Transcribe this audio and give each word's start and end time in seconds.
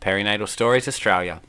Perinatal 0.00 0.48
Stories 0.48 0.88
Australia. 0.88 1.42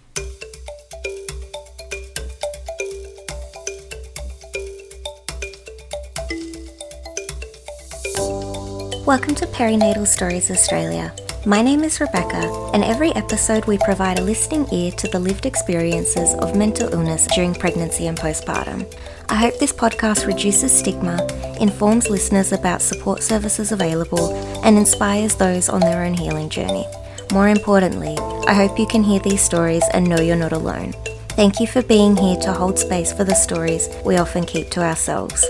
Welcome 9.05 9.35
to 9.35 9.47
Perinatal 9.47 10.05
Stories 10.05 10.51
Australia. 10.51 11.13
My 11.45 11.61
name 11.61 11.85
is 11.85 12.01
Rebecca, 12.01 12.71
and 12.73 12.83
every 12.83 13.11
episode 13.15 13.65
we 13.65 13.77
provide 13.77 14.19
a 14.19 14.21
listening 14.21 14.67
ear 14.73 14.91
to 14.91 15.07
the 15.07 15.19
lived 15.19 15.45
experiences 15.45 16.33
of 16.35 16.53
mental 16.53 16.93
illness 16.93 17.27
during 17.33 17.55
pregnancy 17.55 18.07
and 18.07 18.17
postpartum. 18.17 18.85
I 19.29 19.35
hope 19.35 19.57
this 19.59 19.71
podcast 19.71 20.27
reduces 20.27 20.77
stigma, 20.77 21.25
informs 21.61 22.09
listeners 22.09 22.51
about 22.51 22.81
support 22.81 23.23
services 23.23 23.71
available, 23.71 24.35
and 24.65 24.77
inspires 24.77 25.35
those 25.35 25.69
on 25.69 25.79
their 25.79 26.03
own 26.03 26.13
healing 26.13 26.49
journey. 26.49 26.85
More 27.31 27.47
importantly, 27.47 28.17
I 28.45 28.53
hope 28.53 28.77
you 28.77 28.85
can 28.85 29.03
hear 29.03 29.21
these 29.21 29.41
stories 29.41 29.83
and 29.93 30.09
know 30.09 30.19
you're 30.19 30.35
not 30.35 30.51
alone. 30.51 30.91
Thank 31.29 31.61
you 31.61 31.67
for 31.67 31.81
being 31.81 32.17
here 32.17 32.35
to 32.41 32.51
hold 32.51 32.77
space 32.77 33.13
for 33.13 33.23
the 33.23 33.33
stories 33.33 33.87
we 34.03 34.17
often 34.17 34.43
keep 34.43 34.69
to 34.71 34.81
ourselves. 34.83 35.45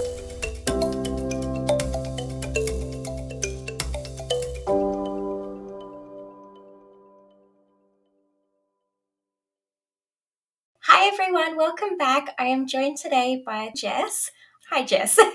Hi 10.82 11.08
everyone, 11.08 11.58
welcome 11.58 11.98
back. 11.98 12.36
I 12.38 12.46
am 12.46 12.68
joined 12.68 13.00
today 13.00 13.42
by 13.44 13.72
Jess. 13.76 14.30
Hi 14.70 14.84
Jess. 14.84 15.18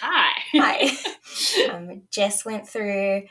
Hi. 0.00 0.42
Hi. 0.54 0.90
Um, 1.70 2.02
Jess 2.10 2.44
went 2.44 2.68
through 2.68 3.22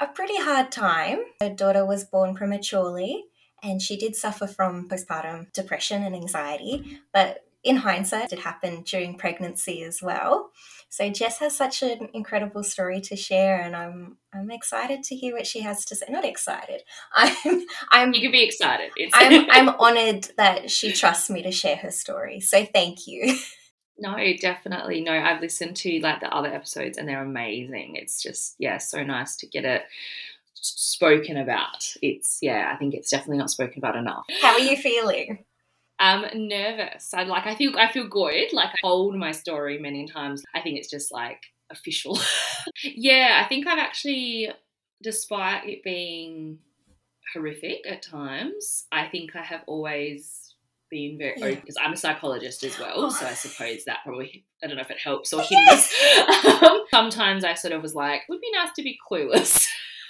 a 0.00 0.06
pretty 0.06 0.36
hard 0.36 0.72
time. 0.72 1.20
Her 1.40 1.50
daughter 1.50 1.84
was 1.84 2.04
born 2.04 2.34
prematurely 2.34 3.24
and 3.62 3.80
she 3.80 3.96
did 3.96 4.14
suffer 4.14 4.46
from 4.46 4.88
postpartum 4.88 5.52
depression 5.52 6.02
and 6.02 6.14
anxiety, 6.14 7.00
but 7.12 7.44
in 7.64 7.76
hindsight, 7.76 8.30
it 8.30 8.40
happened 8.40 8.84
during 8.84 9.16
pregnancy 9.16 9.82
as 9.82 10.02
well. 10.02 10.50
So 10.90 11.08
Jess 11.08 11.38
has 11.38 11.56
such 11.56 11.82
an 11.82 12.10
incredible 12.12 12.62
story 12.62 13.00
to 13.00 13.16
share, 13.16 13.58
and 13.58 13.74
I'm 13.74 14.18
I'm 14.32 14.50
excited 14.50 15.02
to 15.04 15.16
hear 15.16 15.34
what 15.34 15.46
she 15.46 15.62
has 15.62 15.84
to 15.86 15.96
say. 15.96 16.06
Not 16.10 16.26
excited. 16.26 16.82
I'm 17.14 17.66
I'm 17.90 18.12
You 18.12 18.20
can 18.20 18.32
be 18.32 18.44
excited. 18.44 18.90
I'm 19.14 19.46
I'm 19.50 19.68
honored 19.80 20.28
that 20.36 20.70
she 20.70 20.92
trusts 20.92 21.30
me 21.30 21.42
to 21.42 21.50
share 21.50 21.76
her 21.76 21.90
story. 21.90 22.40
So 22.40 22.64
thank 22.66 23.06
you. 23.06 23.36
no, 23.98 24.16
definitely 24.40 25.00
no. 25.00 25.12
I've 25.12 25.40
listened 25.40 25.76
to 25.78 26.00
like 26.00 26.20
the 26.20 26.32
other 26.34 26.48
episodes 26.48 26.98
and 26.98 27.08
they're 27.08 27.22
amazing. 27.22 27.96
It's 27.96 28.22
just 28.22 28.56
yeah, 28.58 28.78
so 28.78 29.02
nice 29.02 29.36
to 29.36 29.46
get 29.46 29.64
it 29.64 29.82
spoken 30.54 31.36
about. 31.36 31.94
It's 32.02 32.38
yeah, 32.42 32.70
I 32.72 32.76
think 32.76 32.94
it's 32.94 33.10
definitely 33.10 33.38
not 33.38 33.50
spoken 33.50 33.78
about 33.78 33.96
enough. 33.96 34.26
How 34.40 34.54
are 34.54 34.60
you 34.60 34.76
feeling? 34.76 35.44
I'm 35.98 36.48
nervous. 36.48 37.14
I 37.14 37.24
like 37.24 37.46
I 37.46 37.54
feel 37.54 37.78
I 37.78 37.90
feel 37.92 38.08
good. 38.08 38.52
Like 38.52 38.70
I 38.70 38.80
told 38.80 39.14
my 39.14 39.32
story 39.32 39.78
many 39.78 40.06
times. 40.06 40.44
I 40.54 40.60
think 40.60 40.78
it's 40.78 40.90
just 40.90 41.12
like 41.12 41.42
official. 41.70 42.18
yeah, 42.82 43.40
I 43.44 43.48
think 43.48 43.66
I've 43.66 43.78
actually 43.78 44.50
despite 45.02 45.68
it 45.68 45.84
being 45.84 46.58
horrific 47.32 47.86
at 47.88 48.02
times, 48.02 48.86
I 48.90 49.06
think 49.06 49.36
I 49.36 49.42
have 49.42 49.62
always 49.66 50.43
been 50.94 51.18
very 51.18 51.34
Yeah. 51.36 51.60
because 51.60 51.76
I'm 51.80 51.92
a 51.92 51.96
psychologist 51.96 52.62
as 52.62 52.78
well. 52.78 53.10
So 53.10 53.26
I 53.26 53.34
suppose 53.34 53.84
that 53.86 53.98
probably 54.04 54.44
I 54.62 54.68
don't 54.68 54.76
know 54.76 54.82
if 54.82 54.90
it 54.90 55.00
helps 55.00 55.32
or 55.32 55.42
hinders. 55.42 55.90
um, 56.62 56.84
sometimes 56.90 57.44
I 57.44 57.54
sort 57.54 57.72
of 57.74 57.82
was 57.82 57.94
like, 57.94 58.22
would 58.28 58.40
be 58.40 58.52
nice 58.52 58.70
to 58.76 58.82
be 58.82 58.96
clueless. 59.10 59.66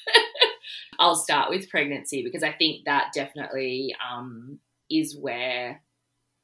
I'll 0.99 1.17
start 1.17 1.51
with 1.51 1.69
pregnancy 1.71 2.23
because 2.23 2.43
I 2.43 2.53
think 2.53 2.85
that 2.85 3.13
definitely 3.15 3.97
um, 4.09 4.59
is 4.91 5.17
where 5.19 5.83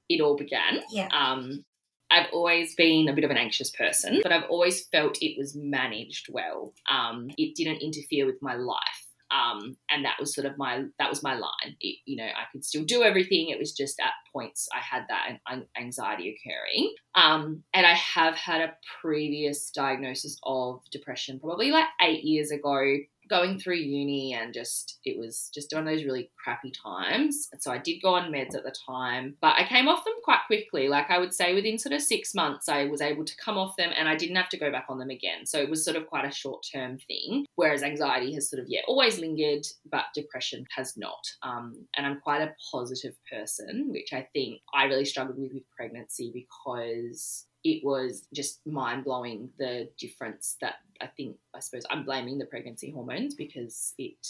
it 0.09 0.21
all 0.21 0.37
began. 0.37 0.81
Yeah. 0.91 1.09
Um, 1.13 1.65
I've 2.11 2.27
always 2.33 2.75
been 2.75 3.09
a 3.09 3.13
bit 3.13 3.23
of 3.25 3.31
an 3.31 3.37
anxious 3.37 3.71
person, 3.71 4.21
but 4.23 4.33
I've 4.33 4.49
always 4.51 4.87
felt 4.87 5.19
it 5.23 5.37
was 5.39 5.55
managed 5.55 6.27
well. 6.33 6.73
Um, 6.91 7.29
it 7.39 7.55
didn't 7.55 7.83
interfere 7.83 8.27
with 8.27 8.43
my 8.43 8.55
life. 8.57 9.07
Um, 9.31 9.77
and 9.91 10.05
that 10.05 10.17
was 10.19 10.35
sort 10.35 10.47
of 10.47 10.59
my 10.59 10.85
that 10.99 11.09
was 11.09 11.23
my 11.23 11.35
line. 11.35 11.77
It, 11.81 11.99
you 12.05 12.17
know, 12.17 12.25
I 12.25 12.45
could 12.53 12.65
still 12.65 12.85
do 12.85 13.03
everything. 13.03 13.49
It 13.49 13.59
was 13.59 13.73
just 13.73 14.01
at 14.01 14.13
points 14.33 14.69
I 14.75 14.81
had 14.81 15.05
that 15.09 15.39
anxiety 15.79 16.37
occurring. 16.37 16.95
Um, 17.15 17.63
and 17.73 17.87
I 17.87 17.95
have 17.95 18.35
had 18.35 18.61
a 18.61 18.75
previous 19.01 19.71
diagnosis 19.71 20.39
of 20.43 20.81
depression, 20.91 21.41
probably 21.41 21.71
like 21.71 21.87
eight 22.03 22.25
years 22.25 22.51
ago 22.51 22.97
going 23.31 23.59
through 23.59 23.77
uni 23.77 24.35
and 24.35 24.53
just 24.53 24.99
it 25.05 25.19
was 25.19 25.51
just 25.55 25.73
one 25.73 25.87
of 25.87 25.93
those 25.93 26.05
really 26.05 26.31
crappy 26.43 26.73
times. 26.73 27.49
So 27.61 27.71
I 27.71 27.79
did 27.79 28.03
go 28.03 28.15
on 28.15 28.33
meds 28.33 28.57
at 28.57 28.65
the 28.65 28.75
time, 28.87 29.37
but 29.41 29.55
I 29.57 29.65
came 29.65 29.89
off 29.89 30.05
them 30.05 30.15
quite 30.25 30.41
quickly. 30.47 30.89
Like 30.89 31.11
I 31.11 31.19
would 31.19 31.33
say 31.33 31.55
within 31.55 31.79
sort 31.79 31.93
of 31.93 32.03
six 32.03 32.35
months, 32.35 32.69
I 32.69 32.87
was 32.87 33.01
able 33.01 33.25
to 33.25 33.37
come 33.37 33.57
off 33.57 33.77
them 33.77 33.93
and 33.97 34.09
I 34.09 34.17
didn't 34.17 34.37
have 34.37 34.49
to 34.51 34.59
go 34.59 34.73
back 34.73 34.87
on 34.89 34.99
them 34.99 35.11
again. 35.11 35.47
So 35.47 35.59
it 35.59 35.71
was 35.71 35.85
sort 35.85 35.97
of 35.97 36.09
quite 36.09 36.25
a 36.25 36.33
short 36.33 36.67
term 36.75 36.99
thing. 37.07 37.47
Whereas 37.55 37.83
anxiety 37.83 38.35
has 38.35 38.51
sort 38.51 38.61
of, 38.61 38.67
yeah, 38.69 38.81
always 38.89 39.19
lingered, 39.19 39.67
but 39.91 40.05
depression 40.15 40.67
has 40.77 40.97
not. 40.97 41.25
Um, 41.43 41.87
and 41.97 42.07
I'm 42.07 42.21
quite 42.21 42.43
a 42.43 42.55
positive 42.73 43.15
person, 43.31 43.89
which 43.91 44.13
I 44.13 44.27
think 44.33 44.61
I 44.75 44.85
really 44.85 45.05
struggled 45.05 45.39
with 45.39 45.53
with 45.53 45.63
pregnancy 45.77 46.31
because 46.35 47.47
it 47.65 47.85
was 47.85 48.27
just 48.35 48.61
mind 48.67 49.05
blowing 49.05 49.51
the 49.59 49.89
difference 49.99 50.57
that 50.61 50.77
I 51.01 51.07
think 51.07 51.37
I 51.55 51.61
suppose 51.61 51.85
I'm 51.91 52.05
blaming 52.05 52.39
the 52.39 52.47
pregnancy 52.47 52.91
hormones 52.91 53.35
because 53.35 53.95
it 53.99 54.27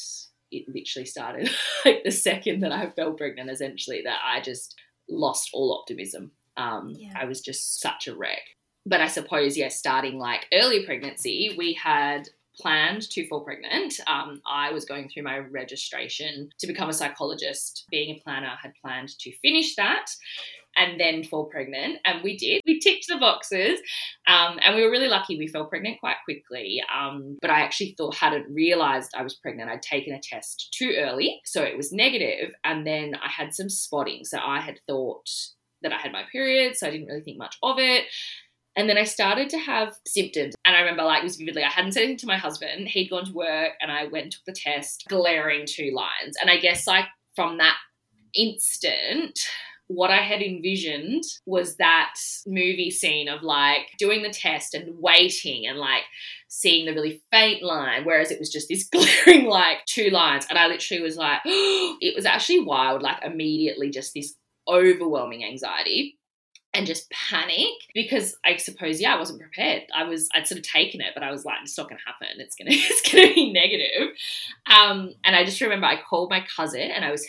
it 0.50 0.64
literally 0.68 1.06
started 1.06 1.48
like 1.84 2.02
the 2.04 2.10
second 2.10 2.60
that 2.60 2.72
I 2.72 2.90
fell 2.90 3.12
pregnant 3.12 3.50
essentially 3.50 4.02
that 4.04 4.18
I 4.24 4.40
just 4.40 4.74
lost 5.08 5.50
all 5.52 5.78
optimism. 5.78 6.32
Um, 6.56 6.94
Yeah. 6.96 7.12
I 7.16 7.24
was 7.24 7.40
just 7.40 7.80
such 7.80 8.08
a 8.08 8.14
wreck. 8.14 8.42
But 8.86 9.00
I 9.00 9.08
suppose 9.08 9.56
yeah, 9.56 9.68
starting 9.68 10.18
like 10.18 10.46
early 10.52 10.84
pregnancy, 10.84 11.54
we 11.56 11.74
had 11.74 12.28
planned 12.56 13.08
to 13.10 13.26
fall 13.28 13.40
pregnant. 13.40 13.94
Um, 14.06 14.40
I 14.46 14.72
was 14.72 14.84
going 14.84 15.08
through 15.08 15.22
my 15.22 15.38
registration 15.38 16.50
to 16.58 16.66
become 16.66 16.88
a 16.88 16.92
psychologist. 16.92 17.84
Being 17.90 18.16
a 18.16 18.20
planner, 18.20 18.54
had 18.60 18.72
planned 18.82 19.16
to 19.20 19.32
finish 19.38 19.76
that 19.76 20.06
and 20.76 21.00
then 21.00 21.24
fall 21.24 21.46
pregnant. 21.46 21.98
And 22.04 22.22
we 22.22 22.36
did. 22.36 22.62
We 22.66 22.78
ticked 22.78 23.06
the 23.08 23.18
boxes. 23.18 23.80
Um, 24.26 24.58
and 24.62 24.76
we 24.76 24.82
were 24.82 24.90
really 24.90 25.08
lucky. 25.08 25.36
We 25.38 25.48
fell 25.48 25.66
pregnant 25.66 26.00
quite 26.00 26.16
quickly. 26.24 26.82
Um, 26.94 27.38
but 27.40 27.50
I 27.50 27.60
actually 27.60 27.94
thought, 27.96 28.14
hadn't 28.14 28.52
realized 28.52 29.10
I 29.16 29.22
was 29.22 29.34
pregnant. 29.34 29.70
I'd 29.70 29.82
taken 29.82 30.14
a 30.14 30.20
test 30.20 30.74
too 30.76 30.94
early. 30.98 31.40
So 31.44 31.62
it 31.62 31.76
was 31.76 31.92
negative, 31.92 32.52
And 32.64 32.86
then 32.86 33.14
I 33.14 33.28
had 33.28 33.54
some 33.54 33.68
spotting. 33.68 34.24
So 34.24 34.38
I 34.38 34.60
had 34.60 34.78
thought 34.86 35.28
that 35.82 35.92
I 35.92 35.98
had 35.98 36.12
my 36.12 36.24
period. 36.30 36.76
So 36.76 36.86
I 36.86 36.90
didn't 36.90 37.06
really 37.06 37.22
think 37.22 37.38
much 37.38 37.56
of 37.62 37.78
it. 37.78 38.04
And 38.76 38.88
then 38.88 38.96
I 38.96 39.04
started 39.04 39.50
to 39.50 39.58
have 39.58 39.96
symptoms. 40.06 40.54
And 40.64 40.76
I 40.76 40.80
remember, 40.80 41.02
like, 41.02 41.20
it 41.20 41.24
was 41.24 41.36
vividly, 41.36 41.64
I 41.64 41.68
hadn't 41.68 41.92
said 41.92 42.04
anything 42.04 42.18
to 42.18 42.26
my 42.26 42.38
husband. 42.38 42.88
He'd 42.88 43.08
gone 43.10 43.24
to 43.24 43.32
work 43.32 43.72
and 43.80 43.90
I 43.90 44.04
went 44.04 44.24
and 44.24 44.32
took 44.32 44.44
the 44.46 44.52
test, 44.52 45.04
glaring 45.08 45.66
two 45.66 45.92
lines. 45.92 46.36
And 46.40 46.48
I 46.48 46.56
guess, 46.56 46.86
like, 46.86 47.06
from 47.34 47.58
that 47.58 47.76
instant, 48.34 49.38
what 49.90 50.10
I 50.12 50.18
had 50.18 50.40
envisioned 50.40 51.24
was 51.46 51.74
that 51.76 52.14
movie 52.46 52.92
scene 52.92 53.28
of 53.28 53.42
like 53.42 53.88
doing 53.98 54.22
the 54.22 54.30
test 54.30 54.72
and 54.72 54.94
waiting 55.00 55.66
and 55.66 55.78
like 55.78 56.04
seeing 56.46 56.86
the 56.86 56.94
really 56.94 57.20
faint 57.32 57.60
line, 57.64 58.04
whereas 58.04 58.30
it 58.30 58.38
was 58.38 58.52
just 58.52 58.68
this 58.68 58.88
glaring 58.92 59.46
like 59.46 59.84
two 59.86 60.10
lines. 60.10 60.46
And 60.48 60.56
I 60.56 60.68
literally 60.68 61.02
was 61.02 61.16
like, 61.16 61.40
it 61.44 62.14
was 62.14 62.24
actually 62.24 62.60
wild, 62.60 63.02
like 63.02 63.24
immediately 63.24 63.90
just 63.90 64.14
this 64.14 64.36
overwhelming 64.68 65.44
anxiety 65.44 66.16
and 66.72 66.86
just 66.86 67.10
panic 67.10 67.72
because 67.92 68.36
I 68.44 68.56
suppose 68.58 69.00
yeah 69.00 69.16
I 69.16 69.18
wasn't 69.18 69.40
prepared. 69.40 69.82
I 69.92 70.04
was 70.04 70.28
I'd 70.32 70.46
sort 70.46 70.60
of 70.60 70.64
taken 70.64 71.00
it, 71.00 71.14
but 71.14 71.24
I 71.24 71.32
was 71.32 71.44
like 71.44 71.56
it's 71.64 71.76
not 71.76 71.88
to 71.88 71.96
happen. 72.06 72.28
It's 72.38 72.54
gonna 72.54 72.70
it's 72.74 73.10
gonna 73.10 73.34
be 73.34 73.52
negative. 73.52 74.16
Um, 74.66 75.14
and 75.24 75.34
I 75.34 75.44
just 75.44 75.60
remember 75.60 75.86
I 75.86 76.00
called 76.00 76.30
my 76.30 76.46
cousin 76.56 76.92
and 76.92 77.04
I 77.04 77.10
was 77.10 77.26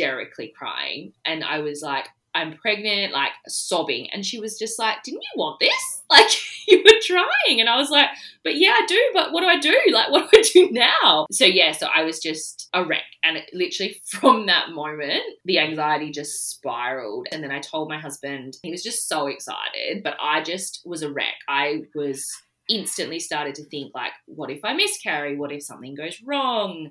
hysterically 0.00 0.52
crying 0.56 1.12
and 1.24 1.44
I 1.44 1.58
was 1.58 1.82
like 1.82 2.06
I'm 2.32 2.56
pregnant, 2.56 3.12
like 3.12 3.32
sobbing, 3.48 4.08
and 4.12 4.24
she 4.24 4.38
was 4.38 4.56
just 4.56 4.78
like, 4.78 5.02
"Didn't 5.02 5.22
you 5.22 5.30
want 5.36 5.60
this? 5.60 6.02
Like 6.10 6.30
you 6.66 6.82
were 6.84 7.00
trying." 7.02 7.60
And 7.60 7.68
I 7.68 7.76
was 7.76 7.90
like, 7.90 8.08
"But 8.42 8.56
yeah, 8.56 8.70
I 8.70 8.84
do. 8.86 9.00
But 9.14 9.32
what 9.32 9.42
do 9.42 9.46
I 9.46 9.60
do? 9.60 9.76
Like 9.92 10.10
what 10.10 10.30
do 10.30 10.38
I 10.38 10.42
do 10.42 10.70
now?" 10.70 11.26
So 11.30 11.44
yeah, 11.44 11.70
so 11.72 11.86
I 11.92 12.02
was 12.02 12.18
just 12.18 12.68
a 12.72 12.84
wreck, 12.84 13.04
and 13.24 13.36
it, 13.36 13.50
literally 13.52 14.00
from 14.06 14.46
that 14.46 14.70
moment, 14.70 15.22
the 15.44 15.58
anxiety 15.58 16.10
just 16.10 16.50
spiraled. 16.50 17.26
And 17.32 17.42
then 17.42 17.50
I 17.52 17.60
told 17.60 17.88
my 17.88 17.98
husband, 17.98 18.58
he 18.62 18.70
was 18.70 18.82
just 18.82 19.08
so 19.08 19.26
excited, 19.26 20.02
but 20.02 20.16
I 20.20 20.42
just 20.42 20.82
was 20.84 21.02
a 21.02 21.12
wreck. 21.12 21.34
I 21.48 21.82
was 21.94 22.28
instantly 22.68 23.18
started 23.18 23.54
to 23.56 23.64
think 23.64 23.92
like, 23.94 24.12
"What 24.26 24.50
if 24.50 24.64
I 24.64 24.72
miscarry? 24.72 25.36
What 25.36 25.52
if 25.52 25.64
something 25.64 25.94
goes 25.94 26.20
wrong?" 26.24 26.90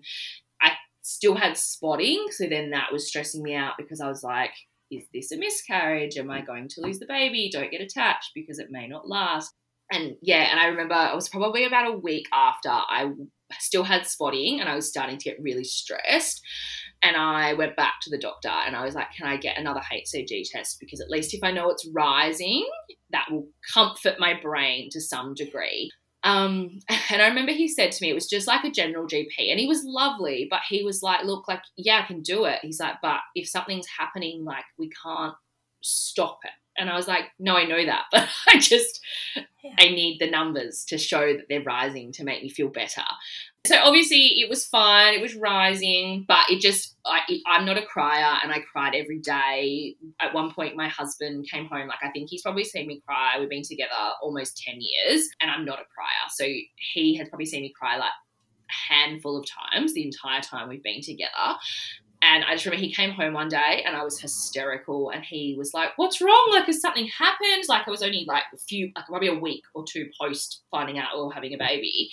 Still 1.10 1.36
had 1.36 1.58
spotting, 1.58 2.28
so 2.30 2.46
then 2.48 2.70
that 2.70 2.94
was 2.94 3.08
stressing 3.08 3.42
me 3.42 3.56
out 3.56 3.74
because 3.78 4.00
I 4.00 4.08
was 4.08 4.24
like 4.24 4.54
is 4.92 5.06
this 5.14 5.32
a 5.32 5.38
miscarriage? 5.38 6.18
Am 6.18 6.32
I 6.32 6.42
going 6.42 6.68
to 6.68 6.82
lose 6.82 7.00
the 7.00 7.06
baby? 7.06 7.50
Don't 7.52 7.72
get 7.72 7.82
attached 7.82 8.32
because 8.34 8.60
it 8.60 8.72
may 8.72 8.88
not 8.88 9.08
last. 9.08 9.54
And 9.92 10.16
yeah, 10.22 10.50
and 10.52 10.60
I 10.60 10.68
remember 10.68 10.96
it 10.96 11.16
was 11.16 11.30
probably 11.30 11.66
about 11.66 11.88
a 11.88 11.98
week 11.98 12.28
after 12.34 12.70
I 12.70 13.12
still 13.60 13.84
had 13.84 14.06
spotting 14.06 14.60
and 14.60 14.70
I 14.70 14.76
was 14.76 14.88
starting 14.88 15.18
to 15.18 15.24
get 15.24 15.42
really 15.42 15.64
stressed. 15.64 16.42
And 17.02 17.16
I 17.16 17.54
went 17.54 17.76
back 17.76 17.96
to 18.02 18.10
the 18.10 18.18
doctor 18.18 18.50
and 18.50 18.76
I 18.76 18.84
was 18.84 18.94
like, 18.94 19.08
can 19.16 19.26
I 19.26 19.38
get 19.38 19.58
another 19.58 19.82
HCG 19.82 20.44
test? 20.52 20.78
Because 20.80 21.00
at 21.00 21.10
least 21.10 21.34
if 21.34 21.44
I 21.44 21.52
know 21.52 21.70
it's 21.70 21.90
rising, 21.94 22.68
that 23.12 23.28
will 23.32 23.48
comfort 23.74 24.16
my 24.20 24.40
brain 24.40 24.90
to 24.92 25.02
some 25.02 25.34
degree. 25.34 25.90
Um, 26.24 26.80
and 27.10 27.22
I 27.22 27.28
remember 27.28 27.52
he 27.52 27.68
said 27.68 27.92
to 27.92 28.04
me, 28.04 28.10
it 28.10 28.16
was 28.16 28.28
just 28.28 28.48
like 28.48 28.64
a 28.64 28.72
general 28.72 29.08
GP, 29.08 29.50
and 29.50 29.60
he 29.60 29.68
was 29.68 29.84
lovely, 29.84 30.48
but 30.50 30.62
he 30.68 30.84
was 30.84 31.02
like, 31.02 31.26
Look, 31.26 31.48
like, 31.48 31.62
yeah, 31.78 32.02
I 32.04 32.08
can 32.08 32.22
do 32.22 32.46
it. 32.46 32.60
He's 32.62 32.80
like, 32.80 32.96
But 33.02 33.20
if 33.36 33.48
something's 33.48 33.88
happening, 33.88 34.44
like, 34.46 34.66
we 34.78 34.90
can't 34.90 35.36
stop 35.82 36.40
it. 36.44 36.52
And 36.78 36.90
I 36.90 36.96
was 36.96 37.08
like, 37.08 37.26
No, 37.40 37.56
I 37.56 37.66
know 37.66 37.86
that, 37.86 38.06
but 38.12 38.28
I 38.48 38.60
just, 38.60 39.00
yeah. 39.36 39.76
I 39.80 39.90
need 39.90 40.20
the 40.20 40.30
numbers 40.30 40.86
to 40.90 40.98
show 40.98 41.34
that 41.34 41.46
they're 41.50 41.64
rising 41.64 42.12
to 42.14 42.24
make 42.24 42.44
me 42.44 42.50
feel 42.50 42.70
better. 42.70 43.04
So 43.66 43.76
obviously 43.84 44.40
it 44.40 44.50
was 44.50 44.66
fine, 44.66 45.14
it 45.14 45.22
was 45.22 45.36
rising, 45.36 46.24
but 46.28 46.50
it 46.50 46.62
just, 46.62 46.96
I, 47.06 47.20
I'm 47.46 47.66
not 47.66 47.78
a 47.78 47.86
crier 47.86 48.38
and 48.42 48.52
I 48.52 48.62
cried 48.62 48.96
every 48.96 49.20
day. 49.20 49.96
At 50.22 50.34
one 50.34 50.52
point, 50.52 50.78
my 50.78 50.88
husband 50.88 51.46
came 51.52 51.66
home, 51.66 51.90
like 51.90 52.00
I 52.02 52.10
think 52.10 52.30
he's 52.30 52.42
probably 52.42 52.64
seen 52.64 52.88
me 52.88 53.02
cry. 53.06 53.38
We've 53.38 53.50
been 53.50 53.64
together 53.64 53.92
almost 54.22 54.64
10 54.66 54.80
years 54.80 55.28
and 55.42 55.52
I'm 55.52 55.66
not 55.66 55.80
a 55.80 55.84
crier. 55.94 56.30
So 56.30 56.46
he 56.94 57.16
has 57.18 57.28
probably 57.28 57.46
seen 57.46 57.62
me 57.62 57.74
cry 57.78 57.98
like 57.98 58.10
a 58.10 58.94
handful 58.94 59.38
of 59.38 59.46
times 59.46 59.94
the 59.94 60.06
entire 60.06 60.42
time 60.42 60.70
we've 60.70 60.84
been 60.84 61.02
together. 61.02 61.58
And 62.30 62.46
I 62.46 62.54
just 62.54 62.66
remember 62.66 62.86
he 62.86 62.94
came 62.94 63.10
home 63.10 63.34
one 63.34 63.50
day 63.50 63.84
and 63.84 63.96
I 63.96 64.04
was 64.04 64.20
hysterical 64.20 65.10
and 65.10 65.26
he 65.26 65.56
was 65.58 65.74
like, 65.74 65.90
What's 65.96 66.22
wrong? 66.22 66.50
Like, 66.52 66.66
has 66.66 66.80
something 66.80 67.08
happened? 67.08 67.64
Like, 67.68 67.88
I 67.88 67.92
was 67.92 68.04
only 68.04 68.24
like 68.28 68.44
a 68.54 68.58
few, 68.58 68.92
like 68.96 69.08
probably 69.08 69.30
a 69.30 69.34
week 69.34 69.64
or 69.74 69.84
two 69.84 70.10
post 70.22 70.62
finding 70.70 71.00
out 71.00 71.16
or 71.18 71.34
having 71.34 71.56
a 71.56 71.58
baby. 71.58 72.12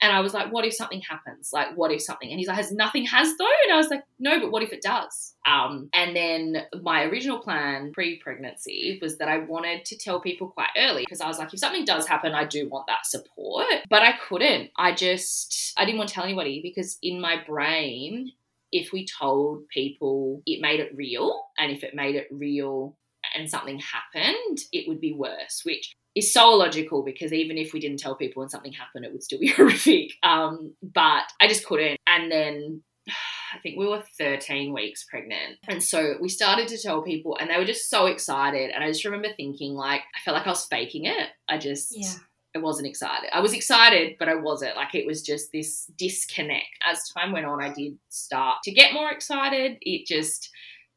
And 0.00 0.12
I 0.12 0.20
was 0.20 0.32
like, 0.32 0.52
What 0.52 0.64
if 0.64 0.72
something 0.72 1.00
happens? 1.00 1.50
Like, 1.52 1.76
what 1.76 1.90
if 1.90 2.00
something? 2.00 2.30
And 2.30 2.38
he's 2.38 2.46
like, 2.46 2.58
Has 2.58 2.70
nothing 2.70 3.06
has 3.06 3.36
though? 3.38 3.48
And 3.64 3.72
I 3.72 3.76
was 3.76 3.88
like, 3.88 4.04
No, 4.20 4.38
but 4.38 4.52
what 4.52 4.62
if 4.62 4.72
it 4.72 4.82
does? 4.82 5.34
Um, 5.44 5.88
and 5.92 6.14
then 6.14 6.58
my 6.82 7.02
original 7.02 7.40
plan 7.40 7.90
pre 7.92 8.20
pregnancy 8.20 9.00
was 9.02 9.18
that 9.18 9.28
I 9.28 9.38
wanted 9.38 9.84
to 9.86 9.98
tell 9.98 10.20
people 10.20 10.48
quite 10.48 10.70
early 10.78 11.02
because 11.02 11.20
I 11.20 11.26
was 11.26 11.40
like, 11.40 11.52
If 11.52 11.58
something 11.58 11.84
does 11.84 12.06
happen, 12.06 12.34
I 12.34 12.44
do 12.44 12.68
want 12.68 12.86
that 12.86 13.04
support. 13.04 13.66
But 13.90 14.02
I 14.02 14.12
couldn't. 14.12 14.70
I 14.78 14.94
just, 14.94 15.72
I 15.76 15.84
didn't 15.84 15.98
want 15.98 16.10
to 16.10 16.14
tell 16.14 16.24
anybody 16.24 16.60
because 16.62 16.98
in 17.02 17.20
my 17.20 17.42
brain, 17.44 18.30
if 18.76 18.92
we 18.92 19.06
told 19.06 19.66
people 19.68 20.42
it 20.46 20.60
made 20.60 20.80
it 20.80 20.94
real, 20.94 21.46
and 21.58 21.72
if 21.72 21.82
it 21.82 21.94
made 21.94 22.14
it 22.14 22.28
real 22.30 22.96
and 23.34 23.50
something 23.50 23.80
happened, 23.80 24.58
it 24.72 24.86
would 24.86 25.00
be 25.00 25.12
worse, 25.12 25.62
which 25.64 25.94
is 26.14 26.32
so 26.32 26.52
illogical 26.52 27.02
because 27.02 27.32
even 27.32 27.58
if 27.58 27.72
we 27.72 27.80
didn't 27.80 27.98
tell 27.98 28.14
people 28.14 28.42
and 28.42 28.50
something 28.50 28.72
happened, 28.72 29.04
it 29.04 29.12
would 29.12 29.22
still 29.22 29.38
be 29.38 29.48
horrific. 29.56 30.12
Um, 30.22 30.74
but 30.82 31.24
I 31.40 31.48
just 31.48 31.66
couldn't. 31.66 31.98
And 32.06 32.30
then 32.30 32.82
I 33.08 33.58
think 33.62 33.78
we 33.78 33.86
were 33.86 34.02
13 34.18 34.74
weeks 34.74 35.04
pregnant. 35.08 35.56
And 35.66 35.82
so 35.82 36.14
we 36.20 36.28
started 36.28 36.68
to 36.68 36.78
tell 36.78 37.02
people, 37.02 37.38
and 37.40 37.48
they 37.48 37.56
were 37.56 37.64
just 37.64 37.88
so 37.88 38.06
excited. 38.06 38.70
And 38.74 38.84
I 38.84 38.88
just 38.88 39.04
remember 39.04 39.28
thinking, 39.34 39.74
like, 39.74 40.00
I 40.00 40.20
felt 40.24 40.36
like 40.36 40.46
I 40.46 40.50
was 40.50 40.66
faking 40.66 41.06
it. 41.06 41.28
I 41.48 41.58
just. 41.58 41.96
Yeah 41.96 42.12
I 42.56 42.58
wasn't 42.58 42.88
excited. 42.88 43.28
I 43.32 43.40
was 43.40 43.52
excited, 43.52 44.16
but 44.18 44.28
I 44.28 44.34
wasn't. 44.34 44.76
Like 44.76 44.94
it 44.94 45.06
was 45.06 45.22
just 45.22 45.52
this 45.52 45.90
disconnect. 45.96 46.66
As 46.84 47.08
time 47.10 47.32
went 47.32 47.46
on, 47.46 47.62
I 47.62 47.72
did 47.72 47.98
start 48.08 48.62
to 48.64 48.72
get 48.72 48.94
more 48.94 49.10
excited. 49.10 49.76
It 49.82 50.06
just 50.06 50.50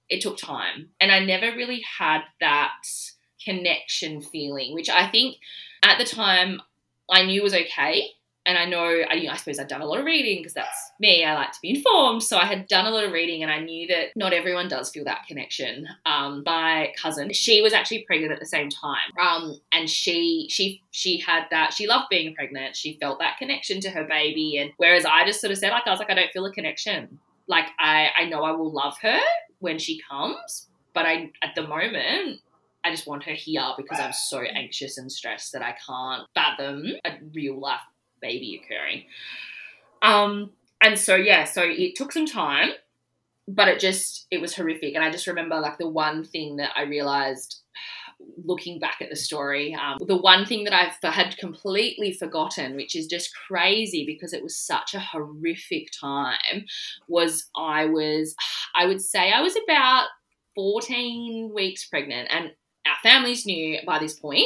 it 0.07 0.21
took 0.21 0.37
time. 0.37 0.89
And 0.99 1.11
I 1.11 1.19
never 1.19 1.55
really 1.55 1.81
had 1.97 2.21
that 2.39 2.71
connection 3.43 4.21
feeling, 4.21 4.73
which 4.73 4.89
I 4.89 5.07
think 5.07 5.35
at 5.83 5.97
the 5.97 6.05
time 6.05 6.61
I 7.09 7.25
knew 7.25 7.43
was 7.43 7.53
okay 7.53 8.07
and 8.49 8.57
I 8.57 8.65
know, 8.65 8.83
I, 8.83 9.27
I 9.29 9.37
suppose 9.37 9.59
I'd 9.59 9.67
done 9.67 9.81
a 9.81 9.85
lot 9.85 9.99
of 9.99 10.05
reading 10.05 10.39
because 10.39 10.55
that's 10.55 10.91
me. 10.99 11.23
I 11.23 11.35
like 11.35 11.51
to 11.51 11.59
be 11.61 11.69
informed. 11.69 12.23
So 12.23 12.35
I 12.35 12.45
had 12.45 12.67
done 12.67 12.87
a 12.87 12.89
lot 12.89 13.03
of 13.03 13.11
reading 13.11 13.43
and 13.43 13.51
I 13.51 13.59
knew 13.59 13.85
that 13.89 14.07
not 14.15 14.33
everyone 14.33 14.67
does 14.67 14.89
feel 14.89 15.03
that 15.03 15.27
connection. 15.27 15.87
Um, 16.07 16.41
my 16.47 16.91
cousin, 16.99 17.31
she 17.31 17.61
was 17.61 17.73
actually 17.73 18.05
pregnant 18.07 18.33
at 18.33 18.39
the 18.39 18.47
same 18.47 18.69
time. 18.69 19.11
Um, 19.21 19.61
and 19.71 19.87
she, 19.87 20.47
she, 20.49 20.81
she 20.89 21.19
had 21.19 21.43
that, 21.51 21.73
she 21.73 21.85
loved 21.85 22.07
being 22.09 22.33
pregnant. 22.33 22.75
She 22.75 22.97
felt 22.99 23.19
that 23.19 23.37
connection 23.37 23.81
to 23.81 23.91
her 23.91 24.03
baby. 24.03 24.57
And 24.57 24.71
whereas 24.77 25.05
I 25.05 25.27
just 25.27 25.41
sort 25.41 25.51
of 25.51 25.59
said, 25.59 25.69
like, 25.69 25.85
I 25.85 25.91
was 25.91 25.99
like, 25.99 26.09
I 26.09 26.15
don't 26.15 26.31
feel 26.31 26.47
a 26.47 26.51
connection. 26.51 27.19
Like, 27.47 27.67
I, 27.77 28.09
I 28.17 28.25
know 28.25 28.41
I 28.41 28.51
will 28.53 28.71
love 28.71 28.95
her 29.03 29.19
when 29.59 29.77
she 29.77 30.01
comes, 30.09 30.69
but 30.95 31.05
I, 31.05 31.29
at 31.43 31.53
the 31.53 31.67
moment, 31.67 32.39
I 32.83 32.89
just 32.89 33.05
want 33.05 33.25
her 33.25 33.33
here 33.33 33.61
because 33.77 33.99
I'm 33.99 34.13
so 34.13 34.41
anxious 34.41 34.97
and 34.97 35.11
stressed 35.11 35.53
that 35.53 35.61
I 35.61 35.75
can't 35.85 36.27
fathom 36.33 36.93
a 37.05 37.11
real 37.31 37.59
life 37.59 37.81
baby 38.21 38.61
occurring. 38.63 39.03
Um, 40.01 40.51
and 40.81 40.97
so 40.97 41.15
yeah, 41.15 41.43
so 41.43 41.63
it 41.63 41.95
took 41.95 42.11
some 42.11 42.25
time, 42.25 42.69
but 43.47 43.67
it 43.67 43.79
just 43.79 44.27
it 44.31 44.39
was 44.39 44.55
horrific. 44.55 44.95
And 44.95 45.03
I 45.03 45.11
just 45.11 45.27
remember 45.27 45.59
like 45.59 45.77
the 45.77 45.89
one 45.89 46.23
thing 46.23 46.57
that 46.57 46.71
I 46.75 46.83
realized 46.83 47.61
looking 48.43 48.79
back 48.79 48.97
at 49.01 49.09
the 49.09 49.15
story, 49.15 49.75
um, 49.75 49.97
the 50.05 50.17
one 50.17 50.45
thing 50.45 50.65
that 50.65 50.73
I 50.73 51.09
had 51.09 51.37
completely 51.37 52.11
forgotten, 52.11 52.75
which 52.75 52.95
is 52.95 53.07
just 53.07 53.31
crazy 53.47 54.05
because 54.05 54.33
it 54.33 54.43
was 54.43 54.57
such 54.57 54.93
a 54.93 54.99
horrific 54.99 55.87
time, 55.99 56.65
was 57.07 57.49
I 57.55 57.85
was, 57.85 58.35
I 58.75 58.85
would 58.85 59.01
say 59.01 59.31
I 59.31 59.41
was 59.41 59.55
about 59.63 60.07
14 60.55 61.51
weeks 61.53 61.87
pregnant. 61.87 62.27
And 62.31 62.51
families 63.01 63.45
knew 63.45 63.79
by 63.85 63.99
this 63.99 64.19
point, 64.19 64.45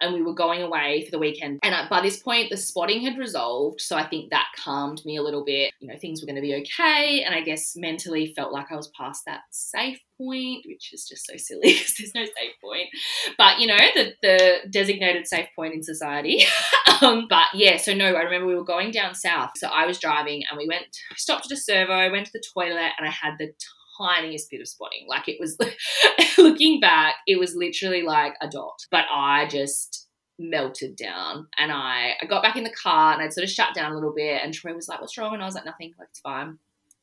and 0.00 0.14
we 0.14 0.22
were 0.22 0.34
going 0.34 0.62
away 0.62 1.04
for 1.04 1.10
the 1.10 1.18
weekend. 1.18 1.58
And 1.62 1.88
by 1.88 2.00
this 2.00 2.20
point, 2.20 2.50
the 2.50 2.56
spotting 2.56 3.02
had 3.02 3.18
resolved, 3.18 3.80
so 3.80 3.96
I 3.96 4.06
think 4.06 4.30
that 4.30 4.48
calmed 4.56 5.02
me 5.04 5.16
a 5.16 5.22
little 5.22 5.44
bit. 5.44 5.72
You 5.80 5.88
know, 5.88 5.98
things 5.98 6.20
were 6.20 6.26
going 6.26 6.36
to 6.36 6.42
be 6.42 6.54
okay, 6.54 7.22
and 7.24 7.34
I 7.34 7.40
guess 7.40 7.74
mentally 7.76 8.32
felt 8.34 8.52
like 8.52 8.70
I 8.70 8.76
was 8.76 8.90
past 8.96 9.22
that 9.26 9.40
safe 9.50 10.00
point, 10.18 10.64
which 10.66 10.92
is 10.92 11.06
just 11.08 11.26
so 11.26 11.36
silly 11.36 11.60
because 11.72 11.94
there's 11.98 12.14
no 12.14 12.24
safe 12.24 12.54
point. 12.62 12.88
But 13.36 13.58
you 13.58 13.66
know, 13.66 13.76
the 13.94 14.12
the 14.22 14.58
designated 14.70 15.26
safe 15.26 15.48
point 15.56 15.74
in 15.74 15.82
society. 15.82 16.44
um, 17.02 17.26
but 17.28 17.46
yeah, 17.54 17.76
so 17.76 17.94
no, 17.94 18.14
I 18.14 18.22
remember 18.22 18.46
we 18.46 18.54
were 18.54 18.64
going 18.64 18.90
down 18.90 19.14
south, 19.14 19.50
so 19.56 19.68
I 19.68 19.86
was 19.86 19.98
driving, 19.98 20.42
and 20.50 20.58
we 20.58 20.68
went 20.68 20.86
stopped 21.16 21.46
at 21.46 21.56
a 21.56 21.60
servo, 21.60 22.10
went 22.10 22.26
to 22.26 22.32
the 22.32 22.42
toilet, 22.54 22.92
and 22.98 23.06
I 23.06 23.10
had 23.10 23.34
the 23.38 23.52
tiniest 23.98 24.50
bit 24.50 24.60
of 24.60 24.68
spotting. 24.68 25.06
Like 25.08 25.28
it 25.28 25.38
was, 25.40 25.58
looking 26.38 26.80
back, 26.80 27.16
it 27.26 27.38
was 27.38 27.54
literally 27.54 28.02
like 28.02 28.34
a 28.40 28.48
dot. 28.48 28.86
But 28.90 29.04
I 29.12 29.46
just 29.46 30.06
melted 30.38 30.94
down 30.96 31.48
and 31.58 31.72
I, 31.72 32.12
I 32.22 32.26
got 32.26 32.42
back 32.42 32.56
in 32.56 32.64
the 32.64 32.70
car 32.70 33.12
and 33.12 33.22
I'd 33.22 33.32
sort 33.32 33.44
of 33.44 33.50
shut 33.50 33.74
down 33.74 33.92
a 33.92 33.94
little 33.94 34.14
bit. 34.14 34.40
And 34.42 34.54
Troy 34.54 34.74
was 34.74 34.88
like, 34.88 35.00
What's 35.00 35.18
wrong? 35.18 35.34
And 35.34 35.42
I 35.42 35.46
was 35.46 35.54
like, 35.54 35.64
Nothing, 35.64 35.94
like 35.98 36.08
it's 36.10 36.20
fine. 36.20 36.58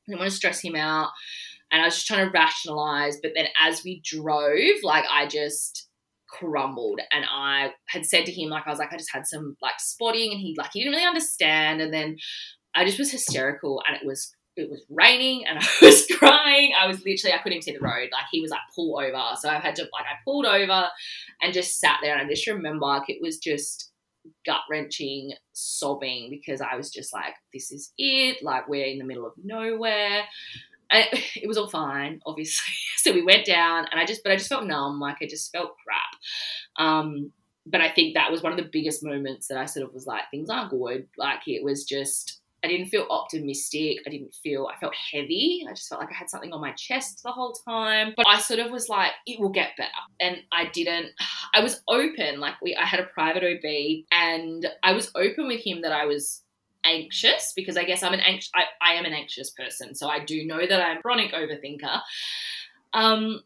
I 0.07 0.11
didn't 0.11 0.19
want 0.19 0.31
to 0.31 0.37
stress 0.37 0.61
him 0.61 0.75
out. 0.75 1.09
And 1.71 1.81
I 1.81 1.85
was 1.85 1.95
just 1.95 2.07
trying 2.07 2.25
to 2.25 2.31
rationalize. 2.31 3.17
But 3.21 3.31
then 3.35 3.47
as 3.61 3.83
we 3.83 4.01
drove, 4.03 4.83
like 4.83 5.05
I 5.11 5.27
just 5.27 5.89
crumbled 6.27 6.99
and 7.11 7.25
I 7.29 7.71
had 7.87 8.05
said 8.05 8.25
to 8.25 8.31
him 8.31 8.49
like 8.49 8.63
I 8.65 8.69
was 8.69 8.79
like 8.79 8.91
I 8.91 8.97
just 8.97 9.13
had 9.13 9.25
some 9.25 9.55
like 9.61 9.75
spotting 9.79 10.31
and 10.31 10.39
he 10.39 10.55
like 10.57 10.71
he 10.73 10.81
didn't 10.81 10.93
really 10.93 11.05
understand 11.05 11.81
and 11.81 11.93
then 11.93 12.17
I 12.73 12.83
just 12.83 12.99
was 12.99 13.11
hysterical 13.11 13.81
and 13.87 13.95
it 13.95 14.05
was 14.05 14.33
it 14.55 14.69
was 14.69 14.85
raining 14.89 15.45
and 15.45 15.59
I 15.61 15.67
was 15.81 16.07
crying. 16.17 16.73
I 16.79 16.87
was 16.87 17.03
literally, 17.05 17.33
I 17.33 17.37
couldn't 17.37 17.57
even 17.57 17.61
see 17.61 17.73
the 17.73 17.79
road. 17.79 18.09
Like 18.11 18.25
he 18.31 18.41
was 18.41 18.51
like, 18.51 18.61
pull 18.75 18.99
over. 18.99 19.35
So 19.39 19.49
I 19.49 19.55
had 19.55 19.75
to, 19.75 19.83
like, 19.83 20.05
I 20.05 20.17
pulled 20.23 20.45
over 20.45 20.85
and 21.41 21.53
just 21.53 21.79
sat 21.79 21.97
there. 22.01 22.15
And 22.15 22.25
I 22.25 22.29
just 22.29 22.47
remember, 22.47 22.85
like, 22.85 23.09
it 23.09 23.21
was 23.21 23.37
just 23.37 23.91
gut 24.45 24.61
wrenching, 24.69 25.33
sobbing 25.53 26.29
because 26.29 26.61
I 26.61 26.75
was 26.75 26.89
just 26.89 27.13
like, 27.13 27.35
this 27.53 27.71
is 27.71 27.91
it. 27.97 28.43
Like, 28.43 28.67
we're 28.67 28.85
in 28.85 28.97
the 28.97 29.05
middle 29.05 29.25
of 29.25 29.33
nowhere. 29.43 30.23
And 30.89 31.05
it, 31.35 31.47
was 31.47 31.57
all 31.57 31.69
fine, 31.69 32.19
obviously. 32.25 32.73
so 32.97 33.13
we 33.13 33.23
went 33.23 33.45
down 33.45 33.87
and 33.91 33.99
I 33.99 34.05
just, 34.05 34.23
but 34.23 34.31
I 34.31 34.35
just 34.35 34.49
felt 34.49 34.65
numb. 34.65 34.99
Like, 34.99 35.17
I 35.21 35.27
just 35.27 35.51
felt 35.51 35.75
crap. 35.83 36.85
Um, 36.87 37.31
but 37.65 37.81
I 37.81 37.89
think 37.89 38.13
that 38.13 38.31
was 38.31 38.43
one 38.43 38.51
of 38.51 38.59
the 38.59 38.69
biggest 38.71 39.03
moments 39.03 39.47
that 39.47 39.57
I 39.57 39.65
sort 39.65 39.87
of 39.87 39.93
was 39.93 40.05
like, 40.05 40.23
things 40.29 40.49
aren't 40.49 40.69
good. 40.69 41.07
Like, 41.17 41.47
it 41.47 41.63
was 41.63 41.83
just, 41.83 42.41
I 42.65 42.67
didn't 42.67 42.87
feel 42.87 43.05
optimistic. 43.11 43.99
I 44.07 44.09
didn't 44.09 44.33
feel, 44.33 44.67
I 44.73 44.75
felt 44.79 44.95
heavy. 44.95 45.63
I 45.69 45.73
just 45.73 45.87
felt 45.87 46.01
like 46.01 46.09
I 46.11 46.15
had 46.15 46.31
something 46.31 46.51
on 46.51 46.59
my 46.59 46.71
chest 46.71 47.21
the 47.23 47.31
whole 47.31 47.53
time. 47.53 48.13
But 48.17 48.27
I 48.27 48.39
sort 48.39 48.59
of 48.59 48.71
was 48.71 48.89
like, 48.89 49.11
it 49.27 49.39
will 49.39 49.49
get 49.49 49.77
better. 49.77 49.91
And 50.19 50.37
I 50.51 50.65
didn't, 50.65 51.11
I 51.53 51.61
was 51.61 51.81
open. 51.87 52.39
Like, 52.39 52.55
we, 52.63 52.75
I 52.75 52.85
had 52.85 52.99
a 52.99 53.05
private 53.05 53.43
OB 53.43 54.05
and 54.11 54.67
I 54.81 54.93
was 54.93 55.11
open 55.15 55.45
with 55.45 55.61
him 55.61 55.83
that 55.83 55.91
I 55.91 56.05
was 56.05 56.41
anxious 56.83 57.53
because 57.55 57.77
I 57.77 57.83
guess 57.83 58.01
I'm 58.01 58.13
an 58.13 58.19
anxious, 58.19 58.49
I, 58.55 58.63
I 58.81 58.93
am 58.95 59.05
an 59.05 59.13
anxious 59.13 59.51
person. 59.51 59.93
So 59.93 60.07
I 60.07 60.25
do 60.25 60.43
know 60.43 60.65
that 60.65 60.81
I'm 60.81 61.03
chronic 61.03 61.33
overthinker. 61.33 62.01
Um, 62.93 63.41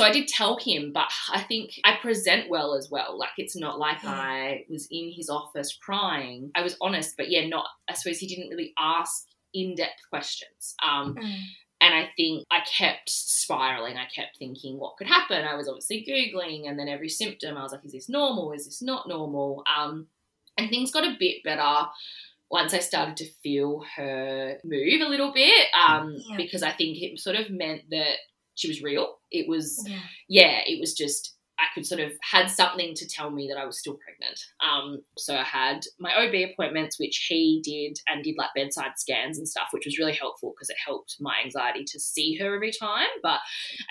so 0.00 0.06
I 0.06 0.12
did 0.12 0.28
tell 0.28 0.56
him, 0.58 0.92
but 0.92 1.12
I 1.30 1.42
think 1.42 1.78
I 1.84 1.96
present 2.00 2.48
well 2.48 2.74
as 2.74 2.90
well. 2.90 3.18
Like 3.18 3.30
it's 3.36 3.54
not 3.54 3.78
like 3.78 4.02
yeah. 4.02 4.10
I 4.10 4.64
was 4.70 4.88
in 4.90 5.12
his 5.14 5.28
office 5.28 5.76
crying. 5.76 6.50
I 6.54 6.62
was 6.62 6.76
honest, 6.80 7.16
but 7.18 7.30
yeah, 7.30 7.46
not. 7.46 7.66
I 7.86 7.92
suppose 7.92 8.18
he 8.18 8.26
didn't 8.26 8.48
really 8.48 8.72
ask 8.78 9.26
in-depth 9.52 10.00
questions. 10.08 10.74
Um, 10.82 11.16
mm. 11.16 11.38
And 11.82 11.94
I 11.94 12.10
think 12.16 12.46
I 12.50 12.60
kept 12.60 13.10
spiraling. 13.10 13.98
I 13.98 14.06
kept 14.06 14.38
thinking, 14.38 14.78
what 14.78 14.96
could 14.96 15.06
happen? 15.06 15.44
I 15.44 15.54
was 15.54 15.68
obviously 15.68 16.04
Googling, 16.08 16.68
and 16.68 16.78
then 16.78 16.88
every 16.88 17.08
symptom, 17.10 17.58
I 17.58 17.62
was 17.62 17.72
like, 17.72 17.84
is 17.84 17.92
this 17.92 18.08
normal? 18.08 18.52
Is 18.52 18.64
this 18.64 18.80
not 18.80 19.06
normal? 19.06 19.64
Um, 19.78 20.06
and 20.56 20.70
things 20.70 20.92
got 20.92 21.04
a 21.04 21.16
bit 21.18 21.42
better 21.44 21.88
once 22.50 22.74
I 22.74 22.78
started 22.78 23.16
to 23.18 23.30
feel 23.42 23.84
her 23.96 24.58
move 24.64 25.00
a 25.02 25.08
little 25.08 25.32
bit, 25.32 25.66
um, 25.78 26.16
Yeah. 26.28 26.36
because 26.36 26.62
I 26.62 26.70
think 26.72 27.02
it 27.02 27.18
sort 27.18 27.36
of 27.36 27.50
meant 27.50 27.90
that 27.90 28.16
she 28.60 28.68
was 28.68 28.82
real. 28.82 29.16
It 29.30 29.48
was, 29.48 29.82
Yeah. 29.88 29.98
yeah, 30.28 30.60
it 30.66 30.78
was 30.80 30.94
just 30.94 31.36
I 31.58 31.64
could 31.74 31.84
sort 31.84 32.00
of 32.00 32.12
had 32.22 32.46
something 32.48 32.94
to 32.94 33.06
tell 33.06 33.30
me 33.30 33.46
that 33.48 33.60
I 33.60 33.66
was 33.66 33.78
still 33.78 33.98
pregnant. 34.02 34.40
Um, 34.66 35.02
so 35.18 35.36
I 35.36 35.42
had 35.42 35.80
my 35.98 36.10
OB 36.14 36.34
appointments, 36.50 36.98
which 36.98 37.26
he 37.28 37.60
did, 37.62 37.98
and 38.08 38.24
did 38.24 38.36
like 38.38 38.48
bedside 38.56 38.92
scans 38.96 39.36
and 39.36 39.46
stuff, 39.46 39.68
which 39.72 39.84
was 39.84 39.98
really 39.98 40.14
helpful 40.14 40.54
because 40.56 40.70
it 40.70 40.76
helped 40.86 41.16
my 41.20 41.34
anxiety 41.44 41.84
to 41.84 42.00
see 42.00 42.34
her 42.38 42.54
every 42.54 42.72
time. 42.72 43.08
But 43.22 43.40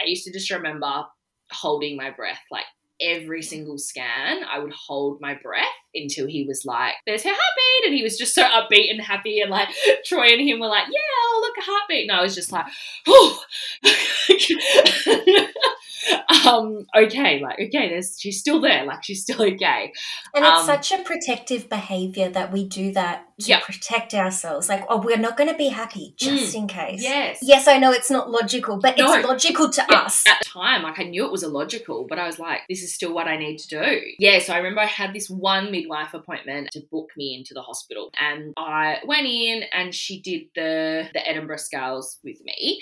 I 0.01 0.05
used 0.07 0.23
to 0.25 0.33
just 0.33 0.49
remember 0.49 1.03
holding 1.51 1.95
my 1.95 2.09
breath 2.09 2.41
like 2.51 2.65
every 3.01 3.41
single 3.41 3.77
scan 3.77 4.43
i 4.51 4.59
would 4.59 4.73
hold 4.73 5.19
my 5.21 5.33
breath 5.41 5.63
until 5.95 6.27
he 6.27 6.45
was 6.47 6.63
like 6.65 6.93
there's 7.05 7.23
her 7.23 7.29
heartbeat 7.29 7.85
and 7.87 7.95
he 7.95 8.03
was 8.03 8.17
just 8.17 8.35
so 8.35 8.43
upbeat 8.43 8.91
and 8.91 9.01
happy 9.01 9.39
and 9.41 9.49
like 9.49 9.69
troy 10.05 10.27
and 10.27 10.41
him 10.41 10.59
were 10.59 10.67
like 10.67 10.85
yeah 10.91 10.99
oh 10.99 11.39
look 11.41 11.57
a 11.57 11.61
heartbeat 11.71 12.09
and 12.09 12.17
i 12.17 12.21
was 12.21 12.35
just 12.35 12.51
like 12.51 12.65
oh 13.07 13.41
um 16.45 16.85
okay 16.95 17.41
like 17.41 17.55
okay 17.59 17.89
there's 17.89 18.17
she's 18.19 18.39
still 18.39 18.61
there 18.61 18.85
like 18.85 19.03
she's 19.03 19.21
still 19.23 19.41
okay. 19.41 19.91
And 20.33 20.45
it's 20.45 20.59
Um, 20.61 20.65
such 20.65 20.91
a 20.91 21.03
protective 21.03 21.69
behavior 21.69 22.29
that 22.29 22.51
we 22.51 22.67
do 22.67 22.91
that 22.93 23.25
to 23.39 23.49
Yeah. 23.49 23.59
protect 23.61 24.13
ourselves. 24.13 24.69
Like, 24.69 24.85
oh, 24.89 24.97
we're 25.01 25.17
not 25.17 25.37
going 25.37 25.49
to 25.49 25.55
be 25.57 25.67
happy 25.69 26.13
just 26.17 26.53
mm. 26.53 26.59
in 26.59 26.67
case. 26.67 27.01
yes 27.01 27.39
Yes, 27.41 27.67
I 27.67 27.77
know 27.77 27.91
it's 27.91 28.11
not 28.11 28.29
logical, 28.29 28.77
but 28.77 28.97
No. 28.97 29.13
it's 29.13 29.25
logical 29.27 29.69
to 29.69 29.85
Yeah, 29.89 29.97
us. 29.99 30.23
At 30.27 30.39
the 30.43 30.45
time, 30.49 30.83
like 30.83 30.99
I 30.99 31.03
knew 31.03 31.25
it 31.25 31.31
was 31.31 31.43
illogical, 31.43 32.05
but 32.07 32.19
I 32.19 32.25
was 32.27 32.39
like, 32.39 32.61
this 32.69 32.83
is 32.83 32.93
still 32.93 33.13
what 33.13 33.27
I 33.27 33.37
need 33.37 33.57
to 33.59 33.67
do. 33.67 34.01
Yeah, 34.19 34.39
so 34.39 34.53
I 34.53 34.57
remember 34.57 34.81
I 34.81 34.85
had 34.85 35.13
this 35.13 35.29
one 35.29 35.71
midwife 35.71 36.13
appointment 36.13 36.71
to 36.71 36.81
book 36.91 37.09
me 37.17 37.35
into 37.35 37.53
the 37.53 37.61
hospital. 37.61 38.11
And 38.19 38.53
I 38.57 38.97
went 39.05 39.25
in 39.27 39.63
and 39.73 39.93
she 39.93 40.21
did 40.21 40.43
the 40.55 41.07
the 41.13 41.27
Edinburgh 41.27 41.57
scales 41.57 42.19
with 42.23 42.43
me. 42.43 42.81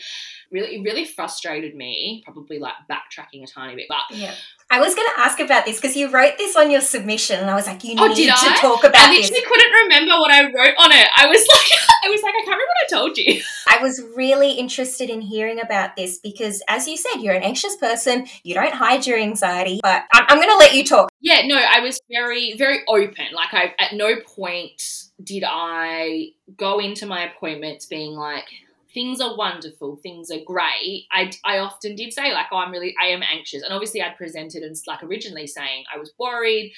Really 0.51 0.75
it 0.77 0.81
really 0.83 1.05
frustrated 1.05 1.75
me, 1.75 2.21
probably 2.25 2.59
like 2.59 2.73
backtracking 2.89 3.43
a 3.43 3.47
tiny 3.47 3.75
bit. 3.75 3.85
But 3.89 4.15
Yeah. 4.17 4.33
I 4.69 4.81
was 4.81 4.95
going 4.95 5.07
to 5.15 5.21
ask 5.21 5.39
about 5.39 5.65
this 5.65 5.79
because 5.79 5.95
you 5.95 6.09
wrote 6.09 6.37
this 6.37 6.57
on 6.57 6.69
your 6.69 6.81
submission, 6.81 7.39
and 7.39 7.49
I 7.49 7.55
was 7.55 7.67
like, 7.67 7.83
you 7.85 7.95
Oh, 7.97 8.07
need 8.07 8.25
to 8.27 8.33
I? 8.33 8.57
talk 8.59 8.83
about 8.83 9.09
I 9.09 9.13
this. 9.15 9.29
literally 9.29 9.45
couldn't 9.47 9.71
remember 9.83 10.19
what 10.19 10.29
I 10.31 10.41
wrote 10.43 10.75
on 10.77 10.91
it. 10.91 11.07
I 11.15 11.27
was 11.27 11.39
like 11.47 11.79
I 12.03 12.09
was 12.09 12.21
like, 12.21 12.33
I 12.33 12.43
can't 12.43 12.47
remember 12.47 12.63
what 12.65 12.85
I 12.85 12.99
told 12.99 13.17
you. 13.17 13.41
I 13.67 13.81
was 13.81 14.01
really 14.15 14.51
interested 14.51 15.09
in 15.09 15.21
hearing 15.21 15.61
about 15.61 15.95
this 15.95 16.19
because, 16.19 16.61
as 16.67 16.85
you 16.87 16.97
said, 16.97 17.21
you're 17.21 17.33
an 17.33 17.43
anxious 17.43 17.77
person. 17.77 18.27
You 18.43 18.55
don't 18.55 18.73
hide 18.73 19.07
your 19.07 19.17
anxiety, 19.17 19.79
but 19.81 20.03
I'm, 20.11 20.25
I'm 20.27 20.37
going 20.37 20.49
to 20.49 20.57
let 20.57 20.73
you 20.75 20.83
talk. 20.83 21.09
Yeah, 21.21 21.45
no, 21.47 21.55
I 21.57 21.79
was 21.79 21.99
very, 22.11 22.55
very 22.57 22.79
open. 22.89 23.25
Like, 23.33 23.53
I 23.53 23.73
at 23.79 23.93
no 23.93 24.15
point 24.35 24.81
did 25.23 25.43
I 25.47 26.31
go 26.57 26.79
into 26.79 27.05
my 27.05 27.23
appointments 27.31 27.85
being 27.85 28.13
like, 28.15 28.47
things 28.97 29.21
are 29.21 29.37
wonderful, 29.37 29.99
things 30.01 30.31
are 30.31 30.43
great. 30.43 31.05
I, 31.11 31.31
I 31.45 31.59
often 31.59 31.95
did 31.95 32.13
say 32.13 32.33
like, 32.33 32.47
oh, 32.51 32.57
I'm 32.57 32.71
really, 32.71 32.95
I 32.99 33.09
am 33.09 33.21
anxious, 33.21 33.61
and 33.61 33.71
obviously 33.71 34.01
I'd 34.01 34.17
presented 34.17 34.63
and 34.63 34.75
like 34.87 35.03
originally 35.03 35.45
saying 35.45 35.83
I 35.93 35.99
was 35.99 36.11
worried. 36.17 36.73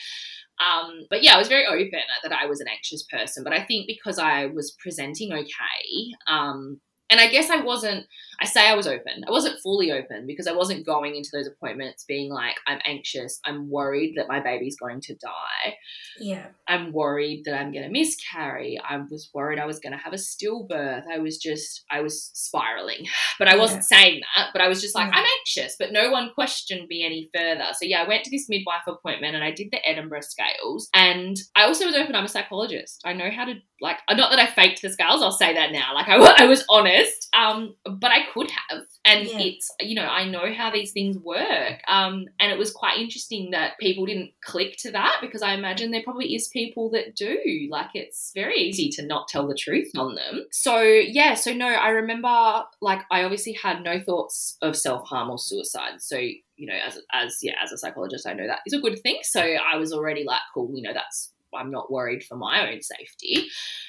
Um, 0.59 1.05
but 1.09 1.23
yeah, 1.23 1.35
I 1.35 1.37
was 1.37 1.47
very 1.47 1.65
open 1.65 2.01
that 2.21 2.33
I 2.33 2.45
was 2.45 2.59
an 2.59 2.67
anxious 2.67 3.03
person. 3.03 3.45
But 3.45 3.53
I 3.53 3.63
think 3.63 3.87
because 3.87 4.19
I 4.19 4.47
was 4.47 4.75
presenting 4.83 5.31
okay, 5.31 6.11
um, 6.27 6.81
and 7.09 7.21
I 7.21 7.27
guess 7.27 7.49
I 7.49 7.61
wasn't, 7.61 8.05
I 8.41 8.45
say 8.45 8.67
I 8.67 8.75
was 8.75 8.87
open. 8.87 9.23
I 9.27 9.31
wasn't 9.31 9.59
fully 9.61 9.91
open 9.91 10.25
because 10.25 10.47
I 10.47 10.53
wasn't 10.53 10.85
going 10.85 11.15
into 11.15 11.29
those 11.33 11.47
appointments 11.47 12.05
being 12.07 12.31
like, 12.31 12.55
I'm 12.67 12.79
anxious, 12.85 13.39
I'm 13.45 13.69
worried 13.69 14.15
that 14.17 14.27
my 14.27 14.39
baby's 14.39 14.77
going 14.77 15.01
to 15.01 15.15
die. 15.15 15.75
Yeah. 16.19 16.47
I'm 16.67 16.93
worried 16.93 17.43
that 17.45 17.59
I'm 17.59 17.71
going 17.71 17.83
to 17.83 17.89
miscarry. 17.89 18.79
I 18.87 18.97
was 18.97 19.29
worried 19.33 19.59
I 19.59 19.65
was 19.65 19.79
going 19.79 19.93
to 19.93 19.97
have 19.97 20.13
a 20.13 20.17
stillbirth. 20.17 21.03
I 21.11 21.19
was 21.19 21.37
just, 21.37 21.83
I 21.91 22.01
was 22.01 22.31
spiraling. 22.33 23.05
But 23.37 23.47
I 23.47 23.55
wasn't 23.55 23.85
saying 23.85 24.21
that, 24.35 24.49
but 24.51 24.61
I 24.61 24.67
was 24.67 24.81
just 24.81 24.95
like. 24.95 25.07
I'm 25.13 25.25
anxious, 25.39 25.77
but 25.79 25.93
no 25.93 26.11
one 26.11 26.31
questioned 26.35 26.87
me 26.89 27.05
any 27.05 27.29
further. 27.33 27.63
So 27.71 27.85
yeah, 27.85 28.03
I 28.03 28.07
went 28.07 28.25
to 28.25 28.31
this 28.31 28.49
midwife 28.49 28.85
appointment 28.85 29.35
and 29.35 29.43
I 29.43 29.51
did 29.51 29.69
the 29.71 29.87
Edinburgh 29.87 30.21
scales. 30.21 30.89
And 30.93 31.37
I 31.55 31.63
also 31.63 31.85
was 31.85 31.95
open, 31.95 32.15
I'm 32.15 32.25
a 32.25 32.29
psychologist. 32.29 33.01
I 33.05 33.13
know 33.13 33.29
how 33.31 33.45
to, 33.45 33.53
like, 33.79 33.97
not 34.09 34.31
that 34.31 34.39
I 34.39 34.47
faked 34.47 34.81
the 34.81 34.89
scales, 34.89 35.21
I'll 35.21 35.31
say 35.31 35.53
that 35.53 35.71
now. 35.71 35.93
Like, 35.93 36.09
I, 36.09 36.17
I 36.43 36.45
was 36.47 36.65
honest, 36.69 37.29
um, 37.33 37.75
but 37.85 38.11
I 38.11 38.25
could 38.33 38.49
have. 38.51 38.83
And 39.05 39.27
Yeah. 39.27 39.39
it's, 39.39 39.71
you 39.79 39.95
know, 39.95 40.05
I 40.05 40.25
know 40.29 40.53
how 40.53 40.71
these 40.71 40.91
things 40.91 41.17
work. 41.17 41.81
Um, 41.87 42.25
and 42.39 42.51
it 42.51 42.57
was 42.57 42.71
quite 42.71 42.97
interesting 42.99 43.51
that 43.51 43.77
people 43.79 44.05
didn't 44.05 44.31
click 44.43 44.75
to 44.79 44.91
that 44.91 45.17
because 45.21 45.41
I 45.41 45.53
imagine 45.53 45.91
there 45.91 46.03
probably 46.03 46.35
is 46.35 46.47
people 46.49 46.89
that 46.91 47.15
do. 47.15 47.67
Like, 47.69 47.89
it's 47.93 48.31
very 48.35 48.57
easy 48.57 48.89
to 48.91 49.05
not 49.05 49.27
tell 49.27 49.47
the 49.47 49.55
truth 49.55 49.91
on 49.97 50.15
them. 50.15 50.45
So, 50.51 50.81
yeah, 50.81 51.33
so 51.33 51.53
no, 51.53 51.67
I 51.67 51.89
remember, 51.89 52.63
like, 52.81 53.01
I 53.11 53.23
obviously 53.23 53.53
had 53.53 53.81
no 53.83 53.99
thoughts 53.99 54.57
of 54.61 54.75
self 54.75 55.07
harm 55.07 55.29
or 55.29 55.37
suicide. 55.39 56.01
So, 56.01 56.17
you 56.17 56.67
know, 56.67 56.73
as, 56.85 56.99
as, 57.13 57.37
yeah, 57.41 57.53
as 57.63 57.71
a 57.71 57.77
psychologist, 57.77 58.27
I 58.27 58.33
know 58.33 58.47
that 58.47 58.59
is 58.65 58.73
a 58.73 58.79
good 58.79 58.99
thing. 59.01 59.19
So 59.23 59.39
I 59.41 59.77
was 59.77 59.93
already 59.93 60.23
like, 60.25 60.41
cool, 60.53 60.71
you 60.73 60.81
know, 60.83 60.93
that's, 60.93 61.31
I'm 61.55 61.71
not 61.71 61.91
worried 61.91 62.23
for 62.23 62.35
my 62.35 62.71
own 62.71 62.81
safety. 62.81 63.47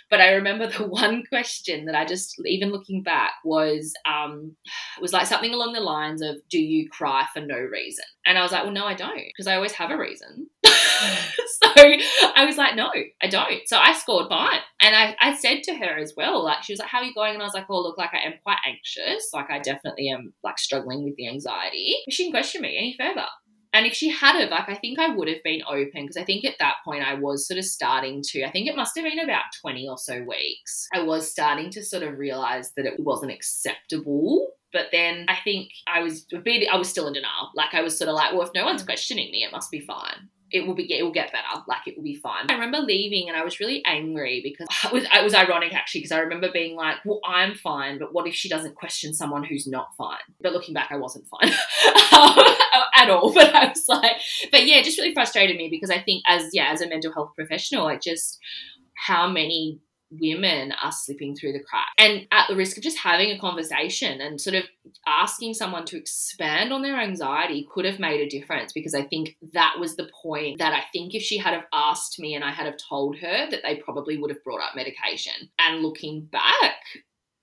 But 0.09 0.21
I 0.21 0.33
remember 0.33 0.67
the 0.67 0.87
one 0.89 1.25
question 1.27 1.87
that 1.87 1.95
I 1.95 2.05
just, 2.05 2.41
even 2.45 2.71
looking 2.73 3.03
back, 3.03 3.33
was 3.45 3.93
um, 4.09 4.57
was 5.01 5.13
like 5.13 5.27
something 5.27 5.55
along 5.55 5.73
the 5.73 5.81
lines 5.81 6.23
of, 6.23 6.37
"Do 6.51 6.59
you 6.59 6.89
cry 6.89 7.27
for 7.33 7.41
no 7.41 7.57
reason?" 7.57 8.05
And 8.27 8.37
I 8.37 8.43
was 8.43 8.53
like, 8.53 8.65
"Well, 8.65 8.73
no, 8.73 8.85
I 8.85 8.95
don't, 8.95 9.17
because 9.17 9.47
I 9.47 9.55
always 9.55 9.73
have 9.73 9.91
a 9.91 9.99
reason." 9.99 10.49
so 10.65 11.69
I 11.75 12.45
was 12.47 12.57
like, 12.57 12.75
"No, 12.75 12.91
I 13.23 13.29
don't." 13.29 13.67
So 13.69 13.79
I 13.79 13.93
scored 13.93 14.29
fine, 14.29 14.61
and 14.81 14.95
I, 14.97 15.17
I 15.21 15.37
said 15.37 15.63
to 15.65 15.75
her 15.75 15.99
as 15.99 16.15
well, 16.17 16.45
like 16.45 16.63
she 16.63 16.73
was 16.73 16.81
like, 16.81 16.89
"How 16.89 16.99
are 16.99 17.05
you 17.05 17.15
going?" 17.15 17.35
And 17.35 17.43
I 17.43 17.47
was 17.47 17.55
like, 17.55 17.67
"Oh, 17.71 17.81
look, 17.81 17.99
like 17.99 18.15
I 18.15 18.27
am 18.27 18.35
quite 18.43 18.59
anxious. 18.67 19.31
Like 19.33 19.51
I 19.51 19.59
definitely 19.61 20.09
am 20.09 20.33
like 20.43 20.59
struggling 20.59 21.05
with 21.05 21.17
the 21.17 21.29
anxiety." 21.29 21.97
She 22.09 22.25
didn't 22.25 22.35
question 22.35 22.63
me 22.63 22.77
any 22.77 22.97
further. 22.99 23.27
And 23.73 23.87
if 23.87 23.95
she 23.95 24.09
had 24.11 24.41
have, 24.41 24.51
like, 24.51 24.69
I 24.69 24.75
think 24.75 24.99
I 24.99 25.15
would 25.15 25.29
have 25.29 25.43
been 25.45 25.63
open 25.69 26.03
because 26.03 26.17
I 26.17 26.25
think 26.25 26.45
at 26.45 26.57
that 26.59 26.77
point 26.85 27.05
I 27.05 27.15
was 27.15 27.47
sort 27.47 27.59
of 27.59 27.65
starting 27.65 28.23
to, 28.29 28.43
I 28.43 28.51
think 28.51 28.67
it 28.67 28.77
must 28.77 28.97
have 28.97 29.05
been 29.05 29.19
about 29.19 29.45
20 29.61 29.89
or 29.89 29.97
so 29.97 30.23
weeks. 30.23 30.89
I 30.93 31.03
was 31.03 31.31
starting 31.31 31.71
to 31.71 31.85
sort 31.85 32.03
of 32.03 32.19
realize 32.19 32.73
that 32.77 32.87
it 32.87 32.99
wasn't 32.99 33.33
acceptable. 33.33 34.49
But 34.73 34.87
then 34.93 35.27
I 35.29 35.37
think 35.43 35.71
I 35.93 36.01
was 36.01 36.27
a 36.33 36.39
bit, 36.39 36.69
I 36.71 36.77
was 36.77 36.89
still 36.89 37.07
in 37.07 37.13
denial. 37.13 37.51
Like, 37.55 37.75
I 37.75 37.83
was 37.83 37.97
sort 37.97 38.09
of 38.09 38.15
like, 38.15 38.33
well, 38.33 38.43
if 38.43 38.55
no 38.55 38.65
one's 38.65 38.83
mm. 38.83 38.87
questioning 38.87 39.31
me, 39.31 39.45
it 39.45 39.53
must 39.53 39.71
be 39.71 39.81
fine. 39.81 40.29
It 40.51 40.67
will 40.67 40.75
be, 40.75 40.93
it 40.93 41.03
will 41.03 41.13
get 41.13 41.33
better. 41.33 41.63
Like, 41.67 41.87
it 41.87 41.97
will 41.97 42.05
be 42.05 42.15
fine. 42.15 42.47
I 42.49 42.55
remember 42.55 42.79
leaving 42.79 43.29
and 43.29 43.37
I 43.37 43.45
was 43.45 43.61
really 43.61 43.83
angry 43.85 44.41
because 44.43 44.69
it 44.85 44.93
was, 44.93 45.05
it 45.05 45.25
was 45.25 45.35
ironic 45.35 45.75
actually 45.75 46.01
because 46.01 46.13
I 46.13 46.21
remember 46.21 46.51
being 46.53 46.77
like, 46.77 46.97
well, 47.05 47.21
I'm 47.25 47.55
fine, 47.55 47.99
but 47.99 48.13
what 48.13 48.27
if 48.27 48.35
she 48.35 48.49
doesn't 48.49 48.75
question 48.75 49.15
someone 49.15 49.45
who's 49.45 49.67
not 49.67 49.95
fine? 49.97 50.19
But 50.41 50.53
looking 50.53 50.75
back, 50.75 50.89
I 50.91 50.97
wasn't 50.97 51.27
fine. 51.29 51.53
Um, 52.13 52.45
at 53.01 53.11
all. 53.11 53.33
But 53.41 53.55
I 53.55 53.69
was 53.69 53.85
like, 53.89 54.17
but 54.51 54.67
yeah, 54.67 54.77
it 54.77 54.85
just 54.85 54.99
really 54.99 55.15
frustrated 55.15 55.57
me 55.57 55.69
because 55.69 55.91
I 55.91 56.01
think 56.01 56.23
as 56.27 56.51
yeah, 56.53 56.71
as 56.73 56.81
a 56.81 56.89
mental 56.89 57.13
health 57.13 57.33
professional, 57.35 57.89
it 57.89 58.03
just 58.03 58.39
how 58.95 59.29
many 59.29 59.79
women 60.11 60.73
are 60.83 60.93
slipping 60.93 61.37
through 61.37 61.53
the 61.53 61.63
cracks. 61.63 61.93
And 61.99 62.27
at 62.33 62.47
the 62.49 62.57
risk 62.57 62.77
of 62.77 62.83
just 62.83 62.99
having 62.99 63.31
a 63.31 63.39
conversation 63.39 64.21
and 64.21 64.41
sort 64.41 64.57
of 64.57 64.65
asking 65.07 65.55
someone 65.55 65.85
to 65.87 65.97
expand 65.97 66.73
on 66.73 66.83
their 66.83 66.99
anxiety 66.99 67.69
could 67.73 67.85
have 67.85 68.01
made 68.01 68.21
a 68.21 68.29
difference 68.29 68.73
because 68.73 68.95
i 68.95 69.03
think 69.03 69.37
that 69.53 69.75
was 69.79 69.95
the 69.95 70.09
point 70.23 70.59
that 70.59 70.73
i 70.73 70.83
think 70.93 71.15
if 71.15 71.23
she 71.23 71.39
had 71.39 71.55
have 71.55 71.67
asked 71.73 72.19
me 72.19 72.35
and 72.35 72.43
i 72.43 72.51
had 72.51 72.67
have 72.71 72.79
told 72.89 73.17
her 73.19 73.51
that 73.51 73.61
they 73.63 73.77
probably 73.77 74.17
would 74.17 74.31
have 74.31 74.43
brought 74.45 74.61
up 74.61 74.77
medication. 74.77 75.51
And 75.59 75.83
looking 75.83 76.27
back 76.27 76.83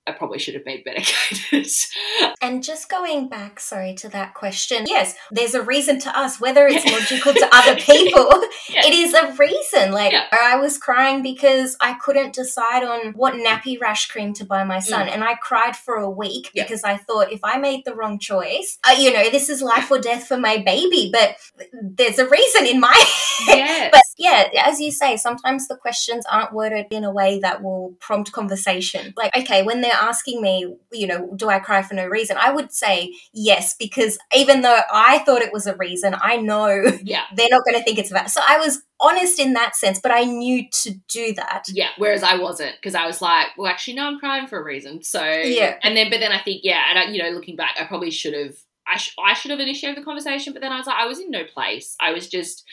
I 0.07 0.11
probably 0.13 0.39
should 0.39 0.53
have 0.55 0.65
been 0.65 0.81
medicated. 0.85 1.67
And 2.41 2.63
just 2.63 2.87
going 2.87 3.27
back, 3.29 3.59
sorry, 3.59 3.93
to 3.95 4.09
that 4.09 4.33
question, 4.33 4.85
yes, 4.87 5.15
there's 5.31 5.53
a 5.55 5.61
reason 5.61 5.99
to 6.01 6.17
us, 6.17 6.39
whether 6.39 6.67
it's 6.67 6.85
logical 6.85 7.33
to 7.33 7.49
other 7.51 7.75
people, 7.91 8.29
Yeah. 8.69 8.85
it 8.85 8.93
is 8.93 9.13
a 9.13 9.33
reason. 9.33 9.91
Like, 9.91 10.11
Yeah. 10.13 10.25
I 10.31 10.55
was 10.57 10.77
crying 10.77 11.23
because 11.23 11.75
I 11.81 11.93
couldn't 11.95 12.33
decide 12.33 12.83
on 12.83 13.13
what 13.13 13.33
nappy 13.33 13.79
rash 13.81 14.07
cream 14.07 14.33
to 14.33 14.45
buy 14.45 14.63
my 14.63 14.79
son. 14.79 15.09
And 15.09 15.23
I 15.23 15.35
cried 15.35 15.75
for 15.75 15.95
a 15.95 16.09
week 16.09 16.45
Mm. 16.47 16.49
Yeah. 16.53 16.63
because 16.63 16.83
I 16.83 16.97
thought 16.97 17.31
if 17.31 17.39
I 17.43 17.57
made 17.57 17.83
the 17.85 17.95
wrong 17.95 18.19
choice, 18.19 18.77
uh, 18.87 18.95
you 18.97 19.11
know, 19.11 19.29
this 19.29 19.49
is 19.49 19.61
life 19.61 19.89
or 19.91 19.99
death 19.99 20.27
for 20.27 20.37
my 20.37 20.57
baby. 20.57 21.09
But 21.11 21.35
there's 21.81 22.19
a 22.19 22.27
reason 22.27 22.65
in 22.67 22.79
my 22.79 22.95
yes. 23.47 23.89
But 23.91 24.01
yeah, 24.17 24.47
as 24.63 24.79
you 24.79 24.91
say, 24.91 25.17
sometimes 25.17 25.67
the 25.67 25.75
questions 25.75 26.25
aren't 26.31 26.53
worded 26.53 26.85
in 26.91 27.03
a 27.03 27.11
way 27.11 27.39
that 27.39 27.61
will 27.63 27.95
prompt 27.99 28.31
conversation. 28.31 29.13
Like, 29.17 29.35
okay, 29.35 29.63
when 29.63 29.81
they're 29.81 29.96
asking 30.01 30.41
me, 30.41 30.75
you 30.91 31.07
know, 31.07 31.33
do 31.35 31.49
I 31.49 31.59
cry 31.59 31.81
for 31.81 31.93
no 31.93 32.05
reason? 32.05 32.37
I 32.39 32.51
would 32.51 32.71
say 32.71 33.13
yes, 33.33 33.75
because 33.77 34.17
even 34.35 34.61
though 34.61 34.79
I 34.91 35.19
thought 35.19 35.41
it 35.41 35.53
was 35.53 35.67
a 35.67 35.75
reason, 35.75 36.15
I 36.21 36.37
know 36.37 36.69
yeah. 37.03 37.23
they're 37.35 37.47
not 37.51 37.63
going 37.65 37.77
to 37.77 37.83
think 37.83 37.99
it's 37.99 38.11
about. 38.11 38.29
So 38.31 38.41
I 38.47 38.57
was 38.57 38.81
honest 38.99 39.39
in 39.39 39.53
that 39.53 39.75
sense, 39.75 39.99
but 40.01 40.11
I 40.11 40.23
knew 40.23 40.65
to 40.83 40.91
do 41.09 41.33
that. 41.33 41.65
Yeah, 41.69 41.89
whereas 41.97 42.23
I 42.23 42.37
wasn't 42.37 42.75
because 42.77 42.95
I 42.95 43.05
was 43.05 43.21
like, 43.21 43.47
well, 43.57 43.67
actually, 43.71 43.95
no, 43.95 44.05
I'm 44.07 44.19
crying 44.19 44.47
for 44.47 44.59
a 44.59 44.63
reason. 44.63 45.03
So 45.03 45.23
Yeah. 45.23 45.77
and 45.83 45.95
then 45.95 46.09
but 46.09 46.19
then 46.19 46.31
I 46.31 46.39
think 46.39 46.61
yeah, 46.63 46.83
and 46.89 46.99
I, 46.99 47.03
you 47.11 47.21
know, 47.21 47.29
looking 47.29 47.55
back, 47.55 47.75
I 47.79 47.85
probably 47.85 48.11
should 48.11 48.33
have. 48.33 48.55
I, 48.89 48.95
sh- 48.95 49.15
I 49.21 49.33
should 49.33 49.51
have 49.51 49.59
initiated 49.59 50.01
the 50.01 50.05
conversation, 50.05 50.53
but 50.53 50.61
then 50.61 50.71
I 50.71 50.77
was 50.77 50.87
like, 50.87 50.95
I 50.97 51.07
was 51.07 51.19
in 51.19 51.29
no 51.29 51.43
place. 51.43 51.97
I 51.99 52.13
was 52.13 52.29
just, 52.29 52.63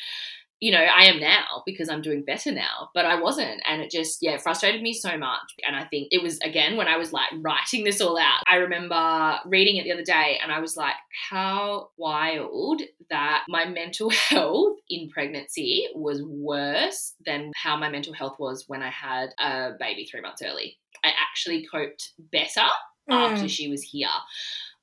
you 0.65 0.73
know, 0.73 0.79
I 0.79 1.05
am 1.05 1.21
now 1.21 1.63
because 1.67 1.91
I'm 1.91 2.01
doing 2.01 2.25
better 2.25 2.51
now, 2.51 2.89
but 2.95 3.05
I 3.05 3.21
wasn't. 3.21 3.61
And 3.69 3.83
it 3.83 3.91
just, 3.91 4.19
yeah, 4.23 4.39
frustrated 4.39 4.81
me 4.81 4.95
so 4.95 5.19
much. 5.19 5.43
And 5.67 5.77
I 5.77 5.85
think 5.85 6.09
it 6.11 6.23
was, 6.23 6.39
again, 6.41 6.79
when 6.79 6.89
I 6.89 6.97
was 6.97 7.13
like 7.13 7.29
writing 7.43 7.85
this 7.85 8.01
all 8.01 8.19
out, 8.19 8.41
I 8.49 8.57
remember 8.57 9.41
reading 9.45 9.77
it 9.77 9.85
the 9.85 9.93
other 9.93 10.03
day 10.05 10.39
and 10.43 10.51
I 10.51 10.61
was 10.61 10.75
like, 10.75 10.95
how 11.31 11.91
wild 11.99 12.81
that 13.11 13.45
my 13.47 13.67
mental 13.67 14.09
health 14.31 14.77
in 14.89 15.11
pregnancy 15.11 15.87
was 15.95 16.23
worse 16.23 17.13
than 17.27 17.51
how 17.55 17.77
my 17.77 17.91
mental 17.91 18.15
health 18.15 18.37
was 18.39 18.65
when 18.67 18.83
I 18.83 18.89
had 18.91 19.29
a 19.39 19.73
baby 19.79 20.07
three 20.11 20.23
months 20.23 20.41
early. 20.43 20.79
I 21.05 21.09
actually 21.31 21.67
coped 21.67 22.13
better 22.33 22.67
Mm. 23.11 23.33
after 23.33 23.49
she 23.51 23.69
was 23.69 23.83
here. 23.83 24.09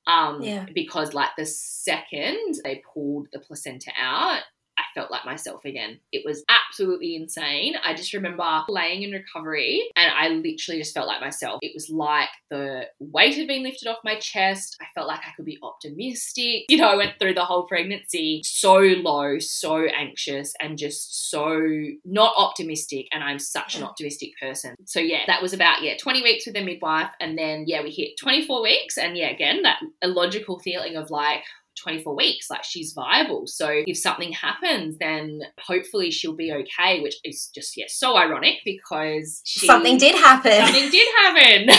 Um, 0.06 0.42
Yeah. 0.42 0.64
because 0.72 1.12
like 1.12 1.30
the 1.36 1.44
second 1.44 2.54
they 2.62 2.80
pulled 2.94 3.26
the 3.32 3.40
placenta 3.40 3.90
out, 4.00 4.42
I 4.82 4.98
felt 4.98 5.10
like 5.10 5.24
myself 5.24 5.64
again. 5.64 6.00
It 6.10 6.22
was 6.24 6.44
absolutely 6.48 7.16
insane. 7.16 7.74
I 7.84 7.94
just 7.94 8.12
remember 8.12 8.44
laying 8.68 9.02
in 9.02 9.12
recovery 9.12 9.82
and 9.96 10.12
I 10.12 10.28
literally 10.28 10.80
just 10.80 10.94
felt 10.94 11.06
like 11.06 11.20
myself. 11.20 11.58
It 11.62 11.72
was 11.74 11.88
like 11.88 12.28
the 12.50 12.86
weight 12.98 13.36
had 13.36 13.46
been 13.46 13.62
lifted 13.62 13.88
off 13.88 13.98
my 14.04 14.16
chest. 14.16 14.76
I 14.80 14.86
felt 14.94 15.08
like 15.08 15.20
I 15.20 15.32
could 15.36 15.44
be 15.44 15.58
optimistic. 15.62 16.64
You 16.68 16.78
know, 16.78 16.88
I 16.88 16.96
went 16.96 17.18
through 17.18 17.34
the 17.34 17.44
whole 17.44 17.66
pregnancy 17.66 18.42
so 18.44 18.78
low, 18.78 19.38
so 19.38 19.84
anxious, 19.86 20.52
and 20.60 20.78
just 20.78 21.30
so 21.30 21.60
not 22.04 22.34
optimistic. 22.36 23.06
And 23.12 23.22
I'm 23.22 23.38
such 23.38 23.76
an 23.76 23.82
mm. 23.82 23.86
optimistic 23.86 24.30
person. 24.40 24.74
So, 24.86 25.00
yeah, 25.00 25.22
that 25.26 25.42
was 25.42 25.52
about, 25.52 25.82
yeah, 25.82 25.96
20 26.00 26.22
weeks 26.22 26.46
with 26.46 26.54
the 26.54 26.64
midwife. 26.64 27.10
And 27.20 27.38
then, 27.38 27.64
yeah, 27.66 27.82
we 27.82 27.90
hit 27.90 28.18
24 28.18 28.62
weeks. 28.62 28.98
And 28.98 29.16
yeah, 29.16 29.30
again, 29.30 29.62
that 29.62 29.80
illogical 30.02 30.58
feeling 30.60 30.96
of 30.96 31.10
like, 31.10 31.42
24 31.82 32.14
weeks 32.16 32.48
like 32.50 32.64
she's 32.64 32.92
viable 32.92 33.46
so 33.46 33.68
if 33.86 33.96
something 33.98 34.32
happens 34.32 34.96
then 34.98 35.40
hopefully 35.60 36.10
she'll 36.10 36.36
be 36.36 36.52
okay 36.52 37.00
which 37.00 37.16
is 37.24 37.50
just 37.54 37.76
yeah 37.76 37.86
so 37.88 38.16
ironic 38.16 38.56
because 38.64 39.40
she, 39.44 39.66
Something 39.66 39.98
did 39.98 40.14
happen. 40.14 40.52
something 40.52 40.90
did 40.90 41.08
happen 41.22 41.70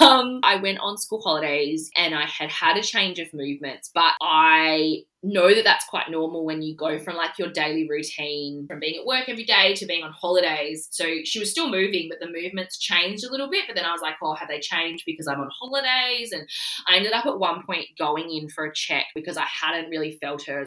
um 0.00 0.40
i 0.42 0.56
went 0.56 0.78
on 0.80 0.96
school 0.96 1.20
holidays 1.20 1.90
and 1.96 2.14
i 2.14 2.24
had 2.26 2.50
had 2.50 2.76
a 2.76 2.82
change 2.82 3.18
of 3.18 3.28
movements 3.34 3.90
but 3.94 4.12
i 4.22 4.98
know 5.22 5.54
that 5.54 5.64
that's 5.64 5.84
quite 5.86 6.10
normal 6.10 6.44
when 6.44 6.62
you 6.62 6.74
go 6.74 6.86
mm. 6.86 7.04
from 7.04 7.16
like 7.16 7.38
your 7.38 7.50
daily 7.50 7.86
routine 7.88 8.66
from 8.68 8.80
being 8.80 8.98
at 9.00 9.06
work 9.06 9.28
every 9.28 9.44
day 9.44 9.74
to 9.74 9.86
being 9.86 10.02
on 10.02 10.12
holidays 10.12 10.88
so 10.90 11.04
she 11.24 11.38
was 11.38 11.50
still 11.50 11.70
moving 11.70 12.08
but 12.08 12.18
the 12.20 12.32
movements 12.32 12.78
changed 12.78 13.24
a 13.24 13.30
little 13.30 13.50
bit 13.50 13.64
but 13.66 13.76
then 13.76 13.84
i 13.84 13.92
was 13.92 14.00
like 14.00 14.14
oh 14.22 14.34
have 14.34 14.48
they 14.48 14.60
changed 14.60 15.04
because 15.06 15.26
i'm 15.26 15.40
on 15.40 15.50
holidays 15.58 16.32
and 16.32 16.46
I 16.86 16.96
ended 16.96 17.12
up 17.12 17.26
at 17.26 17.38
one 17.38 17.62
point 17.64 17.86
going 17.98 18.30
in 18.30 18.48
for 18.48 18.64
a 18.64 18.74
check 18.74 19.06
because 19.14 19.36
I 19.36 19.44
hadn't 19.44 19.90
really 19.90 20.18
felt 20.20 20.46
her. 20.46 20.66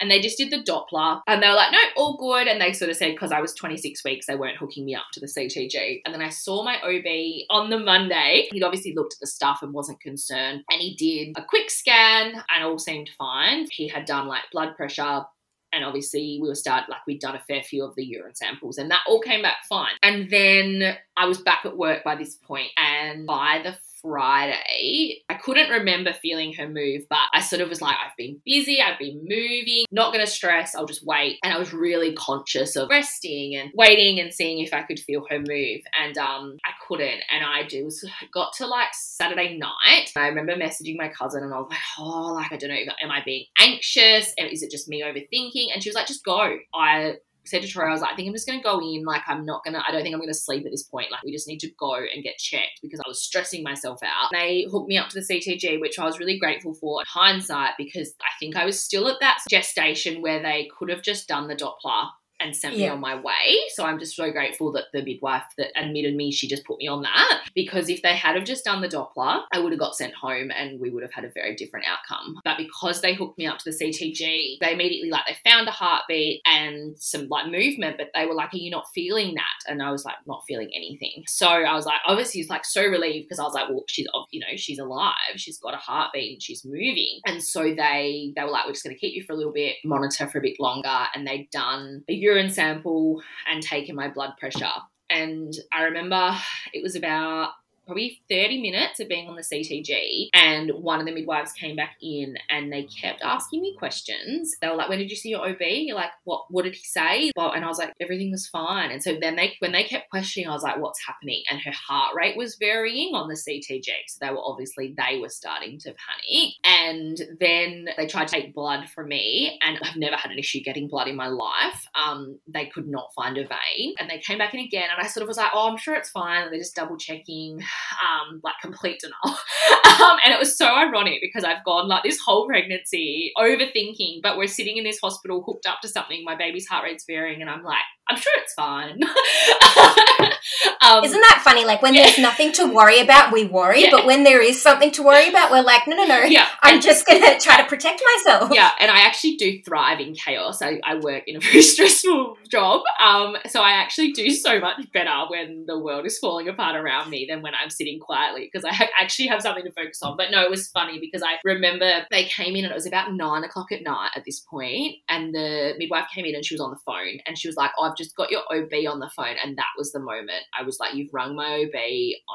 And 0.00 0.10
they 0.10 0.20
just 0.20 0.38
did 0.38 0.50
the 0.50 0.62
Doppler 0.62 1.20
and 1.26 1.42
they 1.42 1.48
were 1.48 1.54
like, 1.54 1.72
no, 1.72 1.78
all 1.96 2.16
good. 2.16 2.48
And 2.48 2.60
they 2.60 2.72
sort 2.72 2.90
of 2.90 2.96
said, 2.96 3.12
because 3.12 3.32
I 3.32 3.40
was 3.40 3.54
26 3.54 4.04
weeks, 4.04 4.26
they 4.26 4.36
weren't 4.36 4.58
hooking 4.58 4.84
me 4.84 4.94
up 4.94 5.06
to 5.12 5.20
the 5.20 5.26
CTG. 5.26 6.02
And 6.04 6.14
then 6.14 6.22
I 6.22 6.28
saw 6.28 6.64
my 6.64 6.76
OB 6.76 7.46
on 7.50 7.70
the 7.70 7.78
Monday. 7.78 8.48
He'd 8.52 8.62
obviously 8.62 8.94
looked 8.94 9.14
at 9.14 9.20
the 9.20 9.26
stuff 9.26 9.60
and 9.62 9.72
wasn't 9.72 10.00
concerned. 10.00 10.64
And 10.70 10.80
he 10.80 10.94
did 10.94 11.40
a 11.40 11.44
quick 11.44 11.70
scan 11.70 12.42
and 12.54 12.64
all 12.64 12.78
seemed 12.78 13.10
fine. 13.18 13.66
He 13.70 13.88
had 13.92 14.04
done 14.04 14.26
like 14.26 14.42
blood 14.52 14.76
pressure, 14.76 15.24
and 15.72 15.84
obviously 15.84 16.38
we 16.40 16.48
were 16.48 16.54
start 16.54 16.88
like 16.88 17.06
we'd 17.06 17.20
done 17.20 17.36
a 17.36 17.40
fair 17.40 17.62
few 17.62 17.84
of 17.84 17.94
the 17.96 18.04
urine 18.04 18.34
samples 18.34 18.78
and 18.78 18.90
that 18.90 19.02
all 19.08 19.20
came 19.20 19.42
back 19.42 19.64
fine. 19.68 19.94
And 20.02 20.30
then 20.30 20.96
i 21.16 21.26
was 21.26 21.40
back 21.40 21.64
at 21.64 21.76
work 21.76 22.04
by 22.04 22.14
this 22.14 22.34
point 22.36 22.70
and 22.76 23.26
by 23.26 23.60
the 23.64 23.76
Friday, 24.02 25.22
I 25.28 25.34
couldn't 25.34 25.70
remember 25.70 26.12
feeling 26.12 26.52
her 26.54 26.68
move, 26.68 27.02
but 27.08 27.20
I 27.32 27.40
sort 27.40 27.62
of 27.62 27.68
was 27.68 27.80
like, 27.80 27.96
I've 27.96 28.16
been 28.16 28.40
busy, 28.44 28.80
I've 28.80 28.98
been 28.98 29.20
moving, 29.22 29.84
not 29.90 30.12
gonna 30.12 30.26
stress, 30.26 30.74
I'll 30.74 30.86
just 30.86 31.06
wait. 31.06 31.38
And 31.42 31.54
I 31.54 31.58
was 31.58 31.72
really 31.72 32.14
conscious 32.14 32.76
of 32.76 32.88
resting 32.90 33.56
and 33.56 33.70
waiting 33.74 34.20
and 34.20 34.32
seeing 34.32 34.58
if 34.64 34.74
I 34.74 34.82
could 34.82 35.00
feel 35.00 35.24
her 35.30 35.38
move. 35.38 35.80
And 35.98 36.18
um, 36.18 36.56
I 36.64 36.70
couldn't. 36.86 37.22
And 37.30 37.44
I 37.44 37.66
just 37.66 38.04
got 38.32 38.52
to 38.54 38.66
like 38.66 38.92
Saturday 38.92 39.56
night. 39.56 40.10
I 40.16 40.28
remember 40.28 40.56
messaging 40.56 40.96
my 40.96 41.08
cousin 41.08 41.44
and 41.44 41.54
I 41.54 41.58
was 41.58 41.68
like, 41.70 41.78
oh, 41.98 42.34
like, 42.34 42.52
I 42.52 42.56
don't 42.56 42.70
know, 42.70 42.92
am 43.02 43.10
I 43.10 43.22
being 43.24 43.46
anxious? 43.58 44.34
Is 44.36 44.62
it 44.62 44.70
just 44.70 44.88
me 44.88 45.02
overthinking? 45.02 45.72
And 45.72 45.82
she 45.82 45.88
was 45.88 45.94
like, 45.94 46.06
just 46.06 46.24
go. 46.24 46.56
I 46.74 47.16
said 47.44 47.62
to 47.62 47.68
Troy, 47.68 47.88
I 47.88 47.92
was 47.92 48.00
like, 48.00 48.12
I 48.12 48.16
think 48.16 48.28
I'm 48.28 48.34
just 48.34 48.46
going 48.46 48.58
to 48.58 48.62
go 48.62 48.80
in. 48.80 49.04
Like, 49.04 49.22
I'm 49.26 49.44
not 49.44 49.64
going 49.64 49.74
to, 49.74 49.82
I 49.86 49.90
don't 49.90 50.02
think 50.02 50.14
I'm 50.14 50.20
going 50.20 50.32
to 50.32 50.34
sleep 50.34 50.64
at 50.64 50.70
this 50.70 50.84
point. 50.84 51.10
Like, 51.10 51.22
we 51.24 51.32
just 51.32 51.48
need 51.48 51.58
to 51.60 51.70
go 51.78 51.94
and 51.94 52.22
get 52.22 52.38
checked 52.38 52.80
because 52.82 53.00
I 53.00 53.08
was 53.08 53.22
stressing 53.22 53.62
myself 53.62 54.00
out. 54.02 54.30
They 54.32 54.66
hooked 54.70 54.88
me 54.88 54.98
up 54.98 55.08
to 55.10 55.20
the 55.20 55.26
CTG, 55.26 55.80
which 55.80 55.98
I 55.98 56.04
was 56.04 56.18
really 56.18 56.38
grateful 56.38 56.74
for 56.74 57.00
in 57.00 57.06
hindsight 57.08 57.72
because 57.78 58.14
I 58.20 58.30
think 58.38 58.56
I 58.56 58.64
was 58.64 58.82
still 58.82 59.08
at 59.08 59.20
that 59.20 59.38
gestation 59.50 60.22
where 60.22 60.42
they 60.42 60.68
could 60.76 60.88
have 60.88 61.02
just 61.02 61.28
done 61.28 61.48
the 61.48 61.56
Doppler 61.56 62.08
and 62.42 62.56
sent 62.56 62.76
me 62.76 62.88
on 62.88 63.00
my 63.00 63.14
way. 63.14 63.60
So 63.74 63.84
I'm 63.84 63.98
just 63.98 64.16
so 64.16 64.30
grateful 64.30 64.72
that 64.72 64.84
the 64.92 65.02
midwife 65.02 65.44
that 65.58 65.68
admitted 65.76 66.14
me, 66.14 66.32
she 66.32 66.48
just 66.48 66.64
put 66.64 66.78
me 66.78 66.88
on 66.88 67.02
that. 67.02 67.42
Because 67.54 67.88
if 67.88 68.02
they 68.02 68.16
had 68.16 68.36
have 68.36 68.44
just 68.44 68.64
done 68.64 68.80
the 68.80 68.88
Doppler, 68.88 69.42
I 69.52 69.58
would 69.58 69.72
have 69.72 69.78
got 69.78 69.94
sent 69.94 70.14
home 70.14 70.50
and 70.50 70.80
we 70.80 70.90
would 70.90 71.02
have 71.02 71.12
had 71.12 71.24
a 71.24 71.30
very 71.30 71.54
different 71.54 71.86
outcome. 71.86 72.40
But 72.44 72.56
because 72.56 73.00
they 73.00 73.14
hooked 73.14 73.38
me 73.38 73.46
up 73.46 73.58
to 73.58 73.70
the 73.70 73.76
CTG, 73.76 74.58
they 74.60 74.72
immediately 74.72 75.10
like 75.10 75.26
they 75.26 75.36
found 75.48 75.68
a 75.68 75.72
heartbeat 75.72 76.40
and 76.46 76.98
some 76.98 77.28
like 77.28 77.46
movement, 77.46 77.96
but 77.98 78.08
they 78.14 78.26
were 78.26 78.34
like, 78.34 78.54
Are 78.54 78.58
you 78.58 78.70
not 78.70 78.86
feeling 78.94 79.34
that? 79.34 79.70
And 79.70 79.82
I 79.82 79.90
was 79.90 80.04
like, 80.04 80.16
not 80.26 80.44
feeling 80.46 80.70
anything. 80.74 81.24
So 81.26 81.48
I 81.48 81.74
was 81.74 81.86
like, 81.86 82.00
obviously 82.06 82.40
it's 82.40 82.50
like 82.50 82.64
so 82.64 82.82
relieved 82.82 83.26
because 83.28 83.38
I 83.38 83.44
was 83.44 83.54
like, 83.54 83.68
well, 83.68 83.84
she's 83.88 84.06
you 84.30 84.40
know, 84.40 84.56
she's 84.56 84.78
alive, 84.78 85.36
she's 85.36 85.58
got 85.58 85.74
a 85.74 85.78
heartbeat 85.78 86.32
and 86.32 86.42
she's 86.42 86.64
moving. 86.64 87.20
And 87.26 87.42
so 87.42 87.74
they 87.74 88.32
they 88.34 88.42
were 88.42 88.50
like, 88.50 88.66
We're 88.66 88.72
just 88.72 88.84
gonna 88.84 88.96
keep 88.96 89.14
you 89.14 89.24
for 89.24 89.32
a 89.32 89.36
little 89.36 89.52
bit, 89.52 89.76
monitor 89.84 90.28
for 90.28 90.38
a 90.38 90.42
bit 90.42 90.58
longer, 90.58 91.06
and 91.14 91.26
they'd 91.26 91.50
done 91.50 92.04
a 92.08 92.14
urine 92.32 92.50
sample 92.50 93.22
and 93.50 93.62
taken 93.62 93.94
my 93.94 94.08
blood 94.08 94.32
pressure. 94.38 94.70
And 95.10 95.52
I 95.72 95.82
remember 95.82 96.34
it 96.72 96.82
was 96.82 96.96
about 96.96 97.50
probably 97.86 98.20
30 98.30 98.60
minutes 98.60 99.00
of 99.00 99.08
being 99.08 99.28
on 99.28 99.36
the 99.36 99.42
CTG 99.42 100.28
and 100.32 100.70
one 100.70 101.00
of 101.00 101.06
the 101.06 101.12
midwives 101.12 101.52
came 101.52 101.76
back 101.76 101.96
in 102.00 102.36
and 102.48 102.72
they 102.72 102.84
kept 102.84 103.22
asking 103.22 103.62
me 103.62 103.76
questions. 103.78 104.56
They 104.60 104.68
were 104.68 104.76
like, 104.76 104.88
when 104.88 104.98
did 104.98 105.10
you 105.10 105.16
see 105.16 105.30
your 105.30 105.48
OB? 105.48 105.60
You're 105.60 105.96
like, 105.96 106.10
what 106.24 106.44
what 106.50 106.64
did 106.64 106.74
he 106.74 106.84
say? 106.84 107.30
Well, 107.36 107.52
and 107.52 107.64
I 107.64 107.68
was 107.68 107.78
like, 107.78 107.92
everything 108.00 108.30
was 108.30 108.46
fine. 108.46 108.90
And 108.90 109.02
so 109.02 109.16
then 109.20 109.36
they 109.36 109.54
when 109.58 109.72
they 109.72 109.84
kept 109.84 110.10
questioning, 110.10 110.48
I 110.48 110.52
was 110.52 110.62
like, 110.62 110.78
what's 110.78 111.04
happening? 111.04 111.42
And 111.50 111.60
her 111.60 111.72
heart 111.72 112.14
rate 112.14 112.36
was 112.36 112.56
varying 112.56 113.14
on 113.14 113.28
the 113.28 113.34
CTG. 113.34 113.88
So 114.08 114.18
they 114.20 114.30
were 114.30 114.42
obviously 114.42 114.94
they 114.96 115.18
were 115.18 115.28
starting 115.28 115.78
to 115.80 115.94
panic. 115.94 116.54
And 116.64 117.20
then 117.40 117.88
they 117.96 118.06
tried 118.06 118.28
to 118.28 118.34
take 118.34 118.54
blood 118.54 118.88
from 118.88 119.08
me 119.08 119.58
and 119.62 119.78
I've 119.82 119.96
never 119.96 120.16
had 120.16 120.30
an 120.30 120.38
issue 120.38 120.60
getting 120.60 120.88
blood 120.88 121.08
in 121.08 121.16
my 121.16 121.28
life. 121.28 121.86
Um, 121.94 122.38
they 122.46 122.66
could 122.66 122.88
not 122.88 123.12
find 123.14 123.38
a 123.38 123.46
vein. 123.46 123.94
And 123.98 124.08
they 124.08 124.18
came 124.18 124.38
back 124.38 124.54
in 124.54 124.60
again 124.60 124.88
and 124.90 125.04
I 125.04 125.08
sort 125.08 125.22
of 125.22 125.28
was 125.28 125.36
like, 125.36 125.50
oh, 125.54 125.70
I'm 125.70 125.76
sure 125.76 125.94
it's 125.94 126.10
fine. 126.10 126.42
And 126.42 126.52
they're 126.52 126.60
just 126.60 126.76
double 126.76 126.96
checking 126.96 127.60
um, 128.02 128.40
like 128.42 128.54
complete 128.60 129.00
denial. 129.00 129.38
um, 130.00 130.18
and 130.24 130.34
it 130.34 130.38
was 130.38 130.56
so 130.56 130.66
ironic 130.66 131.20
because 131.20 131.44
I've 131.44 131.64
gone 131.64 131.88
like 131.88 132.02
this 132.02 132.18
whole 132.24 132.46
pregnancy 132.46 133.32
overthinking, 133.38 134.22
but 134.22 134.36
we're 134.36 134.46
sitting 134.46 134.76
in 134.76 134.84
this 134.84 134.98
hospital 135.02 135.42
hooked 135.46 135.66
up 135.66 135.80
to 135.82 135.88
something. 135.88 136.22
My 136.24 136.36
baby's 136.36 136.66
heart 136.66 136.84
rate's 136.84 137.04
varying, 137.06 137.40
and 137.40 137.50
I'm 137.50 137.62
like, 137.62 137.82
I'm 138.12 138.18
sure 138.18 138.32
it's 138.38 138.54
fine. 138.54 139.00
um, 140.82 141.04
Isn't 141.04 141.20
that 141.20 141.40
funny? 141.44 141.64
Like 141.64 141.82
when 141.82 141.94
Yeah. 141.94 142.02
there's 142.04 142.18
nothing 142.18 142.52
to 142.52 142.66
worry 142.72 143.00
about, 143.00 143.32
we 143.32 143.44
worry, 143.44 143.82
Yeah. 143.82 143.88
but 143.90 144.04
when 144.06 144.24
there 144.24 144.40
is 144.42 144.60
something 144.62 144.90
to 144.92 145.02
worry 145.02 145.28
about, 145.28 145.50
we're 145.50 145.62
like, 145.62 145.86
no, 145.86 145.96
no, 145.96 146.04
no. 146.04 146.22
yeah, 146.22 146.48
I'm 146.62 146.74
and- 146.74 146.82
just 146.82 147.06
gonna 147.06 147.38
try 147.40 147.56
to 147.60 147.64
protect 147.68 148.02
myself. 148.16 148.50
yeah, 148.52 148.72
and 148.80 148.90
I 148.90 149.00
actually 149.00 149.36
do 149.36 149.60
thrive 149.62 150.00
in 150.00 150.14
chaos. 150.14 150.60
I, 150.62 150.80
I 150.84 150.96
work 150.96 151.24
in 151.26 151.36
a 151.36 151.40
very 151.48 151.62
stressful 151.62 152.36
job. 152.48 152.82
Um, 153.02 153.36
so 153.48 153.60
I 153.62 153.72
actually 153.72 154.12
do 154.12 154.30
so 154.30 154.58
much 154.60 154.90
better 154.92 155.10
when 155.28 155.64
the 155.66 155.78
world 155.78 156.04
is 156.06 156.18
falling 156.18 156.48
apart 156.48 156.76
around 156.76 157.10
me 157.10 157.26
than 157.28 157.42
when 157.42 157.54
I'm 157.54 157.70
sitting 157.70 157.98
quietly 158.00 158.48
because 158.52 158.64
I 158.64 158.72
ha- 158.74 158.88
actually 159.00 159.28
have 159.28 159.42
something 159.42 159.64
to 159.64 159.72
focus 159.72 160.02
on. 160.02 160.16
But 160.16 160.30
no, 160.30 160.42
it 160.42 160.50
was 160.50 160.68
funny 160.68 160.98
because 161.00 161.22
I 161.22 161.36
remember 161.44 162.04
they 162.10 162.24
came 162.24 162.56
in 162.56 162.64
and 162.64 162.72
it 162.72 162.74
was 162.74 162.86
about 162.86 163.12
nine 163.12 163.44
o'clock 163.44 163.72
at 163.72 163.82
night 163.82 164.10
at 164.16 164.24
this 164.24 164.40
point, 164.40 164.96
and 165.08 165.34
the 165.34 165.74
midwife 165.78 166.06
came 166.14 166.24
in 166.24 166.34
and 166.34 166.44
she 166.44 166.54
was 166.54 166.60
on 166.60 166.70
the 166.70 166.78
phone 166.84 167.18
and 167.26 167.38
she 167.38 167.48
was 167.48 167.56
like, 167.56 167.70
oh, 167.78 167.84
I've 167.84 167.96
just 167.96 168.01
got 168.10 168.30
your 168.30 168.42
OB 168.52 168.72
on 168.88 169.00
the 169.00 169.10
phone. 169.14 169.36
And 169.42 169.56
that 169.56 169.72
was 169.76 169.92
the 169.92 170.00
moment 170.00 170.42
I 170.58 170.62
was 170.62 170.78
like, 170.80 170.94
You've 170.94 171.12
rung 171.12 171.36
my 171.36 171.62
OB 171.62 171.74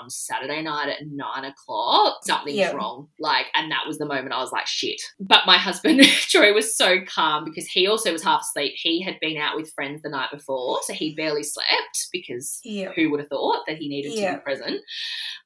on 0.02 0.10
Saturday 0.10 0.62
night 0.62 0.90
at 0.90 1.08
nine 1.08 1.46
o'clock. 1.46 2.20
Something's 2.24 2.74
wrong. 2.74 3.08
Like, 3.20 3.48
and 3.56 3.72
that 3.72 3.86
was 3.88 3.98
the 3.98 4.06
moment 4.06 4.34
I 4.34 4.40
was 4.40 4.52
like, 4.52 4.68
shit. 4.68 5.02
But 5.20 5.46
my 5.46 5.58
husband, 5.58 6.04
Troy, 6.30 6.54
was 6.54 6.76
so 6.76 6.98
calm 7.06 7.46
because 7.46 7.68
he 7.68 7.88
also 7.88 8.12
was 8.12 8.24
half 8.24 8.42
asleep. 8.42 8.74
He 8.76 9.02
had 9.02 9.20
been 9.20 9.38
out 9.38 9.56
with 9.56 9.72
friends 9.74 10.02
the 10.02 10.10
night 10.10 10.30
before, 10.32 10.80
so 10.84 10.94
he 10.94 11.16
barely 11.16 11.44
slept 11.44 12.08
because 12.12 12.60
who 12.96 13.12
would 13.12 13.20
have 13.20 13.30
thought 13.30 13.64
that 13.68 13.78
he 13.78 13.90
needed 13.90 14.14
to 14.16 14.36
be 14.36 14.42
present? 14.42 14.82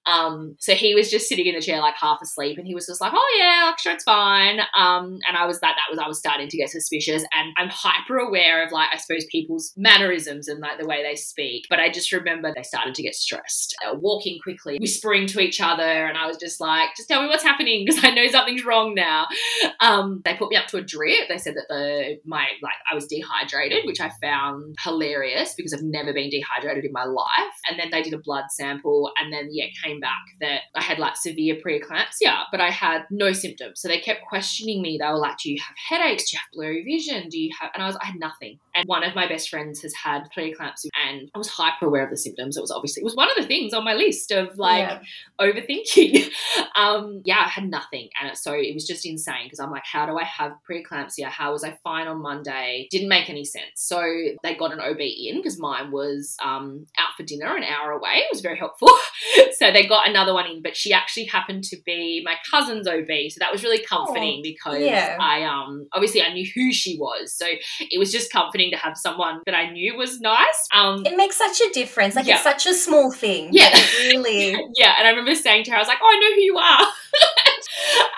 Um, 0.06 0.56
so 0.60 0.74
he 0.74 0.96
was 0.96 1.12
just 1.12 1.28
sitting 1.28 1.46
in 1.46 1.56
the 1.56 1.62
chair 1.62 1.80
like 1.80 1.96
half 1.96 2.20
asleep, 2.22 2.58
and 2.58 2.66
he 2.66 2.74
was 2.74 2.88
just 2.88 3.02
like, 3.02 3.14
"Oh 3.16 3.36
yeah, 3.38 3.76
sure 3.76 3.94
it's 3.94 4.04
fine." 4.04 4.60
Um, 4.76 5.20
and 5.28 5.38
I 5.38 5.46
was 5.46 5.60
that 5.60 5.76
that 5.76 5.92
was 5.92 6.00
I 6.00 6.08
was 6.08 6.18
starting 6.18 6.48
to 6.48 6.58
get 6.58 6.70
suspicious, 6.70 7.24
and 7.34 7.54
I'm 7.58 7.70
hyper 7.70 8.18
aware 8.18 8.66
of 8.66 8.72
like 8.72 8.90
I 8.92 8.98
suppose 8.98 9.26
people's 9.26 9.74
mannerisms 10.12 10.48
and 10.48 10.60
like 10.60 10.80
the 10.80 10.86
way 10.86 11.04
they 11.04 11.16
speak. 11.16 11.66
But 11.70 11.80
I 11.80 11.90
just 11.90 12.12
remember 12.12 12.54
they 12.54 12.64
started 12.64 12.96
to 12.96 13.04
get 13.04 13.16
stressed, 13.16 13.76
uh, 13.86 13.96
walking 13.96 14.40
quickly, 14.42 14.78
whispering 14.80 15.28
to 15.28 15.40
each 15.40 15.62
other, 15.62 15.84
and 15.84 16.18
I 16.18 16.28
was 16.28 16.38
just 16.38 16.60
like, 16.60 16.90
just 16.96 17.08
tell 17.08 17.22
me 17.22 17.28
what's 17.28 17.44
happening 17.44 17.86
because 17.86 18.04
I 18.04 18.12
know 18.12 18.28
something's 18.28 18.66
wrong 18.66 18.94
now. 18.96 19.28
Um, 19.80 20.22
they 20.26 20.36
put 20.36 20.50
me 20.50 20.58
up 20.58 20.68
to 20.68 20.78
a 20.78 20.82
drip. 20.82 21.30
They 21.30 21.38
said 21.38 21.56
that 21.56 21.68
the 21.70 22.20
my 22.26 22.46
like 22.62 22.74
I 22.90 22.96
was 22.96 23.08
dehydrated, 23.08 23.86
which 23.86 24.00
I 24.00 24.12
found 24.22 24.76
hilarious 24.84 25.54
because 25.56 25.74
I've 25.74 25.84
never 25.84 26.14
been 26.14 26.30
dehydrated 26.30 26.86
in 26.86 26.92
my 26.92 27.06
life. 27.06 27.28
And 27.70 27.80
then 27.80 27.90
they 27.92 28.02
did 28.02 28.14
a 28.14 28.20
blood 28.20 28.46
sample, 28.50 29.12
and 29.20 29.32
then 29.32 29.50
yeah, 29.52 29.66
came 29.84 30.00
back 30.00 30.22
that 30.42 30.62
I 30.76 30.82
had 30.82 31.00
like 31.00 31.16
severe 31.16 31.56
preeclampsia, 31.56 32.44
but 32.52 32.62
I 32.62 32.70
had 32.70 33.04
no 33.12 33.32
symptoms. 33.32 33.82
So 33.82 33.88
they 33.88 34.00
kept 34.00 34.22
questioning 34.28 34.82
me. 34.82 34.98
They 34.98 35.08
were 35.08 35.18
like, 35.18 35.38
"Do 35.38 35.52
you 35.52 35.60
have 35.62 35.76
headaches? 35.90 36.30
Do 36.30 36.36
you 36.36 36.40
have 36.40 36.52
blurry 36.54 36.84
vision? 36.84 37.30
Do 37.30 37.40
you 37.40 37.52
have?" 37.60 37.72
And 37.74 37.84
I 37.84 37.88
was, 37.88 37.98
I 38.02 38.06
had 38.06 38.20
nothing. 38.20 38.60
And 38.76 38.86
one 38.88 39.04
of 39.04 39.16
my 39.16 39.28
best 39.28 39.50
friends 39.50 39.82
has 39.82 39.94
had 39.94 40.24
preeclampsia, 40.36 40.90
and 41.08 41.30
I 41.34 41.38
was 41.38 41.50
hyper 41.50 41.88
aware 41.88 42.04
of 42.04 42.10
the 42.10 42.18
symptoms. 42.18 42.58
It 42.58 42.62
was 42.62 42.72
obviously 42.72 43.02
it 43.02 43.06
was 43.06 43.16
one 43.16 43.30
of 43.30 43.38
the 43.38 43.48
things 43.48 43.74
on 43.74 43.84
my 43.84 43.94
list 43.94 44.32
of 44.32 44.58
like 44.58 44.88
Yeah. 44.90 45.00
overthinking. 45.40 46.30
um, 46.76 47.22
yeah, 47.26 47.44
I 47.46 47.50
had 47.50 47.70
nothing, 47.70 48.10
and 48.22 48.38
so 48.38 48.54
it 48.54 48.74
was 48.74 48.86
just 48.86 49.06
insane 49.06 49.46
because 49.46 49.60
I'm 49.60 49.72
like, 49.72 49.86
how 49.86 50.06
do 50.06 50.18
I 50.18 50.24
have 50.24 50.54
preeclampsia? 50.70 51.26
How 51.26 51.52
was 51.52 51.64
I 51.64 51.78
fine 51.84 52.08
on 52.08 52.22
Monday? 52.22 52.88
Didn't 52.92 53.10
make 53.10 53.30
any 53.30 53.44
sense. 53.46 53.66
So 53.76 54.02
they 54.44 54.56
got 54.56 54.72
an 54.72 54.80
OB 54.80 55.00
in 55.00 55.38
because 55.38 55.60
mine 55.60 55.92
was 55.92 56.36
um, 56.44 56.86
out 56.98 57.10
for 57.18 57.24
dinner 57.24 57.56
an 57.56 57.64
hour 57.64 57.92
away. 57.92 58.16
It 58.16 58.28
was 58.32 58.42
very 58.42 58.58
helpful. 58.58 58.90
so 59.58 59.72
they 59.72 59.86
got 59.88 60.08
another 60.08 60.34
one 60.34 60.48
in, 60.48 60.62
but 60.62 60.76
she 60.76 60.94
actually 60.94 61.26
happened 61.26 61.64
to 61.66 61.78
be 61.86 62.22
my 62.24 62.36
cousin's 62.50 62.88
OB, 62.88 63.10
so 63.30 63.38
that 63.40 63.52
was 63.52 63.64
really 63.64 63.84
comforting 63.84 64.42
because 64.42 64.80
yeah. 64.82 65.18
I 65.20 65.44
um 65.44 65.88
obviously 65.94 66.22
I 66.22 66.32
knew 66.34 66.48
who 66.56 66.72
she 66.72 66.98
was, 66.98 67.34
so 67.34 67.46
it 67.80 68.00
was 68.00 68.12
just 68.12 68.32
comforting 68.32 68.61
to 68.70 68.78
have 68.78 68.96
someone 68.96 69.42
that 69.48 69.56
I 69.56 69.72
knew 69.72 69.98
was 69.98 70.22
nice. 70.22 70.68
Um, 70.76 71.04
It 71.06 71.18
makes 71.18 71.38
such 71.38 71.60
a 71.62 71.72
difference. 71.74 72.16
Like 72.16 72.28
Yeah. 72.28 72.36
it's 72.36 72.44
such 72.44 72.68
a 72.68 72.76
small 72.76 73.12
thing. 73.12 73.50
Yeah. 73.52 73.76
really. 74.04 74.52
yeah, 74.76 74.94
and 75.00 75.08
I 75.08 75.10
remember 75.10 75.34
saying 75.34 75.64
to 75.64 75.72
her, 75.72 75.78
I 75.78 75.80
was 75.80 75.88
like, 75.88 75.98
"Oh, 76.02 76.06
I 76.08 76.20
know 76.20 76.36
who 76.36 76.42
you 76.42 76.58
are." 76.58 76.88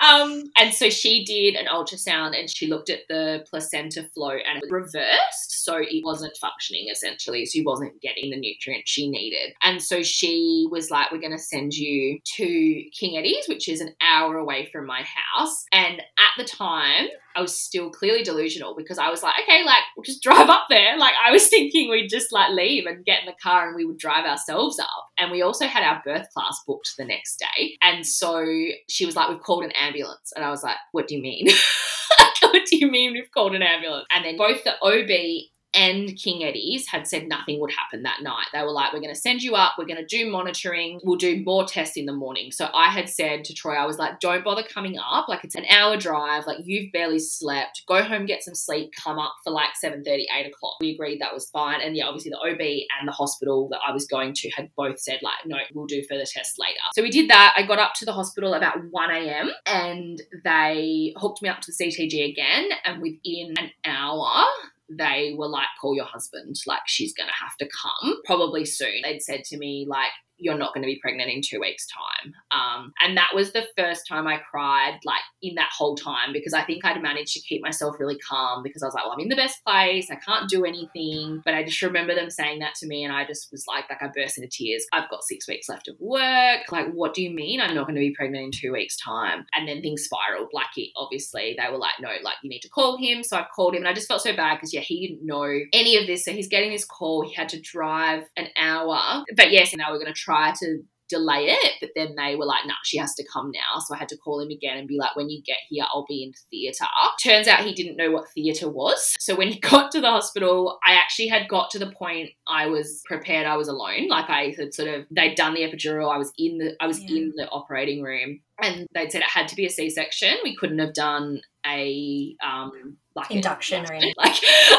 um, 0.02 0.50
and 0.58 0.74
so 0.74 0.90
she 0.90 1.24
did 1.24 1.54
an 1.54 1.66
ultrasound, 1.66 2.38
and 2.38 2.48
she 2.50 2.66
looked 2.66 2.90
at 2.90 3.00
the 3.08 3.44
placenta 3.48 4.02
flow, 4.14 4.30
and 4.32 4.62
it 4.62 4.70
reversed, 4.70 5.64
so 5.64 5.76
it 5.78 6.04
wasn't 6.04 6.36
functioning 6.36 6.88
essentially. 6.90 7.46
So 7.46 7.52
she 7.58 7.64
wasn't 7.64 8.00
getting 8.02 8.30
the 8.30 8.36
nutrients 8.36 8.90
she 8.90 9.08
needed, 9.08 9.54
and 9.62 9.82
so 9.82 10.02
she 10.02 10.66
was 10.70 10.90
like, 10.90 11.10
"We're 11.10 11.18
going 11.18 11.32
to 11.32 11.38
send 11.38 11.74
you 11.74 12.18
to 12.36 12.84
King 12.92 13.16
Eddie's, 13.16 13.46
which 13.48 13.68
is 13.68 13.80
an 13.80 13.94
hour 14.00 14.36
away 14.36 14.68
from 14.72 14.86
my 14.86 15.02
house." 15.02 15.64
And 15.72 16.00
at 16.00 16.30
the 16.36 16.44
time, 16.44 17.06
I 17.36 17.40
was 17.40 17.58
still 17.58 17.90
clearly 17.90 18.22
delusional 18.22 18.74
because 18.76 18.98
I 18.98 19.10
was 19.10 19.22
like, 19.22 19.34
okay, 19.42 19.64
like 19.64 19.82
we'll 19.96 20.04
just 20.04 20.22
drive 20.22 20.48
up 20.48 20.66
there. 20.68 20.96
Like 20.98 21.14
I 21.24 21.30
was 21.30 21.48
thinking 21.48 21.90
we'd 21.90 22.08
just 22.08 22.32
like 22.32 22.50
leave 22.50 22.86
and 22.86 23.04
get 23.04 23.20
in 23.20 23.26
the 23.26 23.34
car 23.42 23.66
and 23.66 23.76
we 23.76 23.84
would 23.84 23.98
drive 23.98 24.24
ourselves 24.24 24.78
up. 24.78 24.88
And 25.18 25.30
we 25.30 25.42
also 25.42 25.66
had 25.66 25.84
our 25.84 26.02
birth 26.04 26.26
class 26.34 26.60
booked 26.66 26.94
the 26.98 27.04
next 27.04 27.38
day. 27.38 27.76
And 27.82 28.06
so 28.06 28.44
she 28.88 29.06
was 29.06 29.16
like, 29.16 29.28
we've 29.28 29.42
called 29.42 29.64
an 29.64 29.72
ambulance. 29.72 30.32
And 30.34 30.44
I 30.44 30.50
was 30.50 30.62
like, 30.62 30.76
what 30.92 31.08
do 31.08 31.16
you 31.16 31.22
mean? 31.22 31.48
what 32.40 32.66
do 32.66 32.76
you 32.76 32.90
mean 32.90 33.12
we've 33.12 33.30
called 33.32 33.54
an 33.54 33.62
ambulance? 33.62 34.06
And 34.10 34.24
then 34.24 34.36
both 34.36 34.64
the 34.64 34.74
OB 34.82 35.50
and 35.74 36.16
King 36.16 36.44
Eddie's 36.44 36.88
had 36.88 37.06
said 37.06 37.28
nothing 37.28 37.60
would 37.60 37.72
happen 37.72 38.02
that 38.02 38.22
night. 38.22 38.46
They 38.52 38.62
were 38.62 38.70
like, 38.70 38.92
we're 38.92 39.00
going 39.00 39.14
to 39.14 39.20
send 39.20 39.42
you 39.42 39.54
up, 39.54 39.74
we're 39.78 39.86
going 39.86 40.04
to 40.04 40.06
do 40.06 40.30
monitoring, 40.30 41.00
we'll 41.02 41.16
do 41.16 41.42
more 41.44 41.64
tests 41.64 41.96
in 41.96 42.06
the 42.06 42.12
morning. 42.12 42.52
So 42.52 42.68
I 42.74 42.88
had 42.88 43.08
said 43.08 43.44
to 43.44 43.54
Troy, 43.54 43.74
I 43.74 43.86
was 43.86 43.98
like, 43.98 44.20
don't 44.20 44.44
bother 44.44 44.62
coming 44.62 44.98
up. 44.98 45.28
Like 45.28 45.44
it's 45.44 45.54
an 45.54 45.64
hour 45.68 45.96
drive, 45.96 46.46
like 46.46 46.58
you've 46.64 46.92
barely 46.92 47.18
slept. 47.18 47.82
Go 47.86 48.02
home, 48.02 48.26
get 48.26 48.42
some 48.42 48.54
sleep, 48.54 48.92
come 49.02 49.18
up 49.18 49.34
for 49.44 49.50
like 49.50 49.76
7 49.76 50.02
8 50.06 50.46
o'clock. 50.46 50.76
We 50.80 50.92
agreed 50.92 51.20
that 51.20 51.34
was 51.34 51.48
fine. 51.50 51.80
And 51.80 51.96
yeah, 51.96 52.06
obviously 52.06 52.30
the 52.30 52.38
OB 52.38 52.60
and 52.60 53.08
the 53.08 53.12
hospital 53.12 53.68
that 53.70 53.80
I 53.86 53.92
was 53.92 54.06
going 54.06 54.34
to 54.34 54.50
had 54.50 54.70
both 54.76 55.00
said, 55.00 55.20
like, 55.22 55.46
no, 55.46 55.56
we'll 55.74 55.86
do 55.86 56.02
further 56.08 56.24
tests 56.26 56.58
later. 56.58 56.80
So 56.94 57.02
we 57.02 57.10
did 57.10 57.30
that. 57.30 57.54
I 57.56 57.62
got 57.62 57.78
up 57.78 57.94
to 57.94 58.04
the 58.04 58.12
hospital 58.12 58.54
about 58.54 58.76
1 58.90 59.10
a.m. 59.10 59.50
and 59.66 60.22
they 60.44 61.14
hooked 61.16 61.42
me 61.42 61.48
up 61.48 61.60
to 61.62 61.72
the 61.72 61.84
CTG 61.84 62.30
again. 62.30 62.68
And 62.84 63.02
within 63.02 63.54
an 63.58 63.70
hour, 63.84 64.44
they 64.90 65.34
were 65.36 65.48
like, 65.48 65.66
call 65.80 65.94
your 65.94 66.04
husband. 66.04 66.56
Like, 66.66 66.82
she's 66.86 67.14
to 67.28 67.44
have 67.44 67.56
to 67.58 67.68
come 67.68 68.20
probably 68.24 68.64
soon. 68.64 69.02
They'd 69.02 69.22
said 69.22 69.44
to 69.44 69.58
me, 69.58 69.86
like, 69.88 70.10
you're 70.38 70.58
not 70.58 70.74
going 70.74 70.82
to 70.82 70.86
be 70.86 70.98
pregnant 71.00 71.30
in 71.30 71.40
two 71.42 71.60
weeks' 71.60 71.86
time. 71.86 72.34
Um, 72.50 72.92
and 73.00 73.16
that 73.16 73.30
was 73.34 73.52
the 73.52 73.66
first 73.76 74.06
time 74.06 74.26
I 74.26 74.38
cried, 74.38 74.98
like, 75.04 75.22
in 75.42 75.54
that 75.54 75.70
whole 75.76 75.96
time, 75.96 76.32
because 76.32 76.52
I 76.52 76.62
think 76.62 76.84
I'd 76.84 77.02
managed 77.02 77.34
to 77.34 77.40
keep 77.40 77.62
myself 77.62 77.96
really 77.98 78.18
calm 78.18 78.62
because 78.62 78.82
I 78.82 78.86
was 78.86 78.94
like, 78.94 79.04
well, 79.04 79.12
I'm 79.12 79.20
in 79.20 79.28
the 79.28 79.36
best 79.36 79.64
place. 79.64 80.10
I 80.10 80.16
can't 80.16 80.48
do 80.48 80.64
anything. 80.64 81.42
But 81.44 81.54
I 81.54 81.64
just 81.64 81.80
remember 81.82 82.14
them 82.14 82.30
saying 82.30 82.58
that 82.60 82.74
to 82.76 82.86
me, 82.86 83.04
and 83.04 83.12
I 83.12 83.24
just 83.24 83.50
was 83.52 83.64
like, 83.66 83.88
like, 83.88 84.02
I 84.02 84.08
burst 84.14 84.38
into 84.38 84.48
tears. 84.48 84.86
I've 84.92 85.10
got 85.10 85.24
six 85.24 85.46
weeks 85.48 85.68
left 85.68 85.88
of 85.88 85.96
work. 86.00 86.70
Like, 86.70 86.92
what 86.92 87.14
do 87.14 87.22
you 87.22 87.30
mean 87.30 87.60
I'm 87.60 87.74
not 87.74 87.86
going 87.86 87.96
to 87.96 88.00
be 88.00 88.14
pregnant 88.14 88.44
in 88.44 88.50
two 88.50 88.72
weeks' 88.72 88.96
time? 88.96 89.46
And 89.54 89.68
then 89.68 89.82
things 89.82 90.04
spiraled. 90.04 90.50
Like, 90.52 90.66
it 90.76 90.90
obviously, 90.96 91.56
they 91.58 91.70
were 91.70 91.78
like, 91.78 91.94
no, 92.00 92.10
like, 92.22 92.36
you 92.42 92.50
need 92.50 92.60
to 92.60 92.68
call 92.68 92.96
him. 92.96 93.22
So 93.22 93.36
I 93.36 93.46
called 93.54 93.74
him, 93.74 93.82
and 93.82 93.88
I 93.88 93.92
just 93.92 94.08
felt 94.08 94.22
so 94.22 94.34
bad 94.34 94.56
because, 94.56 94.74
yeah, 94.74 94.80
he 94.80 95.06
didn't 95.06 95.24
know 95.24 95.48
any 95.72 95.96
of 95.96 96.06
this. 96.06 96.24
So 96.24 96.32
he's 96.32 96.48
getting 96.48 96.70
this 96.70 96.84
call. 96.84 97.22
He 97.26 97.32
had 97.34 97.48
to 97.50 97.60
drive 97.60 98.24
an 98.36 98.48
hour. 98.56 99.24
But 99.36 99.52
yes, 99.52 99.72
and 99.72 99.82
we're 99.88 99.98
going 99.98 100.06
to 100.06 100.23
try 100.24 100.52
to 100.60 100.82
delay 101.10 101.48
it, 101.50 101.74
but 101.82 101.90
then 101.94 102.14
they 102.16 102.34
were 102.34 102.46
like, 102.46 102.66
nah, 102.66 102.74
she 102.82 102.96
has 102.96 103.14
to 103.14 103.24
come 103.30 103.50
now. 103.52 103.78
So 103.78 103.94
I 103.94 103.98
had 103.98 104.08
to 104.08 104.16
call 104.16 104.40
him 104.40 104.48
again 104.50 104.78
and 104.78 104.88
be 104.88 104.96
like, 104.98 105.14
when 105.14 105.28
you 105.28 105.42
get 105.42 105.58
here, 105.68 105.84
I'll 105.92 106.06
be 106.08 106.22
in 106.24 106.32
theatre. 106.50 106.86
Turns 107.22 107.46
out 107.46 107.60
he 107.60 107.74
didn't 107.74 107.96
know 107.98 108.10
what 108.10 108.24
theatre 108.34 108.70
was. 108.70 109.14
So 109.18 109.34
when 109.36 109.48
he 109.48 109.60
got 109.72 109.92
to 109.92 110.00
the 110.00 110.10
hospital, 110.10 110.78
I 110.84 110.94
actually 110.94 111.28
had 111.28 111.46
got 111.46 111.70
to 111.72 111.78
the 111.78 111.90
point 111.92 112.30
I 112.48 112.66
was 112.68 113.02
prepared 113.04 113.46
I 113.46 113.56
was 113.58 113.68
alone. 113.68 114.08
Like 114.08 114.30
I 114.30 114.54
had 114.56 114.72
sort 114.72 114.88
of 114.88 115.04
they'd 115.10 115.34
done 115.34 115.52
the 115.54 115.60
epidural, 115.60 116.12
I 116.12 116.16
was 116.16 116.32
in 116.38 116.56
the 116.58 116.74
I 116.80 116.86
was 116.86 117.00
Yeah. 117.02 117.16
in 117.18 117.32
the 117.36 117.48
operating 117.50 118.02
room 118.02 118.40
and 118.62 118.86
they'd 118.94 119.12
said 119.12 119.20
it 119.20 119.28
had 119.30 119.48
to 119.48 119.56
be 119.56 119.66
a 119.66 119.70
C-section. 119.70 120.38
We 120.42 120.56
couldn't 120.56 120.78
have 120.78 120.94
done 120.94 121.42
a 121.66 122.34
um 122.44 122.96
like 123.16 123.30
Induction 123.30 123.84
or 123.88 123.92
anything. 123.92 124.14
like 124.18 124.36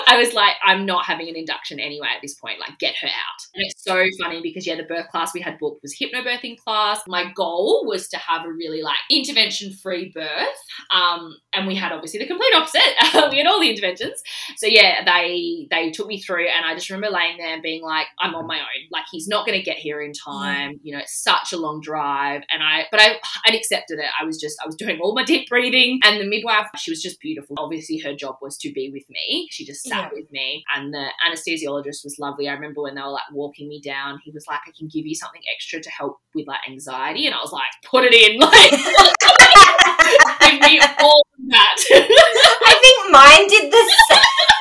I 0.08 0.18
was 0.18 0.34
like, 0.34 0.56
I'm 0.64 0.86
not 0.86 1.06
having 1.06 1.30
an 1.30 1.36
induction 1.36 1.80
anyway 1.80 2.08
at 2.16 2.22
this 2.22 2.36
point. 2.36 2.60
Like, 2.60 2.78
get 2.80 2.96
her 3.02 3.08
out. 3.08 3.46
And 3.54 3.64
it's 3.66 3.84
so 3.84 4.04
funny 4.22 4.42
because 4.42 4.68
yeah, 4.68 4.76
the 4.76 4.84
birth 4.84 5.08
class 5.10 5.34
we 5.34 5.42
had 5.42 5.58
booked 5.58 5.82
was 5.82 5.96
hypnobirthing 5.96 6.58
class. 6.58 7.02
My 7.08 7.32
goal 7.34 7.86
was 7.88 8.10
to 8.10 8.18
have 8.18 8.46
a 8.46 8.52
really 8.52 8.82
like 8.82 8.98
intervention 9.10 9.74
free 9.74 10.12
birth. 10.14 10.60
Um, 10.94 11.38
and 11.54 11.68
we 11.68 11.76
had 11.76 11.92
obviously 11.92 12.20
the 12.20 12.28
complete 12.28 12.54
opposite. 12.56 12.82
we 13.32 13.38
had 13.38 13.48
all 13.48 13.60
the 13.60 13.70
interventions. 13.70 14.22
So 14.58 14.68
yeah, 14.68 15.04
they 15.06 15.68
they 15.72 15.92
took 15.92 16.08
me 16.08 16.22
through, 16.22 16.48
and 16.48 16.66
I 16.66 16.74
just 16.74 16.90
remember 16.90 17.16
laying 17.16 17.38
there 17.38 17.54
and 17.54 17.64
being 17.64 17.84
like, 17.84 18.08
I'm 18.20 18.36
on 18.36 18.48
my 18.48 18.58
own. 18.58 18.88
Like 18.92 19.06
he's 19.12 19.28
not 19.28 19.46
going 19.46 19.58
to 19.58 19.64
get 19.64 19.78
here 19.78 20.02
in 20.02 20.12
time. 20.14 20.80
You 20.84 20.94
know, 20.94 21.00
it's 21.00 21.24
such 21.24 21.54
a 21.54 21.58
long 21.58 21.82
drive, 21.82 22.42
and 22.52 22.62
I 22.62 22.86
but 22.92 23.00
I 23.02 23.16
I'd 23.46 23.56
accepted 23.56 24.00
it. 24.00 24.06
I 24.20 24.26
was 24.26 24.40
just 24.40 24.58
I 24.62 24.66
was 24.66 24.76
doing 24.76 25.00
all 25.02 25.16
my 25.16 25.24
deep 25.24 25.48
breathing, 25.50 26.00
and 26.04 26.20
the 26.20 26.28
midwife 26.28 26.68
she 26.76 26.92
was 26.92 27.02
just 27.02 27.20
beautiful. 27.20 27.56
Obviously, 27.58 27.98
her 28.00 28.14
job 28.14 28.25
was 28.42 28.58
to 28.60 28.72
be 28.74 28.90
with 28.92 29.04
me. 29.10 29.48
She 29.52 29.66
just 29.66 29.84
sat 29.84 30.10
Yeah. 30.12 30.20
with 30.20 30.32
me, 30.32 30.64
and 30.76 30.94
the 30.94 31.08
anesthesiologist 31.26 32.04
was 32.04 32.16
lovely. 32.20 32.48
I 32.48 32.54
remember 32.54 32.82
when 32.82 32.96
they 32.96 33.02
were 33.02 33.10
like 33.10 33.30
walking 33.32 33.68
me 33.68 33.82
down, 33.82 34.20
he 34.24 34.32
was 34.32 34.46
like, 34.48 34.60
I 34.68 34.72
can 34.78 34.88
give 34.88 35.06
you 35.06 35.16
something 35.16 35.42
extra 35.54 35.82
to 35.82 35.90
help 35.90 36.18
with 36.34 36.48
like 36.48 36.60
anxiety, 36.68 37.26
and 37.26 37.36
I 37.36 37.40
was 37.40 37.52
like, 37.52 37.70
put 37.86 38.04
it 38.06 38.14
in, 38.14 38.40
like 38.40 38.72
give 38.72 40.62
me 40.62 40.80
all 41.00 41.26
that. 41.50 41.76
I 42.66 42.74
think 42.82 43.12
mine 43.12 43.48
did 43.48 43.72
the 43.72 43.92
same. 44.10 44.20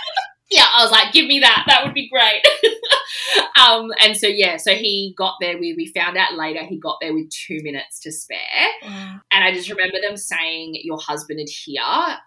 yeah, 0.54 0.66
I 0.72 0.82
was 0.82 0.92
like, 0.92 1.12
give 1.12 1.26
me 1.26 1.40
that. 1.40 1.64
That 1.66 1.84
would 1.84 1.94
be 1.94 2.08
great. 2.08 2.42
um, 3.60 3.90
and 4.00 4.16
so 4.16 4.26
yeah, 4.26 4.56
so 4.56 4.74
he 4.74 5.14
got 5.16 5.34
there. 5.40 5.58
We 5.58 5.74
we 5.74 5.92
found 5.92 6.16
out 6.16 6.34
later 6.34 6.64
he 6.64 6.78
got 6.78 6.98
there 7.00 7.12
with 7.12 7.30
two 7.30 7.60
minutes 7.62 7.98
to 8.00 8.12
spare. 8.12 8.38
Wow. 8.82 9.20
And 9.32 9.44
I 9.44 9.52
just 9.52 9.68
remember 9.68 9.98
them 10.00 10.16
saying, 10.16 10.76
Your 10.84 10.98
husband 11.00 11.40
is 11.40 11.50
here, 11.50 11.82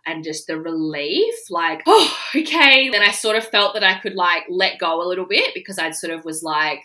and 0.05 0.23
just 0.23 0.47
the 0.47 0.59
relief, 0.59 1.35
like, 1.49 1.83
oh, 1.87 2.17
okay. 2.35 2.89
Then 2.89 3.01
I 3.01 3.11
sort 3.11 3.37
of 3.37 3.47
felt 3.47 3.73
that 3.75 3.83
I 3.83 3.99
could 3.99 4.15
like 4.15 4.43
let 4.49 4.79
go 4.79 5.01
a 5.01 5.07
little 5.07 5.27
bit 5.27 5.53
because 5.53 5.77
I 5.77 5.91
sort 5.91 6.13
of 6.13 6.25
was 6.25 6.43
like, 6.43 6.83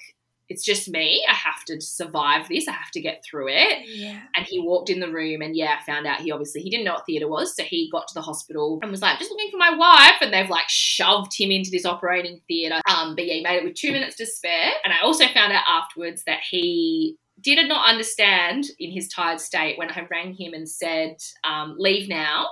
It's 0.53 0.65
just 0.65 0.91
me. 0.91 1.25
I 1.27 1.33
have 1.33 1.65
to 1.65 1.81
survive 1.81 2.47
this. 2.47 2.69
I 2.69 2.73
have 2.73 2.91
to 2.91 3.01
get 3.01 3.25
through 3.25 3.49
it. 3.49 3.89
Yeah. 3.89 4.21
And 4.37 4.47
he 4.47 4.61
walked 4.61 4.91
in 4.91 5.01
the 5.01 5.11
room, 5.11 5.41
and 5.41 5.57
yeah, 5.57 5.79
I 5.81 5.85
found 5.85 6.07
out 6.07 6.21
he 6.21 6.31
obviously 6.31 6.61
he 6.61 6.69
didn't 6.69 6.85
know 6.85 6.93
what 6.93 7.07
theatre 7.07 7.27
was, 7.27 7.57
so 7.57 7.63
he 7.63 7.89
got 7.91 8.07
to 8.09 8.15
the 8.15 8.21
hospital 8.21 8.79
and 8.83 8.91
was 8.91 9.01
like, 9.01 9.19
"Just 9.19 9.31
looking 9.31 9.51
for 9.51 9.57
my 9.57 9.75
wife," 9.75 10.17
and 10.21 10.31
they've 10.31 10.51
like 10.51 10.69
shoved 10.69 11.33
him 11.35 11.51
into 11.51 11.71
this 11.71 11.87
operating 11.87 12.43
theatre. 12.47 12.83
Um, 12.87 13.15
but 13.15 13.27
yeah, 13.27 13.35
he 13.35 13.43
made 13.43 13.57
it 13.57 13.65
with 13.65 13.75
two 13.75 13.93
minutes 13.93 14.17
to 14.17 14.27
spare. 14.27 14.73
And 14.85 14.93
I 14.93 15.01
also 15.03 15.27
found 15.29 15.55
out 15.55 15.65
afterwards 15.67 16.25
that 16.27 16.41
he 16.51 17.17
did 17.41 17.67
not 17.67 17.89
understand 17.89 18.67
in 18.79 18.91
his 18.91 19.09
tired 19.09 19.41
state 19.41 19.79
when 19.79 19.91
I 19.91 20.07
rang 20.11 20.35
him 20.35 20.53
and 20.53 20.69
said, 20.69 21.17
um, 21.45 21.77
"Leave 21.79 22.11
now, 22.11 22.49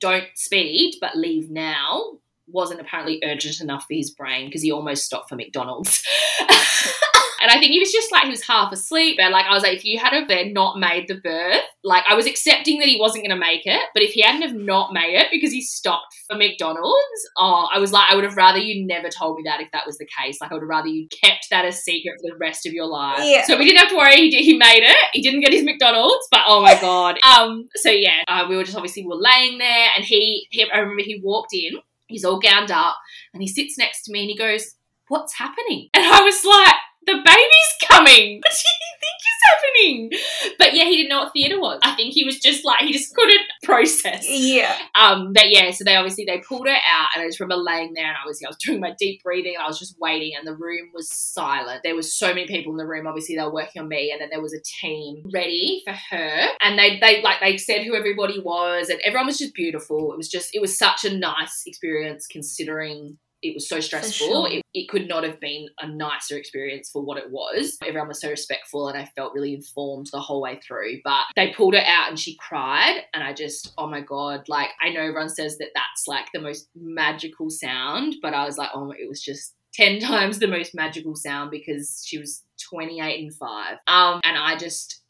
don't 0.00 0.28
speed, 0.34 0.96
but 1.00 1.16
leave 1.16 1.48
now." 1.48 2.18
Wasn't 2.50 2.80
apparently 2.80 3.22
urgent 3.24 3.60
enough 3.60 3.84
for 3.86 3.94
his 3.94 4.10
brain 4.10 4.46
because 4.46 4.62
he 4.62 4.70
almost 4.70 5.04
stopped 5.04 5.30
for 5.30 5.36
McDonald's. 5.36 6.02
And 7.40 7.50
I 7.50 7.58
think 7.58 7.72
he 7.72 7.78
was 7.78 7.92
just 7.92 8.10
like, 8.10 8.24
he 8.24 8.30
was 8.30 8.46
half 8.46 8.72
asleep. 8.72 9.18
And 9.20 9.32
like, 9.32 9.46
I 9.46 9.54
was 9.54 9.62
like, 9.62 9.76
if 9.76 9.84
you 9.84 9.98
had 9.98 10.12
have 10.12 10.28
then 10.28 10.52
not 10.52 10.78
made 10.78 11.06
the 11.08 11.16
birth, 11.16 11.62
like, 11.84 12.04
I 12.08 12.14
was 12.14 12.26
accepting 12.26 12.78
that 12.78 12.88
he 12.88 12.98
wasn't 13.00 13.24
going 13.24 13.36
to 13.36 13.40
make 13.40 13.62
it. 13.64 13.82
But 13.94 14.02
if 14.02 14.10
he 14.10 14.22
hadn't 14.22 14.42
have 14.42 14.54
not 14.54 14.92
made 14.92 15.14
it 15.14 15.28
because 15.30 15.52
he 15.52 15.62
stopped 15.62 16.14
for 16.28 16.36
McDonald's, 16.36 17.28
oh, 17.36 17.68
I 17.72 17.78
was 17.78 17.92
like, 17.92 18.10
I 18.10 18.14
would 18.14 18.24
have 18.24 18.36
rather 18.36 18.58
you 18.58 18.86
never 18.86 19.08
told 19.08 19.36
me 19.36 19.42
that 19.44 19.60
if 19.60 19.70
that 19.72 19.86
was 19.86 19.98
the 19.98 20.08
case. 20.20 20.40
Like, 20.40 20.50
I 20.50 20.54
would 20.54 20.62
have 20.62 20.68
rather 20.68 20.88
you 20.88 21.08
kept 21.08 21.46
that 21.50 21.64
a 21.64 21.72
secret 21.72 22.14
for 22.20 22.32
the 22.32 22.38
rest 22.38 22.66
of 22.66 22.72
your 22.72 22.86
life. 22.86 23.20
Yeah. 23.22 23.44
So 23.44 23.56
we 23.56 23.64
didn't 23.64 23.78
have 23.78 23.90
to 23.90 23.96
worry. 23.96 24.16
He, 24.16 24.30
did, 24.30 24.44
he 24.44 24.56
made 24.56 24.82
it. 24.82 24.96
He 25.12 25.22
didn't 25.22 25.40
get 25.40 25.52
his 25.52 25.64
McDonald's, 25.64 26.26
but 26.30 26.40
oh 26.46 26.62
my 26.62 26.74
God. 26.80 27.18
Um, 27.24 27.68
so 27.76 27.90
yeah, 27.90 28.22
uh, 28.26 28.46
we 28.48 28.56
were 28.56 28.64
just 28.64 28.76
obviously 28.76 29.02
we 29.02 29.08
were 29.08 29.22
laying 29.22 29.58
there 29.58 29.88
and 29.96 30.04
he, 30.04 30.46
he, 30.50 30.68
I 30.70 30.78
remember 30.78 31.02
he 31.02 31.20
walked 31.22 31.54
in, 31.54 31.78
he's 32.06 32.24
all 32.24 32.38
gowned 32.38 32.70
up 32.70 32.96
and 33.32 33.42
he 33.42 33.48
sits 33.48 33.78
next 33.78 34.02
to 34.04 34.12
me 34.12 34.20
and 34.20 34.30
he 34.30 34.36
goes, 34.36 34.74
what's 35.08 35.34
happening? 35.34 35.88
And 35.94 36.04
I 36.04 36.22
was 36.22 36.44
like, 36.44 36.74
the 37.08 37.22
baby's 37.24 37.88
coming. 37.88 38.40
What 38.48 38.54
do 38.54 38.68
you 38.68 38.94
think 39.00 39.18
is 39.20 39.38
happening? 39.50 40.10
But 40.58 40.74
yeah, 40.74 40.84
he 40.84 40.96
didn't 40.96 41.10
know 41.10 41.20
what 41.20 41.32
theatre 41.32 41.60
was. 41.60 41.80
I 41.82 41.94
think 41.94 42.14
he 42.14 42.24
was 42.24 42.38
just 42.38 42.64
like, 42.64 42.80
he 42.80 42.92
just 42.92 43.14
couldn't 43.14 43.40
process. 43.62 44.26
Yeah. 44.28 44.76
Um, 44.94 45.32
but 45.32 45.50
yeah, 45.50 45.70
so 45.70 45.84
they 45.84 45.96
obviously 45.96 46.24
they 46.24 46.38
pulled 46.38 46.66
her 46.66 46.74
out, 46.74 47.08
and 47.14 47.22
I 47.22 47.26
just 47.26 47.40
remember 47.40 47.62
laying 47.62 47.94
there, 47.94 48.06
and 48.06 48.16
I 48.16 48.26
was 48.26 48.40
I 48.44 48.48
was 48.48 48.56
doing 48.56 48.80
my 48.80 48.94
deep 48.98 49.22
breathing, 49.22 49.54
and 49.54 49.62
I 49.62 49.66
was 49.66 49.78
just 49.78 49.96
waiting, 50.00 50.32
and 50.36 50.46
the 50.46 50.56
room 50.56 50.90
was 50.94 51.10
silent. 51.10 51.82
There 51.82 51.94
was 51.94 52.14
so 52.14 52.28
many 52.28 52.46
people 52.46 52.72
in 52.72 52.78
the 52.78 52.86
room. 52.86 53.06
Obviously, 53.06 53.36
they 53.36 53.42
were 53.42 53.52
working 53.52 53.82
on 53.82 53.88
me, 53.88 54.10
and 54.12 54.20
then 54.20 54.28
there 54.30 54.42
was 54.42 54.54
a 54.54 54.62
team 54.80 55.22
ready 55.32 55.82
for 55.84 55.94
her, 56.10 56.48
and 56.60 56.78
they 56.78 56.98
they 57.00 57.22
like 57.22 57.40
they 57.40 57.56
said 57.56 57.84
who 57.84 57.94
everybody 57.94 58.40
was, 58.40 58.88
and 58.88 59.00
everyone 59.04 59.26
was 59.26 59.38
just 59.38 59.54
beautiful. 59.54 60.12
It 60.12 60.16
was 60.16 60.28
just 60.28 60.50
it 60.54 60.60
was 60.60 60.76
such 60.78 61.04
a 61.04 61.16
nice 61.16 61.62
experience 61.66 62.26
considering 62.26 63.18
it 63.42 63.54
was 63.54 63.68
so 63.68 63.80
stressful. 63.80 64.26
sure. 64.26 64.48
It, 64.50 64.62
it 64.74 64.88
could 64.88 65.08
not 65.08 65.24
have 65.24 65.38
been 65.40 65.68
a 65.80 65.88
nicer 65.88 66.36
experience 66.36 66.90
for 66.90 67.02
what 67.02 67.18
it 67.18 67.30
was. 67.30 67.76
Everyone 67.84 68.08
was 68.08 68.20
so 68.20 68.30
respectful 68.30 68.88
and 68.88 68.98
I 68.98 69.04
felt 69.16 69.32
really 69.34 69.54
informed 69.54 70.08
the 70.12 70.20
whole 70.20 70.40
way 70.40 70.60
through. 70.66 71.00
But 71.04 71.24
they 71.36 71.52
pulled 71.52 71.74
her 71.74 71.84
out 71.84 72.08
and 72.08 72.18
she 72.18 72.36
cried. 72.36 73.02
And 73.14 73.22
I 73.22 73.32
just, 73.32 73.72
oh 73.78 73.86
my 73.86 74.00
God, 74.00 74.48
like 74.48 74.70
I 74.80 74.90
know 74.90 75.00
everyone 75.00 75.28
says 75.28 75.58
that 75.58 75.70
that's 75.74 76.08
like 76.08 76.26
the 76.32 76.40
most 76.40 76.68
magical 76.74 77.50
sound, 77.50 78.16
but 78.22 78.34
I 78.34 78.44
was 78.44 78.58
like, 78.58 78.70
oh, 78.74 78.90
it 78.90 79.08
was 79.08 79.22
just 79.22 79.54
10 79.74 80.00
times 80.00 80.38
the 80.38 80.48
most 80.48 80.74
magical 80.74 81.14
sound 81.14 81.50
because 81.50 82.02
she 82.06 82.18
was 82.18 82.42
28 82.70 83.22
and 83.22 83.34
5. 83.34 83.76
Um, 83.86 84.20
and 84.24 84.36
I 84.36 84.56
just, 84.56 85.02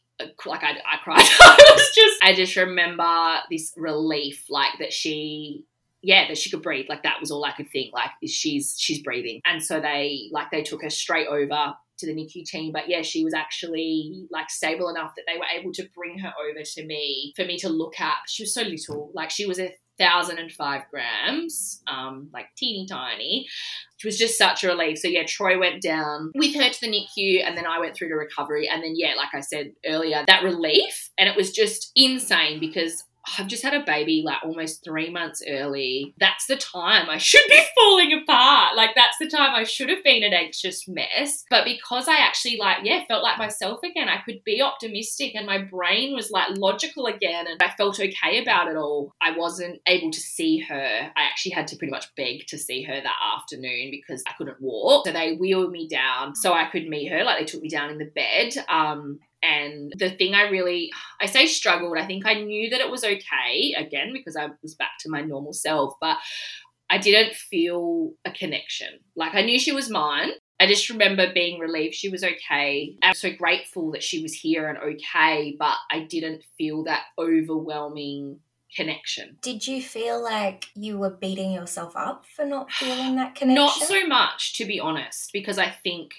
like 0.45 0.63
I, 0.63 0.71
I 0.71 0.97
cried. 1.03 1.21
I 1.39 1.71
was 1.73 1.91
just, 1.95 2.17
I 2.21 2.33
just 2.35 2.55
remember 2.55 3.37
this 3.49 3.73
relief, 3.75 4.45
like 4.49 4.73
that 4.79 4.93
she 4.93 5.65
yeah, 6.01 6.27
that 6.27 6.37
she 6.37 6.49
could 6.49 6.61
breathe. 6.61 6.87
Like 6.89 7.03
that 7.03 7.19
was 7.19 7.31
all 7.31 7.43
I 7.43 7.51
could 7.51 7.69
think. 7.69 7.93
Like 7.93 8.11
she's 8.27 8.75
she's 8.77 9.01
breathing, 9.01 9.41
and 9.45 9.63
so 9.63 9.79
they 9.79 10.29
like 10.31 10.51
they 10.51 10.63
took 10.63 10.81
her 10.83 10.89
straight 10.89 11.27
over 11.27 11.73
to 11.99 12.05
the 12.05 12.13
NICU 12.13 12.45
team. 12.45 12.71
But 12.71 12.89
yeah, 12.89 13.01
she 13.01 13.23
was 13.23 13.33
actually 13.33 14.25
like 14.31 14.49
stable 14.49 14.89
enough 14.89 15.13
that 15.15 15.23
they 15.27 15.37
were 15.37 15.59
able 15.59 15.71
to 15.73 15.87
bring 15.95 16.19
her 16.19 16.33
over 16.49 16.63
to 16.63 16.85
me 16.85 17.33
for 17.35 17.45
me 17.45 17.57
to 17.59 17.69
look 17.69 17.99
at. 17.99 18.17
She 18.27 18.43
was 18.43 18.53
so 18.53 18.63
little, 18.63 19.11
like 19.13 19.29
she 19.29 19.45
was 19.45 19.59
a 19.59 19.75
thousand 19.97 20.37
and 20.37 20.51
five 20.51 20.83
grams, 20.89 21.81
um, 21.87 22.29
like 22.33 22.47
teeny 22.57 22.87
tiny. 22.89 23.47
Which 23.97 24.05
was 24.05 24.17
just 24.17 24.37
such 24.37 24.63
a 24.63 24.67
relief. 24.67 24.99
So 24.99 25.09
yeah, 25.09 25.25
Troy 25.27 25.59
went 25.59 25.81
down 25.81 26.31
with 26.33 26.55
her 26.55 26.69
to 26.69 26.81
the 26.81 26.87
NICU, 26.87 27.45
and 27.45 27.57
then 27.57 27.67
I 27.67 27.79
went 27.79 27.95
through 27.95 28.07
to 28.07 28.15
recovery. 28.15 28.69
And 28.69 28.81
then 28.81 28.93
yeah, 28.95 29.15
like 29.15 29.33
I 29.33 29.41
said 29.41 29.73
earlier, 29.85 30.23
that 30.25 30.43
relief, 30.43 31.09
and 31.17 31.27
it 31.27 31.35
was 31.35 31.51
just 31.51 31.91
insane 31.95 32.61
because 32.61 33.03
I've 33.37 33.47
just 33.47 33.63
had 33.63 33.73
a 33.73 33.83
baby 33.83 34.23
like 34.25 34.43
almost 34.43 34.83
three 34.83 35.09
months 35.09 35.43
early. 35.47 36.13
That's 36.19 36.47
the 36.47 36.55
time 36.55 37.09
I 37.09 37.17
should 37.17 37.47
be 37.47 37.61
falling 37.75 38.13
apart. 38.13 38.75
Like, 38.75 38.91
that's 38.95 39.17
the 39.19 39.29
time 39.29 39.53
I 39.53 39.63
should 39.63 39.89
have 39.89 40.03
been 40.03 40.23
an 40.23 40.33
anxious 40.33 40.87
mess. 40.87 41.45
But 41.49 41.65
because 41.65 42.07
I 42.07 42.17
actually, 42.17 42.57
like, 42.57 42.79
yeah, 42.83 43.03
felt 43.07 43.23
like 43.23 43.37
myself 43.37 43.81
again, 43.83 44.09
I 44.09 44.21
could 44.25 44.43
be 44.43 44.61
optimistic 44.61 45.35
and 45.35 45.45
my 45.45 45.59
brain 45.59 46.15
was 46.15 46.31
like 46.31 46.57
logical 46.57 47.05
again 47.05 47.47
and 47.47 47.61
I 47.61 47.71
felt 47.71 47.99
okay 47.99 48.41
about 48.41 48.69
it 48.69 48.77
all. 48.77 49.11
I 49.21 49.37
wasn't 49.37 49.81
able 49.87 50.11
to 50.11 50.19
see 50.19 50.59
her. 50.59 51.11
I 51.15 51.23
actually 51.23 51.51
had 51.51 51.67
to 51.67 51.75
pretty 51.75 51.91
much 51.91 52.13
beg 52.15 52.47
to 52.47 52.57
see 52.57 52.83
her 52.83 53.01
that 53.01 53.37
afternoon 53.37 53.91
because 53.91 54.23
I 54.27 54.33
couldn't 54.37 54.61
walk. 54.61 55.05
So 55.05 55.13
they 55.13 55.35
wheeled 55.35 55.71
me 55.71 55.87
down 55.87 56.35
so 56.35 56.53
I 56.53 56.65
could 56.65 56.87
meet 56.87 57.11
her. 57.11 57.23
Like, 57.23 57.39
they 57.39 57.45
took 57.45 57.61
me 57.61 57.69
down 57.69 57.91
in 57.91 57.97
the 57.97 58.05
bed. 58.05 58.53
Um, 58.67 59.19
and 59.41 59.93
the 59.97 60.09
thing 60.09 60.33
I 60.33 60.49
really, 60.49 60.91
I 61.21 61.25
say 61.25 61.45
struggled, 61.45 61.97
I 61.97 62.05
think 62.05 62.25
I 62.25 62.35
knew 62.35 62.69
that 62.69 62.81
it 62.81 62.91
was 62.91 63.03
okay, 63.03 63.73
again, 63.77 64.11
because 64.13 64.35
I 64.35 64.49
was 64.61 64.75
back 64.75 64.91
to 65.01 65.09
my 65.09 65.21
normal 65.21 65.53
self, 65.53 65.93
but 66.01 66.17
I 66.89 66.97
didn't 66.97 67.35
feel 67.35 68.13
a 68.25 68.31
connection. 68.31 68.99
Like 69.15 69.35
I 69.35 69.41
knew 69.41 69.59
she 69.59 69.71
was 69.71 69.89
mine. 69.89 70.31
I 70.59 70.67
just 70.67 70.89
remember 70.89 71.31
being 71.33 71.59
relieved 71.59 71.95
she 71.95 72.09
was 72.09 72.23
okay. 72.23 72.95
I'm 73.01 73.13
so 73.13 73.31
grateful 73.31 73.91
that 73.91 74.03
she 74.03 74.21
was 74.21 74.33
here 74.33 74.67
and 74.67 74.77
okay, 74.77 75.55
but 75.57 75.75
I 75.89 76.01
didn't 76.01 76.43
feel 76.57 76.83
that 76.83 77.03
overwhelming 77.17 78.39
connection. 78.75 79.37
Did 79.41 79.67
you 79.67 79.81
feel 79.81 80.21
like 80.21 80.65
you 80.75 80.97
were 80.97 81.09
beating 81.09 81.51
yourself 81.51 81.95
up 81.95 82.25
for 82.25 82.45
not 82.45 82.71
feeling 82.71 83.15
that 83.17 83.35
connection? 83.35 83.55
Not 83.55 83.73
so 83.73 84.05
much, 84.05 84.55
to 84.57 84.65
be 84.65 84.79
honest, 84.79 85.31
because 85.31 85.57
I 85.57 85.69
think 85.69 86.11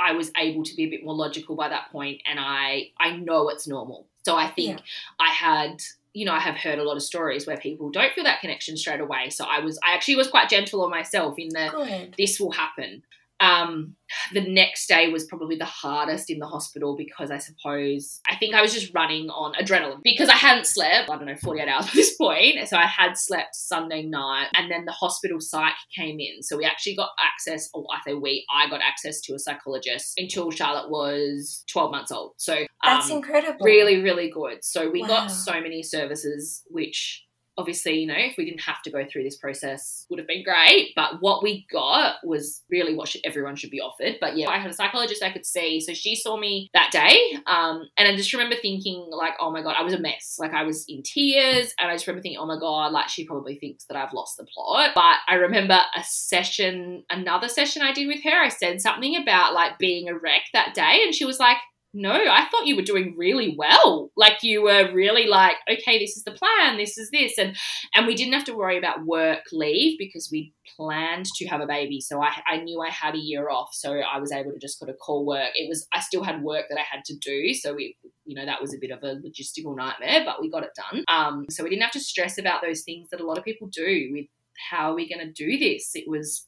I 0.00 0.12
was 0.12 0.30
able 0.36 0.64
to 0.64 0.74
be 0.74 0.84
a 0.84 0.88
bit 0.90 1.04
more 1.04 1.14
logical 1.14 1.54
by 1.56 1.68
that 1.68 1.90
point 1.92 2.22
and 2.26 2.38
I 2.40 2.90
I 2.98 3.16
know 3.16 3.48
it's 3.48 3.68
normal. 3.68 4.06
So 4.24 4.36
I 4.36 4.48
think 4.48 4.78
Yeah. 4.78 4.84
I 5.18 5.30
had 5.30 5.82
you 6.12 6.24
know, 6.24 6.32
I 6.32 6.40
have 6.40 6.56
heard 6.56 6.80
a 6.80 6.82
lot 6.82 6.96
of 6.96 7.04
stories 7.04 7.46
where 7.46 7.56
people 7.56 7.88
don't 7.90 8.12
feel 8.12 8.24
that 8.24 8.40
connection 8.40 8.76
straight 8.76 9.00
away. 9.00 9.30
So 9.30 9.44
I 9.44 9.60
was 9.60 9.78
I 9.84 9.94
actually 9.94 10.16
was 10.16 10.28
quite 10.28 10.48
gentle 10.48 10.82
on 10.82 10.90
myself 10.90 11.38
in 11.38 11.50
that 11.50 11.72
Good. 11.72 12.14
this 12.18 12.40
will 12.40 12.50
happen. 12.50 13.02
Um, 13.40 13.96
the 14.32 14.42
next 14.42 14.86
day 14.88 15.08
was 15.10 15.24
probably 15.24 15.56
the 15.56 15.64
hardest 15.64 16.30
in 16.30 16.38
the 16.40 16.46
hospital 16.46 16.96
because 16.96 17.30
I 17.30 17.38
suppose 17.38 18.20
I 18.28 18.36
think 18.36 18.54
I 18.54 18.60
was 18.60 18.72
just 18.74 18.92
running 18.94 19.30
on 19.30 19.54
adrenaline 19.54 20.00
because 20.04 20.28
I 20.28 20.34
hadn't 20.36 20.66
slept, 20.66 21.08
I 21.08 21.16
don't 21.16 21.26
know, 21.26 21.36
48 21.36 21.68
hours 21.68 21.86
at 21.86 21.92
this 21.94 22.16
point. 22.16 22.68
So 22.68 22.76
I 22.76 22.86
had 22.86 23.16
slept 23.16 23.54
Sunday 23.54 24.02
night 24.02 24.48
and 24.54 24.70
then 24.70 24.84
the 24.84 24.92
hospital 24.92 25.38
psych 25.40 25.72
came 25.96 26.18
in. 26.20 26.42
So 26.42 26.56
we 26.58 26.64
actually 26.64 26.96
got 26.96 27.10
access, 27.18 27.70
or 27.72 27.86
I 27.90 28.00
say 28.06 28.14
we, 28.14 28.44
I 28.54 28.68
got 28.68 28.80
access 28.82 29.20
to 29.22 29.34
a 29.34 29.38
psychologist 29.38 30.14
until 30.18 30.50
Charlotte 30.50 30.90
was 30.90 31.64
12 31.72 31.90
months 31.90 32.12
old. 32.12 32.34
So 32.36 32.66
That's 32.84 33.10
um, 33.10 33.18
incredible. 33.18 33.64
really, 33.64 34.02
really 34.02 34.28
good. 34.30 34.64
So 34.64 34.90
we 34.90 35.00
Wow. 35.02 35.08
got 35.08 35.26
so 35.30 35.52
many 35.60 35.82
services, 35.82 36.62
which 36.68 37.24
obviously, 37.60 38.00
you 38.00 38.06
know, 38.06 38.14
if 38.16 38.36
we 38.38 38.46
didn't 38.46 38.62
have 38.62 38.80
to 38.82 38.90
go 38.90 39.04
through 39.04 39.22
this 39.22 39.36
process, 39.36 40.06
would 40.08 40.18
have 40.18 40.26
been 40.26 40.42
great. 40.42 40.92
But 40.96 41.20
what 41.20 41.42
we 41.42 41.66
got 41.70 42.16
was 42.24 42.62
really 42.70 42.94
what 42.94 43.08
should, 43.08 43.20
everyone 43.24 43.56
should 43.56 43.70
be 43.70 43.80
offered. 43.80 44.16
But 44.20 44.36
yeah, 44.36 44.48
I 44.48 44.58
had 44.58 44.70
a 44.70 44.74
psychologist 44.74 45.22
I 45.22 45.30
could 45.30 45.46
see, 45.46 45.80
so 45.80 45.92
she 45.92 46.16
saw 46.16 46.36
me 46.38 46.70
that 46.74 46.90
day, 46.90 47.38
um, 47.46 47.88
and 47.96 48.08
I 48.08 48.16
just 48.16 48.32
remember 48.32 48.56
thinking 48.56 49.08
like, 49.10 49.34
oh 49.38 49.50
my 49.50 49.62
god, 49.62 49.76
I 49.78 49.82
was 49.82 49.94
a 49.94 50.00
mess. 50.00 50.36
Like 50.38 50.54
I 50.54 50.62
was 50.62 50.84
in 50.88 51.02
tears, 51.02 51.74
and 51.78 51.90
I 51.90 51.94
just 51.94 52.06
remember 52.06 52.22
thinking, 52.22 52.40
oh 52.40 52.46
my 52.46 52.58
god, 52.58 52.92
like 52.92 53.08
she 53.08 53.26
probably 53.26 53.58
thinks 53.58 53.84
that 53.86 53.96
I've 53.96 54.12
lost 54.14 54.36
the 54.38 54.46
plot. 54.46 54.92
But 54.94 55.16
I 55.28 55.34
remember 55.34 55.78
a 55.96 56.02
session, 56.04 57.04
another 57.10 57.48
session 57.48 57.82
I 57.82 57.92
did 57.92 58.08
with 58.08 58.24
her. 58.24 58.42
I 58.42 58.48
said 58.48 58.80
something 58.80 59.16
about 59.16 59.54
like 59.54 59.78
being 59.78 60.08
a 60.08 60.14
wreck 60.14 60.42
that 60.52 60.74
day, 60.74 61.02
and 61.04 61.14
she 61.14 61.24
was 61.24 61.38
like 61.38 61.58
no, 61.92 62.12
I 62.12 62.46
thought 62.50 62.66
you 62.66 62.76
were 62.76 62.82
doing 62.82 63.14
really 63.16 63.54
well. 63.58 64.10
Like 64.16 64.42
you 64.42 64.62
were 64.62 64.92
really 64.92 65.26
like, 65.26 65.56
okay, 65.70 65.98
this 65.98 66.16
is 66.16 66.24
the 66.24 66.30
plan, 66.30 66.76
this 66.76 66.96
is 66.96 67.10
this. 67.10 67.36
And 67.38 67.56
and 67.94 68.06
we 68.06 68.14
didn't 68.14 68.34
have 68.34 68.44
to 68.44 68.54
worry 68.54 68.78
about 68.78 69.04
work 69.04 69.44
leave 69.52 69.98
because 69.98 70.28
we 70.30 70.52
planned 70.76 71.26
to 71.36 71.46
have 71.48 71.60
a 71.60 71.66
baby. 71.66 72.00
So 72.00 72.22
I, 72.22 72.42
I 72.46 72.58
knew 72.58 72.80
I 72.80 72.90
had 72.90 73.14
a 73.14 73.18
year 73.18 73.50
off. 73.50 73.70
So 73.72 73.98
I 73.98 74.18
was 74.18 74.30
able 74.30 74.52
to 74.52 74.58
just 74.58 74.78
kind 74.78 74.90
of 74.90 74.98
call 74.98 75.26
work. 75.26 75.50
It 75.54 75.68
was 75.68 75.86
I 75.92 76.00
still 76.00 76.22
had 76.22 76.42
work 76.42 76.66
that 76.68 76.78
I 76.78 76.84
had 76.84 77.04
to 77.06 77.16
do. 77.16 77.54
So 77.54 77.74
we 77.74 77.96
you 78.24 78.36
know, 78.36 78.46
that 78.46 78.60
was 78.60 78.72
a 78.72 78.78
bit 78.78 78.92
of 78.92 79.02
a 79.02 79.16
logistical 79.16 79.76
nightmare, 79.76 80.22
but 80.24 80.40
we 80.40 80.48
got 80.48 80.62
it 80.62 80.70
done. 80.76 81.04
Um, 81.08 81.46
so 81.50 81.64
we 81.64 81.70
didn't 81.70 81.82
have 81.82 81.90
to 81.92 82.00
stress 82.00 82.38
about 82.38 82.62
those 82.62 82.82
things 82.82 83.08
that 83.10 83.20
a 83.20 83.26
lot 83.26 83.38
of 83.38 83.44
people 83.44 83.66
do 83.66 84.10
with 84.12 84.26
how 84.70 84.92
are 84.92 84.94
we 84.94 85.08
going 85.08 85.26
to 85.26 85.32
do 85.32 85.58
this? 85.58 85.90
It 85.94 86.04
was 86.06 86.46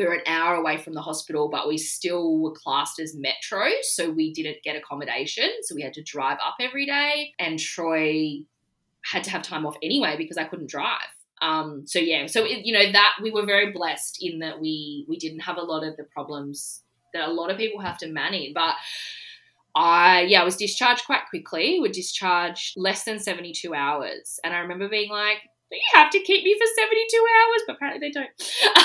we 0.00 0.06
were 0.06 0.14
an 0.14 0.26
hour 0.26 0.54
away 0.54 0.78
from 0.78 0.94
the 0.94 1.02
hospital, 1.02 1.48
but 1.48 1.68
we 1.68 1.76
still 1.76 2.38
were 2.38 2.52
classed 2.52 2.98
as 2.98 3.14
metro, 3.14 3.68
so 3.82 4.10
we 4.10 4.32
didn't 4.32 4.62
get 4.64 4.74
accommodation. 4.74 5.48
So 5.62 5.74
we 5.74 5.82
had 5.82 5.92
to 5.94 6.02
drive 6.02 6.38
up 6.44 6.56
every 6.58 6.86
day, 6.86 7.34
and 7.38 7.58
Troy 7.58 8.40
had 9.04 9.24
to 9.24 9.30
have 9.30 9.42
time 9.42 9.66
off 9.66 9.76
anyway 9.82 10.16
because 10.16 10.38
I 10.38 10.44
couldn't 10.44 10.70
drive. 10.70 11.06
Um, 11.42 11.86
so 11.86 11.98
yeah, 11.98 12.26
so 12.26 12.44
it, 12.44 12.64
you 12.64 12.72
know 12.72 12.90
that 12.92 13.14
we 13.22 13.30
were 13.30 13.44
very 13.44 13.72
blessed 13.72 14.18
in 14.22 14.40
that 14.40 14.60
we 14.60 15.04
we 15.08 15.18
didn't 15.18 15.40
have 15.40 15.58
a 15.58 15.62
lot 15.62 15.84
of 15.84 15.96
the 15.96 16.04
problems 16.04 16.82
that 17.12 17.28
a 17.28 17.32
lot 17.32 17.50
of 17.50 17.58
people 17.58 17.80
have 17.80 17.98
to 17.98 18.08
manage, 18.08 18.54
but. 18.54 18.74
I 19.72 20.22
yeah, 20.22 20.40
I 20.40 20.44
was 20.44 20.56
discharged 20.56 21.06
quite 21.06 21.28
quickly. 21.30 21.78
We're 21.80 21.92
discharged 21.92 22.74
less 22.76 23.04
than 23.04 23.20
72 23.20 23.72
hours. 23.72 24.40
And 24.42 24.52
I 24.52 24.58
remember 24.58 24.88
being 24.88 25.10
like, 25.10 25.42
you 25.76 25.90
have 25.94 26.10
to 26.10 26.20
keep 26.20 26.44
me 26.44 26.56
for 26.58 26.66
72 26.74 27.26
hours, 27.36 27.62
but 27.66 27.76
apparently 27.76 28.08
they 28.08 28.12
don't. 28.12 28.30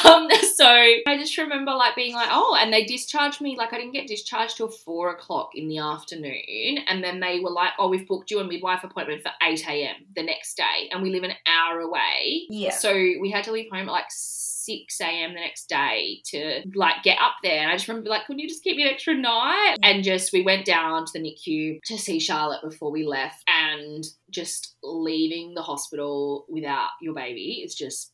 Um, 0.06 0.30
so 0.56 0.68
I 0.68 1.18
just 1.18 1.36
remember 1.36 1.72
like 1.72 1.96
being 1.96 2.14
like, 2.14 2.28
oh, 2.30 2.56
and 2.60 2.72
they 2.72 2.86
discharged 2.86 3.42
me, 3.42 3.58
like 3.58 3.74
I 3.74 3.78
didn't 3.78 3.94
get 3.94 4.06
discharged 4.06 4.58
till 4.58 4.70
four 4.70 5.10
o'clock 5.10 5.52
in 5.56 5.68
the 5.68 5.80
afternoon. 5.80 6.80
And 6.88 7.04
then 7.04 7.20
they 7.20 7.40
were 7.40 7.50
like, 7.50 7.72
oh, 7.80 7.90
we've 7.90 8.08
booked 8.08 8.30
you 8.30 8.40
a 8.40 8.44
midwife 8.44 8.84
appointment 8.84 9.24
for 9.24 9.32
8 9.42 9.68
a.m. 9.68 9.96
the 10.16 10.22
next 10.22 10.58
day. 10.58 10.90
And 10.92 11.02
we 11.02 11.10
live 11.10 11.24
an 11.24 11.34
hour 11.48 11.80
away. 11.80 12.46
Yeah. 12.50 12.70
So 12.70 12.94
we 12.94 13.32
had 13.32 13.46
to 13.46 13.52
leave 13.52 13.72
home 13.72 13.90
at 13.90 13.92
like 13.92 14.12
6 14.12 14.45
a.m. 14.70 15.34
the 15.34 15.40
next 15.40 15.68
day 15.70 16.22
to 16.26 16.62
like 16.76 17.04
get 17.04 17.18
up 17.20 17.36
there. 17.44 17.60
And 17.62 17.70
I 17.72 17.76
just 17.76 17.88
remember 17.88 18.10
like, 18.10 18.26
couldn't 18.26 18.40
you 18.40 18.48
just 18.48 18.64
keep 18.64 18.78
me 18.78 18.84
an 18.84 18.90
extra 18.90 19.14
night? 19.14 19.78
And 19.84 20.04
just 20.04 20.34
we 20.34 20.42
went 20.44 20.66
down 20.66 21.06
to 21.06 21.12
the 21.14 21.20
NICU 21.20 21.82
to 21.86 21.98
see 21.98 22.20
Charlotte 22.20 22.62
before 22.64 22.92
we 22.92 23.06
left. 23.06 23.44
And 23.48 24.04
just 24.30 24.76
leaving 24.84 25.54
the 25.54 25.62
hospital 25.62 26.46
without 26.50 26.90
your 27.02 27.14
baby 27.14 27.62
is 27.66 27.76
just 27.76 28.12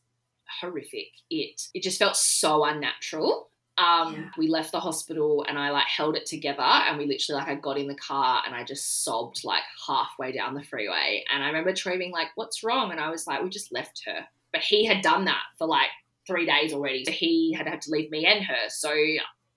horrific. 0.60 1.08
It 1.30 1.60
it 1.74 1.82
just 1.82 1.98
felt 1.98 2.16
so 2.16 2.64
unnatural. 2.64 3.48
Um, 3.78 4.12
Yeah. 4.14 4.28
we 4.36 4.48
left 4.48 4.70
the 4.70 4.80
hospital 4.80 5.46
and 5.48 5.58
I 5.58 5.70
like 5.70 5.86
held 5.86 6.14
it 6.14 6.26
together 6.26 6.60
and 6.62 6.98
we 6.98 7.06
literally 7.06 7.40
like 7.40 7.48
I 7.48 7.54
got 7.54 7.78
in 7.78 7.88
the 7.88 7.94
car 7.94 8.42
and 8.44 8.54
I 8.54 8.64
just 8.64 9.02
sobbed 9.02 9.44
like 9.44 9.62
halfway 9.86 10.30
down 10.30 10.54
the 10.54 10.62
freeway. 10.62 11.24
And 11.32 11.42
I 11.42 11.46
remember 11.46 11.72
Troy 11.72 11.96
being 11.96 12.12
like, 12.12 12.28
What's 12.34 12.62
wrong? 12.62 12.90
And 12.90 13.00
I 13.00 13.08
was 13.10 13.26
like, 13.26 13.42
We 13.42 13.48
just 13.48 13.72
left 13.72 14.02
her. 14.06 14.26
But 14.52 14.60
he 14.60 14.84
had 14.84 15.00
done 15.00 15.24
that 15.24 15.40
for 15.56 15.66
like 15.66 15.88
three 16.26 16.46
days 16.46 16.72
already. 16.72 17.04
So 17.04 17.12
he 17.12 17.54
had 17.56 17.66
had 17.66 17.80
to 17.82 17.90
leave 17.90 18.10
me 18.10 18.26
and 18.26 18.44
her. 18.44 18.68
So 18.68 18.92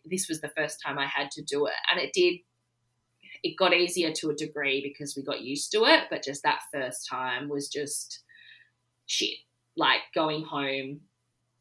this 0.06 0.28
was 0.28 0.42
the 0.42 0.52
first 0.56 0.80
time 0.86 0.98
I 0.98 1.06
had 1.06 1.32
to 1.32 1.42
do 1.44 1.66
it. 1.66 1.74
And 1.92 2.00
it 2.00 2.12
did 2.14 2.40
it 3.44 3.58
got 3.58 3.76
easier 3.76 4.12
to 4.12 4.32
a 4.32 4.36
degree 4.36 4.82
because 4.82 5.16
we 5.16 5.22
got 5.22 5.42
used 5.42 5.72
to 5.72 5.84
it, 5.86 6.06
but 6.10 6.24
just 6.24 6.42
that 6.44 6.62
first 6.74 7.08
time 7.08 7.48
was 7.48 7.68
just 7.68 8.24
shit. 9.06 9.38
Like 9.78 10.00
going 10.16 10.44
home 10.44 11.02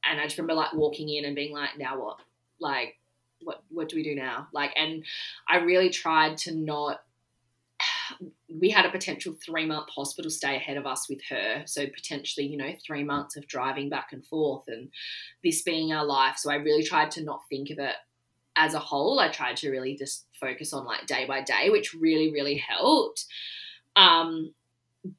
and 0.05 0.21
I 0.21 0.25
just 0.25 0.39
remember 0.39 0.55
like 0.55 0.73
walking 0.73 1.09
in 1.09 1.25
and 1.25 1.35
being 1.35 1.53
like, 1.53 1.71
now 1.79 2.01
what? 2.01 2.19
Like, 2.61 2.99
what 3.43 3.63
what 3.69 3.89
do 3.89 3.97
we 3.97 4.03
do 4.03 4.15
now? 4.15 4.49
Like 4.53 4.73
and 4.77 5.05
I 5.49 5.59
really 5.59 5.91
tried 5.91 6.39
to 6.39 6.55
not 6.55 7.01
we 8.49 8.71
had 8.71 8.87
a 8.87 8.91
potential 8.91 9.35
three 9.45 9.67
month 9.67 9.89
hospital 9.91 10.31
stay 10.31 10.57
ahead 10.57 10.77
of 10.77 10.87
us 10.87 11.09
with 11.09 11.21
her. 11.29 11.63
So 11.67 11.87
potentially, 11.87 12.47
you 12.47 12.57
know, 12.57 12.73
three 12.85 13.05
months 13.05 13.37
of 13.37 13.47
driving 13.47 13.89
back 13.89 14.09
and 14.13 14.25
forth 14.27 14.65
and 14.69 14.91
this 15.43 15.63
being 15.63 15.93
our 15.93 16.05
life. 16.05 16.37
So 16.39 16.51
I 16.51 16.57
really 16.57 16.85
tried 16.85 17.11
to 17.13 17.25
not 17.25 17.43
think 17.49 17.71
of 17.71 17.79
it 17.79 17.95
as 18.57 18.75
a 18.75 18.79
whole. 18.79 19.19
I 19.19 19.29
tried 19.29 19.57
to 19.59 19.71
really 19.71 19.97
just 19.97 20.27
focus 20.39 20.73
on 20.73 20.85
like 20.85 21.07
day 21.07 21.27
by 21.27 21.43
day, 21.43 21.71
which 21.71 21.95
really, 21.95 22.33
really 22.33 22.57
helped. 22.57 23.25
Um, 23.97 24.55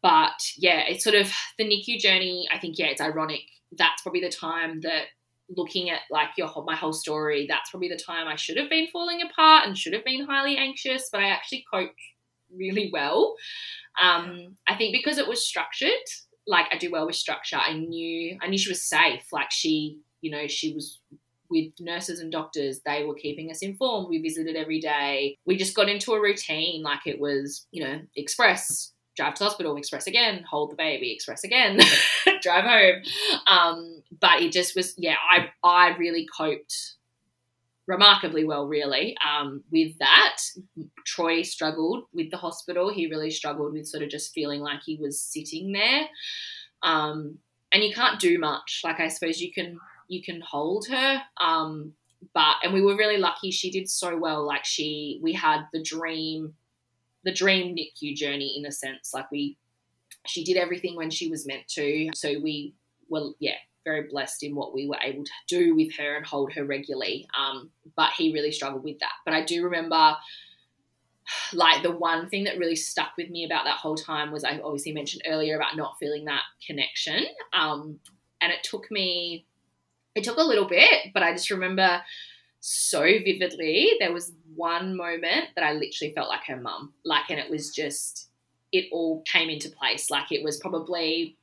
but 0.02 0.41
yeah, 0.58 0.84
it's 0.88 1.04
sort 1.04 1.15
of 1.15 1.32
the 1.58 1.65
NICU 1.65 2.00
journey. 2.00 2.48
I 2.52 2.58
think, 2.58 2.78
yeah, 2.78 2.88
it's 2.88 3.02
ironic. 3.02 3.41
That's 3.71 4.02
probably 4.02 4.21
the 4.21 4.30
time 4.30 4.82
that 4.82 5.06
looking 5.50 5.89
at 5.89 6.00
like 6.10 6.30
your 6.38 6.50
my 6.65 6.76
whole 6.76 6.93
story, 6.93 7.45
that's 7.48 7.69
probably 7.69 7.89
the 7.89 8.00
time 8.04 8.28
I 8.28 8.36
should 8.36 8.58
have 8.58 8.69
been 8.69 8.88
falling 8.91 9.21
apart 9.21 9.67
and 9.67 9.78
should 9.78 9.93
have 9.93 10.06
been 10.06 10.26
highly 10.26 10.58
anxious, 10.58 11.10
but 11.12 11.21
I 11.21 11.30
actually 11.30 11.65
coped 11.71 11.93
really 12.58 12.89
well. 12.91 13.36
Um, 14.02 14.56
I 14.68 14.76
think 14.76 14.94
because 14.94 15.18
it 15.18 15.28
was 15.28 15.46
structured, 15.46 15.91
like 16.48 16.68
I 16.72 16.78
do 16.78 16.91
well 16.91 17.06
with 17.06 17.15
structure. 17.15 17.58
I 17.58 17.74
knew 17.74 18.38
I 18.41 18.48
knew 18.48 18.58
she 18.58 18.70
was 18.70 18.84
safe. 18.84 19.32
Like 19.32 19.52
she, 19.52 20.00
you 20.22 20.32
know, 20.32 20.48
she 20.48 20.74
was 20.74 21.00
with 21.50 21.72
nurses 21.80 22.20
and 22.20 22.32
doctors. 22.32 22.82
They 22.86 23.04
were 23.04 23.15
keeping 23.15 23.52
us 23.52 23.62
informed. 23.62 24.10
We 24.10 24.22
visited 24.22 24.56
every 24.56 24.80
day. 24.80 25.38
We 25.46 25.58
just 25.58 25.76
got 25.76 25.89
into 25.89 26.13
a 26.13 26.22
routine. 26.22 26.84
Like 26.84 27.06
it 27.06 27.20
was, 27.20 27.65
you 27.72 27.84
know, 27.84 28.02
express, 28.15 28.91
drive 29.15 29.36
to 29.36 29.44
hospital, 29.46 29.78
express 29.78 30.08
again, 30.08 30.44
hold 30.50 30.72
the 30.72 30.76
baby, 30.76 31.12
express 31.12 31.44
again, 31.44 31.80
drive 32.41 32.65
home. 32.65 33.02
Um, 33.48 34.04
but 34.20 34.41
it 34.41 34.52
just 34.52 34.76
was, 34.76 34.94
yeah, 34.98 35.15
I 35.32 35.50
I 35.63 35.96
really 35.98 36.28
coped 36.36 36.96
remarkably 37.88 38.45
well, 38.45 38.67
really, 38.67 39.15
um, 39.26 39.63
with 39.71 39.98
that. 40.00 40.38
Troy 41.06 41.43
struggled 41.43 42.06
with 42.13 42.32
the 42.32 42.38
hospital. 42.38 42.91
He 42.91 43.08
really 43.08 43.32
struggled 43.32 43.74
with 43.74 43.88
sort 43.88 44.04
of 44.04 44.10
just 44.10 44.34
feeling 44.34 44.62
like 44.62 44.80
he 44.86 44.98
was 44.98 45.21
sitting 45.21 45.71
there. 45.71 46.08
Um, 46.82 47.38
and 47.71 47.84
you 47.84 47.93
can't 47.93 48.19
do 48.19 48.39
much. 48.39 48.82
Like 48.84 49.00
I 49.00 49.08
suppose 49.08 49.39
you 49.39 49.52
can 49.52 49.80
you 50.08 50.24
can 50.24 50.41
hold 50.41 50.88
her. 50.88 51.21
Um, 51.39 51.93
but 52.34 52.56
and 52.63 52.74
we 52.74 52.82
were 52.82 52.95
really 52.95 53.17
lucky. 53.17 53.52
She 53.52 53.71
did 53.71 53.89
so 53.89 54.17
well. 54.17 54.45
Like 54.45 54.65
she, 54.65 55.19
we 55.21 55.34
had 55.34 55.65
the 55.74 55.82
dream, 55.82 56.54
the 57.24 57.34
dream 57.34 57.76
NICU 57.76 58.15
journey 58.15 58.56
in 58.58 58.65
a 58.65 58.71
sense. 58.71 59.12
Like 59.13 59.30
we, 59.32 59.58
she 60.26 60.43
did 60.43 60.58
everything 60.58 60.95
when 60.95 61.10
she 61.10 61.30
was 61.30 61.45
meant 61.45 61.67
to. 61.69 62.10
So 62.15 62.39
we 62.39 62.74
were, 63.10 63.32
yeah, 63.39 63.58
very 63.86 64.08
blessed 64.10 64.43
in 64.43 64.56
what 64.56 64.74
we 64.74 64.88
were 64.89 65.00
able 65.02 65.24
to 65.24 65.32
do 65.48 65.76
with 65.76 65.95
her 65.95 66.17
and 66.17 66.26
hold 66.26 66.52
her 66.54 66.65
regularly. 66.65 67.28
Um, 67.38 67.69
but 67.95 68.12
he 68.17 68.34
really 68.34 68.52
struggled 68.52 68.84
with 68.84 69.00
that. 69.00 69.13
But 69.24 69.36
I 69.36 69.43
do 69.43 69.63
remember 69.63 70.17
like 71.54 71.84
the 71.84 71.91
one 71.91 72.30
thing 72.30 72.43
that 72.45 72.58
really 72.58 72.76
stuck 72.76 73.12
with 73.17 73.30
me 73.30 73.45
about 73.45 73.65
that 73.65 73.78
whole 73.78 73.95
time 73.95 74.32
was 74.32 74.43
I 74.43 74.60
obviously 74.60 74.93
mentioned 74.93 75.24
earlier 75.26 75.56
about 75.56 75.78
not 75.78 75.98
feeling 76.00 76.26
that 76.26 76.43
connection. 76.65 77.26
Um, 77.54 78.00
and 78.41 78.52
it 78.52 78.63
took 78.63 78.91
me, 78.91 79.45
it 80.15 80.24
took 80.24 80.38
a 80.38 80.43
little 80.43 80.67
bit, 80.67 81.12
but 81.13 81.24
I 81.24 81.32
just 81.32 81.52
remember 81.52 82.02
so 82.60 83.02
vividly. 83.02 83.91
There 84.00 84.13
was 84.13 84.34
one 84.56 84.95
moment 84.95 85.50
that 85.56 85.63
I 85.63 85.74
literally 85.74 86.13
felt 86.13 86.30
like 86.30 86.45
her 86.48 86.58
mum, 86.58 86.93
like, 87.04 87.30
and 87.30 87.39
it 87.39 87.50
was 87.50 87.69
just, 87.69 88.30
it 88.71 88.86
all 88.91 89.24
came 89.24 89.50
into 89.50 89.69
place. 89.69 90.10
Like 90.10 90.32
it 90.32 90.43
was 90.43 90.58
probably, 90.58 91.38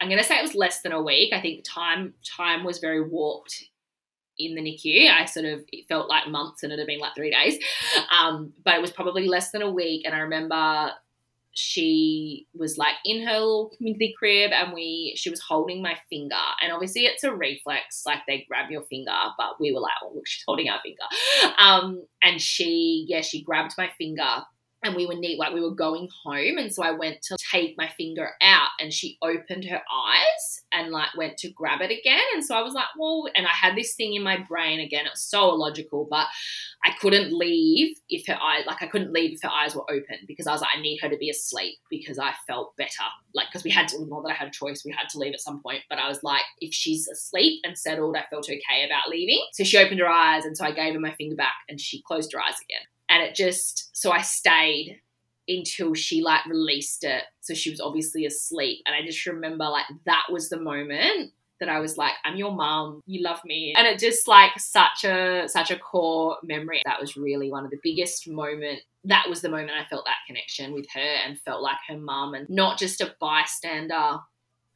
I'm 0.00 0.08
going 0.08 0.18
to 0.18 0.24
say 0.24 0.38
it 0.38 0.42
was 0.42 0.54
less 0.54 0.82
than 0.82 0.92
a 0.92 1.02
week. 1.02 1.32
I 1.32 1.40
think 1.40 1.64
time 1.64 2.14
time 2.36 2.64
was 2.64 2.78
very 2.78 3.02
warped 3.02 3.64
in 4.38 4.54
the 4.54 4.62
NICU. 4.62 5.10
I 5.10 5.26
sort 5.26 5.46
of 5.46 5.60
it 5.68 5.86
felt 5.88 6.08
like 6.08 6.28
months 6.28 6.62
and 6.62 6.72
it 6.72 6.78
had 6.78 6.86
been 6.86 7.00
like 7.00 7.14
three 7.14 7.30
days, 7.30 7.58
um, 8.10 8.52
but 8.64 8.74
it 8.74 8.80
was 8.80 8.90
probably 8.90 9.28
less 9.28 9.50
than 9.50 9.62
a 9.62 9.70
week. 9.70 10.02
And 10.06 10.14
I 10.14 10.20
remember 10.20 10.92
she 11.52 12.46
was 12.54 12.78
like 12.78 12.94
in 13.04 13.26
her 13.26 13.38
little 13.38 13.72
humidicrib 13.80 14.52
and 14.52 14.72
we 14.72 15.14
she 15.16 15.30
was 15.30 15.40
holding 15.40 15.82
my 15.82 15.96
finger 16.08 16.36
and 16.62 16.72
obviously 16.72 17.02
it's 17.02 17.24
a 17.24 17.34
reflex 17.34 18.04
like 18.06 18.20
they 18.28 18.44
grab 18.48 18.70
your 18.70 18.82
finger 18.82 19.10
but 19.36 19.60
we 19.60 19.72
were 19.72 19.80
like 19.80 19.92
oh 20.04 20.12
look 20.14 20.26
she's 20.26 20.44
holding 20.46 20.68
our 20.68 20.80
finger 20.80 21.02
um 21.58 22.04
and 22.22 22.40
she 22.40 23.04
yeah 23.08 23.20
she 23.20 23.42
grabbed 23.42 23.74
my 23.76 23.90
finger 23.98 24.44
and 24.82 24.94
we 24.94 25.06
were 25.06 25.14
neat 25.14 25.38
like 25.38 25.52
we 25.52 25.60
were 25.60 25.74
going 25.74 26.08
home 26.24 26.58
and 26.58 26.72
so 26.72 26.82
i 26.82 26.90
went 26.90 27.20
to 27.22 27.36
take 27.50 27.76
my 27.76 27.88
finger 27.88 28.30
out 28.42 28.68
and 28.78 28.92
she 28.92 29.18
opened 29.22 29.64
her 29.64 29.80
eyes 29.92 30.62
and 30.72 30.90
like 30.90 31.08
went 31.16 31.36
to 31.36 31.50
grab 31.50 31.80
it 31.80 31.90
again 31.90 32.20
and 32.34 32.44
so 32.44 32.54
i 32.54 32.62
was 32.62 32.74
like 32.74 32.86
well 32.98 33.24
and 33.36 33.46
i 33.46 33.50
had 33.50 33.76
this 33.76 33.94
thing 33.94 34.14
in 34.14 34.22
my 34.22 34.38
brain 34.48 34.80
again 34.80 35.04
it's 35.06 35.22
so 35.22 35.50
illogical 35.50 36.06
but 36.10 36.26
i 36.84 36.90
couldn't 37.00 37.32
leave 37.32 37.96
if 38.08 38.26
her 38.26 38.38
eyes 38.40 38.64
like 38.66 38.82
i 38.82 38.86
couldn't 38.86 39.12
leave 39.12 39.32
if 39.34 39.42
her 39.42 39.50
eyes 39.50 39.74
were 39.74 39.90
open 39.90 40.16
because 40.26 40.46
i 40.46 40.52
was 40.52 40.60
like 40.60 40.70
i 40.76 40.80
need 40.80 40.98
her 40.98 41.08
to 41.08 41.18
be 41.18 41.30
asleep 41.30 41.78
because 41.90 42.18
i 42.18 42.32
felt 42.46 42.76
better 42.76 42.90
like 43.34 43.48
because 43.48 43.64
we 43.64 43.70
had 43.70 43.88
to 43.88 43.98
not 44.06 44.22
that 44.22 44.30
i 44.30 44.34
had 44.34 44.48
a 44.48 44.52
choice 44.52 44.82
we 44.84 44.94
had 44.96 45.08
to 45.08 45.18
leave 45.18 45.34
at 45.34 45.40
some 45.40 45.62
point 45.62 45.82
but 45.88 45.98
i 45.98 46.08
was 46.08 46.22
like 46.22 46.42
if 46.60 46.72
she's 46.72 47.06
asleep 47.08 47.60
and 47.64 47.76
settled 47.76 48.16
i 48.16 48.24
felt 48.30 48.44
okay 48.44 48.84
about 48.84 49.08
leaving. 49.08 49.44
So 49.52 49.64
she 49.64 49.78
opened 49.78 50.00
her 50.00 50.08
eyes 50.08 50.44
and 50.44 50.56
so 50.56 50.64
i 50.64 50.72
gave 50.72 50.94
her 50.94 51.00
my 51.00 51.12
finger 51.12 51.36
back 51.36 51.54
and 51.68 51.80
she 51.80 52.02
closed 52.02 52.32
her 52.32 52.40
eyes 52.40 52.56
again 52.62 52.86
and 53.10 53.22
it 53.22 53.34
just 53.34 53.90
so 53.94 54.10
I 54.10 54.22
stayed 54.22 55.00
until 55.48 55.94
she 55.94 56.22
like 56.22 56.46
released 56.46 57.04
it. 57.04 57.24
So 57.40 57.52
she 57.52 57.70
was 57.70 57.80
obviously 57.80 58.24
asleep, 58.24 58.78
and 58.86 58.94
I 58.94 59.04
just 59.04 59.26
remember 59.26 59.64
like 59.64 59.86
that 60.06 60.24
was 60.30 60.48
the 60.48 60.60
moment 60.60 61.32
that 61.58 61.68
I 61.68 61.78
was 61.78 61.98
like, 61.98 62.14
I'm 62.24 62.36
your 62.36 62.52
mom, 62.52 63.02
you 63.04 63.22
love 63.22 63.40
me. 63.44 63.74
And 63.76 63.86
it 63.86 63.98
just 63.98 64.26
like 64.26 64.58
such 64.58 65.04
a 65.04 65.46
such 65.46 65.70
a 65.70 65.78
core 65.78 66.38
memory. 66.42 66.80
That 66.86 67.00
was 67.00 67.16
really 67.16 67.50
one 67.50 67.64
of 67.64 67.70
the 67.70 67.80
biggest 67.82 68.26
moment. 68.28 68.80
That 69.04 69.26
was 69.28 69.42
the 69.42 69.50
moment 69.50 69.72
I 69.78 69.84
felt 69.84 70.06
that 70.06 70.26
connection 70.26 70.72
with 70.72 70.86
her 70.94 71.00
and 71.00 71.38
felt 71.40 71.62
like 71.62 71.76
her 71.88 71.98
mom 71.98 72.34
and 72.34 72.48
not 72.48 72.78
just 72.78 73.00
a 73.00 73.14
bystander 73.20 74.18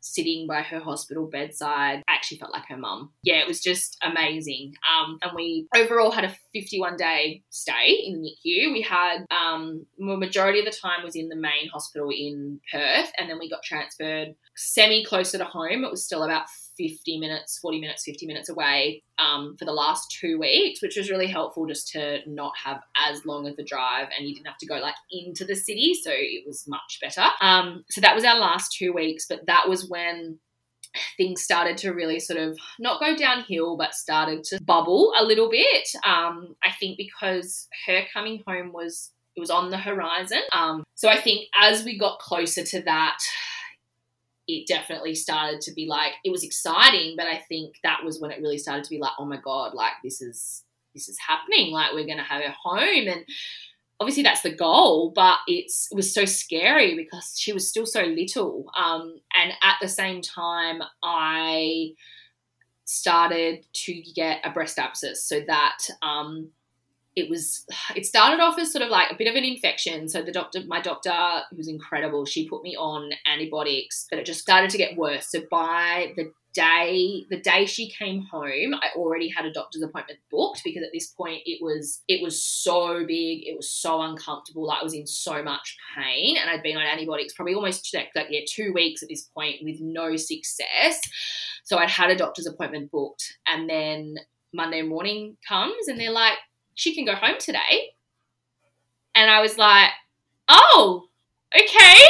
sitting 0.05 0.47
by 0.47 0.61
her 0.61 0.81
hospital 0.81 1.29
bedside. 1.33 2.03
I 2.07 2.15
actually 2.15 2.39
felt 2.39 2.53
like 2.53 2.69
her 2.69 2.77
mum. 2.77 3.11
Yeah, 3.23 3.37
it 3.37 3.49
was 3.49 3.61
just 3.61 3.97
amazing. 4.03 4.75
Um, 4.89 5.19
and 5.23 5.33
we 5.35 5.67
overall 5.75 6.11
had 6.11 6.25
a 6.25 6.37
51 6.53 6.97
day 6.97 7.43
stay 7.49 8.03
in 8.05 8.23
NICU. 8.23 8.73
We 8.73 8.83
had 8.83 9.25
um, 9.31 9.87
majority 9.99 10.59
of 10.59 10.67
the 10.67 10.71
time 10.71 11.03
was 11.03 11.17
in 11.17 11.29
the 11.29 11.37
main 11.37 11.69
hospital 11.73 12.11
in 12.11 12.61
Perth, 12.71 13.11
and 13.19 13.29
then 13.29 13.39
we 13.39 13.49
got 13.49 13.63
transferred 13.63 14.35
semi 14.57 15.05
closer 15.05 15.39
to 15.39 15.45
home. 15.45 15.85
It 15.85 15.91
was 15.91 16.05
still 16.05 16.23
about 16.23 16.45
50 16.77 17.19
minutes, 17.19 17.59
40 17.59 17.81
minutes, 17.81 18.05
50 18.05 18.27
minutes 18.27 18.49
away 18.49 19.03
um, 19.19 19.57
for 19.59 19.65
the 19.65 19.73
last 19.73 20.17
two 20.21 20.39
weeks, 20.39 20.83
which 20.83 20.97
was 20.97 21.11
really 21.11 21.27
helpful 21.27 21.67
just 21.67 21.89
to 21.93 22.19
not 22.27 22.53
have 22.63 22.81
as 22.97 23.25
long 23.25 23.47
of 23.49 23.57
the 23.57 23.65
drive 23.65 24.09
and 24.17 24.29
you 24.29 24.35
didn't 24.35 24.47
have 24.47 24.59
to 24.59 24.67
go 24.67 24.77
like 24.77 24.95
into 25.11 25.45
the 25.45 25.55
city. 25.55 25.95
So 25.95 26.11
it 26.13 26.45
was 26.47 26.65
much 26.67 26.99
better. 27.01 27.27
Um, 27.41 27.85
so 27.91 28.01
that 28.01 28.15
was 28.15 28.25
our 28.25 28.39
last 28.39 28.73
two 28.73 28.93
weeks, 28.93 29.27
but 29.29 29.47
that 29.47 29.69
was 29.69 29.89
when 29.89 30.39
things 31.17 31.43
started 31.43 31.77
to 31.79 31.91
really 31.91 32.21
sort 32.21 32.39
of 32.39 32.59
not 32.79 33.01
go 33.01 33.17
downhill, 33.17 33.77
but 33.77 33.95
started 33.95 34.45
to 34.45 34.63
bubble 34.63 35.13
a 35.19 35.25
little 35.25 35.51
bit. 35.51 35.89
Um, 36.07 36.55
I 36.63 36.71
think 36.79 36.97
because 36.97 37.69
her 37.87 38.03
coming 38.13 38.43
home 38.47 38.73
was 38.73 39.11
it 39.37 39.41
was 39.41 39.51
on 39.51 39.71
the 39.71 39.79
horizon. 39.79 40.43
Um, 40.53 40.85
so 40.95 41.09
I 41.09 41.21
think 41.21 41.49
as 41.61 41.85
we 41.85 41.99
got 41.99 42.21
closer 42.21 42.63
to 42.63 42.83
that, 42.83 43.19
it 44.47 44.67
definitely 44.67 45.15
started 45.15 45.61
to 45.63 45.73
be 45.73 45.87
like 45.87 46.13
it 46.25 46.31
was 46.31 46.45
exciting, 46.45 47.15
but 47.17 47.27
I 47.27 47.39
think 47.49 47.77
that 47.83 48.05
was 48.05 48.21
when 48.21 48.31
it 48.31 48.41
really 48.41 48.59
started 48.59 48.85
to 48.85 48.91
be 48.91 48.99
like, 48.99 49.13
oh 49.19 49.25
my 49.25 49.39
god, 49.43 49.75
like 49.75 49.93
this 50.03 50.21
is 50.21 50.63
this 50.95 51.09
is 51.09 51.19
happening. 51.27 51.73
Like 51.73 51.93
we're 51.93 52.07
gonna 52.07 52.23
have 52.23 52.43
a 52.43 52.55
home, 52.63 53.09
and 53.09 53.25
obviously 54.01 54.23
that's 54.23 54.43
the 54.43 54.55
goal. 54.55 55.13
But 55.15 55.39
it's 55.47 55.89
it 55.91 55.97
was 55.97 56.13
so 56.13 56.25
scary 56.25 56.95
because 56.95 57.35
she 57.39 57.53
was 57.53 57.69
still 57.69 57.87
so 57.87 58.03
little, 58.03 58.67
um, 58.77 59.21
and 59.35 59.53
at 59.63 59.77
the 59.81 59.89
same 59.89 60.21
time, 60.21 60.83
I 61.03 61.91
started 62.85 63.65
to 63.73 64.03
get 64.15 64.41
a 64.45 64.51
breast 64.51 64.79
abscess. 64.79 65.25
So 65.25 65.41
that 65.47 65.79
um, 66.03 66.51
it 67.17 67.31
was 67.31 67.65
it 67.97 68.07
started 68.07 68.41
off 68.41 68.59
as 68.59 68.73
sort 68.73 68.83
of 68.83 68.91
like 68.91 69.11
a 69.11 69.17
bit 69.17 69.29
of 69.29 69.35
an 69.35 69.45
infection. 69.45 70.09
So 70.09 70.23
the 70.23 70.33
doctor 70.33 70.61
my 70.67 70.81
doctor 70.81 71.13
who 71.51 71.57
was 71.57 71.69
incredible 71.69 72.25
she 72.25 72.49
put 72.49 72.63
me 72.63 72.77
on 72.77 73.11
antibiotics 73.27 74.07
but 74.11 74.19
it 74.19 74.27
just 74.27 74.41
started 74.41 74.71
to 74.71 74.79
get 74.79 74.97
worse. 74.97 75.31
So 75.31 75.43
by 75.51 76.13
the 76.17 76.33
day 76.55 77.27
the 77.31 77.41
day 77.41 77.67
she 77.67 77.91
came 77.91 78.23
home 78.31 78.75
i 78.75 78.87
already 78.97 79.29
had 79.29 79.45
a 79.45 79.53
doctor's 79.53 79.83
appointment 79.83 80.21
booked 80.31 80.63
because 80.65 80.85
at 80.85 80.91
this 80.93 81.09
point 81.09 81.43
it 81.45 81.59
was 81.61 82.03
it 82.07 82.23
was 82.23 82.43
so 82.43 83.05
big 83.05 83.45
it 83.45 83.57
was 83.57 83.69
so 83.69 84.01
uncomfortable 84.01 84.71
i 84.71 84.83
was 84.83 84.95
in 84.95 85.05
so 85.05 85.43
much 85.43 85.77
pain 85.97 86.37
and 86.41 86.49
i'd 86.49 86.63
been 86.63 86.77
on 86.77 86.87
antibiotics 86.87 87.35
probably 87.35 87.55
almost 87.55 87.93
like, 87.93 88.09
like 88.15 88.29
yeah 88.31 88.41
two 88.49 88.73
weeks 88.73 89.03
at 89.03 89.09
this 89.09 89.29
point 89.37 89.57
with 89.63 89.81
no 89.81 90.17
success. 90.17 91.01
So 91.65 91.79
i'd 91.79 91.91
had 91.91 92.11
a 92.11 92.17
doctor's 92.17 92.47
appointment 92.47 92.93
booked 92.93 93.37
and 93.49 93.69
then 93.69 94.15
monday 94.53 94.83
morning 94.83 95.37
comes 95.49 95.89
and 95.89 95.99
they're 95.99 96.13
like 96.13 96.39
she 96.75 96.95
can 96.95 97.05
go 97.05 97.15
home 97.15 97.37
today. 97.39 97.95
And 99.15 99.31
I 99.31 99.41
was 99.41 99.59
like, 99.59 99.91
oh, 100.49 101.05
okay. 101.55 102.01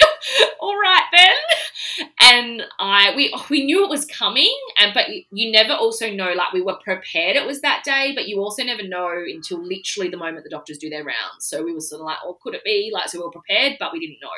All 0.60 0.78
right 0.78 1.04
then. 1.12 2.08
And 2.20 2.62
I 2.78 3.14
we 3.14 3.34
we 3.50 3.64
knew 3.64 3.84
it 3.84 3.90
was 3.90 4.06
coming 4.06 4.52
and 4.80 4.92
but 4.94 5.10
you, 5.10 5.22
you 5.30 5.52
never 5.52 5.74
also 5.74 6.10
know 6.10 6.32
like 6.32 6.52
we 6.52 6.62
were 6.62 6.76
prepared 6.82 7.36
it 7.36 7.46
was 7.46 7.60
that 7.60 7.84
day 7.84 8.12
but 8.14 8.26
you 8.26 8.40
also 8.40 8.64
never 8.64 8.82
know 8.82 9.10
until 9.10 9.62
literally 9.62 10.08
the 10.08 10.16
moment 10.16 10.42
the 10.42 10.50
doctors 10.50 10.78
do 10.78 10.88
their 10.88 11.04
rounds. 11.04 11.44
So 11.44 11.62
we 11.62 11.74
were 11.74 11.80
sort 11.80 12.00
of 12.00 12.06
like, 12.06 12.16
oh, 12.24 12.38
could 12.42 12.54
it 12.54 12.64
be? 12.64 12.90
Like 12.92 13.08
so 13.08 13.18
we 13.18 13.24
were 13.24 13.30
prepared 13.30 13.76
but 13.78 13.92
we 13.92 14.00
didn't 14.00 14.18
know. 14.22 14.30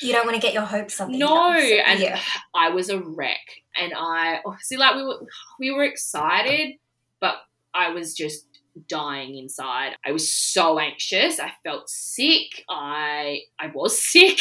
You 0.00 0.12
don't 0.12 0.24
want 0.24 0.36
to 0.36 0.42
get 0.42 0.54
your 0.54 0.62
hopes 0.62 1.00
up. 1.00 1.08
No, 1.08 1.52
and 1.52 2.00
yeah. 2.00 2.20
I 2.54 2.70
was 2.70 2.88
a 2.88 3.00
wreck 3.00 3.62
and 3.76 3.92
I 3.96 4.40
oh, 4.46 4.56
see 4.60 4.76
like 4.76 4.94
we 4.94 5.04
were 5.04 5.26
we 5.58 5.70
were 5.72 5.84
excited 5.84 6.76
but 7.20 7.36
I 7.74 7.90
was 7.90 8.14
just 8.14 8.46
dying 8.88 9.36
inside. 9.36 9.92
I 10.04 10.12
was 10.12 10.32
so 10.32 10.78
anxious. 10.78 11.38
I 11.38 11.52
felt 11.64 11.88
sick. 11.88 12.64
I 12.68 13.40
I 13.58 13.68
was 13.74 14.02
sick 14.12 14.38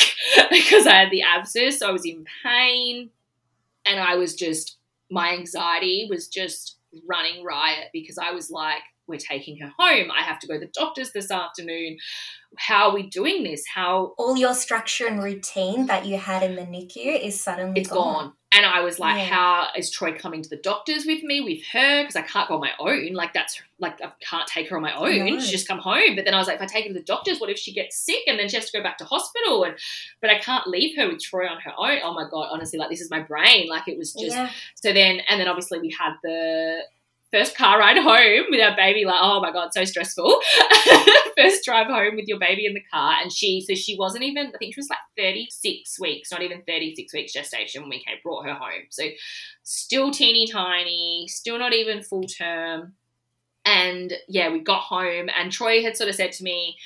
because 0.50 0.88
I 0.88 0.96
had 0.96 1.12
the 1.12 1.22
abscess. 1.22 1.80
So 1.80 1.90
I 1.90 1.92
was 1.92 2.06
in 2.06 2.26
pain 2.44 3.10
and 3.86 4.00
I 4.00 4.16
was 4.16 4.36
just 4.36 4.78
my 5.10 5.34
anxiety 5.34 6.08
was 6.10 6.28
just 6.28 6.78
running 7.08 7.44
riot 7.44 7.88
because 7.94 8.18
I 8.18 8.32
was 8.32 8.50
like 8.50 8.82
we're 9.08 9.18
taking 9.18 9.58
her 9.60 9.72
home. 9.78 10.10
I 10.12 10.24
have 10.24 10.40
to 10.40 10.48
go 10.48 10.54
to 10.54 10.60
the 10.60 10.72
doctors 10.74 11.12
this 11.12 11.32
afternoon. 11.32 11.98
How 12.58 12.90
are 12.90 12.94
we 12.94 13.04
doing 13.04 13.44
this? 13.44 13.64
How 13.74 14.14
all 14.18 14.38
your 14.38 14.54
structure 14.54 15.08
and 15.08 15.22
routine 15.22 15.88
that 15.88 16.06
you 16.06 16.18
had 16.18 16.44
in 16.44 16.56
the 16.56 16.62
NICU 16.62 17.20
is 17.22 17.40
suddenly 17.40 17.82
it's 17.82 17.90
gone. 17.90 18.26
gone. 18.26 18.34
And 18.54 18.66
I 18.66 18.82
was 18.82 18.99
like, 18.99 19.16
yeah. 19.18 19.34
how 19.34 19.68
is 19.78 19.89
Troy 19.89 20.14
coming 20.14 20.41
to 20.41 20.49
the 20.49 20.58
doctors 20.58 21.06
with 21.06 21.24
me, 21.24 21.39
with 21.39 21.64
her? 21.72 22.04
Because 22.04 22.18
I 22.18 22.22
can't 22.22 22.49
go 22.49 22.56
on 22.56 22.60
my 22.60 22.72
own. 22.80 23.14
Like, 23.14 23.34
that's 23.34 23.62
like, 23.80 24.02
I 24.02 24.12
can't 24.20 24.45
take 24.45 24.70
her 24.70 24.76
on 24.76 24.82
my 24.82 24.93
own. 24.93 25.26
No. 25.26 25.39
She 25.39 25.52
just 25.52 25.70
come 25.70 25.80
home. 25.80 26.18
But 26.18 26.26
then 26.26 26.34
I 26.34 26.38
was 26.38 26.47
like, 26.47 26.58
if 26.58 26.62
I 26.62 26.66
take 26.66 26.84
her 26.84 26.89
to 26.89 26.93
the 26.93 27.06
doctors, 27.06 27.39
what 27.39 27.49
if 27.49 27.58
she 27.58 27.72
gets 27.72 27.97
sick 27.97 28.24
and 28.28 28.38
then 28.38 28.49
she 28.49 28.58
has 28.58 28.70
to 28.70 28.78
go 28.78 28.84
back 28.84 28.97
to 28.97 29.06
hospital? 29.06 29.64
And, 29.64 29.76
but 30.20 30.30
I 30.30 30.38
can't 30.39 30.68
leave 30.68 30.97
her 30.97 31.08
with 31.08 31.22
Troy 31.22 31.47
on 31.47 31.62
her 31.62 31.72
own. 31.78 31.99
Oh 32.04 32.14
my 32.14 32.28
God, 32.30 32.49
honestly, 32.52 32.78
like, 32.78 32.89
this 32.89 32.99
is 32.99 33.10
my 33.10 33.22
brain. 33.22 33.70
Like, 33.70 33.88
it 33.88 33.97
was 33.97 34.14
just, 34.14 34.36
yeah. 34.36 34.49
so 34.76 34.91
then, 34.91 35.22
and 35.30 35.39
then 35.39 35.47
obviously 35.47 35.80
we 35.80 35.95
had 35.97 36.16
the, 36.22 36.82
first 37.32 37.58
car 37.58 37.80
ride 37.80 37.98
home 37.98 38.46
with 38.50 38.62
our 38.62 38.76
baby, 38.76 39.06
like, 39.06 39.20
oh 39.22 39.40
my 39.42 39.52
God, 39.52 39.70
so 39.74 39.86
stressful. 39.86 40.40
first 41.38 41.64
drive 41.64 41.88
home 41.88 42.16
with 42.16 42.28
your 42.28 42.40
baby 42.40 42.66
in 42.66 42.74
the 42.74 42.84
car. 42.92 43.16
And 43.22 43.32
she, 43.32 43.62
so 43.62 43.74
she 43.76 43.96
wasn't 43.98 44.24
even, 44.24 44.48
I 44.48 44.58
think 44.58 44.74
she 44.74 44.80
was 44.80 44.90
like 44.90 45.00
36 45.18 46.00
weeks, 46.00 46.32
not 46.32 46.42
even 46.42 46.62
36 46.64 47.14
weeks 47.14 47.34
gestation 47.34 47.82
when 47.82 47.90
we 47.90 48.04
came, 48.04 48.18
brought 48.24 48.46
her 48.46 48.54
home. 48.54 48.88
So 48.90 49.04
still 49.64 50.12
teeny 50.12 50.48
tiny, 50.48 51.28
still 51.28 51.58
not 51.58 51.74
even 51.74 52.04
full 52.04 52.24
term. 52.24 52.94
And 53.64 54.14
yeah, 54.28 54.52
we 54.52 54.60
got 54.60 54.82
home 54.82 55.30
and 55.36 55.52
Troy 55.52 55.84
had 55.84 55.96
sort 55.96 56.10
of 56.10 56.16
said 56.16 56.32
to 56.34 56.44
me, 56.44 56.78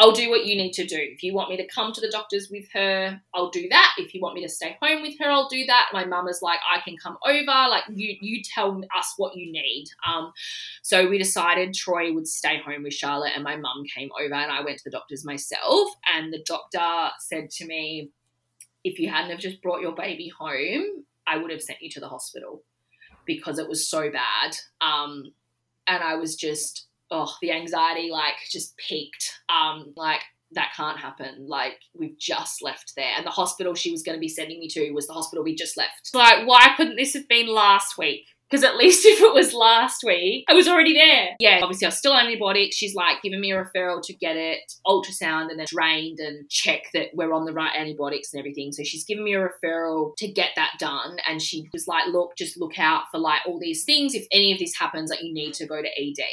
I'll 0.00 0.12
do 0.12 0.30
what 0.30 0.46
you 0.46 0.56
need 0.56 0.72
to 0.72 0.86
do. 0.86 0.96
If 0.98 1.22
you 1.22 1.34
want 1.34 1.50
me 1.50 1.58
to 1.58 1.66
come 1.66 1.92
to 1.92 2.00
the 2.00 2.10
doctors 2.10 2.48
with 2.50 2.64
her, 2.72 3.20
I'll 3.34 3.50
do 3.50 3.68
that. 3.68 3.92
If 3.98 4.14
you 4.14 4.22
want 4.22 4.34
me 4.34 4.42
to 4.42 4.48
stay 4.48 4.78
home 4.80 5.02
with 5.02 5.18
her, 5.20 5.26
I'll 5.26 5.50
do 5.50 5.66
that. 5.66 5.90
My 5.92 6.06
mum 6.06 6.26
is 6.26 6.40
like, 6.40 6.58
I 6.74 6.80
can 6.80 6.96
come 6.96 7.18
over. 7.26 7.68
Like 7.68 7.84
you, 7.90 8.16
you 8.22 8.42
tell 8.42 8.80
us 8.96 9.12
what 9.18 9.36
you 9.36 9.52
need. 9.52 9.88
Um, 10.08 10.32
so 10.80 11.06
we 11.06 11.18
decided 11.18 11.74
Troy 11.74 12.14
would 12.14 12.26
stay 12.26 12.62
home 12.64 12.84
with 12.84 12.94
Charlotte, 12.94 13.32
and 13.34 13.44
my 13.44 13.56
mum 13.56 13.84
came 13.94 14.08
over, 14.18 14.32
and 14.32 14.50
I 14.50 14.64
went 14.64 14.78
to 14.78 14.84
the 14.84 14.90
doctors 14.90 15.22
myself. 15.22 15.90
And 16.10 16.32
the 16.32 16.42
doctor 16.46 17.10
said 17.18 17.50
to 17.50 17.66
me, 17.66 18.10
if 18.82 18.98
you 18.98 19.10
hadn't 19.10 19.32
have 19.32 19.40
just 19.40 19.60
brought 19.60 19.82
your 19.82 19.94
baby 19.94 20.32
home, 20.38 21.04
I 21.26 21.36
would 21.36 21.50
have 21.50 21.60
sent 21.60 21.82
you 21.82 21.90
to 21.90 22.00
the 22.00 22.08
hospital 22.08 22.62
because 23.26 23.58
it 23.58 23.68
was 23.68 23.86
so 23.86 24.10
bad. 24.10 24.56
Um, 24.80 25.34
and 25.86 26.02
I 26.02 26.14
was 26.14 26.36
just 26.36 26.86
oh, 27.10 27.34
the 27.40 27.52
anxiety 27.52 28.10
like 28.10 28.36
just 28.50 28.76
peaked. 28.76 29.40
Um, 29.48 29.92
like 29.96 30.20
that 30.52 30.72
can't 30.76 30.98
happen. 30.98 31.46
Like 31.46 31.78
we've 31.94 32.18
just 32.18 32.62
left 32.62 32.92
there, 32.96 33.12
and 33.16 33.26
the 33.26 33.30
hospital 33.30 33.74
she 33.74 33.92
was 33.92 34.02
going 34.02 34.16
to 34.16 34.20
be 34.20 34.28
sending 34.28 34.58
me 34.58 34.68
to 34.68 34.90
was 34.92 35.06
the 35.06 35.12
hospital 35.12 35.44
we 35.44 35.54
just 35.54 35.76
left. 35.76 36.10
Like, 36.14 36.46
why 36.46 36.72
couldn't 36.76 36.96
this 36.96 37.14
have 37.14 37.28
been 37.28 37.48
last 37.48 37.96
week? 37.98 38.26
Because 38.50 38.64
at 38.64 38.76
least 38.76 39.04
if 39.06 39.20
it 39.20 39.32
was 39.32 39.54
last 39.54 40.02
week, 40.04 40.44
I 40.48 40.54
was 40.54 40.66
already 40.66 40.94
there. 40.94 41.36
Yeah, 41.38 41.60
obviously 41.62 41.86
I 41.86 41.88
was 41.88 41.98
still 41.98 42.12
on 42.12 42.26
antibiotics. 42.26 42.76
She's 42.76 42.94
like 42.94 43.22
giving 43.22 43.40
me 43.40 43.52
a 43.52 43.64
referral 43.64 44.02
to 44.02 44.12
get 44.12 44.36
it 44.36 44.72
ultrasound 44.86 45.50
and 45.50 45.58
then 45.58 45.66
drained 45.68 46.18
and 46.18 46.48
check 46.50 46.82
that 46.94 47.08
we're 47.14 47.32
on 47.32 47.44
the 47.44 47.52
right 47.52 47.72
antibiotics 47.76 48.32
and 48.32 48.40
everything. 48.40 48.72
So 48.72 48.82
she's 48.82 49.04
giving 49.04 49.24
me 49.24 49.34
a 49.34 49.48
referral 49.48 50.16
to 50.16 50.26
get 50.26 50.50
that 50.56 50.72
done. 50.80 51.18
And 51.28 51.40
she 51.40 51.68
was 51.72 51.86
like, 51.86 52.08
look, 52.08 52.36
just 52.36 52.58
look 52.58 52.78
out 52.78 53.04
for 53.12 53.18
like 53.18 53.42
all 53.46 53.60
these 53.60 53.84
things. 53.84 54.14
If 54.14 54.26
any 54.32 54.52
of 54.52 54.58
this 54.58 54.76
happens, 54.76 55.10
like 55.10 55.22
you 55.22 55.32
need 55.32 55.54
to 55.54 55.66
go 55.66 55.80
to 55.80 55.88
ED 55.88 56.24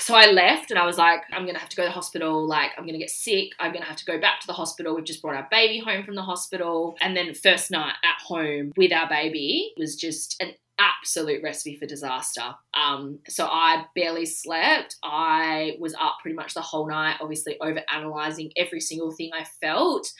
so 0.00 0.14
I 0.14 0.30
left 0.30 0.70
and 0.70 0.78
I 0.78 0.86
was 0.86 0.98
like, 0.98 1.20
I'm 1.32 1.46
gonna 1.46 1.58
have 1.58 1.68
to 1.68 1.76
go 1.76 1.82
to 1.82 1.88
the 1.88 1.92
hospital. 1.92 2.46
Like, 2.46 2.70
I'm 2.76 2.86
gonna 2.86 2.98
get 2.98 3.10
sick. 3.10 3.50
I'm 3.58 3.72
gonna 3.72 3.84
have 3.84 3.96
to 3.96 4.04
go 4.04 4.20
back 4.20 4.40
to 4.40 4.46
the 4.46 4.52
hospital. 4.52 4.94
We've 4.94 5.04
just 5.04 5.22
brought 5.22 5.36
our 5.36 5.48
baby 5.50 5.78
home 5.78 6.04
from 6.04 6.14
the 6.14 6.22
hospital. 6.22 6.96
And 7.00 7.16
then, 7.16 7.34
first 7.34 7.70
night 7.70 7.94
at 8.04 8.22
home 8.22 8.72
with 8.76 8.92
our 8.92 9.08
baby 9.08 9.72
was 9.76 9.96
just 9.96 10.36
an 10.40 10.52
absolute 10.78 11.42
recipe 11.42 11.76
for 11.76 11.86
disaster. 11.86 12.54
Um, 12.74 13.20
so 13.28 13.46
I 13.46 13.84
barely 13.94 14.26
slept. 14.26 14.96
I 15.02 15.76
was 15.78 15.94
up 15.94 16.16
pretty 16.20 16.34
much 16.34 16.54
the 16.54 16.60
whole 16.60 16.88
night, 16.88 17.16
obviously 17.20 17.56
over 17.60 17.80
analyzing 17.92 18.50
every 18.56 18.80
single 18.80 19.12
thing 19.12 19.30
I 19.32 19.44
felt. 19.60 20.10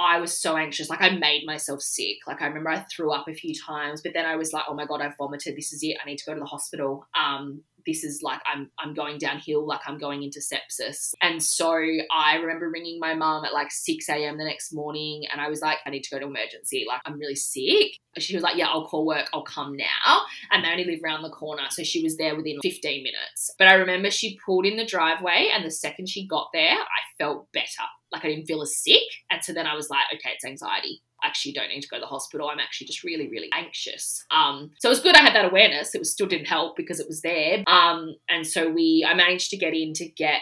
I 0.00 0.20
was 0.20 0.38
so 0.38 0.56
anxious. 0.56 0.88
Like 0.88 1.02
I 1.02 1.10
made 1.10 1.44
myself 1.44 1.82
sick. 1.82 2.18
Like 2.26 2.40
I 2.40 2.46
remember 2.46 2.70
I 2.70 2.84
threw 2.94 3.12
up 3.12 3.26
a 3.28 3.34
few 3.34 3.52
times, 3.54 4.00
but 4.00 4.12
then 4.14 4.26
I 4.26 4.36
was 4.36 4.52
like, 4.52 4.64
oh 4.68 4.74
my 4.74 4.86
God, 4.86 5.00
I've 5.00 5.16
vomited. 5.16 5.56
This 5.56 5.72
is 5.72 5.82
it. 5.82 5.96
I 6.00 6.06
need 6.06 6.18
to 6.18 6.24
go 6.24 6.34
to 6.34 6.40
the 6.40 6.46
hospital. 6.46 7.06
Um, 7.18 7.62
this 7.88 8.04
is 8.04 8.20
like 8.22 8.40
I'm 8.46 8.70
I'm 8.78 8.92
going 8.92 9.18
downhill, 9.18 9.66
like 9.66 9.80
I'm 9.86 9.98
going 9.98 10.22
into 10.22 10.40
sepsis. 10.40 11.14
And 11.22 11.42
so 11.42 11.72
I 11.72 12.36
remember 12.36 12.70
ringing 12.70 13.00
my 13.00 13.14
mum 13.14 13.44
at 13.44 13.54
like 13.54 13.72
6 13.72 14.08
a.m. 14.10 14.36
the 14.36 14.44
next 14.44 14.72
morning 14.72 15.24
and 15.32 15.40
I 15.40 15.48
was 15.48 15.62
like, 15.62 15.78
I 15.86 15.90
need 15.90 16.04
to 16.04 16.10
go 16.10 16.18
to 16.20 16.26
emergency. 16.26 16.84
Like 16.86 17.00
I'm 17.06 17.18
really 17.18 17.34
sick. 17.34 17.92
She 18.18 18.34
was 18.34 18.42
like, 18.42 18.56
Yeah, 18.56 18.68
I'll 18.68 18.86
call 18.86 19.06
work, 19.06 19.28
I'll 19.32 19.42
come 19.42 19.74
now. 19.74 20.22
And 20.50 20.64
they 20.64 20.70
only 20.70 20.84
live 20.84 21.00
around 21.02 21.22
the 21.22 21.30
corner. 21.30 21.64
So 21.70 21.82
she 21.82 22.02
was 22.02 22.18
there 22.18 22.36
within 22.36 22.58
15 22.62 23.02
minutes. 23.02 23.54
But 23.58 23.68
I 23.68 23.74
remember 23.74 24.10
she 24.10 24.38
pulled 24.44 24.66
in 24.66 24.76
the 24.76 24.84
driveway 24.84 25.50
and 25.54 25.64
the 25.64 25.70
second 25.70 26.08
she 26.08 26.26
got 26.26 26.48
there, 26.52 26.74
I 26.74 27.00
felt 27.18 27.50
better. 27.52 27.88
Like 28.12 28.24
I 28.24 28.28
didn't 28.28 28.46
feel 28.46 28.62
as 28.62 28.76
sick. 28.76 29.02
And 29.30 29.42
so 29.42 29.52
then 29.52 29.66
I 29.66 29.74
was 29.74 29.88
like, 29.88 30.04
okay, 30.14 30.32
it's 30.34 30.44
anxiety 30.44 31.02
actually 31.24 31.52
don't 31.52 31.68
need 31.68 31.82
to 31.82 31.88
go 31.88 31.96
to 31.96 32.00
the 32.00 32.06
hospital. 32.06 32.48
I'm 32.48 32.60
actually 32.60 32.86
just 32.86 33.04
really, 33.04 33.28
really 33.28 33.50
anxious. 33.52 34.24
Um, 34.30 34.70
so 34.78 34.88
it 34.88 34.90
was 34.90 35.00
good 35.00 35.16
I 35.16 35.22
had 35.22 35.34
that 35.34 35.44
awareness. 35.44 35.94
It 35.94 35.98
was 35.98 36.12
still 36.12 36.26
didn't 36.26 36.46
help 36.46 36.76
because 36.76 37.00
it 37.00 37.08
was 37.08 37.22
there. 37.22 37.62
Um, 37.66 38.16
and 38.28 38.46
so 38.46 38.70
we, 38.70 39.06
I 39.08 39.14
managed 39.14 39.50
to 39.50 39.56
get 39.56 39.74
in 39.74 39.92
to 39.94 40.06
get 40.06 40.40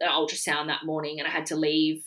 an 0.00 0.08
ultrasound 0.08 0.66
that 0.66 0.84
morning, 0.84 1.18
and 1.18 1.28
I 1.28 1.30
had 1.30 1.46
to 1.46 1.56
leave 1.56 2.04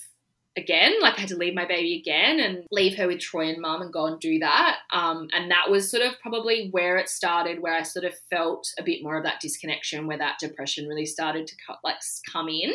again. 0.55 0.93
Like 1.01 1.17
I 1.17 1.21
had 1.21 1.29
to 1.29 1.37
leave 1.37 1.55
my 1.55 1.65
baby 1.65 1.97
again 1.99 2.39
and 2.39 2.65
leave 2.71 2.97
her 2.97 3.07
with 3.07 3.19
Troy 3.19 3.49
and 3.49 3.61
mum 3.61 3.81
and 3.81 3.91
go 3.91 4.05
and 4.05 4.19
do 4.19 4.39
that. 4.39 4.79
Um, 4.91 5.27
and 5.33 5.49
that 5.51 5.69
was 5.69 5.89
sort 5.89 6.03
of 6.03 6.19
probably 6.21 6.69
where 6.71 6.97
it 6.97 7.09
started, 7.09 7.61
where 7.61 7.73
I 7.73 7.83
sort 7.83 8.05
of 8.05 8.13
felt 8.29 8.67
a 8.77 8.83
bit 8.83 9.03
more 9.03 9.17
of 9.17 9.23
that 9.23 9.41
disconnection, 9.41 10.07
where 10.07 10.17
that 10.17 10.39
depression 10.39 10.87
really 10.87 11.05
started 11.05 11.47
to 11.47 11.55
cut, 11.65 11.79
like 11.83 11.97
come 12.31 12.49
in. 12.49 12.73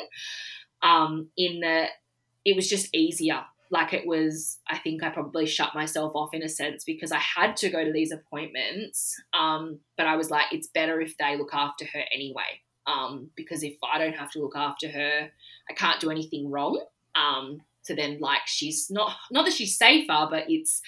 Um, 0.82 1.30
in 1.36 1.61
that 1.61 1.91
it 2.45 2.55
was 2.55 2.68
just 2.68 2.95
easier 2.95 3.41
like 3.70 3.92
it 3.92 4.06
was 4.06 4.58
i 4.68 4.78
think 4.78 5.02
i 5.02 5.08
probably 5.08 5.46
shut 5.46 5.74
myself 5.74 6.12
off 6.14 6.32
in 6.32 6.42
a 6.42 6.48
sense 6.48 6.84
because 6.84 7.12
i 7.12 7.18
had 7.18 7.56
to 7.56 7.70
go 7.70 7.84
to 7.84 7.92
these 7.92 8.12
appointments 8.12 9.16
um, 9.38 9.78
but 9.96 10.06
i 10.06 10.16
was 10.16 10.30
like 10.30 10.46
it's 10.52 10.68
better 10.68 11.00
if 11.00 11.16
they 11.16 11.36
look 11.36 11.52
after 11.52 11.84
her 11.84 12.02
anyway 12.14 12.60
um, 12.86 13.30
because 13.36 13.62
if 13.62 13.74
i 13.92 13.98
don't 13.98 14.16
have 14.16 14.30
to 14.30 14.40
look 14.40 14.56
after 14.56 14.88
her 14.88 15.28
i 15.70 15.72
can't 15.74 16.00
do 16.00 16.10
anything 16.10 16.50
wrong 16.50 16.80
um, 17.14 17.60
so 17.82 17.94
then 17.94 18.18
like 18.20 18.46
she's 18.46 18.90
not 18.90 19.12
not 19.30 19.44
that 19.44 19.54
she's 19.54 19.76
safer 19.76 20.26
but 20.30 20.44
it's 20.48 20.82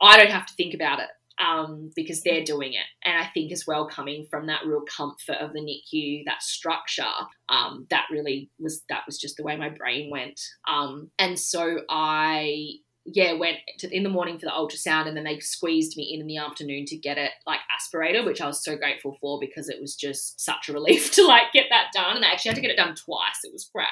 i 0.00 0.16
don't 0.16 0.30
have 0.30 0.46
to 0.46 0.54
think 0.54 0.74
about 0.74 1.00
it 1.00 1.08
um, 1.40 1.90
because 1.96 2.22
they're 2.22 2.44
doing 2.44 2.74
it. 2.74 2.86
And 3.04 3.16
I 3.16 3.26
think 3.32 3.52
as 3.52 3.66
well, 3.66 3.86
coming 3.86 4.26
from 4.30 4.46
that 4.46 4.66
real 4.66 4.82
comfort 4.82 5.36
of 5.40 5.52
the 5.52 5.60
NICU, 5.60 6.24
that 6.26 6.42
structure, 6.42 7.02
um, 7.48 7.86
that 7.90 8.06
really 8.10 8.50
was 8.58 8.82
that 8.88 9.02
was 9.06 9.18
just 9.18 9.36
the 9.36 9.42
way 9.42 9.56
my 9.56 9.70
brain 9.70 10.10
went. 10.10 10.40
Um, 10.70 11.10
and 11.18 11.38
so 11.38 11.80
I 11.88 12.74
yeah, 13.06 13.32
went 13.32 13.56
to, 13.78 13.94
in 13.94 14.02
the 14.02 14.08
morning 14.08 14.38
for 14.38 14.46
the 14.46 14.52
ultrasound 14.52 15.08
and 15.08 15.16
then 15.16 15.24
they 15.24 15.38
squeezed 15.40 15.96
me 15.96 16.12
in 16.14 16.20
in 16.20 16.26
the 16.26 16.36
afternoon 16.36 16.84
to 16.86 16.96
get 16.96 17.16
it 17.18 17.30
like 17.46 17.60
aspirated, 17.74 18.24
which 18.24 18.40
I 18.40 18.46
was 18.46 18.62
so 18.62 18.76
grateful 18.76 19.16
for 19.20 19.40
because 19.40 19.68
it 19.68 19.80
was 19.80 19.96
just 19.96 20.40
such 20.40 20.68
a 20.68 20.72
relief 20.72 21.12
to 21.14 21.26
like 21.26 21.52
get 21.52 21.66
that 21.70 21.88
done. 21.94 22.16
And 22.16 22.24
I 22.24 22.30
actually 22.30 22.50
had 22.50 22.56
to 22.56 22.60
get 22.60 22.70
it 22.70 22.76
done 22.76 22.94
twice. 22.94 23.40
It 23.42 23.52
was 23.52 23.68
crap. 23.72 23.88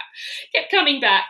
Kept 0.55 0.71
coming 0.71 1.01
back. 1.01 1.25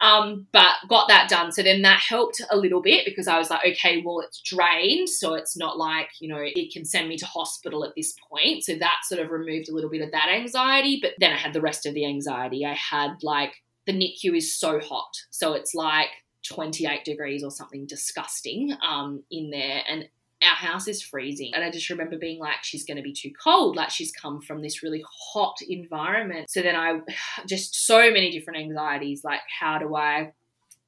Um, 0.00 0.46
but 0.52 0.74
got 0.88 1.08
that 1.08 1.28
done. 1.28 1.52
So 1.52 1.62
then 1.62 1.82
that 1.82 2.00
helped 2.00 2.42
a 2.50 2.56
little 2.56 2.82
bit 2.82 3.04
because 3.04 3.26
I 3.26 3.38
was 3.38 3.50
like, 3.50 3.66
okay, 3.72 4.02
well, 4.04 4.20
it's 4.20 4.40
drained. 4.42 5.08
So 5.08 5.34
it's 5.34 5.56
not 5.56 5.78
like, 5.78 6.10
you 6.20 6.28
know, 6.28 6.40
it 6.40 6.72
can 6.72 6.84
send 6.84 7.08
me 7.08 7.16
to 7.16 7.26
hospital 7.26 7.84
at 7.84 7.92
this 7.96 8.14
point. 8.30 8.64
So 8.64 8.74
that 8.76 9.00
sort 9.04 9.20
of 9.20 9.30
removed 9.30 9.68
a 9.68 9.74
little 9.74 9.90
bit 9.90 10.02
of 10.02 10.12
that 10.12 10.28
anxiety. 10.28 10.98
But 11.00 11.12
then 11.18 11.32
I 11.32 11.36
had 11.36 11.54
the 11.54 11.60
rest 11.60 11.86
of 11.86 11.94
the 11.94 12.06
anxiety. 12.06 12.66
I 12.66 12.74
had 12.74 13.22
like, 13.22 13.54
the 13.86 13.92
NICU 13.92 14.36
is 14.36 14.54
so 14.54 14.78
hot. 14.78 15.10
So 15.30 15.54
it's 15.54 15.74
like 15.74 16.08
28 16.48 17.04
degrees 17.04 17.44
or 17.44 17.50
something 17.50 17.86
disgusting 17.86 18.76
um, 18.86 19.22
in 19.30 19.50
there. 19.50 19.82
And 19.88 20.08
our 20.42 20.56
house 20.56 20.88
is 20.88 21.02
freezing. 21.02 21.52
And 21.54 21.62
I 21.62 21.70
just 21.70 21.88
remember 21.88 22.18
being 22.18 22.40
like, 22.40 22.62
she's 22.62 22.84
going 22.84 22.96
to 22.96 23.02
be 23.02 23.12
too 23.12 23.30
cold. 23.42 23.76
Like 23.76 23.90
she's 23.90 24.12
come 24.12 24.40
from 24.40 24.60
this 24.60 24.82
really 24.82 25.04
hot 25.32 25.56
environment. 25.68 26.50
So 26.50 26.62
then 26.62 26.76
I 26.76 27.00
just 27.46 27.86
so 27.86 28.10
many 28.10 28.30
different 28.30 28.60
anxieties. 28.60 29.22
Like, 29.24 29.40
how 29.60 29.78
do 29.78 29.94
I 29.94 30.32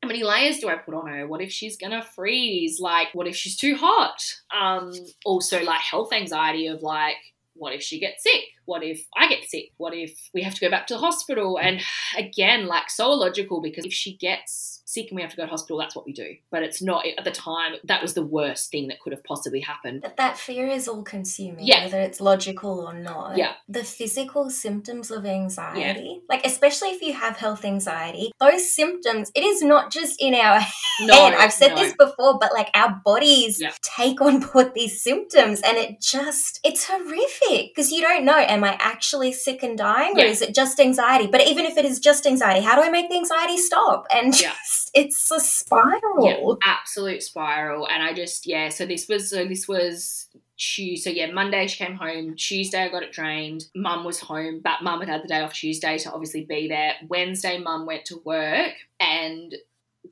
how 0.02 0.08
many 0.08 0.22
layers 0.22 0.58
do 0.58 0.68
I 0.68 0.76
put 0.76 0.92
on 0.92 1.06
her? 1.06 1.26
What 1.26 1.40
if 1.40 1.50
she's 1.50 1.78
gonna 1.78 2.02
freeze? 2.02 2.78
Like, 2.78 3.08
what 3.14 3.26
if 3.26 3.34
she's 3.34 3.56
too 3.56 3.74
hot? 3.74 4.22
Um, 4.54 4.92
also, 5.24 5.62
like 5.62 5.80
health 5.80 6.12
anxiety 6.12 6.66
of 6.66 6.82
like, 6.82 7.16
what 7.54 7.72
if 7.72 7.80
she 7.80 7.98
gets 7.98 8.22
sick? 8.22 8.42
What 8.66 8.82
if 8.82 9.06
I 9.16 9.28
get 9.28 9.44
sick? 9.44 9.70
What 9.76 9.94
if 9.94 10.30
we 10.32 10.42
have 10.42 10.54
to 10.54 10.60
go 10.60 10.70
back 10.70 10.86
to 10.88 10.94
the 10.94 11.00
hospital? 11.00 11.58
And 11.58 11.80
again, 12.16 12.66
like 12.66 12.90
so 12.90 13.12
illogical 13.12 13.60
because 13.60 13.84
if 13.84 13.92
she 13.92 14.16
gets 14.16 14.82
sick 14.86 15.06
and 15.10 15.16
we 15.16 15.22
have 15.22 15.30
to 15.32 15.36
go 15.36 15.44
to 15.44 15.48
hospital, 15.50 15.78
that's 15.78 15.96
what 15.96 16.06
we 16.06 16.12
do. 16.12 16.36
But 16.50 16.62
it's 16.62 16.80
not, 16.82 17.04
at 17.18 17.24
the 17.24 17.30
time, 17.30 17.74
that 17.84 18.00
was 18.02 18.14
the 18.14 18.22
worst 18.24 18.70
thing 18.70 18.88
that 18.88 19.00
could 19.00 19.12
have 19.12 19.24
possibly 19.24 19.60
happened. 19.60 20.02
But 20.02 20.16
that 20.18 20.38
fear 20.38 20.66
is 20.68 20.86
all 20.86 21.02
consuming, 21.02 21.64
Yeah. 21.66 21.84
whether 21.84 22.00
it's 22.00 22.20
logical 22.20 22.80
or 22.80 22.92
not. 22.94 23.36
Yeah. 23.36 23.54
The 23.68 23.82
physical 23.82 24.50
symptoms 24.50 25.10
of 25.10 25.26
anxiety, 25.26 26.20
like 26.28 26.44
especially 26.46 26.90
if 26.90 27.02
you 27.02 27.12
have 27.14 27.36
health 27.38 27.64
anxiety, 27.64 28.30
those 28.40 28.74
symptoms, 28.74 29.30
it 29.34 29.42
is 29.42 29.62
not 29.62 29.90
just 29.90 30.20
in 30.20 30.34
our 30.34 30.60
No, 31.00 31.14
head. 31.30 31.34
I've 31.34 31.52
said 31.52 31.70
no. 31.74 31.76
this 31.76 31.94
before, 31.98 32.38
but 32.38 32.52
like 32.52 32.70
our 32.74 33.00
bodies 33.04 33.60
Yeah. 33.60 33.72
take 33.82 34.20
on 34.20 34.40
board 34.52 34.72
these 34.74 35.02
symptoms 35.02 35.60
and 35.62 35.76
it 35.76 36.00
just, 36.00 36.60
it's 36.62 36.84
horrific 36.88 37.74
because 37.74 37.90
you 37.90 38.00
don't 38.00 38.24
know, 38.24 38.36
am 38.54 38.64
I 38.64 38.76
actually 38.80 39.32
sick 39.32 39.62
and 39.62 39.76
dying 39.76 40.18
or 40.18 40.24
is 40.24 40.40
it 40.42 40.54
just 40.54 40.80
anxiety? 40.80 41.26
But 41.26 41.46
even 41.46 41.64
if 41.66 41.76
it 41.76 41.84
is 41.84 42.00
just 42.00 42.26
anxiety, 42.26 42.64
how 42.64 42.74
do 42.76 42.82
I 42.82 42.90
make 42.90 43.10
the 43.10 43.16
anxiety 43.16 43.56
stop? 43.58 44.06
And 44.14 44.28
Yeah. 44.40 44.52
just, 44.52 44.90
it's 44.94 45.30
a 45.30 45.40
spiral. 45.40 46.26
Yeah, 46.26 46.54
absolute 46.64 47.22
spiral. 47.22 47.86
And 47.88 48.02
I 48.02 48.12
just, 48.14 48.46
yeah, 48.46 48.68
so 48.70 48.86
this 48.86 49.08
was, 49.08 49.30
so 49.30 49.44
this 49.46 49.68
was 49.68 50.26
Tuesday. 50.56 51.10
So 51.10 51.14
yeah, 51.14 51.30
Monday 51.32 51.66
she 51.66 51.84
came 51.84 51.96
home. 51.96 52.34
Tuesday 52.36 52.82
I 52.82 52.88
got 52.88 53.02
it 53.02 53.12
drained. 53.12 53.66
Mum 53.74 54.04
was 54.04 54.20
home, 54.20 54.60
but 54.62 54.82
mum 54.82 55.00
had 55.00 55.08
had 55.08 55.22
the 55.24 55.28
day 55.28 55.40
off 55.40 55.52
Tuesday 55.52 55.98
to 55.98 56.12
obviously 56.12 56.44
be 56.44 56.68
there. 56.68 56.94
Wednesday, 57.08 57.58
mum 57.58 57.86
went 57.86 58.04
to 58.06 58.20
work 58.24 58.72
and 59.00 59.54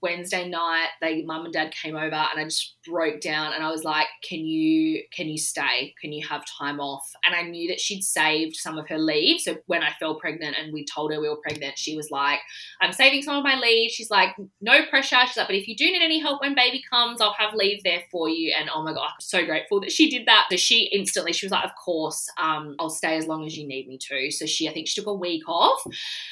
Wednesday 0.01 0.49
night, 0.49 0.89
they 1.01 1.23
mum 1.23 1.45
and 1.45 1.53
dad 1.53 1.73
came 1.73 1.97
over 1.97 2.15
and 2.15 2.41
I 2.41 2.45
just 2.45 2.77
broke 2.87 3.21
down 3.21 3.53
and 3.53 3.63
I 3.63 3.71
was 3.71 3.85
like, 3.85 4.07
Can 4.27 4.41
you 4.41 5.03
can 5.13 5.29
you 5.29 5.39
stay? 5.39 5.95
Can 6.01 6.13
you 6.13 6.27
have 6.27 6.45
time 6.59 6.81
off? 6.81 7.09
And 7.25 7.35
I 7.35 7.43
knew 7.43 7.69
that 7.69 7.81
she'd 7.81 8.03
saved 8.03 8.57
some 8.57 8.79
of 8.79 8.89
her 8.89 8.99
leave. 8.99 9.41
So 9.41 9.57
when 9.67 9.83
I 9.83 9.91
fell 9.99 10.19
pregnant 10.19 10.57
and 10.59 10.73
we 10.73 10.85
told 10.85 11.13
her 11.13 11.21
we 11.21 11.29
were 11.29 11.41
pregnant, 11.43 11.79
she 11.79 11.97
was 11.97 12.11
like, 12.11 12.41
I'm 12.81 12.93
saving 12.93 13.23
some 13.23 13.37
of 13.37 13.45
my 13.45 13.59
leave. 13.59 13.91
She's 13.91 14.11
like, 14.11 14.35
no 14.61 14.85
pressure. 14.87 15.19
She's 15.27 15.37
like, 15.37 15.49
but 15.49 15.57
if 15.57 15.69
you 15.69 15.77
do 15.77 15.87
need 15.87 16.03
any 16.03 16.21
help 16.21 16.41
when 16.41 16.55
baby 16.55 16.83
comes, 16.91 17.21
I'll 17.21 17.35
have 17.39 17.55
leave 17.55 17.83
there 17.85 18.03
for 18.11 18.29
you. 18.29 18.55
And 18.59 18.71
oh 18.75 18.83
my 18.83 18.93
God, 18.93 19.05
I'm 19.05 19.21
so 19.21 19.45
grateful 19.45 19.81
that 19.81 19.93
she 19.93 20.11
did 20.11 20.27
that. 20.27 20.47
So 20.51 20.57
she 20.57 20.85
instantly, 20.93 21.33
she 21.33 21.47
was 21.47 21.53
like, 21.53 21.65
of 21.65 21.73
course, 21.83 22.27
um, 22.39 22.77
I'll 22.79 22.91
stay 22.91 23.17
as 23.17 23.27
long 23.27 23.45
as 23.45 23.57
you 23.57 23.67
need 23.67 23.89
me 23.89 23.99
to. 23.99 24.31
So 24.31 24.47
she, 24.47 24.69
I 24.69 24.73
think 24.73 24.89
she 24.89 25.01
took 25.01 25.09
a 25.09 25.15
week 25.15 25.49
off. 25.49 25.83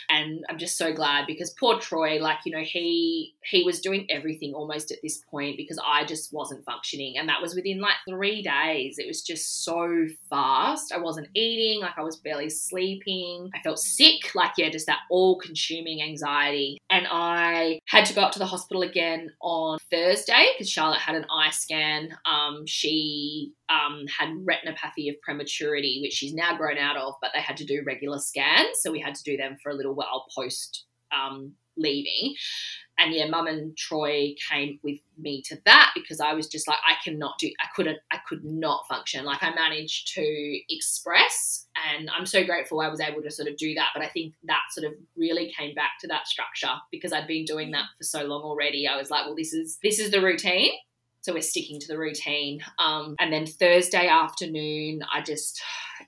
And 0.08 0.44
I'm 0.48 0.58
just 0.58 0.76
so 0.76 0.92
glad 0.92 1.26
because 1.26 1.50
poor 1.58 1.78
Troy, 1.78 2.18
like, 2.20 2.38
you 2.44 2.52
know, 2.52 2.62
he 2.64 3.34
he 3.50 3.64
was 3.64 3.80
doing 3.80 4.06
everything 4.08 4.54
almost 4.54 4.92
at 4.92 4.98
this 5.02 5.18
point 5.30 5.56
because 5.56 5.78
I 5.84 6.04
just 6.04 6.32
wasn't 6.32 6.64
functioning. 6.64 7.16
And 7.18 7.28
that 7.28 7.42
was 7.42 7.54
within 7.54 7.80
like 7.80 7.96
three 8.08 8.42
days. 8.42 8.96
It 8.98 9.06
was 9.06 9.22
just 9.22 9.64
so 9.64 10.06
fast. 10.28 10.92
I 10.92 10.98
wasn't 10.98 11.28
eating, 11.34 11.80
like 11.80 11.98
I 11.98 12.02
was 12.02 12.16
barely 12.16 12.48
sleeping. 12.48 13.50
I 13.54 13.60
felt 13.60 13.78
sick, 13.78 14.34
like, 14.34 14.52
yeah, 14.56 14.70
just 14.70 14.86
that 14.86 15.00
all 15.10 15.38
consuming 15.38 16.02
anxiety. 16.02 16.78
And 16.90 17.06
I 17.10 17.80
had 17.86 18.04
to 18.06 18.14
go 18.14 18.22
up 18.22 18.32
to 18.32 18.38
the 18.38 18.46
hospital 18.46 18.82
again 18.82 19.30
on 19.40 19.78
Thursday 19.90 20.46
because 20.54 20.70
Charlotte 20.70 21.00
had 21.00 21.16
an 21.16 21.26
eye 21.30 21.50
scan. 21.50 22.10
Um, 22.24 22.66
she 22.66 23.52
um, 23.68 24.06
had 24.06 24.28
retinopathy 24.28 25.08
of 25.10 25.20
prematurity, 25.22 26.00
which 26.02 26.12
she's 26.12 26.34
now 26.34 26.56
grown 26.56 26.78
out 26.78 26.96
of, 26.96 27.14
but 27.20 27.30
they 27.34 27.40
had 27.40 27.56
to 27.58 27.64
do 27.64 27.82
regular 27.84 28.18
scans. 28.18 28.80
So 28.80 28.92
we 28.92 29.00
had 29.00 29.14
to 29.16 29.22
do 29.22 29.36
them 29.36 29.56
for 29.62 29.70
a 29.70 29.74
little 29.74 29.94
while 29.94 30.26
post 30.36 30.84
um, 31.12 31.54
leaving. 31.76 32.34
And 32.98 33.14
yeah, 33.14 33.28
mum 33.28 33.46
and 33.46 33.74
Troy 33.78 34.34
came 34.50 34.78
with 34.82 34.98
me 35.18 35.42
to 35.46 35.56
that 35.64 35.92
because 35.94 36.20
I 36.20 36.34
was 36.34 36.46
just 36.46 36.68
like, 36.68 36.76
I 36.86 36.96
cannot 37.02 37.38
do, 37.38 37.50
I 37.58 37.68
couldn't, 37.74 37.98
I 38.12 38.18
could 38.28 38.44
not 38.44 38.82
function. 38.88 39.24
Like 39.24 39.42
I 39.42 39.54
managed 39.54 40.12
to 40.14 40.60
express, 40.68 41.66
and 41.96 42.10
I'm 42.10 42.26
so 42.26 42.44
grateful 42.44 42.80
I 42.80 42.88
was 42.88 43.00
able 43.00 43.22
to 43.22 43.30
sort 43.30 43.48
of 43.48 43.56
do 43.56 43.72
that. 43.74 43.88
But 43.94 44.04
I 44.04 44.08
think 44.08 44.34
that 44.44 44.60
sort 44.72 44.86
of 44.86 44.98
really 45.16 45.50
came 45.58 45.74
back 45.74 45.92
to 46.00 46.08
that 46.08 46.26
structure 46.26 46.74
because 46.90 47.12
I'd 47.12 47.26
been 47.26 47.46
doing 47.46 47.70
that 47.70 47.86
for 47.96 48.04
so 48.04 48.24
long 48.24 48.42
already. 48.42 48.86
I 48.86 48.96
was 48.98 49.10
like, 49.10 49.24
well, 49.24 49.36
this 49.36 49.54
is 49.54 49.78
this 49.82 49.98
is 49.98 50.10
the 50.10 50.20
routine. 50.20 50.72
So 51.22 51.34
we're 51.34 51.42
sticking 51.42 51.78
to 51.80 51.86
the 51.86 51.98
routine. 51.98 52.60
Um, 52.78 53.14
and 53.18 53.32
then 53.32 53.46
Thursday 53.46 54.08
afternoon, 54.08 55.00
I 55.12 55.20
just, 55.20 55.60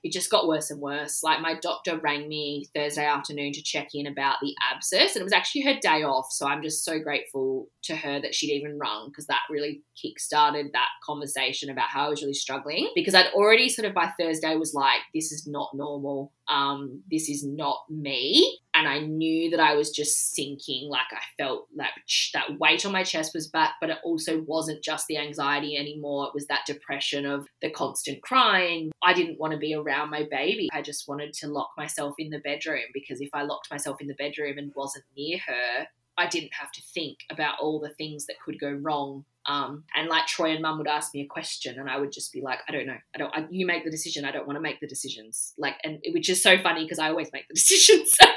it 0.03 0.11
just 0.11 0.29
got 0.29 0.47
worse 0.47 0.69
and 0.69 0.81
worse. 0.81 1.23
Like 1.23 1.39
my 1.39 1.55
doctor 1.61 1.97
rang 1.97 2.27
me 2.27 2.65
Thursday 2.75 3.05
afternoon 3.05 3.53
to 3.53 3.63
check 3.63 3.89
in 3.93 4.07
about 4.07 4.37
the 4.41 4.53
abscess, 4.71 5.15
and 5.15 5.21
it 5.21 5.23
was 5.23 5.33
actually 5.33 5.61
her 5.61 5.79
day 5.81 6.03
off. 6.03 6.27
So 6.31 6.45
I'm 6.45 6.61
just 6.61 6.83
so 6.83 6.99
grateful 6.99 7.69
to 7.83 7.95
her 7.95 8.21
that 8.21 8.35
she'd 8.35 8.53
even 8.53 8.77
rung 8.77 9.09
because 9.09 9.27
that 9.27 9.41
really 9.49 9.81
kick-started 10.01 10.67
that 10.73 10.89
conversation 11.05 11.69
about 11.69 11.89
how 11.89 12.07
I 12.07 12.09
was 12.09 12.21
really 12.21 12.33
struggling. 12.33 12.91
Because 12.95 13.15
I'd 13.15 13.31
already 13.33 13.69
sort 13.69 13.87
of 13.87 13.93
by 13.93 14.11
Thursday 14.19 14.55
was 14.55 14.73
like, 14.73 14.99
this 15.13 15.31
is 15.31 15.47
not 15.47 15.69
normal. 15.73 16.33
Um, 16.47 17.01
this 17.09 17.29
is 17.29 17.45
not 17.45 17.77
me. 17.89 18.59
And 18.75 18.87
I 18.87 18.99
knew 18.99 19.49
that 19.51 19.59
I 19.59 19.75
was 19.75 19.91
just 19.91 20.33
sinking. 20.33 20.89
Like 20.89 21.11
I 21.11 21.21
felt 21.37 21.67
that 21.77 21.91
that 22.33 22.59
weight 22.59 22.85
on 22.85 22.91
my 22.91 23.03
chest 23.03 23.33
was 23.33 23.47
back, 23.47 23.73
but 23.79 23.89
it 23.89 23.99
also 24.03 24.41
wasn't 24.41 24.83
just 24.83 25.07
the 25.07 25.17
anxiety 25.17 25.77
anymore. 25.77 26.27
It 26.27 26.33
was 26.33 26.47
that 26.47 26.65
depression 26.65 27.25
of 27.25 27.47
the 27.61 27.69
constant 27.69 28.21
crying. 28.23 28.91
I 29.03 29.13
didn't 29.13 29.39
want 29.39 29.53
to 29.53 29.59
be 29.59 29.75
around 29.75 30.09
my 30.09 30.27
baby. 30.29 30.69
I 30.73 30.81
just 30.81 31.07
wanted 31.07 31.33
to 31.33 31.47
lock 31.47 31.71
myself 31.77 32.15
in 32.17 32.29
the 32.29 32.39
bedroom 32.39 32.83
because 32.93 33.21
if 33.21 33.29
I 33.33 33.43
locked 33.43 33.69
myself 33.69 34.01
in 34.01 34.07
the 34.07 34.15
bedroom 34.15 34.57
and 34.57 34.71
wasn't 34.75 35.05
near 35.15 35.37
her, 35.45 35.87
I 36.17 36.27
didn't 36.27 36.53
have 36.53 36.71
to 36.71 36.81
think 36.93 37.19
about 37.29 37.59
all 37.59 37.79
the 37.79 37.89
things 37.89 38.25
that 38.27 38.39
could 38.43 38.59
go 38.59 38.71
wrong. 38.71 39.25
Um, 39.45 39.83
and 39.95 40.07
like 40.07 40.25
Troy 40.27 40.51
and 40.51 40.61
Mum 40.61 40.77
would 40.77 40.87
ask 40.87 41.13
me 41.13 41.21
a 41.21 41.25
question, 41.25 41.79
and 41.79 41.89
I 41.89 41.97
would 41.97 42.11
just 42.11 42.31
be 42.31 42.41
like, 42.41 42.59
I 42.67 42.71
don't 42.71 42.87
know. 42.87 42.97
I 43.13 43.17
don't. 43.17 43.35
I, 43.35 43.45
you 43.49 43.65
make 43.65 43.83
the 43.83 43.91
decision. 43.91 44.25
I 44.25 44.31
don't 44.31 44.47
want 44.47 44.57
to 44.57 44.61
make 44.61 44.79
the 44.79 44.87
decisions. 44.87 45.53
Like, 45.57 45.75
and 45.83 45.99
which 46.13 46.29
is 46.29 46.41
so 46.41 46.57
funny 46.57 46.83
because 46.83 46.99
I 46.99 47.09
always 47.09 47.31
make 47.33 47.47
the 47.47 47.53
decisions. 47.55 48.11
So, 48.13 48.27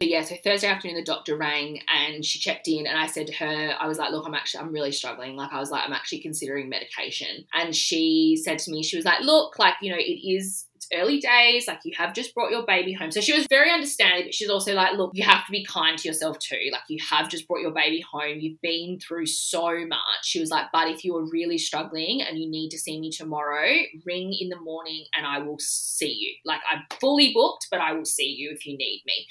yeah. 0.00 0.22
So 0.22 0.34
Thursday 0.42 0.68
afternoon, 0.68 0.96
the 0.96 1.04
doctor 1.04 1.36
rang 1.36 1.80
and 1.88 2.24
she 2.24 2.38
checked 2.38 2.68
in, 2.68 2.86
and 2.86 2.98
I 2.98 3.06
said 3.06 3.28
to 3.28 3.34
her, 3.34 3.74
I 3.78 3.86
was 3.86 3.98
like, 3.98 4.10
look, 4.10 4.26
I'm 4.26 4.34
actually, 4.34 4.64
I'm 4.64 4.72
really 4.72 4.92
struggling. 4.92 5.36
Like, 5.36 5.52
I 5.52 5.60
was 5.60 5.70
like, 5.70 5.84
I'm 5.84 5.92
actually 5.92 6.20
considering 6.20 6.68
medication, 6.68 7.44
and 7.52 7.74
she 7.74 8.40
said 8.42 8.58
to 8.60 8.70
me, 8.70 8.82
she 8.82 8.96
was 8.96 9.04
like, 9.04 9.20
look, 9.20 9.58
like 9.58 9.74
you 9.80 9.90
know, 9.90 9.98
it 9.98 10.26
is 10.26 10.66
it's 10.88 11.00
early 11.00 11.20
days, 11.20 11.66
like 11.66 11.80
you 11.84 11.92
have 11.96 12.14
just 12.14 12.34
brought 12.34 12.50
your 12.50 12.64
baby 12.64 12.92
home. 12.92 13.10
So 13.10 13.20
she 13.20 13.32
was 13.32 13.46
very 13.48 13.70
understanding, 13.70 14.24
but 14.24 14.34
she's 14.34 14.50
also 14.50 14.74
like, 14.74 14.96
look, 14.96 15.12
you 15.14 15.24
have 15.24 15.44
to 15.46 15.52
be 15.52 15.64
kind 15.64 15.98
to 15.98 16.08
yourself 16.08 16.38
too. 16.38 16.68
Like 16.72 16.82
you 16.88 16.98
have 17.10 17.28
just 17.28 17.46
brought 17.46 17.60
your 17.60 17.72
baby 17.72 18.04
home. 18.10 18.38
You've 18.38 18.60
been 18.60 18.98
through 18.98 19.26
so 19.26 19.86
much. 19.86 20.24
She 20.24 20.40
was 20.40 20.50
like, 20.50 20.66
but 20.72 20.88
if 20.88 21.04
you 21.04 21.16
are 21.16 21.28
really 21.30 21.58
struggling 21.58 22.22
and 22.22 22.38
you 22.38 22.48
need 22.48 22.70
to 22.70 22.78
see 22.78 23.00
me 23.00 23.10
tomorrow, 23.10 23.66
ring 24.04 24.36
in 24.38 24.48
the 24.48 24.60
morning 24.60 25.04
and 25.16 25.26
I 25.26 25.38
will 25.38 25.58
see 25.58 26.12
you. 26.12 26.34
Like 26.44 26.60
I'm 26.70 26.82
fully 27.00 27.32
booked, 27.34 27.68
but 27.70 27.80
I 27.80 27.92
will 27.92 28.04
see 28.04 28.34
you 28.38 28.50
if 28.52 28.66
you 28.66 28.76
need 28.76 29.02
me. 29.06 29.26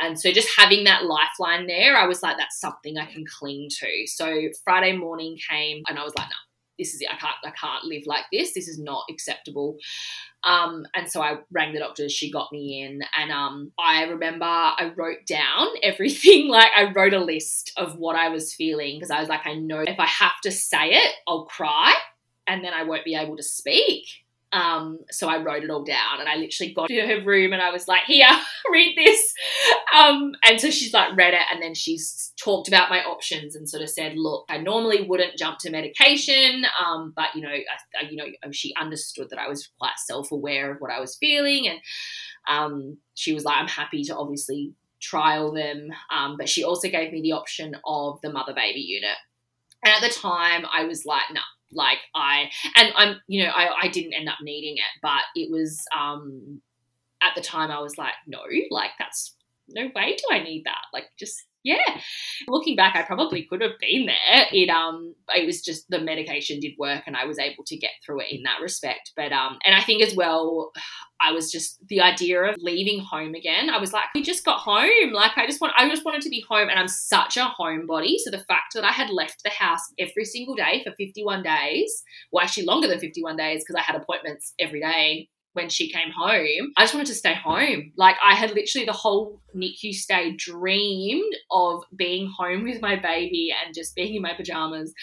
And 0.00 0.18
so 0.18 0.30
just 0.30 0.48
having 0.56 0.84
that 0.84 1.04
lifeline 1.04 1.66
there, 1.66 1.96
I 1.96 2.06
was 2.06 2.22
like, 2.22 2.36
that's 2.38 2.60
something 2.60 2.96
I 2.98 3.06
can 3.06 3.24
cling 3.26 3.68
to. 3.80 4.06
So 4.06 4.48
Friday 4.64 4.96
morning 4.96 5.38
came 5.48 5.82
and 5.88 5.98
I 5.98 6.04
was 6.04 6.14
like, 6.16 6.28
no, 6.28 6.36
this 6.78 6.94
is 6.94 7.00
it. 7.00 7.08
I 7.12 7.16
can't, 7.16 7.34
I 7.44 7.50
can't 7.50 7.84
live 7.84 8.02
like 8.06 8.24
this. 8.32 8.54
This 8.54 8.68
is 8.68 8.78
not 8.78 9.04
acceptable. 9.10 9.76
Um, 10.44 10.86
and 10.94 11.08
so 11.08 11.22
I 11.22 11.38
rang 11.52 11.72
the 11.72 11.78
doctor. 11.78 12.08
She 12.08 12.30
got 12.30 12.50
me 12.52 12.82
in, 12.82 13.02
and 13.16 13.30
um, 13.30 13.72
I 13.78 14.04
remember 14.04 14.44
I 14.44 14.92
wrote 14.96 15.26
down 15.26 15.68
everything. 15.82 16.48
Like 16.48 16.70
I 16.76 16.92
wrote 16.92 17.14
a 17.14 17.20
list 17.20 17.72
of 17.76 17.96
what 17.96 18.16
I 18.16 18.28
was 18.28 18.54
feeling 18.54 18.96
because 18.96 19.10
I 19.10 19.20
was 19.20 19.28
like, 19.28 19.46
I 19.46 19.54
know 19.54 19.80
if 19.80 20.00
I 20.00 20.06
have 20.06 20.40
to 20.44 20.50
say 20.50 20.90
it, 20.90 21.14
I'll 21.26 21.44
cry, 21.44 21.94
and 22.46 22.64
then 22.64 22.74
I 22.74 22.82
won't 22.84 23.04
be 23.04 23.14
able 23.14 23.36
to 23.36 23.42
speak. 23.42 24.06
Um, 24.52 24.98
so 25.10 25.28
I 25.28 25.42
wrote 25.42 25.64
it 25.64 25.70
all 25.70 25.82
down 25.82 26.20
and 26.20 26.28
I 26.28 26.36
literally 26.36 26.74
got 26.74 26.88
to 26.88 27.06
her 27.06 27.24
room 27.24 27.54
and 27.54 27.62
I 27.62 27.70
was 27.70 27.88
like, 27.88 28.02
here, 28.06 28.26
read 28.70 28.94
this. 28.96 29.34
Um, 29.96 30.34
and 30.44 30.60
so 30.60 30.70
she's 30.70 30.92
like 30.92 31.16
read 31.16 31.32
it 31.32 31.40
and 31.50 31.62
then 31.62 31.74
she's 31.74 32.32
talked 32.38 32.68
about 32.68 32.90
my 32.90 33.02
options 33.02 33.56
and 33.56 33.68
sort 33.68 33.82
of 33.82 33.88
said, 33.88 34.12
look, 34.16 34.44
I 34.50 34.58
normally 34.58 35.06
wouldn't 35.08 35.38
jump 35.38 35.58
to 35.60 35.70
medication, 35.70 36.66
um, 36.84 37.14
but 37.16 37.34
you 37.34 37.40
know, 37.40 37.48
I, 37.48 38.04
you 38.10 38.16
know, 38.16 38.26
she 38.52 38.74
understood 38.78 39.30
that 39.30 39.38
I 39.38 39.48
was 39.48 39.70
quite 39.78 39.98
self-aware 40.06 40.72
of 40.72 40.78
what 40.80 40.90
I 40.90 41.00
was 41.00 41.16
feeling 41.16 41.68
and 41.68 41.78
um, 42.48 42.98
she 43.14 43.32
was 43.32 43.44
like, 43.44 43.56
I'm 43.56 43.68
happy 43.68 44.04
to 44.04 44.16
obviously 44.16 44.74
trial 45.00 45.52
them, 45.52 45.88
um, 46.14 46.36
but 46.36 46.48
she 46.48 46.64
also 46.64 46.88
gave 46.88 47.12
me 47.12 47.22
the 47.22 47.32
option 47.32 47.76
of 47.84 48.20
the 48.22 48.32
mother 48.32 48.54
baby 48.54 48.80
unit. 48.80 49.16
And 49.84 49.92
at 49.92 50.00
the 50.00 50.14
time, 50.14 50.64
I 50.72 50.84
was 50.84 51.04
like, 51.04 51.24
no, 51.30 51.34
nah, 51.34 51.40
like 51.72 51.98
I 52.14 52.50
and 52.76 52.92
I'm 52.96 53.16
you 53.26 53.44
know 53.44 53.50
I, 53.50 53.84
I 53.84 53.88
didn't 53.88 54.14
end 54.14 54.28
up 54.28 54.38
needing 54.42 54.76
it, 54.76 55.00
but 55.02 55.22
it 55.34 55.50
was 55.50 55.84
um 55.96 56.60
at 57.22 57.34
the 57.34 57.40
time 57.40 57.70
I 57.70 57.80
was 57.80 57.96
like, 57.96 58.14
no, 58.26 58.40
like 58.70 58.90
that's 58.98 59.36
no 59.68 59.90
way 59.94 60.16
do 60.16 60.24
I 60.30 60.42
need 60.42 60.64
that. 60.64 60.82
Like 60.92 61.04
just 61.18 61.44
yeah. 61.64 62.00
Looking 62.48 62.74
back, 62.76 62.96
I 62.96 63.02
probably 63.02 63.44
could 63.44 63.60
have 63.60 63.78
been 63.80 64.06
there. 64.06 64.46
It 64.52 64.68
um 64.68 65.14
it 65.34 65.46
was 65.46 65.62
just 65.62 65.88
the 65.88 66.00
medication 66.00 66.60
did 66.60 66.72
work 66.78 67.04
and 67.06 67.16
I 67.16 67.24
was 67.24 67.38
able 67.38 67.64
to 67.64 67.76
get 67.76 67.92
through 68.04 68.20
it 68.20 68.32
in 68.32 68.42
that 68.42 68.60
respect. 68.60 69.12
But 69.16 69.32
um 69.32 69.58
and 69.64 69.74
I 69.74 69.82
think 69.82 70.02
as 70.02 70.16
well 70.16 70.72
I 71.20 71.30
was 71.32 71.52
just 71.52 71.78
the 71.86 72.00
idea 72.00 72.42
of 72.42 72.56
leaving 72.58 73.00
home 73.00 73.34
again. 73.34 73.70
I 73.70 73.78
was 73.78 73.92
like, 73.92 74.06
we 74.14 74.22
just 74.22 74.44
got 74.44 74.58
home. 74.58 75.12
Like 75.12 75.38
I 75.38 75.46
just 75.46 75.60
want 75.60 75.74
I 75.76 75.88
just 75.88 76.04
wanted 76.04 76.22
to 76.22 76.30
be 76.30 76.44
home 76.48 76.68
and 76.68 76.78
I'm 76.78 76.88
such 76.88 77.36
a 77.36 77.52
homebody. 77.58 78.16
So 78.18 78.30
the 78.30 78.44
fact 78.48 78.74
that 78.74 78.84
I 78.84 78.90
had 78.90 79.10
left 79.10 79.42
the 79.44 79.50
house 79.50 79.82
every 79.98 80.24
single 80.24 80.56
day 80.56 80.82
for 80.84 80.92
51 80.92 81.42
days, 81.42 82.02
well 82.32 82.44
actually 82.44 82.64
longer 82.64 82.88
than 82.88 82.98
51 82.98 83.36
days 83.36 83.62
because 83.62 83.76
I 83.76 83.82
had 83.82 84.00
appointments 84.00 84.52
every 84.58 84.80
day 84.80 85.28
when 85.54 85.68
she 85.68 85.90
came 85.90 86.10
home, 86.10 86.72
I 86.76 86.82
just 86.82 86.94
wanted 86.94 87.08
to 87.08 87.14
stay 87.14 87.34
home. 87.34 87.92
Like 87.96 88.16
I 88.24 88.34
had 88.34 88.50
literally 88.54 88.86
the 88.86 88.92
whole 88.92 89.40
NICU 89.54 89.92
stay 89.92 90.34
dreamed 90.36 91.34
of 91.50 91.84
being 91.94 92.30
home 92.36 92.64
with 92.64 92.80
my 92.80 92.96
baby 92.96 93.52
and 93.64 93.74
just 93.74 93.94
being 93.94 94.14
in 94.14 94.22
my 94.22 94.32
pajamas. 94.34 94.94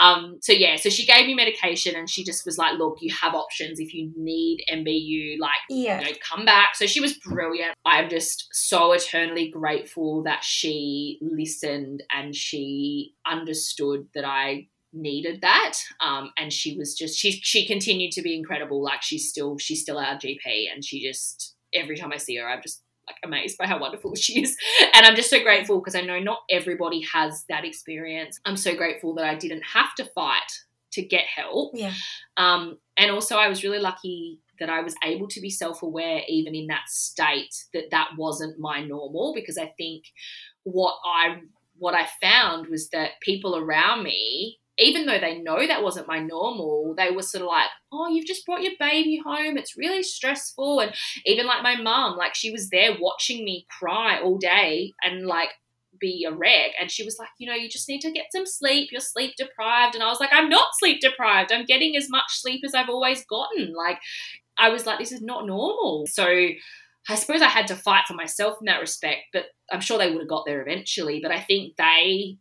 Um, 0.00 0.38
so 0.40 0.52
yeah, 0.52 0.76
so 0.76 0.88
she 0.88 1.06
gave 1.06 1.26
me 1.26 1.34
medication 1.34 1.94
and 1.94 2.08
she 2.08 2.24
just 2.24 2.46
was 2.46 2.58
like, 2.58 2.78
look, 2.78 2.98
you 3.00 3.14
have 3.14 3.34
options 3.34 3.80
if 3.80 3.92
you 3.92 4.10
need 4.16 4.64
MBU, 4.72 5.38
like 5.38 5.58
yeah. 5.68 6.00
you 6.00 6.06
know, 6.06 6.12
come 6.20 6.44
back. 6.44 6.74
So 6.74 6.86
she 6.86 7.00
was 7.00 7.14
brilliant. 7.18 7.74
I'm 7.84 8.08
just 8.08 8.48
so 8.52 8.92
eternally 8.92 9.50
grateful 9.50 10.22
that 10.22 10.42
she 10.42 11.18
listened 11.20 12.02
and 12.10 12.34
she 12.34 13.14
understood 13.26 14.06
that 14.14 14.24
I 14.24 14.68
needed 14.92 15.40
that 15.42 15.74
um, 16.00 16.30
and 16.38 16.52
she 16.52 16.76
was 16.76 16.94
just 16.94 17.18
she 17.18 17.32
she 17.32 17.66
continued 17.66 18.12
to 18.12 18.22
be 18.22 18.34
incredible 18.34 18.82
like 18.82 19.02
she's 19.02 19.28
still 19.28 19.58
she's 19.58 19.82
still 19.82 19.98
our 19.98 20.16
gp 20.16 20.64
and 20.72 20.84
she 20.84 21.02
just 21.02 21.54
every 21.74 21.96
time 21.96 22.10
i 22.12 22.16
see 22.16 22.36
her 22.36 22.48
i'm 22.48 22.62
just 22.62 22.82
like 23.06 23.16
amazed 23.24 23.58
by 23.58 23.66
how 23.66 23.78
wonderful 23.78 24.14
she 24.16 24.42
is. 24.42 24.56
And 24.94 25.06
i'm 25.06 25.16
just 25.16 25.30
so 25.30 25.42
grateful 25.42 25.78
because 25.78 25.94
i 25.94 26.00
know 26.00 26.18
not 26.18 26.40
everybody 26.50 27.04
has 27.12 27.44
that 27.48 27.64
experience. 27.64 28.38
I'm 28.44 28.56
so 28.56 28.76
grateful 28.76 29.14
that 29.14 29.24
i 29.24 29.34
didn't 29.34 29.62
have 29.62 29.94
to 29.96 30.04
fight 30.14 30.50
to 30.92 31.02
get 31.02 31.24
help. 31.24 31.72
Yeah. 31.74 31.92
Um, 32.38 32.78
and 32.96 33.10
also 33.10 33.36
i 33.36 33.48
was 33.48 33.62
really 33.62 33.78
lucky 33.78 34.40
that 34.58 34.68
i 34.68 34.80
was 34.80 34.94
able 35.04 35.28
to 35.28 35.40
be 35.40 35.50
self-aware 35.50 36.22
even 36.28 36.54
in 36.54 36.66
that 36.66 36.88
state 36.88 37.54
that 37.72 37.90
that 37.90 38.08
wasn't 38.18 38.58
my 38.58 38.82
normal 38.82 39.32
because 39.34 39.56
i 39.56 39.72
think 39.78 40.04
what 40.64 40.96
i 41.04 41.38
what 41.78 41.94
i 41.94 42.06
found 42.20 42.66
was 42.66 42.90
that 42.90 43.12
people 43.22 43.56
around 43.56 44.02
me 44.02 44.58
even 44.78 45.06
though 45.06 45.18
they 45.18 45.38
know 45.38 45.66
that 45.66 45.82
wasn't 45.82 46.08
my 46.08 46.20
normal, 46.20 46.94
they 46.96 47.10
were 47.10 47.22
sort 47.22 47.42
of 47.42 47.48
like, 47.48 47.68
oh, 47.92 48.08
you've 48.08 48.26
just 48.26 48.46
brought 48.46 48.62
your 48.62 48.72
baby 48.78 49.20
home. 49.24 49.56
It's 49.56 49.76
really 49.76 50.02
stressful. 50.02 50.80
And 50.80 50.94
even 51.26 51.46
like 51.46 51.62
my 51.62 51.76
mom, 51.76 52.16
like 52.16 52.34
she 52.34 52.50
was 52.50 52.70
there 52.70 52.96
watching 53.00 53.44
me 53.44 53.66
cry 53.78 54.20
all 54.20 54.38
day 54.38 54.92
and 55.02 55.26
like 55.26 55.50
be 56.00 56.24
a 56.28 56.32
wreck. 56.32 56.72
And 56.80 56.90
she 56.90 57.04
was 57.04 57.16
like, 57.18 57.30
you 57.38 57.48
know, 57.48 57.56
you 57.56 57.68
just 57.68 57.88
need 57.88 58.00
to 58.02 58.12
get 58.12 58.26
some 58.30 58.46
sleep. 58.46 58.90
You're 58.92 59.00
sleep 59.00 59.34
deprived. 59.36 59.94
And 59.94 60.04
I 60.04 60.08
was 60.08 60.20
like, 60.20 60.30
I'm 60.32 60.48
not 60.48 60.68
sleep 60.78 61.00
deprived. 61.00 61.50
I'm 61.50 61.64
getting 61.64 61.96
as 61.96 62.08
much 62.08 62.24
sleep 62.28 62.62
as 62.64 62.74
I've 62.74 62.88
always 62.88 63.24
gotten. 63.26 63.74
Like, 63.74 63.98
I 64.56 64.68
was 64.68 64.86
like, 64.86 64.98
this 64.98 65.12
is 65.12 65.22
not 65.22 65.46
normal. 65.46 66.06
So 66.06 66.24
I 67.08 67.14
suppose 67.14 67.42
I 67.42 67.48
had 67.48 67.66
to 67.68 67.76
fight 67.76 68.04
for 68.06 68.14
myself 68.14 68.58
in 68.60 68.66
that 68.66 68.80
respect, 68.80 69.22
but 69.32 69.46
I'm 69.72 69.80
sure 69.80 69.98
they 69.98 70.10
would 70.10 70.20
have 70.20 70.28
got 70.28 70.44
there 70.46 70.62
eventually. 70.62 71.20
But 71.22 71.32
I 71.32 71.40
think 71.40 71.76
they 71.76 72.36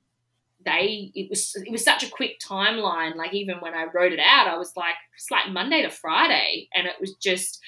they 0.67 1.11
it 1.15 1.29
was 1.29 1.55
it 1.55 1.71
was 1.71 1.83
such 1.83 2.03
a 2.03 2.09
quick 2.09 2.39
timeline. 2.39 3.15
Like 3.15 3.33
even 3.33 3.57
when 3.59 3.73
I 3.73 3.85
wrote 3.93 4.11
it 4.11 4.19
out, 4.19 4.47
I 4.47 4.57
was 4.57 4.73
like 4.75 4.95
it's 5.15 5.31
like 5.31 5.49
Monday 5.49 5.81
to 5.81 5.89
Friday, 5.89 6.67
and 6.75 6.85
it 6.85 6.95
was 6.99 7.15
just 7.15 7.59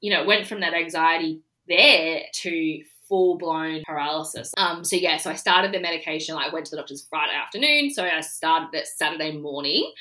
you 0.00 0.12
know 0.12 0.24
went 0.24 0.46
from 0.46 0.60
that 0.60 0.72
anxiety 0.72 1.42
there 1.68 2.22
to 2.32 2.82
full 3.08 3.36
blown 3.36 3.82
paralysis. 3.84 4.52
Um, 4.56 4.84
so 4.84 4.96
yeah, 4.96 5.16
so 5.16 5.30
I 5.30 5.34
started 5.34 5.72
the 5.72 5.80
medication. 5.80 6.36
I 6.36 6.48
went 6.52 6.66
to 6.66 6.70
the 6.70 6.76
doctor's 6.76 7.06
Friday 7.10 7.34
afternoon, 7.34 7.90
so 7.90 8.04
I 8.04 8.20
started 8.20 8.68
it 8.72 8.86
Saturday 8.86 9.36
morning, 9.36 9.92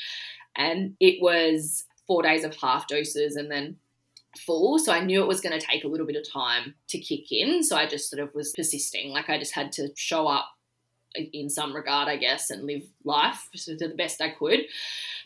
and 0.55 0.95
it 0.99 1.21
was 1.21 1.85
four 2.05 2.21
days 2.21 2.43
of 2.43 2.55
half 2.55 2.87
doses, 2.87 3.35
and 3.35 3.49
then 3.49 3.77
full. 4.37 4.77
So 4.77 4.93
I 4.93 5.03
knew 5.03 5.21
it 5.23 5.27
was 5.27 5.41
going 5.41 5.59
to 5.59 5.65
take 5.65 5.83
a 5.83 5.87
little 5.87 6.05
bit 6.05 6.15
of 6.15 6.31
time 6.31 6.75
to 6.89 6.99
kick 6.99 7.31
in. 7.31 7.63
So 7.63 7.75
I 7.75 7.87
just 7.87 8.09
sort 8.11 8.21
of 8.21 8.33
was 8.35 8.53
persisting. 8.55 9.11
Like 9.11 9.29
I 9.29 9.39
just 9.39 9.55
had 9.55 9.71
to 9.73 9.89
show 9.95 10.27
up 10.27 10.47
in 11.15 11.49
some 11.49 11.75
regard, 11.75 12.07
I 12.07 12.17
guess, 12.17 12.49
and 12.49 12.65
live 12.65 12.83
life 13.03 13.49
to 13.55 13.75
the 13.75 13.89
best 13.89 14.21
I 14.21 14.29
could. 14.29 14.61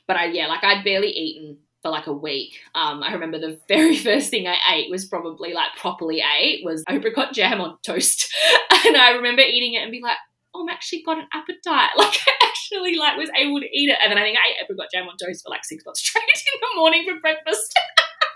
But 0.07 0.17
I, 0.17 0.25
yeah, 0.25 0.47
like 0.47 0.63
I'd 0.63 0.83
barely 0.83 1.09
eaten 1.09 1.57
for 1.81 1.91
like 1.91 2.07
a 2.07 2.13
week. 2.13 2.55
Um, 2.73 3.03
I 3.03 3.13
remember 3.13 3.39
the 3.39 3.59
very 3.67 3.95
first 3.95 4.29
thing 4.29 4.47
I 4.47 4.57
ate 4.73 4.91
was 4.91 5.05
probably 5.05 5.53
like 5.53 5.75
properly 5.77 6.21
ate 6.39 6.65
was 6.65 6.83
apricot 6.89 7.33
jam 7.33 7.61
on 7.61 7.77
toast, 7.85 8.27
and 8.85 8.97
I 8.97 9.11
remember 9.11 9.41
eating 9.41 9.73
it 9.75 9.83
and 9.83 9.91
being 9.91 10.03
like, 10.03 10.17
"Oh, 10.53 10.63
I'm 10.63 10.69
actually 10.69 11.03
got 11.03 11.19
an 11.19 11.27
appetite." 11.33 11.91
Like 11.97 12.19
I 12.27 12.47
actually 12.47 12.95
like 12.95 13.17
was 13.17 13.29
able 13.37 13.59
to 13.59 13.67
eat 13.67 13.89
it, 13.89 13.97
and 14.01 14.11
then 14.11 14.17
I 14.17 14.23
think 14.23 14.37
I 14.37 14.49
ate 14.49 14.63
apricot 14.63 14.87
jam 14.91 15.07
on 15.07 15.17
toast 15.17 15.43
for 15.43 15.49
like 15.49 15.63
six 15.63 15.85
months 15.85 16.01
straight 16.01 16.23
in 16.23 16.59
the 16.59 16.75
morning 16.75 17.05
for 17.07 17.19
breakfast. 17.19 17.73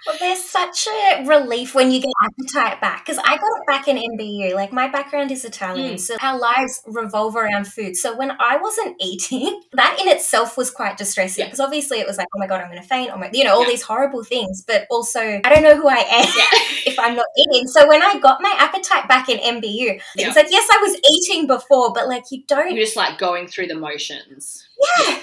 Well, 0.05 0.15
there's 0.19 0.43
such 0.43 0.87
a 0.87 1.25
relief 1.25 1.75
when 1.75 1.91
you 1.91 2.01
get 2.01 2.11
appetite 2.23 2.81
back 2.81 3.05
because 3.05 3.17
I 3.19 3.37
got 3.37 3.39
it 3.39 3.67
back 3.67 3.87
in 3.87 3.97
MBU. 3.97 4.53
Like 4.53 4.71
my 4.71 4.87
background 4.87 5.31
is 5.31 5.45
Italian, 5.45 5.95
mm. 5.95 5.99
so 5.99 6.15
our 6.21 6.37
lives 6.37 6.81
revolve 6.87 7.35
around 7.35 7.67
food. 7.67 7.95
So 7.95 8.15
when 8.15 8.31
I 8.39 8.57
wasn't 8.57 8.95
eating, 8.99 9.61
that 9.73 9.99
in 10.01 10.07
itself 10.07 10.57
was 10.57 10.71
quite 10.71 10.97
distressing 10.97 11.45
because 11.45 11.59
yeah. 11.59 11.65
obviously 11.65 11.99
it 11.99 12.07
was 12.07 12.17
like, 12.17 12.27
oh 12.35 12.39
my 12.39 12.47
god, 12.47 12.61
I'm 12.61 12.69
going 12.69 12.81
to 12.81 12.87
faint. 12.87 13.11
Oh 13.13 13.17
my, 13.17 13.29
you 13.33 13.43
know, 13.43 13.55
all 13.55 13.63
yeah. 13.63 13.69
these 13.69 13.81
horrible 13.81 14.23
things. 14.23 14.63
But 14.65 14.87
also, 14.89 15.19
I 15.19 15.53
don't 15.53 15.63
know 15.63 15.75
who 15.75 15.87
I 15.87 15.97
am 15.97 16.25
yeah. 16.37 16.59
if 16.85 16.97
I'm 16.99 17.15
not 17.15 17.27
eating. 17.37 17.67
So 17.67 17.87
when 17.87 18.01
I 18.01 18.19
got 18.19 18.41
my 18.41 18.55
appetite 18.57 19.07
back 19.07 19.29
in 19.29 19.37
MBU, 19.37 20.01
it's 20.15 20.35
like 20.35 20.47
yes, 20.49 20.67
I 20.71 20.77
was 20.81 20.99
eating 21.11 21.47
before, 21.47 21.93
but 21.93 22.07
like 22.07 22.23
you 22.31 22.43
don't. 22.47 22.73
You're 22.73 22.85
just 22.85 22.95
like 22.95 23.17
going 23.17 23.47
through 23.47 23.67
the 23.67 23.75
motions. 23.75 24.67
Yeah 24.99 25.19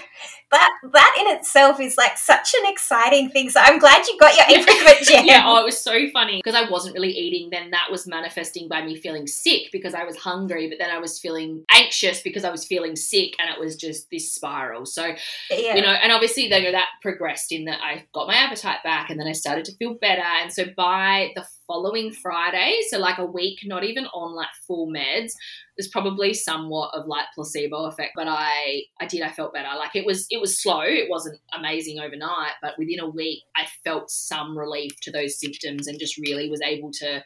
that 0.53 0.71
that 0.93 1.17
in 1.21 1.37
itself 1.37 1.81
is 1.81 1.97
like 1.97 2.17
such 2.17 2.55
an 2.55 2.71
exciting 2.71 3.31
thing. 3.31 3.51
So 3.51 3.61
I'm 3.61 3.79
glad 3.79 4.07
you 4.07 4.17
got 4.19 4.37
your 4.37 4.59
apricot 4.59 5.03
jam. 5.03 5.25
yeah, 5.27 5.43
oh, 5.45 5.61
it 5.61 5.65
was 5.65 5.81
so 5.81 6.09
funny 6.13 6.39
because 6.39 6.55
I 6.55 6.71
wasn't 6.71 6.95
really 6.95 7.11
eating. 7.11 7.51
Then 7.51 7.71
that 7.71 7.89
was 7.91 8.07
manifesting 8.07 8.69
by 8.69 8.85
me 8.85 8.97
feeling 8.97 9.27
sick 9.27 9.71
because 9.73 9.95
I 9.95 10.05
was 10.05 10.17
hungry, 10.17 10.69
but 10.69 10.79
then 10.79 10.91
I 10.91 10.99
was 10.99 11.19
feeling 11.19 11.65
anxious 11.71 12.23
because 12.23 12.45
I 12.45 12.51
was 12.51 12.65
feeling 12.65 12.95
sick, 12.97 13.35
and 13.41 13.51
it 13.51 13.59
was 13.59 13.77
just 13.77 14.11
this 14.11 14.33
spiral. 14.33 14.87
So 14.87 15.15
yeah. 15.51 15.75
you 15.75 15.83
know, 15.83 15.91
and 15.91 16.13
obviously 16.13 16.49
then 16.49 16.71
that 16.73 16.89
progressed 17.03 17.53
in 17.53 17.65
that 17.67 17.81
I 17.83 18.05
got 18.13 18.29
my 18.29 18.35
appetite 18.35 18.83
back, 18.85 19.11
and 19.11 19.19
then 19.19 19.27
I 19.27 19.33
started 19.33 19.65
to 19.67 19.73
feel 19.73 19.95
better, 19.95 20.23
and 20.43 20.53
so 20.53 20.65
by 20.77 21.33
the 21.35 21.47
following 21.67 22.13
Friday, 22.13 22.81
so 22.89 22.99
like 22.99 23.19
a 23.19 23.27
week, 23.27 23.61
not 23.65 23.85
even 23.85 24.07
on 24.07 24.35
like 24.35 24.49
full 24.67 24.89
meds, 24.89 25.33
there's 25.77 25.89
probably 25.89 26.33
somewhat 26.35 26.91
of 26.95 27.07
like 27.07 27.27
placebo 27.35 27.87
effect, 27.87 28.13
but 28.17 28.29
I 28.29 28.83
I 29.01 29.07
did 29.07 29.23
I 29.23 29.31
felt 29.31 29.53
better. 29.53 29.77
Like 29.77 29.95
it 29.95 30.07
was 30.07 30.27
it 30.31 30.41
was 30.41 30.61
slow, 30.61 30.83
it 30.83 31.11
wasn't 31.11 31.41
amazing 31.57 31.99
overnight, 31.99 32.53
but 32.63 32.79
within 32.79 33.01
a 33.01 33.09
week 33.09 33.43
I 33.57 33.67
felt 33.85 34.11
some 34.11 34.57
relief 34.57 34.93
to 35.03 35.11
those 35.11 35.39
symptoms 35.39 35.87
and 35.87 35.99
just 35.99 36.19
really 36.19 36.51
was 36.51 36.63
able 36.63 36.93
to 36.93 37.23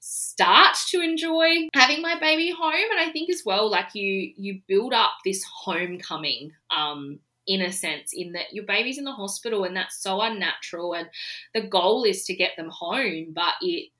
start 0.00 0.76
to 0.90 1.00
enjoy 1.00 1.68
having 1.74 2.02
my 2.02 2.18
baby 2.18 2.50
home 2.50 2.90
and 2.90 3.00
I 3.00 3.10
think 3.10 3.30
as 3.30 3.42
well 3.46 3.70
like 3.70 3.94
you 3.94 4.34
you 4.36 4.60
build 4.68 4.92
up 4.92 5.12
this 5.24 5.42
homecoming 5.62 6.50
um 6.76 7.20
in 7.46 7.62
a 7.62 7.72
sense 7.72 8.12
in 8.14 8.32
that 8.32 8.52
your 8.52 8.64
baby's 8.64 8.98
in 8.98 9.04
the 9.04 9.12
hospital 9.12 9.64
and 9.64 9.76
that's 9.76 10.02
so 10.02 10.20
unnatural 10.20 10.94
and 10.94 11.08
the 11.52 11.60
goal 11.60 12.04
is 12.04 12.24
to 12.24 12.34
get 12.34 12.52
them 12.56 12.70
home 12.70 13.26
but 13.34 13.54
it 13.60 13.90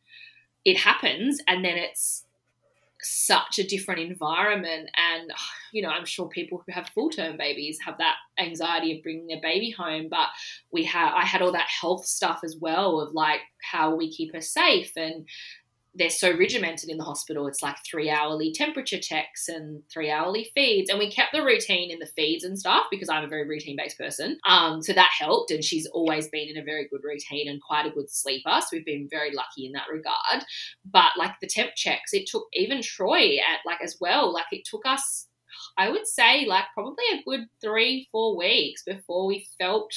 it 0.65 0.79
happens 0.79 1.41
and 1.47 1.65
then 1.65 1.77
it's 1.77 2.25
such 3.03 3.59
a 3.59 3.67
different 3.67 4.01
environment. 4.01 4.89
And 4.97 5.31
you 5.75 5.83
know 5.83 5.89
i'm 5.89 6.07
sure 6.07 6.29
people 6.29 6.63
who 6.65 6.73
have 6.73 6.89
full-term 6.91 7.37
babies 7.37 7.79
have 7.85 7.99
that 7.99 8.15
anxiety 8.39 8.97
of 8.97 9.03
bringing 9.03 9.27
their 9.27 9.41
baby 9.43 9.71
home 9.71 10.07
but 10.09 10.29
we 10.71 10.85
have 10.85 11.13
i 11.15 11.25
had 11.25 11.43
all 11.43 11.51
that 11.53 11.67
health 11.67 12.07
stuff 12.07 12.41
as 12.45 12.57
well 12.61 13.01
of 13.01 13.13
like 13.13 13.41
how 13.61 13.95
we 13.95 14.11
keep 14.11 14.33
her 14.33 14.41
safe 14.41 14.93
and 14.97 15.27
they're 15.97 16.11
so 16.11 16.37
regimented 16.37 16.91
in 16.91 16.99
the 16.99 17.05
hospital. 17.05 17.47
It's 17.47 17.63
like 17.63 17.77
three 17.85 18.11
hourly 18.11 18.53
temperature 18.53 18.99
checks 18.99 19.49
and 19.49 19.83
three 19.89 20.11
hourly 20.11 20.51
feeds. 20.55 20.91
And 20.91 20.99
we 20.99 21.11
kept 21.11 21.33
the 21.33 21.45
routine 21.45 21.91
in 21.91 22.01
the 22.01 22.07
feeds 22.07 22.43
and 22.43 22.59
stuff 22.59 22.87
because 22.91 23.09
I'm 23.09 23.25
a 23.25 23.29
very 23.29 23.47
routine 23.47 23.77
based 23.77 23.97
person. 23.97 24.39
Um, 24.47 24.83
so 24.83 24.93
that 24.93 25.11
helped. 25.19 25.51
And 25.53 25.63
she's 25.63 25.87
always 25.87 26.29
been 26.29 26.49
in 26.49 26.59
a 26.59 26.65
very 26.65 26.89
good 26.89 27.03
routine 27.05 27.49
and 27.49 27.63
quite 27.63 27.87
a 27.87 27.91
good 27.91 28.11
sleeper. 28.11 28.59
So 28.61 28.69
we've 28.73 28.85
been 28.85 29.09
very 29.09 29.33
lucky 29.33 29.67
in 29.67 29.73
that 29.73 29.87
regard. 29.93 30.45
But 30.85 31.13
like 31.17 31.39
the 31.41 31.47
temp 31.47 31.75
checks, 31.77 32.13
it 32.13 32.27
took 32.27 32.49
even 32.53 32.83
Troy 32.83 33.37
at 33.37 33.61
like 33.65 33.83
as 33.83 33.97
well, 34.01 34.33
like 34.33 34.47
it 34.51 34.65
took 34.65 34.87
us 34.87 35.29
I 35.77 35.89
would 35.89 36.07
say 36.07 36.47
like 36.47 36.65
probably 36.75 37.05
a 37.13 37.23
good 37.25 37.47
three, 37.61 38.09
four 38.11 38.37
weeks 38.37 38.83
before 38.83 39.27
we 39.27 39.47
felt 39.59 39.93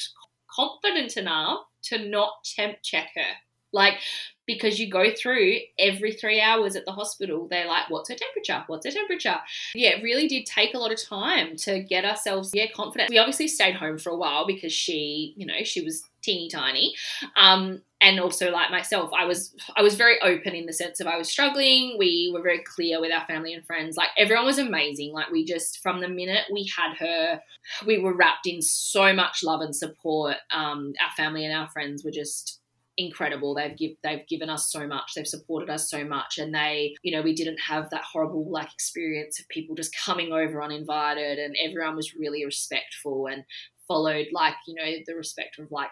confident 0.50 1.16
enough 1.16 1.60
to 1.84 2.08
not 2.08 2.32
temp 2.44 2.78
check 2.82 3.10
her. 3.14 3.34
Like, 3.72 4.00
because 4.46 4.80
you 4.80 4.90
go 4.90 5.10
through 5.14 5.58
every 5.78 6.12
three 6.12 6.40
hours 6.40 6.74
at 6.74 6.86
the 6.86 6.92
hospital, 6.92 7.46
they're 7.48 7.68
like, 7.68 7.90
what's 7.90 8.08
her 8.08 8.14
temperature? 8.14 8.64
What's 8.66 8.86
her 8.86 8.92
temperature? 8.92 9.36
Yeah, 9.74 9.90
it 9.90 10.02
really 10.02 10.26
did 10.26 10.46
take 10.46 10.72
a 10.72 10.78
lot 10.78 10.90
of 10.90 11.02
time 11.02 11.54
to 11.58 11.80
get 11.80 12.06
ourselves, 12.06 12.50
yeah, 12.54 12.64
confident. 12.74 13.10
We 13.10 13.18
obviously 13.18 13.46
stayed 13.46 13.74
home 13.74 13.98
for 13.98 14.10
a 14.10 14.16
while 14.16 14.46
because 14.46 14.72
she, 14.72 15.34
you 15.36 15.44
know, 15.44 15.62
she 15.64 15.82
was 15.82 16.02
teeny 16.22 16.48
tiny. 16.48 16.94
Um, 17.36 17.82
and 18.00 18.20
also 18.20 18.50
like 18.50 18.70
myself, 18.70 19.10
I 19.16 19.24
was 19.24 19.54
I 19.76 19.82
was 19.82 19.96
very 19.96 20.20
open 20.22 20.54
in 20.54 20.66
the 20.66 20.72
sense 20.72 21.00
of 21.00 21.06
I 21.06 21.18
was 21.18 21.28
struggling. 21.28 21.96
We 21.98 22.30
were 22.32 22.42
very 22.42 22.62
clear 22.62 23.00
with 23.00 23.12
our 23.12 23.24
family 23.26 23.52
and 23.52 23.66
friends. 23.66 23.96
Like 23.96 24.10
everyone 24.16 24.46
was 24.46 24.58
amazing. 24.58 25.12
Like 25.12 25.30
we 25.30 25.44
just 25.44 25.80
from 25.80 26.00
the 26.00 26.08
minute 26.08 26.44
we 26.52 26.70
had 26.76 26.96
her, 26.98 27.40
we 27.84 27.98
were 27.98 28.14
wrapped 28.14 28.46
in 28.46 28.62
so 28.62 29.12
much 29.12 29.42
love 29.42 29.60
and 29.60 29.74
support. 29.74 30.36
Um, 30.52 30.94
our 31.02 31.10
family 31.16 31.44
and 31.44 31.54
our 31.54 31.68
friends 31.68 32.04
were 32.04 32.12
just 32.12 32.60
incredible. 32.98 33.54
They've 33.54 33.76
give, 33.76 33.92
they've 34.02 34.26
given 34.26 34.50
us 34.50 34.70
so 34.70 34.86
much. 34.86 35.12
They've 35.14 35.26
supported 35.26 35.70
us 35.70 35.88
so 35.88 36.04
much, 36.04 36.36
and 36.36 36.54
they, 36.54 36.94
you 37.02 37.12
know, 37.12 37.22
we 37.22 37.34
didn't 37.34 37.60
have 37.60 37.88
that 37.90 38.02
horrible 38.02 38.50
like 38.50 38.72
experience 38.74 39.40
of 39.40 39.48
people 39.48 39.74
just 39.74 39.96
coming 40.04 40.32
over 40.32 40.62
uninvited, 40.62 41.38
and 41.38 41.56
everyone 41.64 41.96
was 41.96 42.14
really 42.14 42.44
respectful 42.44 43.26
and 43.26 43.44
followed 43.86 44.26
like 44.32 44.54
you 44.66 44.74
know 44.74 44.98
the 45.06 45.14
respect 45.14 45.58
of 45.58 45.70
like 45.70 45.88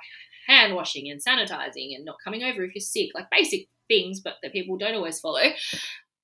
hand 0.46 0.74
washing 0.74 1.10
and 1.10 1.24
sanitizing 1.24 1.96
and 1.96 2.04
not 2.04 2.16
coming 2.22 2.42
over 2.42 2.62
if 2.62 2.74
you're 2.74 2.80
sick, 2.80 3.10
like 3.14 3.30
basic 3.30 3.68
things, 3.88 4.20
but 4.20 4.34
that 4.42 4.52
people 4.52 4.76
don't 4.76 4.94
always 4.94 5.20
follow. 5.20 5.42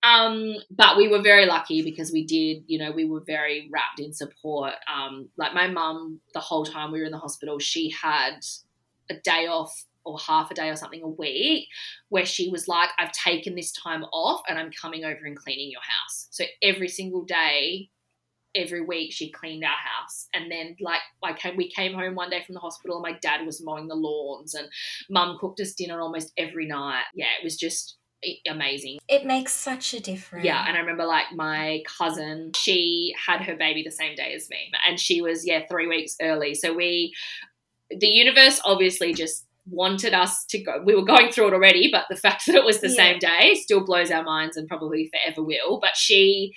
Um, 0.04 0.56
but 0.70 0.96
we 0.96 1.06
were 1.06 1.22
very 1.22 1.46
lucky 1.46 1.82
because 1.82 2.10
we 2.12 2.24
did, 2.24 2.64
you 2.66 2.78
know, 2.78 2.90
we 2.90 3.04
were 3.04 3.22
very 3.24 3.70
wrapped 3.72 4.00
in 4.00 4.12
support. 4.12 4.74
Um, 4.92 5.28
like 5.36 5.54
my 5.54 5.68
mum, 5.68 6.20
the 6.34 6.40
whole 6.40 6.64
time 6.64 6.90
we 6.90 6.98
were 6.98 7.06
in 7.06 7.12
the 7.12 7.18
hospital, 7.18 7.60
she 7.60 7.90
had 7.90 8.40
a 9.10 9.14
day 9.14 9.46
off 9.46 9.84
or 10.04 10.18
half 10.18 10.50
a 10.50 10.54
day 10.54 10.68
or 10.68 10.76
something 10.76 11.02
a 11.02 11.08
week 11.08 11.68
where 12.08 12.26
she 12.26 12.48
was 12.50 12.68
like, 12.68 12.90
I've 12.98 13.12
taken 13.12 13.54
this 13.54 13.72
time 13.72 14.04
off 14.04 14.42
and 14.48 14.58
I'm 14.58 14.70
coming 14.70 15.04
over 15.04 15.24
and 15.24 15.36
cleaning 15.36 15.70
your 15.70 15.82
house. 15.82 16.28
So 16.30 16.44
every 16.62 16.88
single 16.88 17.24
day, 17.24 17.90
every 18.54 18.82
week 18.82 19.12
she 19.12 19.30
cleaned 19.30 19.64
our 19.64 19.70
house. 19.70 20.28
And 20.34 20.50
then 20.50 20.76
like 20.80 21.00
I 21.22 21.32
came, 21.32 21.56
we 21.56 21.70
came 21.70 21.94
home 21.94 22.14
one 22.14 22.30
day 22.30 22.42
from 22.44 22.54
the 22.54 22.60
hospital 22.60 22.96
and 22.96 23.02
my 23.02 23.18
dad 23.20 23.46
was 23.46 23.62
mowing 23.62 23.88
the 23.88 23.94
lawns 23.94 24.54
and 24.54 24.68
mum 25.08 25.38
cooked 25.40 25.60
us 25.60 25.72
dinner 25.72 26.00
almost 26.00 26.32
every 26.36 26.66
night. 26.66 27.04
Yeah, 27.14 27.26
it 27.40 27.44
was 27.44 27.56
just 27.56 27.96
amazing. 28.46 28.98
It 29.08 29.26
makes 29.26 29.52
such 29.52 29.94
a 29.94 30.00
difference. 30.00 30.44
Yeah, 30.44 30.64
and 30.66 30.76
I 30.76 30.80
remember 30.80 31.04
like 31.04 31.32
my 31.34 31.82
cousin, 31.98 32.52
she 32.56 33.14
had 33.26 33.42
her 33.42 33.56
baby 33.56 33.82
the 33.82 33.90
same 33.90 34.14
day 34.14 34.32
as 34.34 34.48
me, 34.48 34.70
and 34.88 34.98
she 34.98 35.20
was 35.20 35.46
yeah 35.46 35.62
three 35.70 35.86
weeks 35.86 36.16
early. 36.20 36.54
So 36.54 36.72
we, 36.72 37.14
the 37.90 38.06
universe 38.06 38.60
obviously 38.64 39.12
just 39.12 39.46
wanted 39.66 40.14
us 40.14 40.44
to 40.46 40.58
go. 40.58 40.82
We 40.84 40.94
were 40.94 41.04
going 41.04 41.30
through 41.30 41.48
it 41.48 41.54
already, 41.54 41.88
but 41.90 42.06
the 42.10 42.16
fact 42.16 42.46
that 42.46 42.54
it 42.54 42.64
was 42.64 42.80
the 42.80 42.88
yeah. 42.88 42.94
same 42.94 43.18
day 43.18 43.54
still 43.54 43.84
blows 43.84 44.10
our 44.10 44.24
minds 44.24 44.56
and 44.56 44.68
probably 44.68 45.10
forever 45.12 45.42
will. 45.42 45.78
But 45.80 45.96
she, 45.96 46.52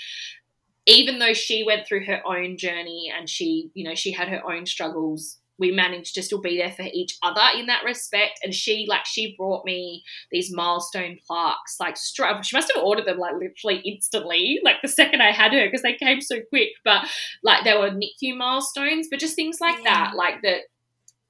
even 0.86 1.20
though 1.20 1.34
she 1.34 1.64
went 1.64 1.88
through 1.88 2.06
her 2.06 2.22
own 2.26 2.58
journey 2.58 3.12
and 3.16 3.30
she, 3.30 3.70
you 3.74 3.88
know, 3.88 3.96
she 3.96 4.12
had 4.12 4.28
her 4.30 4.42
own 4.50 4.66
struggles, 4.66 5.40
we 5.58 5.72
managed 5.72 6.16
to 6.16 6.22
still 6.22 6.42
be 6.42 6.58
there 6.58 6.72
for 6.72 6.86
each 6.94 7.18
other 7.24 7.42
in 7.58 7.68
that 7.68 7.86
respect. 7.86 8.40
And 8.44 8.54
she, 8.54 8.86
like, 8.90 9.06
she 9.06 9.36
brought 9.38 9.64
me 9.64 10.04
these 10.32 10.54
milestone 10.54 11.18
plaques, 11.26 11.78
like, 11.80 11.96
straight. 11.96 12.46
She 12.46 12.58
must 12.58 12.72
have 12.76 12.84
ordered 12.84 13.06
them 13.06 13.20
like 13.20 13.36
literally 13.36 13.82
instantly, 13.86 14.60
like 14.64 14.82
the 14.82 14.90
second 14.90 15.22
I 15.22 15.32
had 15.32 15.54
her, 15.54 15.66
because 15.66 15.82
they 15.82 15.94
came 15.94 16.22
so 16.22 16.42
quick. 16.50 16.72
But 16.84 17.08
like, 17.42 17.64
they 17.64 17.74
were 17.74 17.90
NICU 17.90 18.36
milestones, 18.36 19.08
but 19.10 19.20
just 19.20 19.36
things 19.36 19.62
like 19.62 19.78
yeah. 19.84 20.08
that, 20.08 20.16
like 20.16 20.42
that 20.42 20.64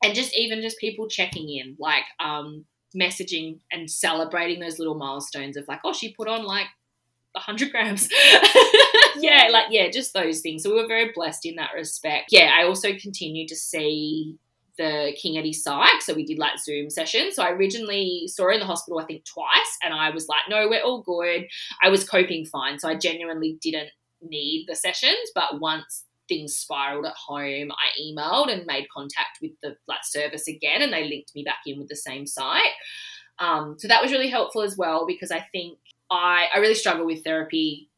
and 0.06 0.16
just 0.16 0.38
even 0.38 0.62
just 0.62 0.78
people 0.78 1.08
checking 1.08 1.50
in, 1.50 1.76
like 1.80 2.04
um, 2.20 2.66
messaging 2.96 3.60
and 3.72 3.90
celebrating 3.90 4.60
those 4.60 4.80
little 4.80 4.96
milestones 4.96 5.58
of 5.58 5.68
like, 5.68 5.80
oh, 5.84 5.94
she 5.94 6.14
put 6.14 6.28
on 6.28 6.44
like 6.46 6.68
100 7.34 7.72
grams. 7.72 8.08
yeah, 9.18 9.48
like, 9.52 9.66
yeah, 9.70 9.90
just 9.90 10.14
those 10.14 10.42
things. 10.42 10.64
So 10.64 10.70
we 10.70 10.82
were 10.82 10.88
very 10.88 11.12
blessed 11.14 11.46
in 11.46 11.56
that 11.56 11.72
respect. 11.76 12.30
Yeah, 12.32 12.52
I 12.58 12.66
also 12.66 12.90
continued 12.94 13.48
to 13.50 13.56
see 13.56 14.38
the 14.78 15.16
King 15.20 15.38
Eddie 15.38 15.54
psych. 15.54 16.02
So 16.02 16.14
we 16.14 16.26
did 16.26 16.38
like 16.38 16.60
Zoom 16.60 16.90
sessions. 16.90 17.36
So 17.36 17.44
I 17.44 17.52
originally 17.52 18.28
saw 18.28 18.44
her 18.44 18.52
in 18.52 18.60
the 18.60 18.66
hospital, 18.66 19.00
I 19.00 19.06
think 19.06 19.26
twice, 19.26 19.78
and 19.84 19.94
I 19.94 20.10
was 20.12 20.28
like, 20.28 20.44
no, 20.50 20.68
we're 20.70 20.84
all 20.84 21.02
good. 21.02 21.48
I 21.82 21.90
was 21.90 22.08
coping 22.08 22.46
fine. 22.46 22.80
So 22.80 22.90
I 22.90 22.96
genuinely 22.96 23.58
didn't 23.62 23.90
need 24.22 24.66
the 24.68 24.76
sessions. 24.76 25.32
But 25.34 25.60
once 25.60 26.06
things 26.28 26.56
spiraled 26.56 27.06
at 27.06 27.16
home, 27.16 27.72
I 27.72 28.02
emailed 28.02 28.52
and 28.52 28.66
made 28.66 28.88
contact 28.90 29.40
with 29.42 29.52
the 29.62 29.76
like 29.88 30.04
service 30.04 30.48
again, 30.48 30.82
and 30.82 30.94
they 30.94 31.08
linked 31.08 31.36
me 31.36 31.44
back 31.44 31.60
in 31.66 31.80
with 31.80 31.88
the 31.88 31.96
same 31.96 32.26
site. 32.26 32.62
Um, 33.40 33.76
so 33.78 33.88
that 33.88 34.02
was 34.02 34.12
really 34.12 34.30
helpful 34.30 34.62
as 34.62 34.78
well 34.78 35.06
because 35.06 35.32
I 35.32 35.46
think 35.52 35.78
I 36.10 36.48
I 36.54 36.60
really 36.60 36.76
struggle 36.76 37.06
with 37.06 37.24
therapy 37.24 37.90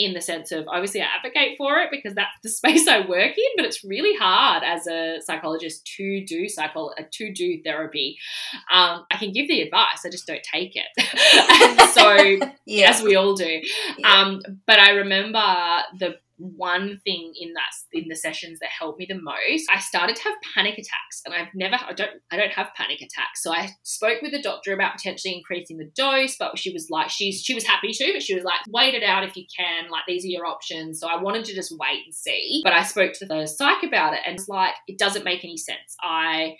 in 0.00 0.14
the 0.14 0.20
sense 0.20 0.50
of 0.50 0.66
obviously 0.68 1.02
I 1.02 1.06
advocate 1.16 1.58
for 1.58 1.78
it 1.78 1.90
because 1.90 2.14
that's 2.14 2.36
the 2.42 2.48
space 2.60 2.88
I 2.88 3.00
work 3.00 3.36
in, 3.36 3.52
but 3.56 3.66
it's 3.66 3.84
really 3.84 4.16
hard 4.16 4.62
as 4.64 4.86
a 4.86 5.20
psychologist 5.20 5.86
to 5.98 6.24
do 6.24 6.48
psycho 6.48 6.86
uh, 6.98 7.02
to 7.12 7.32
do 7.32 7.62
therapy. 7.62 8.16
Um, 8.72 9.04
I 9.10 9.16
can 9.18 9.32
give 9.32 9.46
the 9.46 9.60
advice, 9.60 10.04
I 10.04 10.10
just 10.10 10.26
don't 10.26 10.42
take 10.42 10.74
it. 10.74 11.90
so 11.90 12.48
yeah. 12.66 12.90
as 12.90 13.02
we 13.02 13.14
all 13.14 13.34
do. 13.34 13.60
Yeah. 13.98 14.08
Um, 14.10 14.40
but 14.66 14.78
I 14.78 14.92
remember 14.92 15.42
the 15.98 16.16
one 16.40 17.00
thing 17.04 17.32
in 17.38 17.52
that 17.52 17.70
in 17.92 18.08
the 18.08 18.16
sessions 18.16 18.58
that 18.60 18.70
helped 18.70 18.98
me 18.98 19.06
the 19.08 19.20
most. 19.20 19.66
I 19.70 19.78
started 19.78 20.16
to 20.16 20.22
have 20.24 20.34
panic 20.54 20.74
attacks 20.74 21.22
and 21.24 21.34
i've 21.34 21.54
never 21.54 21.76
i 21.76 21.92
don't 21.92 22.10
i 22.30 22.36
don't 22.36 22.52
have 22.52 22.74
panic 22.74 23.00
attacks. 23.00 23.42
So 23.42 23.52
i 23.52 23.70
spoke 23.82 24.22
with 24.22 24.32
the 24.32 24.42
doctor 24.42 24.72
about 24.72 24.96
potentially 24.96 25.34
increasing 25.34 25.78
the 25.78 25.90
dose 25.94 26.36
but 26.38 26.58
she 26.58 26.72
was 26.72 26.88
like 26.90 27.10
she's 27.10 27.42
she 27.42 27.54
was 27.54 27.64
happy 27.64 27.92
to 27.92 28.12
but 28.12 28.22
she 28.22 28.34
was 28.34 28.44
like 28.44 28.60
wait 28.68 28.94
it 28.94 29.02
out 29.02 29.24
if 29.24 29.36
you 29.36 29.44
can 29.56 29.90
like 29.90 30.02
these 30.06 30.24
are 30.24 30.28
your 30.28 30.46
options. 30.46 31.00
So 31.00 31.08
i 31.08 31.20
wanted 31.20 31.44
to 31.46 31.54
just 31.54 31.72
wait 31.78 32.04
and 32.04 32.14
see. 32.14 32.60
But 32.64 32.72
i 32.72 32.82
spoke 32.82 33.12
to 33.14 33.26
the 33.26 33.46
psych 33.46 33.82
about 33.82 34.14
it 34.14 34.20
and 34.26 34.38
it's 34.38 34.48
like 34.48 34.74
it 34.86 34.98
doesn't 34.98 35.24
make 35.24 35.44
any 35.44 35.56
sense. 35.56 35.96
I 36.02 36.56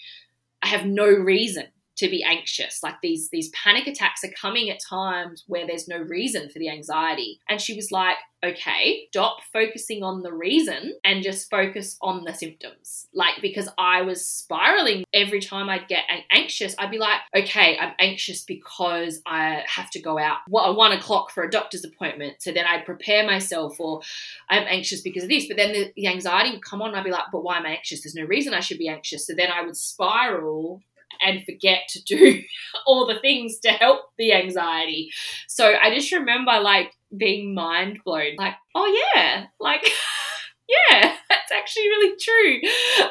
i 0.63 0.69
have 0.69 0.85
no 0.85 1.07
reason 1.07 1.65
to 2.01 2.09
be 2.09 2.25
anxious. 2.25 2.83
Like 2.83 2.97
these 3.03 3.29
these 3.31 3.51
panic 3.51 3.87
attacks 3.87 4.25
are 4.25 4.33
coming 4.41 4.71
at 4.71 4.81
times 4.89 5.45
where 5.47 5.67
there's 5.67 5.89
no 5.89 5.99
reason 5.99 6.49
for 6.49 6.59
the 6.59 6.69
anxiety. 6.69 7.41
And 7.49 7.61
she 7.61 7.75
was 7.75 7.91
like 7.93 8.17
okay 8.43 9.07
stop 9.11 9.39
focusing 9.53 10.03
on 10.03 10.23
the 10.23 10.33
reason 10.33 10.95
and 11.05 11.23
just 11.23 11.51
focus 11.51 11.97
on 12.01 12.25
the 12.25 12.33
symptoms. 12.33 13.07
Like 13.13 13.35
because 13.43 13.69
i 13.77 14.03
was 14.03 14.25
spiraling 14.25 15.05
every 15.13 15.41
time 15.41 15.69
i'd 15.69 15.89
get 15.89 16.05
anxious 16.31 16.75
i'd 16.79 16.91
be 16.91 16.99
like 16.99 17.21
okay 17.37 17.77
i'm 17.79 17.93
anxious 17.99 18.45
because 18.45 19.21
i 19.27 19.63
have 19.67 19.91
to 19.91 20.01
go 20.01 20.19
out 20.19 20.39
at 20.47 20.75
one 20.75 20.93
o'clock 20.93 21.31
for 21.31 21.43
a 21.43 21.51
doctor's 21.51 21.85
appointment 21.85 22.41
so 22.41 22.53
then 22.53 22.65
i'd 22.67 22.85
prepare 22.85 23.27
myself 23.27 23.79
or 23.79 24.01
i'm 24.49 24.65
anxious 24.67 25.03
because 25.03 25.25
of 25.25 25.29
this. 25.29 25.47
But 25.47 25.57
then 25.57 25.73
the, 25.73 25.93
the 25.97 26.07
anxiety 26.07 26.53
would 26.53 26.65
come 26.65 26.83
on 26.83 26.91
and 26.91 26.99
i'd 26.99 27.05
be 27.05 27.11
like 27.11 27.25
but 27.33 27.43
why 27.43 27.59
am 27.59 27.67
i 27.67 27.71
anxious? 27.71 28.03
There's 28.03 28.15
no 28.15 28.25
reason 28.25 28.55
i 28.55 28.61
should 28.61 28.79
be 28.79 28.89
anxious. 28.89 29.27
So 29.27 29.35
then 29.35 29.51
i 29.51 29.63
would 29.63 29.77
spiral 29.77 30.81
and 31.21 31.45
forget 31.45 31.81
to 31.91 32.03
do 32.03 32.43
all 32.87 33.07
the 33.07 33.19
things 33.21 33.59
to 33.61 33.71
help 33.71 34.01
the 34.19 34.33
anxiety. 34.33 35.11
So 35.49 35.75
I 35.81 35.95
just 35.95 36.13
remember 36.13 36.53
like 36.61 36.93
being 37.17 37.55
mind 37.55 38.01
blown, 38.05 38.37
like, 38.39 38.55
oh 38.75 39.11
yeah, 39.15 39.47
like, 39.59 39.83
yeah, 40.69 41.15
that's 41.29 41.53
actually 41.53 41.89
really 41.89 42.17
true. 42.21 42.61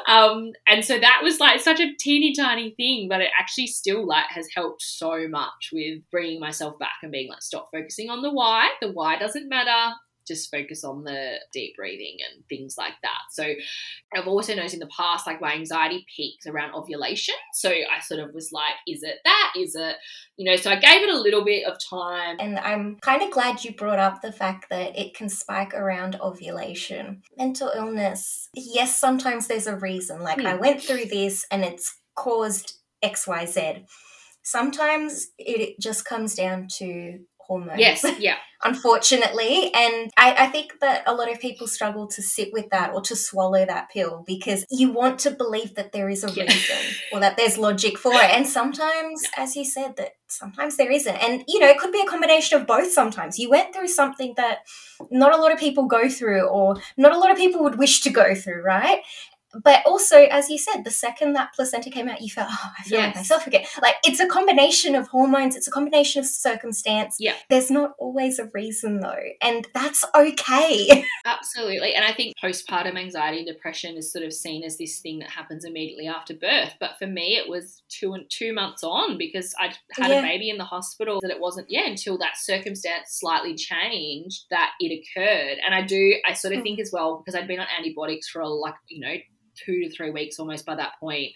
Um, 0.06 0.52
and 0.66 0.84
so 0.84 0.98
that 0.98 1.20
was 1.22 1.40
like 1.40 1.60
such 1.60 1.80
a 1.80 1.94
teeny 1.98 2.34
tiny 2.34 2.70
thing, 2.76 3.08
but 3.08 3.20
it 3.20 3.30
actually 3.38 3.66
still 3.66 4.06
like 4.06 4.26
has 4.30 4.48
helped 4.54 4.82
so 4.82 5.28
much 5.28 5.70
with 5.72 6.00
bringing 6.10 6.40
myself 6.40 6.78
back 6.78 6.96
and 7.02 7.12
being 7.12 7.28
like, 7.28 7.42
stop 7.42 7.68
focusing 7.72 8.08
on 8.10 8.22
the 8.22 8.32
why. 8.32 8.70
The 8.80 8.90
why 8.92 9.18
doesn't 9.18 9.48
matter 9.48 9.94
just 10.30 10.50
focus 10.50 10.84
on 10.84 11.04
the 11.04 11.34
deep 11.52 11.74
breathing 11.76 12.18
and 12.20 12.44
things 12.48 12.76
like 12.78 12.94
that. 13.02 13.20
So 13.30 13.44
I've 14.14 14.28
also 14.28 14.54
noticed 14.54 14.74
in 14.74 14.80
the 14.80 14.90
past, 14.96 15.26
like 15.26 15.40
my 15.40 15.54
anxiety 15.54 16.06
peaks 16.14 16.46
around 16.46 16.74
ovulation. 16.74 17.34
So 17.54 17.70
I 17.70 18.00
sort 18.00 18.20
of 18.20 18.32
was 18.32 18.52
like, 18.52 18.74
is 18.86 19.02
it 19.02 19.16
that? 19.24 19.52
Is 19.56 19.74
it, 19.74 19.96
you 20.36 20.48
know, 20.48 20.56
so 20.56 20.70
I 20.70 20.76
gave 20.76 21.02
it 21.02 21.08
a 21.08 21.18
little 21.18 21.44
bit 21.44 21.66
of 21.66 21.78
time. 21.90 22.36
And 22.38 22.58
I'm 22.58 22.96
kind 23.00 23.22
of 23.22 23.30
glad 23.30 23.64
you 23.64 23.74
brought 23.74 23.98
up 23.98 24.22
the 24.22 24.32
fact 24.32 24.66
that 24.70 24.98
it 24.98 25.14
can 25.14 25.28
spike 25.28 25.74
around 25.74 26.16
ovulation. 26.20 27.22
Mental 27.36 27.70
illness, 27.74 28.48
yes, 28.54 28.96
sometimes 28.96 29.48
there's 29.48 29.66
a 29.66 29.76
reason. 29.76 30.20
Like 30.22 30.40
hmm. 30.40 30.46
I 30.46 30.54
went 30.54 30.80
through 30.82 31.06
this 31.06 31.44
and 31.50 31.64
it's 31.64 31.98
caused 32.14 32.74
XYZ. 33.04 33.84
Sometimes 34.42 35.28
it 35.38 35.78
just 35.80 36.04
comes 36.04 36.34
down 36.34 36.66
to 36.78 37.20
hormones. 37.50 37.80
Yes, 37.80 38.06
yeah. 38.20 38.36
unfortunately. 38.62 39.72
And 39.74 40.10
I, 40.16 40.34
I, 40.38 40.46
think 40.46 40.78
that 40.80 41.02
a 41.04 41.12
lot 41.12 41.30
of 41.30 41.40
people 41.40 41.66
struggle 41.66 42.06
to 42.06 42.22
sit 42.22 42.50
with 42.52 42.70
that 42.70 42.94
or 42.94 43.00
to 43.02 43.16
swallow 43.16 43.66
that 43.66 43.90
pill 43.90 44.22
because 44.24 44.64
you 44.70 44.92
want 44.92 45.18
to 45.20 45.32
believe 45.32 45.74
that 45.74 45.90
there 45.90 46.08
is 46.08 46.22
a 46.22 46.30
yeah. 46.30 46.44
reason 46.44 46.76
or 47.12 47.18
that 47.18 47.36
there's 47.36 47.58
logic 47.58 47.98
for 47.98 48.12
it. 48.12 48.30
And 48.30 48.46
sometimes, 48.46 49.22
as 49.36 49.56
you 49.56 49.64
said, 49.64 49.96
that 49.96 50.12
sometimes 50.28 50.76
there 50.76 50.92
isn't. 50.92 51.16
And, 51.16 51.42
you 51.48 51.58
know, 51.58 51.66
it 51.66 51.78
could 51.78 51.92
be 51.92 52.00
a 52.00 52.08
combination 52.08 52.60
of 52.60 52.68
both 52.68 52.92
sometimes. 52.92 53.36
You 53.36 53.50
went 53.50 53.74
through 53.74 53.88
something 53.88 54.34
that 54.36 54.60
not 55.10 55.34
a 55.34 55.42
lot 55.42 55.52
of 55.52 55.58
people 55.58 55.86
go 55.86 56.08
through 56.08 56.46
or 56.46 56.76
not 56.96 57.12
a 57.12 57.18
lot 57.18 57.32
of 57.32 57.36
people 57.36 57.64
would 57.64 57.78
wish 57.78 58.00
to 58.02 58.10
go 58.10 58.36
through, 58.36 58.62
right? 58.62 59.00
But 59.54 59.84
also 59.84 60.24
as 60.24 60.48
you 60.48 60.58
said 60.58 60.84
the 60.84 60.90
second 60.90 61.32
that 61.32 61.52
placenta 61.54 61.90
came 61.90 62.08
out 62.08 62.20
you 62.20 62.30
felt 62.30 62.48
oh 62.50 62.72
i 62.78 62.82
feel 62.82 62.98
yes. 62.98 63.06
like 63.06 63.16
myself 63.16 63.46
again 63.46 63.64
like 63.82 63.96
it's 64.04 64.20
a 64.20 64.26
combination 64.26 64.94
of 64.94 65.08
hormones 65.08 65.56
it's 65.56 65.66
a 65.66 65.70
combination 65.70 66.20
of 66.20 66.26
circumstance 66.26 67.16
yeah 67.18 67.34
there's 67.48 67.70
not 67.70 67.92
always 67.98 68.38
a 68.38 68.48
reason 68.54 69.00
though 69.00 69.22
and 69.42 69.66
that's 69.74 70.04
okay 70.14 71.04
absolutely 71.24 71.94
and 71.94 72.04
i 72.04 72.12
think 72.12 72.34
postpartum 72.42 72.96
anxiety 72.96 73.38
and 73.38 73.46
depression 73.46 73.96
is 73.96 74.12
sort 74.12 74.24
of 74.24 74.32
seen 74.32 74.62
as 74.62 74.78
this 74.78 75.00
thing 75.00 75.18
that 75.18 75.30
happens 75.30 75.64
immediately 75.64 76.06
after 76.06 76.34
birth 76.34 76.74
but 76.78 76.96
for 76.98 77.06
me 77.06 77.36
it 77.36 77.48
was 77.48 77.82
two 77.88 78.12
and 78.12 78.28
two 78.30 78.52
months 78.52 78.84
on 78.84 79.18
because 79.18 79.54
i'd 79.60 79.76
had 79.92 80.10
yeah. 80.10 80.18
a 80.18 80.22
baby 80.22 80.50
in 80.50 80.58
the 80.58 80.64
hospital 80.64 81.18
that 81.20 81.30
it 81.30 81.40
wasn't 81.40 81.66
yeah 81.68 81.86
until 81.86 82.16
that 82.18 82.36
circumstance 82.36 83.08
slightly 83.08 83.54
changed 83.54 84.44
that 84.50 84.70
it 84.78 85.02
occurred 85.02 85.58
and 85.64 85.74
i 85.74 85.82
do 85.82 86.14
i 86.26 86.32
sort 86.32 86.54
of 86.54 86.60
mm. 86.60 86.62
think 86.62 86.80
as 86.80 86.90
well 86.92 87.18
because 87.18 87.34
i'd 87.34 87.48
been 87.48 87.60
on 87.60 87.66
antibiotics 87.76 88.28
for 88.28 88.40
a 88.40 88.48
like 88.48 88.74
you 88.88 89.00
know 89.00 89.16
two 89.64 89.82
to 89.82 89.90
three 89.90 90.10
weeks 90.10 90.38
almost 90.38 90.66
by 90.66 90.74
that 90.74 90.92
point 91.00 91.32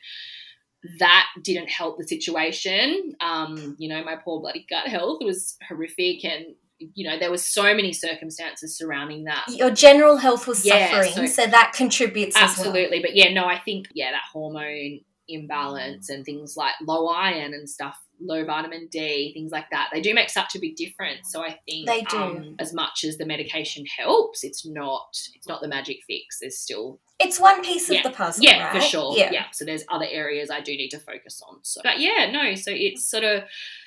that 0.99 1.27
didn't 1.43 1.70
help 1.70 1.97
the 1.99 2.07
situation. 2.07 3.14
Um, 3.20 3.75
you 3.79 3.89
know, 3.89 4.05
my 4.05 4.16
poor 4.16 4.41
bloody 4.41 4.66
gut 4.68 4.87
health 4.87 5.18
was 5.22 5.57
horrific 5.66 6.25
and 6.25 6.55
you 6.79 7.09
know, 7.09 7.18
there 7.18 7.31
was 7.31 7.47
so 7.47 7.62
many 7.62 7.93
circumstances 7.93 8.77
surrounding 8.77 9.25
that. 9.25 9.45
Your 9.49 9.70
general 9.70 10.16
health 10.16 10.47
was 10.47 10.66
yeah, 10.66 10.91
suffering, 10.91 11.29
so, 11.29 11.45
so, 11.45 11.47
that 11.47 11.72
contributes 11.75 12.37
absolutely. 12.37 12.99
Well. 12.99 13.03
But 13.03 13.16
yeah, 13.16 13.33
no, 13.33 13.47
I 13.47 13.59
think 13.59 13.89
yeah, 13.95 14.11
that 14.11 14.22
hormone 14.33 15.01
imbalance 15.29 16.11
and 16.11 16.25
things 16.25 16.57
like 16.57 16.75
low 16.83 17.07
iron 17.07 17.55
and 17.55 17.70
stuff, 17.70 17.97
low 18.21 18.45
vitamin 18.45 18.89
D, 18.91 19.33
things 19.35 19.53
like 19.53 19.71
that, 19.71 19.91
they 19.93 20.01
do 20.01 20.15
make 20.15 20.31
such 20.31 20.55
a 20.55 20.59
big 20.59 20.77
difference. 20.77 21.31
So 21.31 21.43
I 21.43 21.59
think 21.69 21.87
they 21.87 22.03
do. 22.03 22.17
Um, 22.17 22.57
as 22.59 22.73
much 22.73 23.05
as 23.05 23.19
the 23.19 23.27
medication 23.27 23.85
helps, 23.99 24.45
it's 24.45 24.67
not 24.67 25.17
it's 25.35 25.49
not 25.49 25.61
the 25.61 25.69
magic 25.69 25.99
fix. 26.07 26.39
There's 26.41 26.59
still 26.59 27.01
it's 27.21 27.41
one 27.41 27.62
piece 27.62 27.89
of 27.91 28.03
the 28.03 28.11
puzzle. 28.11 28.45
Yeah, 28.45 28.65
right? 28.65 28.83
for 28.83 28.89
sure. 28.89 29.17
Yeah. 29.17 29.31
yeah. 29.33 29.45
So 29.53 29.65
there's 29.65 29.85
other 29.89 30.07
areas 30.11 30.51
I 30.51 30.61
do 30.61 30.73
need 30.73 30.91
to 30.91 30.99
focus 30.99 31.41
on. 31.49 31.59
So, 31.62 31.81
but 31.85 32.01
yeah, 32.01 32.31
no. 32.31 32.55
So 32.55 32.71
it's 32.73 33.09
sort 33.09 33.25
of, 33.25 33.45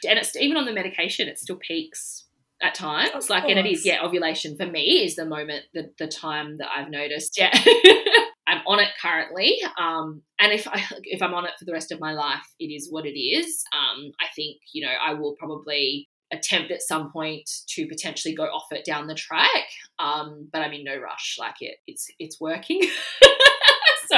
and 0.07 0.17
it's 0.17 0.35
even 0.35 0.57
on 0.57 0.65
the 0.65 0.73
medication, 0.73 1.27
it 1.27 1.37
still 1.37 1.57
peaks 1.57 2.25
at 2.61 2.73
times. 2.73 3.11
Of 3.13 3.29
like, 3.29 3.43
course. 3.43 3.51
and 3.55 3.59
it 3.59 3.69
is, 3.69 3.85
yeah, 3.85 4.03
ovulation 4.03 4.55
for 4.55 4.65
me 4.65 5.03
is 5.03 5.15
the 5.15 5.25
moment, 5.25 5.65
the 5.73 5.91
the 5.97 6.07
time 6.07 6.57
that 6.57 6.69
I've 6.75 6.89
noticed. 6.89 7.37
Yeah. 7.37 7.51
I'm 8.47 8.61
on 8.65 8.79
it 8.79 8.89
currently, 9.01 9.59
um, 9.77 10.21
and 10.39 10.53
if 10.53 10.67
I 10.67 10.83
if 11.03 11.21
I'm 11.21 11.33
on 11.33 11.45
it 11.45 11.51
for 11.59 11.65
the 11.65 11.73
rest 11.73 11.91
of 11.91 11.99
my 11.99 12.13
life, 12.13 12.47
it 12.59 12.67
is 12.67 12.91
what 12.91 13.05
it 13.05 13.19
is. 13.19 13.63
Um, 13.73 14.11
I 14.19 14.25
think 14.35 14.57
you 14.73 14.85
know 14.85 14.93
I 14.93 15.13
will 15.13 15.35
probably 15.37 16.07
attempt 16.31 16.71
at 16.71 16.81
some 16.81 17.11
point 17.11 17.49
to 17.67 17.87
potentially 17.87 18.35
go 18.35 18.43
off 18.43 18.67
it 18.71 18.85
down 18.85 19.07
the 19.07 19.15
track. 19.15 19.67
Um, 19.99 20.49
but 20.51 20.61
I'm 20.61 20.73
in 20.73 20.83
no 20.83 20.97
rush. 20.97 21.37
Like 21.39 21.55
it, 21.61 21.77
it's 21.87 22.07
it's 22.19 22.39
working. 22.39 22.81
so 24.07 24.17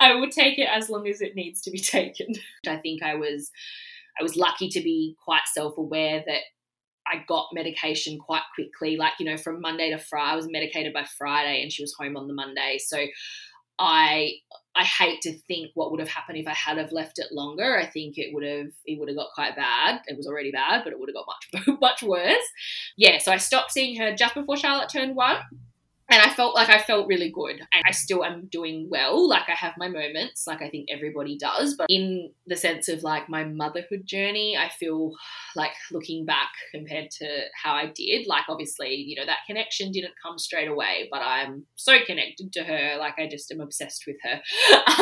I 0.00 0.14
will 0.14 0.30
take 0.30 0.58
it 0.58 0.68
as 0.70 0.90
long 0.90 1.08
as 1.08 1.20
it 1.20 1.34
needs 1.34 1.60
to 1.62 1.70
be 1.70 1.78
taken. 1.80 2.34
I 2.66 2.76
think 2.76 3.02
I 3.02 3.14
was 3.14 3.50
I 4.18 4.22
was 4.22 4.36
lucky 4.36 4.68
to 4.70 4.80
be 4.80 5.16
quite 5.24 5.42
self 5.52 5.78
aware 5.78 6.22
that 6.26 6.40
I 7.06 7.24
got 7.26 7.48
medication 7.52 8.18
quite 8.18 8.42
quickly. 8.54 8.96
Like 8.96 9.14
you 9.18 9.26
know, 9.26 9.36
from 9.36 9.60
Monday 9.60 9.90
to 9.90 9.98
Friday, 9.98 10.32
I 10.32 10.36
was 10.36 10.48
medicated 10.50 10.92
by 10.92 11.04
Friday, 11.18 11.62
and 11.62 11.72
she 11.72 11.82
was 11.82 11.94
home 11.98 12.16
on 12.16 12.28
the 12.28 12.34
Monday. 12.34 12.78
So 12.78 12.98
I 13.78 14.34
I 14.74 14.84
hate 14.84 15.20
to 15.22 15.38
think 15.48 15.70
what 15.74 15.90
would 15.90 16.00
have 16.00 16.08
happened 16.08 16.38
if 16.38 16.46
I 16.46 16.54
had 16.54 16.78
have 16.78 16.92
left 16.92 17.18
it 17.18 17.26
longer. 17.30 17.76
I 17.76 17.86
think 17.86 18.16
it 18.16 18.32
would 18.32 18.44
have 18.44 18.72
it 18.84 18.98
would 18.98 19.08
have 19.08 19.16
got 19.16 19.28
quite 19.34 19.56
bad. 19.56 20.00
It 20.06 20.16
was 20.16 20.26
already 20.26 20.50
bad, 20.50 20.82
but 20.84 20.92
it 20.92 20.98
would 20.98 21.08
have 21.08 21.14
got 21.14 21.26
much 21.26 21.80
much 21.80 22.02
worse. 22.02 22.48
Yeah, 22.96 23.18
so 23.18 23.32
I 23.32 23.36
stopped 23.36 23.72
seeing 23.72 23.96
her 24.00 24.14
just 24.14 24.34
before 24.34 24.56
Charlotte 24.56 24.88
turned 24.88 25.16
one 25.16 25.38
and 26.12 26.20
I 26.20 26.28
felt 26.28 26.54
like 26.54 26.68
I 26.68 26.78
felt 26.78 27.08
really 27.08 27.30
good. 27.30 27.58
And 27.72 27.82
I 27.86 27.90
still 27.90 28.22
am 28.22 28.46
doing 28.52 28.88
well. 28.90 29.26
Like 29.26 29.48
I 29.48 29.54
have 29.54 29.72
my 29.78 29.88
moments, 29.88 30.46
like 30.46 30.60
I 30.60 30.68
think 30.68 30.88
everybody 30.90 31.38
does. 31.38 31.74
But 31.74 31.86
in 31.88 32.30
the 32.46 32.56
sense 32.56 32.88
of 32.88 33.02
like 33.02 33.30
my 33.30 33.44
motherhood 33.44 34.02
journey, 34.04 34.54
I 34.54 34.68
feel 34.68 35.12
like 35.56 35.70
looking 35.90 36.26
back 36.26 36.50
compared 36.70 37.10
to 37.12 37.44
how 37.62 37.72
I 37.72 37.86
did, 37.94 38.26
like 38.26 38.44
obviously, 38.50 38.94
you 38.94 39.16
know, 39.16 39.24
that 39.24 39.38
connection 39.46 39.90
didn't 39.90 40.12
come 40.22 40.38
straight 40.38 40.68
away, 40.68 41.08
but 41.10 41.22
I'm 41.22 41.64
so 41.76 41.96
connected 42.06 42.52
to 42.52 42.64
her. 42.64 42.96
Like 42.98 43.18
I 43.18 43.26
just 43.26 43.50
am 43.50 43.60
obsessed 43.60 44.04
with 44.06 44.16
her. 44.22 44.40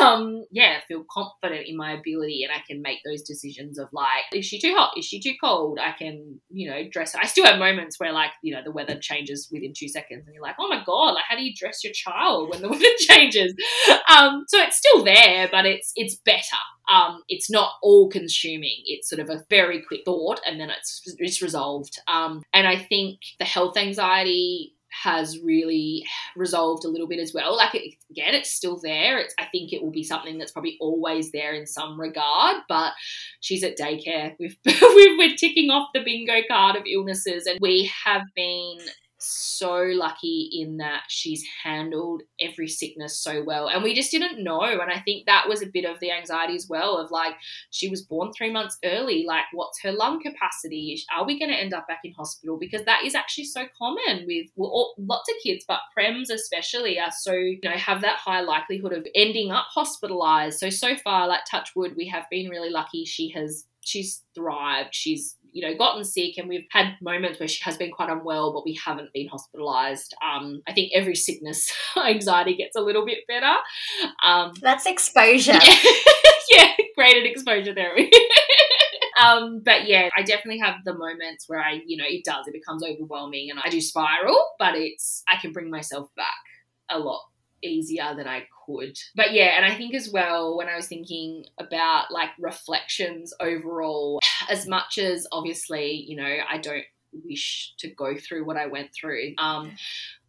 Um, 0.00 0.44
yeah, 0.50 0.78
I 0.78 0.86
feel 0.86 1.04
confident 1.10 1.66
in 1.66 1.76
my 1.76 1.92
ability 1.92 2.42
and 2.44 2.52
I 2.52 2.62
can 2.66 2.80
make 2.80 3.00
those 3.04 3.22
decisions 3.22 3.78
of 3.78 3.88
like, 3.92 4.24
is 4.32 4.46
she 4.46 4.58
too 4.58 4.74
hot? 4.74 4.92
Is 4.96 5.04
she 5.04 5.20
too 5.20 5.34
cold? 5.42 5.78
I 5.80 5.92
can, 5.92 6.40
you 6.48 6.70
know, 6.70 6.88
dress 6.88 7.12
her. 7.12 7.20
I 7.20 7.26
still 7.26 7.44
have 7.44 7.58
moments 7.58 7.98
where 7.98 8.12
like, 8.12 8.30
you 8.42 8.54
know, 8.54 8.62
the 8.64 8.70
weather 8.70 8.98
changes 8.98 9.48
within 9.52 9.72
two 9.76 9.88
seconds 9.88 10.26
and 10.26 10.34
you're 10.34 10.42
like, 10.42 10.56
oh 10.58 10.68
my 10.68 10.82
God 10.86 10.99
like 11.06 11.24
how 11.28 11.36
do 11.36 11.42
you 11.42 11.54
dress 11.56 11.82
your 11.84 11.92
child 11.92 12.50
when 12.50 12.62
the 12.62 12.68
weather 12.70 12.84
changes? 12.98 13.54
Um, 14.08 14.44
so 14.48 14.58
it's 14.60 14.76
still 14.76 15.04
there, 15.04 15.48
but 15.50 15.66
it's 15.66 15.92
it's 15.96 16.16
better. 16.16 16.40
Um, 16.90 17.22
it's 17.28 17.50
not 17.50 17.72
all 17.82 18.08
consuming. 18.08 18.82
It's 18.86 19.08
sort 19.08 19.20
of 19.20 19.30
a 19.30 19.44
very 19.48 19.82
quick 19.82 20.00
thought, 20.04 20.40
and 20.46 20.60
then 20.60 20.70
it's 20.70 21.02
it's 21.18 21.42
resolved. 21.42 22.00
Um, 22.08 22.42
and 22.52 22.66
I 22.66 22.76
think 22.76 23.20
the 23.38 23.44
health 23.44 23.76
anxiety 23.76 24.74
has 24.90 25.38
really 25.40 26.04
resolved 26.36 26.84
a 26.84 26.88
little 26.88 27.06
bit 27.06 27.20
as 27.20 27.32
well. 27.32 27.56
Like 27.56 27.74
it, 27.74 27.94
again, 28.10 28.34
it's 28.34 28.50
still 28.50 28.78
there. 28.82 29.18
It's, 29.18 29.34
I 29.38 29.46
think 29.46 29.72
it 29.72 29.82
will 29.82 29.92
be 29.92 30.02
something 30.02 30.38
that's 30.38 30.52
probably 30.52 30.76
always 30.80 31.30
there 31.30 31.54
in 31.54 31.66
some 31.66 32.00
regard. 32.00 32.56
But 32.68 32.92
she's 33.40 33.62
at 33.62 33.78
daycare. 33.78 34.34
We've, 34.40 34.56
we're 34.64 35.36
ticking 35.36 35.70
off 35.70 35.90
the 35.94 36.02
bingo 36.04 36.40
card 36.48 36.76
of 36.76 36.82
illnesses, 36.86 37.46
and 37.46 37.58
we 37.60 37.90
have 38.04 38.22
been 38.34 38.78
so 39.22 39.74
lucky 39.92 40.48
in 40.52 40.78
that 40.78 41.02
she's 41.08 41.44
handled 41.62 42.22
every 42.40 42.68
sickness 42.68 43.20
so 43.20 43.42
well. 43.42 43.68
And 43.68 43.82
we 43.82 43.94
just 43.94 44.10
didn't 44.10 44.42
know. 44.42 44.62
And 44.62 44.90
I 44.90 45.00
think 45.00 45.26
that 45.26 45.48
was 45.48 45.62
a 45.62 45.66
bit 45.66 45.84
of 45.84 46.00
the 46.00 46.10
anxiety 46.10 46.56
as 46.56 46.66
well 46.68 46.96
of 46.96 47.10
like, 47.10 47.34
she 47.70 47.88
was 47.88 48.02
born 48.02 48.32
three 48.32 48.50
months 48.50 48.78
early. 48.84 49.24
Like, 49.26 49.44
what's 49.52 49.82
her 49.82 49.92
lung 49.92 50.22
capacity? 50.22 51.02
Are 51.14 51.26
we 51.26 51.38
going 51.38 51.50
to 51.50 51.56
end 51.56 51.74
up 51.74 51.86
back 51.86 52.00
in 52.04 52.12
hospital? 52.12 52.58
Because 52.58 52.84
that 52.84 53.04
is 53.04 53.14
actually 53.14 53.44
so 53.44 53.64
common 53.76 54.24
with 54.26 54.46
well, 54.56 54.70
all, 54.70 54.94
lots 54.98 55.28
of 55.28 55.36
kids, 55.42 55.64
but 55.68 55.80
prems 55.96 56.30
especially 56.30 56.98
are 56.98 57.12
so, 57.12 57.32
you 57.32 57.60
know, 57.62 57.70
have 57.72 58.00
that 58.00 58.18
high 58.18 58.40
likelihood 58.40 58.92
of 58.92 59.06
ending 59.14 59.50
up 59.50 59.66
hospitalized. 59.68 60.58
So, 60.58 60.70
so 60.70 60.96
far, 60.96 61.28
like, 61.28 61.40
touch 61.50 61.70
wood, 61.76 61.94
we 61.96 62.08
have 62.08 62.24
been 62.30 62.48
really 62.48 62.70
lucky. 62.70 63.04
She 63.04 63.30
has 63.30 63.66
she's 63.82 64.22
thrived. 64.34 64.94
She's 64.94 65.36
you 65.52 65.66
know 65.66 65.76
gotten 65.76 66.04
sick, 66.04 66.38
and 66.38 66.48
we've 66.48 66.66
had 66.70 66.94
moments 67.00 67.40
where 67.40 67.48
she 67.48 67.62
has 67.64 67.76
been 67.76 67.90
quite 67.90 68.10
unwell, 68.10 68.52
but 68.52 68.64
we 68.64 68.78
haven't 68.84 69.12
been 69.12 69.28
hospitalised. 69.28 70.12
Um, 70.24 70.62
I 70.66 70.72
think 70.72 70.92
every 70.94 71.14
sickness 71.14 71.72
anxiety 71.96 72.56
gets 72.56 72.76
a 72.76 72.80
little 72.80 73.04
bit 73.04 73.18
better. 73.28 73.54
Um, 74.24 74.52
That's 74.60 74.86
exposure. 74.86 75.58
Yeah, 76.52 76.64
yeah 76.78 76.84
graded 76.96 77.26
exposure 77.26 77.74
therapy. 77.74 78.10
Um, 79.20 79.60
but 79.62 79.86
yeah, 79.86 80.08
I 80.16 80.22
definitely 80.22 80.60
have 80.60 80.76
the 80.84 80.94
moments 80.94 81.46
where 81.46 81.60
I, 81.60 81.82
you 81.86 81.98
know, 81.98 82.06
it 82.08 82.24
does, 82.24 82.46
it 82.46 82.54
becomes 82.54 82.82
overwhelming 82.82 83.50
and 83.50 83.60
I 83.62 83.68
do 83.68 83.80
spiral, 83.80 84.38
but 84.58 84.74
it's, 84.76 85.22
I 85.28 85.36
can 85.36 85.52
bring 85.52 85.70
myself 85.70 86.08
back 86.16 86.38
a 86.90 86.98
lot 86.98 87.20
easier 87.62 88.14
than 88.16 88.26
I 88.26 88.46
could. 88.66 88.96
But 89.14 89.32
yeah, 89.32 89.56
and 89.56 89.64
I 89.64 89.74
think 89.74 89.94
as 89.94 90.10
well, 90.10 90.56
when 90.56 90.68
I 90.68 90.76
was 90.76 90.86
thinking 90.86 91.44
about 91.58 92.10
like 92.10 92.30
reflections 92.38 93.34
overall, 93.40 94.20
as 94.50 94.66
much 94.66 94.98
as 94.98 95.26
obviously, 95.32 96.04
you 96.06 96.16
know, 96.16 96.36
I 96.48 96.58
don't 96.58 96.84
wish 97.12 97.74
to 97.78 97.88
go 97.88 98.16
through 98.16 98.44
what 98.44 98.56
I 98.56 98.66
went 98.66 98.90
through. 98.94 99.34
Um, 99.38 99.72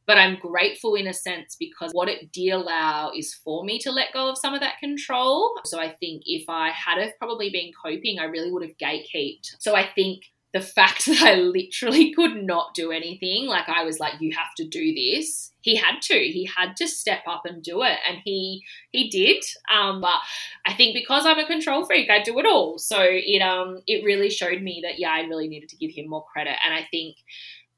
but 0.08 0.18
I'm 0.18 0.38
grateful 0.40 0.96
in 0.96 1.08
a 1.08 1.14
sense 1.14 1.56
because 1.60 1.92
what 1.94 2.10
it 2.10 2.32
did 2.32 2.50
allow 2.50 3.12
is 3.16 3.34
for 3.34 3.64
me 3.64 3.80
to 3.80 3.92
let 3.92 4.14
go 4.14 4.30
of 4.30 4.38
some 4.38 4.54
of 4.54 4.60
that 4.62 4.80
control. 4.80 5.56
So 5.64 5.80
I 5.80 5.90
think 6.00 6.24
if 6.26 6.50
I 6.50 6.70
had 6.70 6.98
have 6.98 7.18
probably 7.18 7.50
been 7.50 7.72
coping, 7.82 8.20
I 8.20 8.26
really 8.26 8.52
would 8.52 8.64
have 8.64 8.78
gatekept. 8.78 9.56
So 9.60 9.76
I 9.76 9.88
think 9.88 10.24
the 10.54 10.62
fact 10.62 11.06
that 11.08 11.22
I 11.22 11.36
literally 11.36 12.14
could 12.14 12.44
not 12.44 12.74
do 12.74 12.92
anything, 12.92 13.48
like 13.48 13.70
I 13.70 13.84
was 13.84 14.00
like, 14.00 14.16
you 14.20 14.36
have 14.36 14.54
to 14.58 14.68
do 14.68 14.94
this. 14.94 15.52
He 15.62 15.76
had 15.76 16.02
to. 16.04 16.16
He 16.16 16.50
had 16.58 16.76
to 16.78 16.88
step 16.88 17.22
up 17.28 17.44
and 17.46 17.62
do 17.62 17.84
it, 17.84 18.00
and 18.10 18.18
he 18.24 18.64
he 18.92 19.10
did. 19.10 19.44
Um, 19.72 20.02
but 20.02 20.20
I 20.66 20.74
think 20.74 20.96
because 20.96 21.26
I'm 21.26 21.38
a 21.38 21.46
control 21.46 21.86
freak, 21.86 22.10
I 22.10 22.24
do 22.24 22.40
it 22.40 22.48
all. 22.48 22.80
So 22.80 22.98
it 23.00 23.42
um 23.42 23.82
it 23.86 24.04
really 24.04 24.32
showed 24.32 24.62
me 24.62 24.82
that 24.84 24.98
yeah, 24.98 25.12
I 25.12 25.22
really 25.22 25.48
needed 25.48 25.70
to 25.70 25.78
give 25.78 25.92
him 25.92 26.10
more 26.10 26.26
credit, 26.34 26.56
and 26.66 26.74
I 26.74 26.88
think 26.90 27.18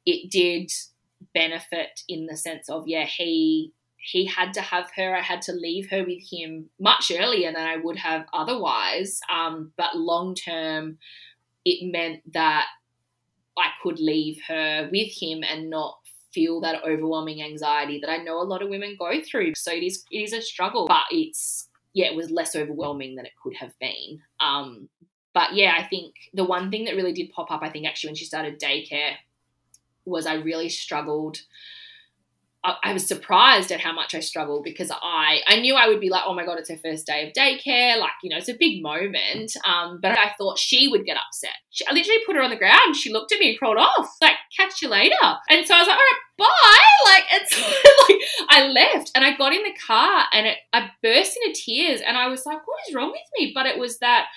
it 0.05 0.32
did 0.32 0.71
benefit 1.34 2.01
in 2.07 2.26
the 2.26 2.38
sense 2.38 2.69
of 2.69 2.88
yeah, 2.88 3.05
he 3.05 3.74
he 3.97 4.26
had 4.26 4.53
to 4.53 4.61
have 4.61 4.89
her. 4.95 5.15
I 5.15 5.21
had 5.21 5.41
to 5.43 5.53
leave 5.53 5.89
her 5.89 6.03
with 6.05 6.24
him 6.30 6.69
much 6.80 7.11
earlier 7.13 7.51
than 7.51 7.67
I 7.67 7.78
would 7.78 7.97
have 7.97 8.26
otherwise. 8.34 9.19
Um, 9.34 9.71
but 9.78 9.95
long 9.95 10.36
term 10.36 10.97
it 11.66 11.91
meant 11.91 12.22
that 12.34 12.66
I 13.57 13.68
could 13.82 13.99
leave 13.99 14.39
her 14.47 14.89
with 14.91 15.11
him 15.11 15.43
and 15.43 15.70
not 15.70 15.97
feel 16.34 16.59
that 16.61 16.84
overwhelming 16.84 17.43
anxiety 17.43 17.99
that 17.99 18.09
I 18.09 18.18
know 18.18 18.41
a 18.41 18.43
lot 18.43 18.64
of 18.64 18.70
women 18.70 18.95
go 18.97 19.22
through. 19.22 19.53
So 19.55 19.72
it 19.72 19.84
is 19.84 20.03
it 20.11 20.18
is 20.18 20.34
a 20.34 20.41
struggle, 20.41 20.88
but 20.88 21.03
it's 21.11 21.70
yeah, 21.93 22.07
it 22.07 22.16
was 22.16 22.32
less 22.32 22.55
overwhelming 22.55 23.16
than 23.16 23.26
it 23.26 23.34
could 23.41 23.55
have 23.55 23.78
been. 23.80 24.20
Um, 24.39 24.89
but 25.34 25.53
yeah, 25.53 25.76
I 25.78 25.84
think 25.84 26.16
the 26.34 26.43
one 26.43 26.72
thing 26.72 26.86
that 26.86 26.95
really 26.95 27.14
did 27.14 27.32
pop 27.32 27.51
up, 27.51 27.61
I 27.61 27.70
think 27.70 27.88
actually 27.88 28.09
when 28.09 28.16
she 28.16 28.26
started 28.26 28.59
daycare, 28.59 29.14
was 30.05 30.26
I 30.26 30.36
really 30.36 30.70
struggled 30.70 31.39
I, 32.64 32.93
was 32.93 33.07
surprised 33.07 33.72
at 33.72 33.82
how 33.82 33.91
much 33.93 34.16
I 34.16 34.20
struggled 34.20 34.64
because 34.64 34.89
I 34.91 35.41
I 35.47 35.59
knew 35.59 35.76
I 35.76 35.88
would 35.88 35.99
be 35.99 36.09
like, 36.09 36.24
oh 36.26 36.34
my 36.34 36.45
god, 36.45 36.59
it's 36.59 36.70
her 36.70 36.78
first 36.78 37.05
day 37.05 37.28
of 37.28 37.34
daycare, 37.34 37.99
like 37.99 38.11
you 38.24 38.30
know, 38.30 38.38
it's 38.38 38.49
a 38.49 38.57
big 38.57 38.82
moment. 38.82 39.53
Um, 39.68 39.99
but 40.01 40.18
I 40.18 40.32
thought 40.38 40.57
she 40.57 40.88
would 40.88 41.05
get 41.05 41.18
upset. 41.18 41.55
She, 41.72 41.86
I 41.86 41.91
literally 41.91 42.22
put 42.26 42.36
her 42.36 42.41
on 42.41 42.51
the 42.51 42.55
ground. 42.55 42.95
She 42.95 43.11
looked 43.11 43.32
at 43.32 43.39
me 43.39 43.49
and 43.49 43.59
crawled 43.59 43.78
off, 43.78 44.16
like 44.22 44.36
catch 44.57 44.82
you 44.82 44.89
later. 44.89 45.16
And 45.49 45.66
so 45.68 45.76
I 45.76 45.80
was 45.80 45.88
like, 45.88 45.97
all 45.97 46.03
right, 46.03 46.22
bye. 46.38 46.80
Like 47.05 47.26
it's 47.32 47.59
like 48.09 48.22
I 48.49 48.68
left 48.68 49.11
and 49.14 49.26
I 49.26 49.36
got 49.36 49.53
in 49.53 49.61
the 49.61 49.76
car 49.86 50.24
and 50.32 50.47
it, 50.47 50.57
I 50.72 50.89
burst 51.03 51.38
into 51.38 51.59
tears 51.59 52.01
and 52.05 52.18
I 52.18 52.28
was 52.28 52.45
like, 52.45 52.66
what 52.66 52.80
is 52.88 52.95
wrong 52.95 53.11
with 53.11 53.22
me? 53.38 53.51
But 53.53 53.66
it 53.66 53.78
was 53.78 53.99
that 53.99 54.28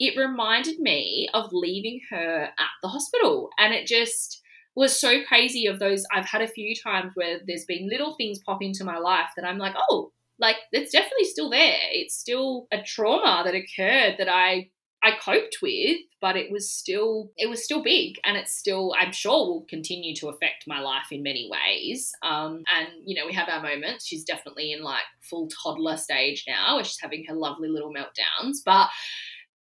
it 0.00 0.18
reminded 0.18 0.80
me 0.80 1.28
of 1.34 1.52
leaving 1.52 2.00
her 2.10 2.44
at 2.44 2.70
the 2.82 2.88
hospital, 2.88 3.50
and 3.58 3.72
it 3.72 3.86
just 3.86 4.42
was 4.76 4.98
so 4.98 5.22
crazy 5.24 5.66
of 5.66 5.78
those 5.78 6.04
I've 6.12 6.26
had 6.26 6.42
a 6.42 6.48
few 6.48 6.74
times 6.74 7.12
where 7.14 7.40
there's 7.46 7.64
been 7.64 7.88
little 7.88 8.14
things 8.16 8.40
pop 8.44 8.62
into 8.62 8.84
my 8.84 8.98
life 8.98 9.28
that 9.36 9.46
I'm 9.46 9.58
like, 9.58 9.74
oh, 9.90 10.12
like 10.38 10.56
it's 10.72 10.92
definitely 10.92 11.24
still 11.24 11.50
there. 11.50 11.78
It's 11.92 12.16
still 12.16 12.66
a 12.72 12.82
trauma 12.82 13.42
that 13.44 13.54
occurred 13.54 14.16
that 14.18 14.28
I 14.28 14.70
I 15.04 15.18
coped 15.22 15.58
with, 15.60 15.98
but 16.22 16.34
it 16.34 16.50
was 16.50 16.72
still 16.72 17.30
it 17.36 17.48
was 17.48 17.62
still 17.62 17.82
big, 17.82 18.16
and 18.24 18.36
it's 18.36 18.56
still 18.56 18.94
I'm 18.98 19.12
sure 19.12 19.46
will 19.46 19.66
continue 19.68 20.14
to 20.16 20.28
affect 20.28 20.64
my 20.66 20.80
life 20.80 21.12
in 21.12 21.22
many 21.22 21.50
ways. 21.50 22.10
Um, 22.22 22.62
and 22.74 22.88
you 23.04 23.14
know 23.14 23.26
we 23.26 23.34
have 23.34 23.50
our 23.50 23.62
moments. 23.62 24.06
She's 24.06 24.24
definitely 24.24 24.72
in 24.72 24.82
like 24.82 25.02
full 25.20 25.48
toddler 25.48 25.98
stage 25.98 26.44
now, 26.48 26.76
where 26.76 26.84
she's 26.84 27.00
having 27.00 27.24
her 27.28 27.34
lovely 27.34 27.68
little 27.68 27.92
meltdowns, 27.92 28.58
but 28.64 28.88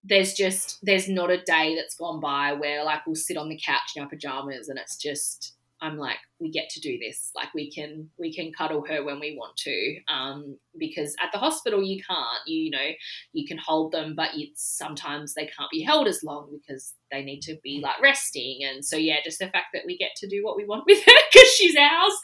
there's 0.05 0.35
just 0.35 0.79
there's 0.83 1.09
not 1.09 1.31
a 1.31 1.43
day 1.43 1.77
that's 1.77 1.97
gone 1.97 2.21
by 2.21 2.53
where 2.53 2.85
like 2.85 3.07
we'll 3.07 3.15
sit 3.15 3.37
on 3.37 3.49
the 3.49 3.61
couch 3.65 3.93
in 3.97 4.03
our 4.03 4.09
pajamas 4.09 4.69
and 4.69 4.79
it's 4.79 4.97
just 4.97 5.55
I'm 5.83 5.99
like 5.99 6.19
we 6.39 6.49
get 6.49 6.71
to 6.71 6.81
do 6.81 6.97
this. 6.99 7.33
Like 7.35 7.53
we 7.55 7.71
can 7.71 8.09
we 8.17 8.33
can 8.33 8.53
cuddle 8.53 8.85
her 8.87 9.05
when 9.05 9.19
we 9.19 9.37
want 9.37 9.57
to 9.59 9.97
um, 10.09 10.57
because 10.79 11.15
at 11.21 11.33
the 11.33 11.39
hospital 11.39 11.83
you 11.83 12.01
can't 12.03 12.39
you, 12.47 12.65
you 12.65 12.71
know 12.71 12.89
you 13.33 13.47
can 13.47 13.59
hold 13.59 13.91
them 13.91 14.15
but 14.17 14.31
it's 14.35 14.63
sometimes 14.63 15.35
they 15.35 15.47
can't 15.47 15.71
be 15.73 15.83
held 15.83 16.07
as 16.07 16.23
long 16.23 16.51
because 16.53 16.95
they 17.11 17.23
need 17.25 17.41
to 17.43 17.57
be 17.65 17.81
like 17.83 18.01
resting. 18.01 18.61
And 18.63 18.85
so 18.85 18.97
yeah 18.97 19.17
just 19.25 19.41
the 19.41 19.49
fact 19.49 19.67
that 19.75 19.83
we 19.85 19.99
get 19.99 20.13
to 20.19 20.29
do 20.29 20.45
what 20.45 20.57
we 20.57 20.65
want 20.65 20.85
with 20.87 21.05
her 21.05 21.13
because 21.33 21.49
she's 21.57 21.77
ours 21.77 22.15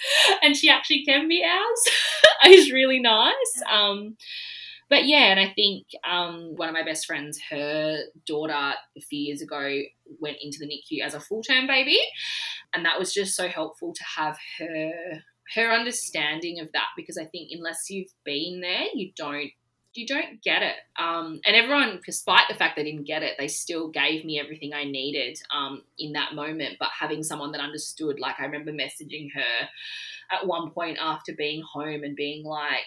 and 0.40 0.56
she 0.56 0.70
actually 0.70 1.04
can 1.04 1.26
be 1.26 1.44
ours 1.44 1.84
is 2.54 2.72
really 2.72 3.00
nice. 3.00 3.62
Um, 3.70 4.16
but 4.90 5.06
yeah, 5.06 5.30
and 5.30 5.40
I 5.40 5.52
think 5.54 5.86
um, 6.08 6.54
one 6.56 6.68
of 6.68 6.74
my 6.74 6.84
best 6.84 7.06
friends, 7.06 7.38
her 7.50 7.98
daughter 8.26 8.52
a 8.52 9.00
few 9.00 9.20
years 9.20 9.42
ago 9.42 9.80
went 10.20 10.38
into 10.40 10.58
the 10.60 10.66
NICU 10.66 11.04
as 11.04 11.14
a 11.14 11.20
full 11.20 11.42
term 11.42 11.66
baby, 11.66 11.98
and 12.74 12.84
that 12.84 12.98
was 12.98 13.12
just 13.12 13.36
so 13.36 13.48
helpful 13.48 13.92
to 13.92 14.04
have 14.16 14.38
her 14.58 14.92
her 15.54 15.72
understanding 15.72 16.60
of 16.60 16.70
that 16.72 16.88
because 16.96 17.16
I 17.16 17.24
think 17.24 17.48
unless 17.52 17.88
you've 17.88 18.12
been 18.24 18.60
there, 18.60 18.84
you 18.94 19.12
don't 19.16 19.50
you 19.94 20.06
don't 20.06 20.42
get 20.42 20.62
it. 20.62 20.76
Um, 20.98 21.40
and 21.44 21.56
everyone, 21.56 22.00
despite 22.04 22.48
the 22.48 22.54
fact 22.54 22.76
they 22.76 22.84
didn't 22.84 23.06
get 23.06 23.22
it, 23.22 23.34
they 23.38 23.48
still 23.48 23.88
gave 23.88 24.24
me 24.24 24.38
everything 24.38 24.72
I 24.72 24.84
needed 24.84 25.38
um, 25.54 25.82
in 25.98 26.12
that 26.12 26.34
moment. 26.34 26.76
But 26.78 26.90
having 26.98 27.22
someone 27.22 27.52
that 27.52 27.60
understood, 27.60 28.20
like 28.20 28.36
I 28.38 28.44
remember 28.44 28.72
messaging 28.72 29.28
her 29.34 29.68
at 30.30 30.46
one 30.46 30.70
point 30.70 30.98
after 31.00 31.32
being 31.36 31.62
home 31.62 32.04
and 32.04 32.14
being 32.14 32.44
like, 32.44 32.84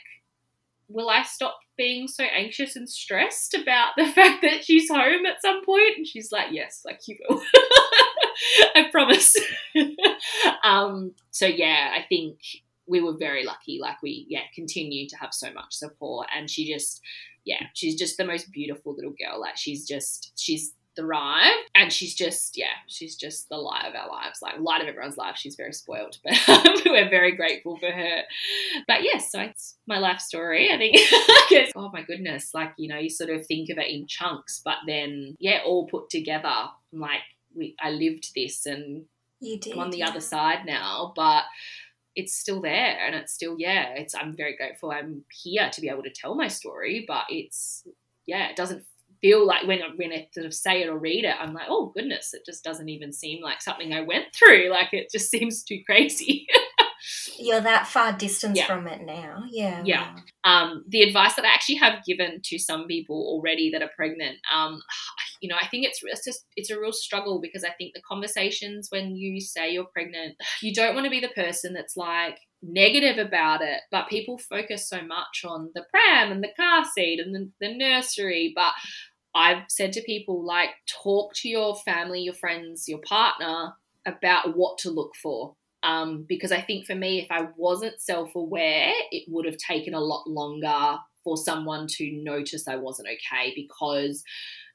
will 0.93 1.09
I 1.09 1.23
stop 1.23 1.57
being 1.77 2.07
so 2.07 2.23
anxious 2.23 2.75
and 2.75 2.89
stressed 2.89 3.53
about 3.53 3.91
the 3.97 4.05
fact 4.15 4.41
that 4.41 4.63
she's 4.63 4.89
home 4.89 5.25
at 5.25 5.41
some 5.41 5.63
point? 5.65 5.97
And 5.97 6.07
she's 6.07 6.31
like, 6.31 6.47
yes, 6.51 6.81
like 6.85 7.01
you 7.07 7.17
will. 7.27 7.41
I 8.75 8.89
promise. 8.91 9.35
um, 10.63 11.13
so 11.31 11.45
yeah, 11.45 11.91
I 11.95 12.05
think 12.07 12.39
we 12.87 13.01
were 13.01 13.15
very 13.17 13.45
lucky. 13.45 13.79
Like 13.81 14.01
we, 14.01 14.25
yeah, 14.29 14.43
continue 14.53 15.07
to 15.09 15.17
have 15.17 15.33
so 15.33 15.51
much 15.53 15.73
support. 15.73 16.27
And 16.35 16.49
she 16.49 16.71
just, 16.71 17.01
yeah, 17.45 17.63
she's 17.73 17.95
just 17.95 18.17
the 18.17 18.25
most 18.25 18.51
beautiful 18.51 18.95
little 18.95 19.13
girl. 19.13 19.39
Like 19.39 19.57
she's 19.57 19.87
just, 19.87 20.33
she's 20.35 20.73
thrive 20.95 21.55
and 21.73 21.91
she's 21.91 22.13
just 22.13 22.57
yeah 22.57 22.73
she's 22.87 23.15
just 23.15 23.47
the 23.49 23.57
light 23.57 23.85
of 23.85 23.95
our 23.95 24.09
lives. 24.09 24.41
Like 24.41 24.59
light 24.59 24.81
of 24.81 24.87
everyone's 24.87 25.17
life. 25.17 25.35
She's 25.37 25.55
very 25.55 25.73
spoiled 25.73 26.17
but 26.47 26.81
we're 26.85 27.09
very 27.09 27.35
grateful 27.35 27.77
for 27.77 27.91
her. 27.91 28.21
But 28.87 29.03
yes 29.03 29.31
yeah, 29.33 29.43
so 29.43 29.49
it's 29.49 29.77
my 29.87 29.99
life 29.99 30.19
story 30.19 30.71
i 30.71 30.77
think. 30.77 30.97
Oh 31.75 31.89
my 31.91 32.01
goodness 32.03 32.53
like 32.53 32.73
you 32.77 32.87
know 32.87 32.97
you 32.97 33.09
sort 33.09 33.29
of 33.29 33.45
think 33.45 33.69
of 33.69 33.77
it 33.77 33.87
in 33.87 34.07
chunks 34.07 34.61
but 34.63 34.77
then 34.87 35.35
yeah 35.39 35.59
all 35.65 35.87
put 35.87 36.09
together 36.09 36.53
like 36.93 37.21
we 37.55 37.75
i 37.79 37.89
lived 37.91 38.31
this 38.35 38.65
and 38.65 39.05
you 39.39 39.59
did, 39.59 39.73
i'm 39.73 39.79
on 39.79 39.89
the 39.89 39.99
yeah. 39.99 40.09
other 40.09 40.19
side 40.19 40.65
now 40.65 41.13
but 41.15 41.43
it's 42.15 42.35
still 42.35 42.61
there 42.61 42.97
and 43.05 43.15
it's 43.15 43.33
still 43.33 43.55
yeah 43.57 43.93
it's 43.95 44.15
i'm 44.15 44.35
very 44.35 44.55
grateful 44.55 44.91
i'm 44.91 45.23
here 45.31 45.69
to 45.71 45.81
be 45.81 45.89
able 45.89 46.03
to 46.03 46.09
tell 46.09 46.35
my 46.35 46.47
story 46.47 47.05
but 47.07 47.23
it's 47.29 47.83
yeah 48.25 48.49
it 48.49 48.55
doesn't 48.55 48.83
feel 49.21 49.45
like 49.45 49.67
when 49.67 49.79
when 49.95 50.11
I 50.11 50.27
sort 50.33 50.45
of 50.45 50.53
say 50.53 50.81
it 50.81 50.89
or 50.89 50.97
read 50.97 51.25
it, 51.25 51.35
I'm 51.39 51.53
like, 51.53 51.67
oh 51.69 51.91
goodness, 51.95 52.33
it 52.33 52.43
just 52.45 52.63
doesn't 52.63 52.89
even 52.89 53.13
seem 53.13 53.41
like 53.41 53.61
something 53.61 53.93
I 53.93 54.01
went 54.01 54.25
through. 54.35 54.69
Like 54.69 54.89
it 54.93 55.09
just 55.11 55.29
seems 55.29 55.63
too 55.63 55.79
crazy. 55.85 56.47
You're 57.39 57.61
that 57.61 57.87
far 57.87 58.13
distance 58.13 58.57
yeah. 58.57 58.67
from 58.67 58.87
it 58.87 59.01
now. 59.03 59.43
Yeah. 59.49 59.81
Yeah. 59.83 60.15
Um, 60.43 60.83
the 60.87 61.01
advice 61.01 61.35
that 61.35 61.45
I 61.45 61.49
actually 61.49 61.75
have 61.75 62.05
given 62.05 62.41
to 62.43 62.59
some 62.59 62.85
people 62.85 63.15
already 63.15 63.71
that 63.71 63.81
are 63.81 63.89
pregnant, 63.95 64.37
um, 64.53 64.81
you 65.41 65.49
know, 65.49 65.55
I 65.59 65.67
think 65.67 65.87
it's, 65.87 66.01
it's 66.03 66.23
just 66.23 66.45
it's 66.55 66.69
a 66.69 66.79
real 66.79 66.91
struggle 66.91 67.41
because 67.41 67.63
I 67.63 67.71
think 67.71 67.93
the 67.95 68.01
conversations 68.07 68.89
when 68.91 69.15
you 69.15 69.41
say 69.41 69.71
you're 69.71 69.85
pregnant, 69.85 70.35
you 70.61 70.73
don't 70.73 70.93
want 70.93 71.05
to 71.05 71.11
be 71.11 71.19
the 71.19 71.29
person 71.29 71.73
that's 71.73 71.97
like, 71.97 72.37
negative 72.63 73.17
about 73.17 73.61
it, 73.61 73.81
but 73.89 74.07
people 74.07 74.37
focus 74.37 74.87
so 74.87 75.01
much 75.01 75.43
on 75.45 75.71
the 75.73 75.83
pram 75.89 76.31
and 76.31 76.43
the 76.43 76.53
car 76.55 76.85
seat 76.85 77.19
and 77.19 77.33
the, 77.33 77.49
the 77.59 77.75
nursery. 77.75 78.53
But 78.55 78.73
I've 79.33 79.63
said 79.69 79.93
to 79.93 80.01
people, 80.01 80.45
like, 80.45 80.69
talk 81.03 81.33
to 81.35 81.49
your 81.49 81.75
family, 81.77 82.21
your 82.21 82.33
friends, 82.33 82.85
your 82.87 82.99
partner 83.07 83.73
about 84.05 84.57
what 84.57 84.77
to 84.79 84.89
look 84.89 85.11
for. 85.21 85.55
Um, 85.83 86.25
because 86.27 86.51
I 86.51 86.61
think 86.61 86.85
for 86.85 86.95
me, 86.95 87.19
if 87.19 87.27
I 87.31 87.47
wasn't 87.57 87.99
self 87.99 88.35
aware, 88.35 88.93
it 89.11 89.23
would 89.27 89.45
have 89.45 89.57
taken 89.57 89.93
a 89.93 89.99
lot 89.99 90.27
longer 90.27 90.97
for 91.23 91.37
someone 91.37 91.87
to 91.87 92.11
notice 92.23 92.67
I 92.67 92.75
wasn't 92.75 93.09
okay 93.09 93.53
because 93.55 94.23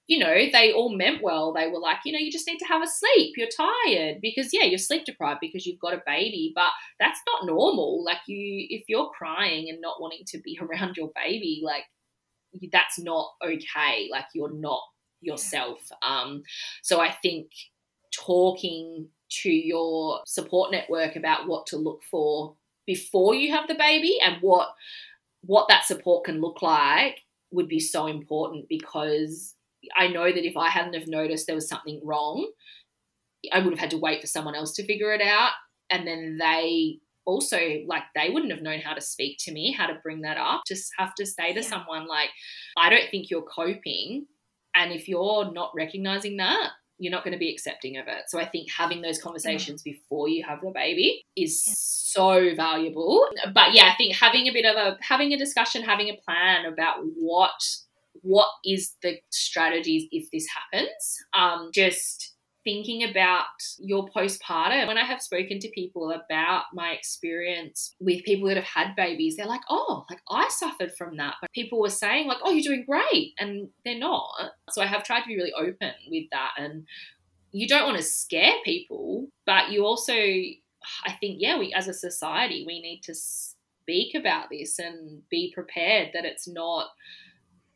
you 0.07 0.21
know, 0.21 0.35
they 0.53 0.73
all 0.73 0.97
meant 0.97 1.23
well. 1.23 1.53
They 1.53 1.67
were 1.67 1.81
like, 1.81 1.99
you 2.05 2.13
know, 2.13 2.19
you 2.19 2.31
just 2.31 2.47
need 2.47 2.59
to 2.59 2.67
have 2.67 2.83
a 2.83 2.87
sleep. 2.87 3.35
You're 3.37 3.49
tired 3.49 4.19
because, 4.23 4.51
yeah, 4.53 4.63
you're 4.63 4.79
sleep 4.79 5.05
deprived 5.05 5.41
because 5.41 5.67
you've 5.67 5.81
got 5.81 5.95
a 5.95 6.03
baby, 6.07 6.53
but 6.55 6.71
that's 7.01 7.21
not 7.27 7.47
normal. 7.47 8.05
Like, 8.05 8.19
you, 8.29 8.67
if 8.71 8.85
you're 8.89 9.11
crying 9.19 9.69
and 9.69 9.81
not 9.81 10.01
wanting 10.01 10.23
to 10.29 10.39
be 10.39 10.59
around 10.63 10.97
your 10.97 11.11
baby, 11.17 11.61
like, 11.65 11.85
that's 12.73 12.99
not 12.99 13.31
okay. 13.45 14.09
Like 14.11 14.27
you're 14.35 14.53
not 14.53 14.83
yourself. 15.21 15.79
Um, 16.03 16.43
so 16.83 17.01
I 17.01 17.13
think 17.23 17.51
talking 18.15 19.09
to 19.43 19.51
your 19.51 20.21
support 20.27 20.71
network 20.71 21.17
about 21.17 21.49
what 21.49 21.67
to 21.67 21.77
look 21.77 22.03
for 22.11 22.57
before 22.87 23.35
you 23.35 23.53
have 23.53 23.67
the 23.67 23.75
baby 23.75 24.19
and 24.23 24.37
what 24.41 24.69
what 25.43 25.69
that 25.69 25.85
support 25.85 26.25
can 26.25 26.41
look 26.41 26.63
like 26.63 27.21
would 27.51 27.69
be 27.69 27.81
so 27.81 28.07
important 28.07 28.67
because 28.69 29.55
I 29.97 30.09
know 30.09 30.25
that 30.25 30.47
if 30.47 30.57
I 30.57 30.69
hadn't 30.69 30.95
have 30.95 31.07
noticed 31.07 31.47
there 31.47 31.55
was 31.55 31.69
something 31.69 32.01
wrong, 32.03 32.51
I 33.53 33.61
would 33.61 33.73
have 33.73 33.79
had 33.79 33.91
to 33.91 33.99
wait 33.99 34.21
for 34.21 34.27
someone 34.27 34.57
else 34.57 34.73
to 34.75 34.87
figure 34.87 35.13
it 35.13 35.21
out 35.21 35.53
and 35.91 36.07
then 36.07 36.39
they 36.39 36.99
also 37.27 37.59
like 37.87 38.05
they 38.15 38.31
wouldn't 38.31 38.53
have 38.53 38.63
known 38.63 38.81
how 38.81 38.95
to 38.95 39.01
speak 39.01 39.39
to 39.41 39.53
me, 39.53 39.73
how 39.73 39.87
to 39.87 39.99
bring 40.03 40.23
that 40.23 40.39
up. 40.39 40.63
Just 40.67 40.93
have 40.99 41.15
to 41.17 41.27
say 41.27 41.53
to 41.53 41.61
yeah. 41.61 41.67
someone 41.67 42.07
like, 42.07 42.31
I 42.77 42.89
don't 42.89 43.11
think 43.11 43.31
you're 43.31 43.43
coping. 43.43 44.27
And 44.75 44.93
if 44.93 45.09
you're 45.09 45.53
not 45.53 45.73
recognizing 45.75 46.37
that, 46.39 46.71
you're 46.99 47.13
not 47.13 47.25
going 47.25 47.33
to 47.33 47.39
be 47.39 47.51
accepting 47.51 47.99
of 47.99 48.09
it. 48.09 48.25
So 48.29 48.39
I 48.41 48.47
think 48.47 48.71
having 48.71 49.03
those 49.03 49.21
conversations 49.21 49.83
yeah. 49.85 49.93
before 49.93 50.29
you 50.29 50.45
have 50.45 50.61
the 50.61 50.71
baby 50.71 51.23
is 51.37 51.63
yeah. 51.67 51.75
so 51.77 52.55
valuable. 52.57 53.27
But 53.53 53.75
yeah, 53.75 53.91
I 53.93 53.95
think 53.97 54.15
having 54.15 54.47
a 54.47 54.53
bit 54.53 54.65
of 54.65 54.77
a 54.77 54.97
having 55.03 55.33
a 55.33 55.39
discussion, 55.39 55.83
having 55.83 56.09
a 56.09 56.17
plan 56.25 56.65
about 56.65 56.97
what 57.17 57.61
what 58.23 58.49
is 58.65 58.95
the 59.03 59.19
strategies 59.31 60.07
if 60.11 60.31
this 60.31 60.47
happens. 60.49 61.19
Um, 61.35 61.71
just 61.73 62.36
thinking 62.67 63.09
about 63.09 63.47
your 63.79 64.09
postpartum. 64.09 64.89
When 64.89 64.99
I 64.99 65.05
have 65.05 65.23
spoken 65.23 65.61
to 65.61 65.71
people 65.71 66.11
about 66.11 66.65
my 66.75 66.91
experience 66.91 67.95
with 68.01 68.25
people 68.25 68.49
that 68.49 68.57
have 68.57 68.65
had 68.65 68.97
babies, 68.97 69.37
they're 69.37 69.47
like, 69.47 69.61
oh, 69.71 70.05
like 70.11 70.21
I 70.29 70.49
suffered 70.49 70.93
from 70.99 71.17
that. 71.19 71.37
But 71.41 71.53
people 71.53 71.81
were 71.81 71.91
saying, 71.91 72.27
like, 72.27 72.39
oh, 72.43 72.51
you're 72.51 72.75
doing 72.75 72.85
great. 72.85 73.35
And 73.39 73.69
they're 73.85 73.99
not. 73.99 74.29
So 74.71 74.83
I 74.83 74.87
have 74.87 75.05
tried 75.05 75.21
to 75.21 75.29
be 75.29 75.37
really 75.37 75.53
open 75.53 75.93
with 76.11 76.25
that 76.33 76.51
and 76.59 76.87
you 77.53 77.69
don't 77.69 77.87
want 77.87 77.97
to 77.97 78.03
scare 78.03 78.55
people, 78.65 79.29
but 79.47 79.71
you 79.71 79.87
also, 79.87 80.13
I 80.13 81.13
think, 81.21 81.37
yeah, 81.39 81.59
we 81.59 81.73
as 81.73 81.87
a 81.87 81.95
society, 81.95 82.65
we 82.67 82.83
need 82.83 83.03
to 83.05 83.15
speak 83.15 84.17
about 84.17 84.49
this 84.51 84.81
and 84.81 85.23
be 85.31 85.53
prepared 85.55 86.11
that 86.13 86.25
it's 86.25 86.49
not 86.49 86.89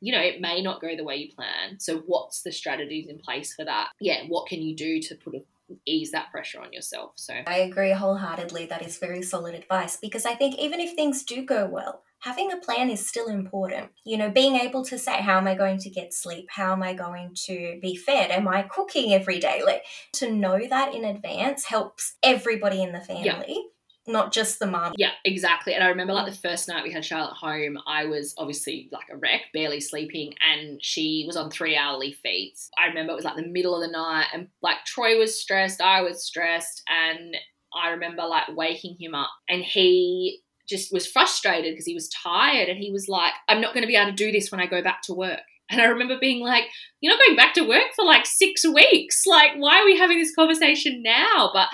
you 0.00 0.12
know, 0.12 0.20
it 0.20 0.40
may 0.40 0.62
not 0.62 0.80
go 0.80 0.96
the 0.96 1.04
way 1.04 1.16
you 1.16 1.34
plan. 1.34 1.78
So, 1.78 1.98
what's 2.06 2.42
the 2.42 2.52
strategies 2.52 3.08
in 3.08 3.18
place 3.18 3.54
for 3.54 3.64
that? 3.64 3.88
Yeah, 4.00 4.24
what 4.28 4.46
can 4.46 4.62
you 4.62 4.74
do 4.74 5.00
to 5.00 5.14
put 5.14 5.34
a 5.34 5.42
ease 5.86 6.10
that 6.12 6.30
pressure 6.30 6.60
on 6.60 6.72
yourself. 6.72 7.12
So 7.16 7.34
I 7.46 7.58
agree 7.58 7.92
wholeheartedly. 7.92 8.66
That 8.66 8.84
is 8.84 8.98
very 8.98 9.22
solid 9.22 9.54
advice 9.54 9.96
because 9.96 10.26
I 10.26 10.34
think 10.34 10.58
even 10.58 10.80
if 10.80 10.94
things 10.94 11.22
do 11.22 11.44
go 11.44 11.66
well, 11.66 12.02
having 12.20 12.52
a 12.52 12.56
plan 12.56 12.90
is 12.90 13.06
still 13.06 13.28
important. 13.28 13.90
You 14.04 14.18
know, 14.18 14.30
being 14.30 14.56
able 14.56 14.84
to 14.86 14.98
say, 14.98 15.20
how 15.20 15.38
am 15.38 15.46
I 15.46 15.54
going 15.54 15.78
to 15.78 15.90
get 15.90 16.12
sleep? 16.12 16.46
How 16.50 16.72
am 16.72 16.82
I 16.82 16.94
going 16.94 17.34
to 17.46 17.78
be 17.80 17.96
fed? 17.96 18.30
Am 18.30 18.48
I 18.48 18.62
cooking 18.62 19.12
every 19.12 19.38
day? 19.38 19.62
Like 19.64 19.84
to 20.14 20.30
know 20.30 20.66
that 20.68 20.94
in 20.94 21.04
advance 21.04 21.66
helps 21.66 22.16
everybody 22.22 22.82
in 22.82 22.92
the 22.92 23.00
family. 23.00 23.24
Yeah 23.24 23.70
not 24.10 24.32
just 24.32 24.58
the 24.58 24.66
mom. 24.66 24.92
Yeah, 24.96 25.12
exactly. 25.24 25.74
And 25.74 25.82
I 25.82 25.88
remember 25.88 26.12
like 26.12 26.26
mm. 26.26 26.34
the 26.34 26.48
first 26.48 26.68
night 26.68 26.84
we 26.84 26.92
had 26.92 27.04
Charlotte 27.04 27.34
home, 27.34 27.78
I 27.86 28.04
was 28.06 28.34
obviously 28.38 28.88
like 28.92 29.06
a 29.10 29.16
wreck, 29.16 29.42
barely 29.52 29.80
sleeping, 29.80 30.34
and 30.40 30.82
she 30.82 31.24
was 31.26 31.36
on 31.36 31.50
three 31.50 31.76
hourly 31.76 32.12
feeds. 32.12 32.70
I 32.82 32.88
remember 32.88 33.12
it 33.12 33.16
was 33.16 33.24
like 33.24 33.36
the 33.36 33.46
middle 33.46 33.74
of 33.74 33.82
the 33.82 33.92
night, 33.92 34.26
and 34.32 34.48
like 34.62 34.84
Troy 34.84 35.18
was 35.18 35.40
stressed, 35.40 35.80
I 35.80 36.02
was 36.02 36.24
stressed, 36.24 36.82
and 36.88 37.36
I 37.74 37.90
remember 37.90 38.22
like 38.26 38.48
waking 38.54 38.96
him 38.98 39.14
up, 39.14 39.30
and 39.48 39.62
he 39.62 40.40
just 40.68 40.92
was 40.92 41.06
frustrated 41.06 41.72
because 41.72 41.86
he 41.86 41.94
was 41.94 42.08
tired, 42.08 42.68
and 42.68 42.78
he 42.78 42.90
was 42.90 43.08
like, 43.08 43.32
"I'm 43.48 43.60
not 43.60 43.74
going 43.74 43.82
to 43.82 43.88
be 43.88 43.96
able 43.96 44.10
to 44.10 44.16
do 44.16 44.32
this 44.32 44.50
when 44.50 44.60
I 44.60 44.66
go 44.66 44.82
back 44.82 45.02
to 45.02 45.14
work." 45.14 45.40
And 45.70 45.80
I 45.80 45.84
remember 45.84 46.18
being 46.20 46.44
like, 46.44 46.64
You're 47.00 47.16
not 47.16 47.24
going 47.24 47.36
back 47.36 47.54
to 47.54 47.68
work 47.68 47.94
for 47.94 48.04
like 48.04 48.26
six 48.26 48.66
weeks. 48.66 49.22
Like, 49.24 49.52
why 49.56 49.80
are 49.80 49.84
we 49.84 49.96
having 49.96 50.18
this 50.18 50.34
conversation 50.34 51.02
now? 51.02 51.50
But 51.54 51.68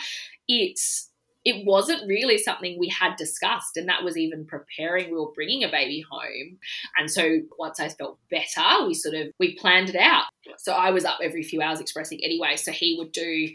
it's 0.49 1.06
it 1.47 1.65
wasn't 1.65 2.09
really 2.09 2.39
something 2.39 2.77
we 2.77 2.89
had 2.89 3.15
discussed 3.15 3.77
and 3.77 3.89
that 3.89 4.03
was 4.03 4.19
even 4.19 4.45
preparing 4.45 5.13
we 5.13 5.17
were 5.17 5.31
bringing 5.33 5.63
a 5.63 5.71
baby 5.71 6.05
home. 6.11 6.59
And 6.99 7.09
so 7.09 7.39
once 7.59 7.79
i 7.79 7.89
felt 7.89 8.19
better 8.31 8.85
we 8.87 8.95
sort 8.95 9.15
of 9.15 9.29
we 9.39 9.57
planned 9.57 9.89
it 9.89 9.97
out. 9.97 10.25
So 10.59 10.73
i 10.73 10.91
was 10.91 11.05
up 11.05 11.19
every 11.23 11.45
few 11.45 11.63
hours 11.63 11.81
expressing 11.81 12.19
anyway 12.23 12.57
so 12.57 12.73
he 12.73 12.97
would 12.99 13.13
do 13.13 13.49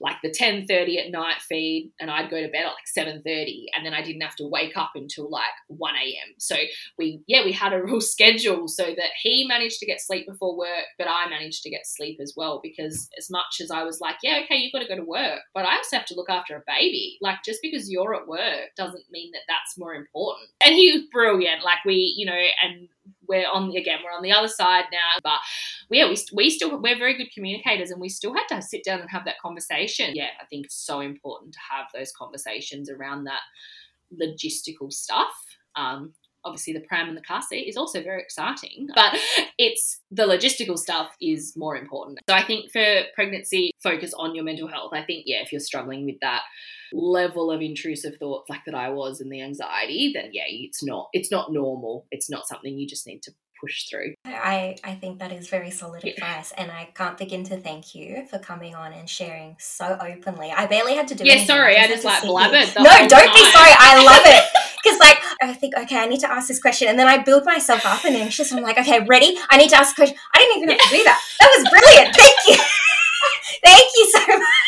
like 0.00 0.16
the 0.22 0.30
10.30 0.30 1.04
at 1.04 1.10
night 1.10 1.40
feed 1.48 1.92
and 2.00 2.10
I'd 2.10 2.30
go 2.30 2.40
to 2.40 2.48
bed 2.48 2.64
at 2.64 2.72
like 2.74 3.06
7.30 3.06 3.66
and 3.74 3.84
then 3.84 3.94
I 3.94 4.02
didn't 4.02 4.22
have 4.22 4.36
to 4.36 4.46
wake 4.46 4.76
up 4.76 4.92
until 4.94 5.30
like 5.30 5.44
1 5.68 5.94
a.m. 5.94 6.34
So 6.38 6.56
we, 6.98 7.22
yeah, 7.26 7.44
we 7.44 7.52
had 7.52 7.72
a 7.72 7.82
real 7.82 8.00
schedule 8.00 8.68
so 8.68 8.84
that 8.84 9.10
he 9.22 9.46
managed 9.48 9.78
to 9.80 9.86
get 9.86 10.00
sleep 10.00 10.26
before 10.26 10.56
work, 10.56 10.86
but 10.98 11.08
I 11.08 11.28
managed 11.28 11.62
to 11.62 11.70
get 11.70 11.86
sleep 11.86 12.18
as 12.20 12.34
well 12.36 12.60
because 12.62 13.08
as 13.18 13.30
much 13.30 13.60
as 13.62 13.70
I 13.70 13.84
was 13.84 14.00
like, 14.00 14.16
yeah, 14.22 14.40
okay, 14.44 14.56
you've 14.56 14.72
got 14.72 14.80
to 14.80 14.88
go 14.88 14.96
to 14.96 15.04
work, 15.04 15.40
but 15.54 15.64
I 15.64 15.76
also 15.76 15.96
have 15.96 16.06
to 16.06 16.14
look 16.14 16.30
after 16.30 16.56
a 16.56 16.62
baby. 16.66 17.18
Like 17.20 17.38
just 17.44 17.60
because 17.62 17.90
you're 17.90 18.14
at 18.14 18.26
work 18.26 18.70
doesn't 18.76 19.10
mean 19.10 19.30
that 19.32 19.42
that's 19.48 19.78
more 19.78 19.94
important. 19.94 20.48
And 20.64 20.74
he 20.74 20.92
was 20.92 21.02
brilliant. 21.12 21.64
Like 21.64 21.84
we, 21.84 22.14
you 22.16 22.26
know, 22.26 22.32
and 22.62 22.88
we're 23.28 23.46
on 23.52 23.70
the, 23.70 23.76
again 23.76 23.98
we're 24.04 24.16
on 24.16 24.22
the 24.22 24.32
other 24.32 24.48
side 24.48 24.84
now 24.92 25.20
but 25.22 25.38
yeah 25.90 26.08
we, 26.08 26.16
we 26.32 26.50
still 26.50 26.80
we're 26.80 26.98
very 26.98 27.16
good 27.16 27.32
communicators 27.34 27.90
and 27.90 28.00
we 28.00 28.08
still 28.08 28.34
had 28.34 28.46
to 28.48 28.60
sit 28.62 28.84
down 28.84 29.00
and 29.00 29.10
have 29.10 29.24
that 29.24 29.38
conversation. 29.40 30.14
Yeah 30.14 30.30
i 30.40 30.44
think 30.46 30.66
it's 30.66 30.76
so 30.76 31.00
important 31.00 31.52
to 31.52 31.60
have 31.70 31.86
those 31.94 32.12
conversations 32.12 32.90
around 32.90 33.24
that 33.24 33.40
logistical 34.20 34.92
stuff. 34.92 35.32
Um, 35.76 36.14
obviously 36.44 36.72
the 36.74 36.80
pram 36.80 37.08
and 37.08 37.16
the 37.16 37.22
car 37.22 37.40
seat 37.40 37.66
is 37.66 37.76
also 37.76 38.02
very 38.02 38.20
exciting 38.20 38.86
but 38.94 39.16
it's 39.58 40.00
the 40.10 40.24
logistical 40.24 40.78
stuff 40.78 41.10
is 41.20 41.54
more 41.56 41.76
important. 41.76 42.18
So 42.28 42.34
i 42.34 42.42
think 42.42 42.70
for 42.70 43.02
pregnancy 43.14 43.72
focus 43.82 44.12
on 44.14 44.34
your 44.34 44.44
mental 44.44 44.68
health. 44.68 44.92
I 44.92 45.02
think 45.02 45.24
yeah 45.26 45.38
if 45.42 45.52
you're 45.52 45.60
struggling 45.60 46.04
with 46.04 46.20
that 46.20 46.42
level 46.94 47.50
of 47.50 47.60
intrusive 47.60 48.16
thoughts 48.18 48.48
like 48.48 48.60
that 48.66 48.74
I 48.74 48.90
was 48.90 49.20
and 49.20 49.30
the 49.30 49.42
anxiety, 49.42 50.12
then 50.14 50.30
yeah, 50.32 50.44
it's 50.46 50.82
not 50.82 51.08
it's 51.12 51.30
not 51.30 51.52
normal. 51.52 52.06
It's 52.10 52.30
not 52.30 52.46
something 52.46 52.78
you 52.78 52.86
just 52.86 53.06
need 53.06 53.22
to 53.24 53.32
push 53.60 53.88
through. 53.88 54.14
I, 54.26 54.76
I 54.84 54.94
think 54.94 55.18
that 55.20 55.32
is 55.32 55.48
very 55.48 55.70
solid 55.70 56.04
yeah. 56.04 56.12
advice 56.12 56.52
and 56.56 56.70
I 56.70 56.90
can't 56.94 57.16
begin 57.16 57.44
to 57.44 57.56
thank 57.56 57.94
you 57.94 58.26
for 58.28 58.38
coming 58.38 58.74
on 58.74 58.92
and 58.92 59.08
sharing 59.08 59.56
so 59.58 59.96
openly. 60.00 60.50
I 60.50 60.66
barely 60.66 60.94
had 60.94 61.08
to 61.08 61.14
do 61.14 61.24
Yeah, 61.24 61.44
sorry, 61.44 61.76
I, 61.76 61.84
I 61.84 61.88
just 61.88 62.04
like 62.04 62.22
blabbered. 62.22 62.74
No, 62.76 62.84
don't 62.84 63.08
time. 63.08 63.34
be 63.34 63.44
sorry. 63.50 63.72
I 63.78 64.04
love 64.04 64.22
it. 64.24 64.44
Because 64.84 65.00
like 65.00 65.16
I 65.40 65.54
think, 65.54 65.72
okay, 65.78 65.96
I 65.96 66.04
need 66.04 66.20
to 66.20 66.30
ask 66.30 66.46
this 66.46 66.60
question. 66.60 66.88
And 66.88 66.98
then 66.98 67.08
I 67.08 67.16
build 67.16 67.46
myself 67.46 67.86
up 67.86 68.04
and 68.04 68.14
anxious. 68.16 68.52
I'm 68.52 68.62
like, 68.62 68.76
okay, 68.76 69.00
ready? 69.08 69.34
I 69.48 69.56
need 69.56 69.70
to 69.70 69.76
ask 69.76 69.92
a 69.92 69.94
question. 69.94 70.18
I 70.34 70.38
didn't 70.40 70.56
even 70.58 70.68
have 70.68 70.78
to 70.78 70.94
do 70.94 71.04
that. 71.04 71.22
That 71.40 71.50
was 71.56 71.70
brilliant. 71.70 72.14
Thank 72.14 72.36
you. 72.48 72.64
Thank 73.64 73.88
you 73.96 74.10
so 74.10 74.26
much. 74.26 74.63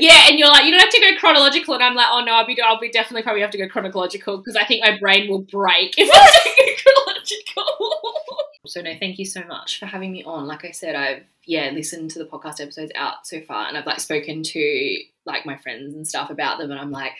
Yeah, 0.00 0.28
and 0.28 0.38
you're 0.38 0.48
like, 0.48 0.64
you 0.64 0.72
don't 0.72 0.80
have 0.80 0.90
to 0.90 1.00
go 1.00 1.18
chronological, 1.18 1.74
and 1.74 1.82
I'm 1.82 1.94
like, 1.94 2.08
oh 2.10 2.24
no, 2.24 2.32
I'll 2.32 2.46
be, 2.46 2.60
I'll 2.60 2.80
be 2.80 2.90
definitely 2.90 3.22
probably 3.22 3.42
have 3.42 3.50
to 3.50 3.58
go 3.58 3.68
chronological 3.68 4.38
because 4.38 4.56
I 4.56 4.64
think 4.64 4.84
my 4.84 4.98
brain 4.98 5.30
will 5.30 5.42
break 5.42 5.94
if 5.96 6.10
I 6.12 6.74
go 6.74 6.92
chronological. 7.04 8.20
so 8.66 8.80
no, 8.80 8.96
thank 8.98 9.18
you 9.18 9.24
so 9.24 9.44
much 9.44 9.78
for 9.78 9.86
having 9.86 10.12
me 10.12 10.24
on. 10.24 10.46
Like 10.46 10.64
I 10.64 10.72
said, 10.72 10.96
I've 10.96 11.24
yeah 11.44 11.70
listened 11.70 12.10
to 12.12 12.18
the 12.18 12.24
podcast 12.24 12.60
episodes 12.60 12.92
out 12.96 13.26
so 13.26 13.40
far, 13.42 13.68
and 13.68 13.78
I've 13.78 13.86
like 13.86 14.00
spoken 14.00 14.42
to 14.42 14.98
like 15.24 15.46
my 15.46 15.56
friends 15.56 15.94
and 15.94 16.06
stuff 16.06 16.30
about 16.30 16.58
them, 16.58 16.70
and 16.70 16.80
I'm 16.80 16.92
like. 16.92 17.12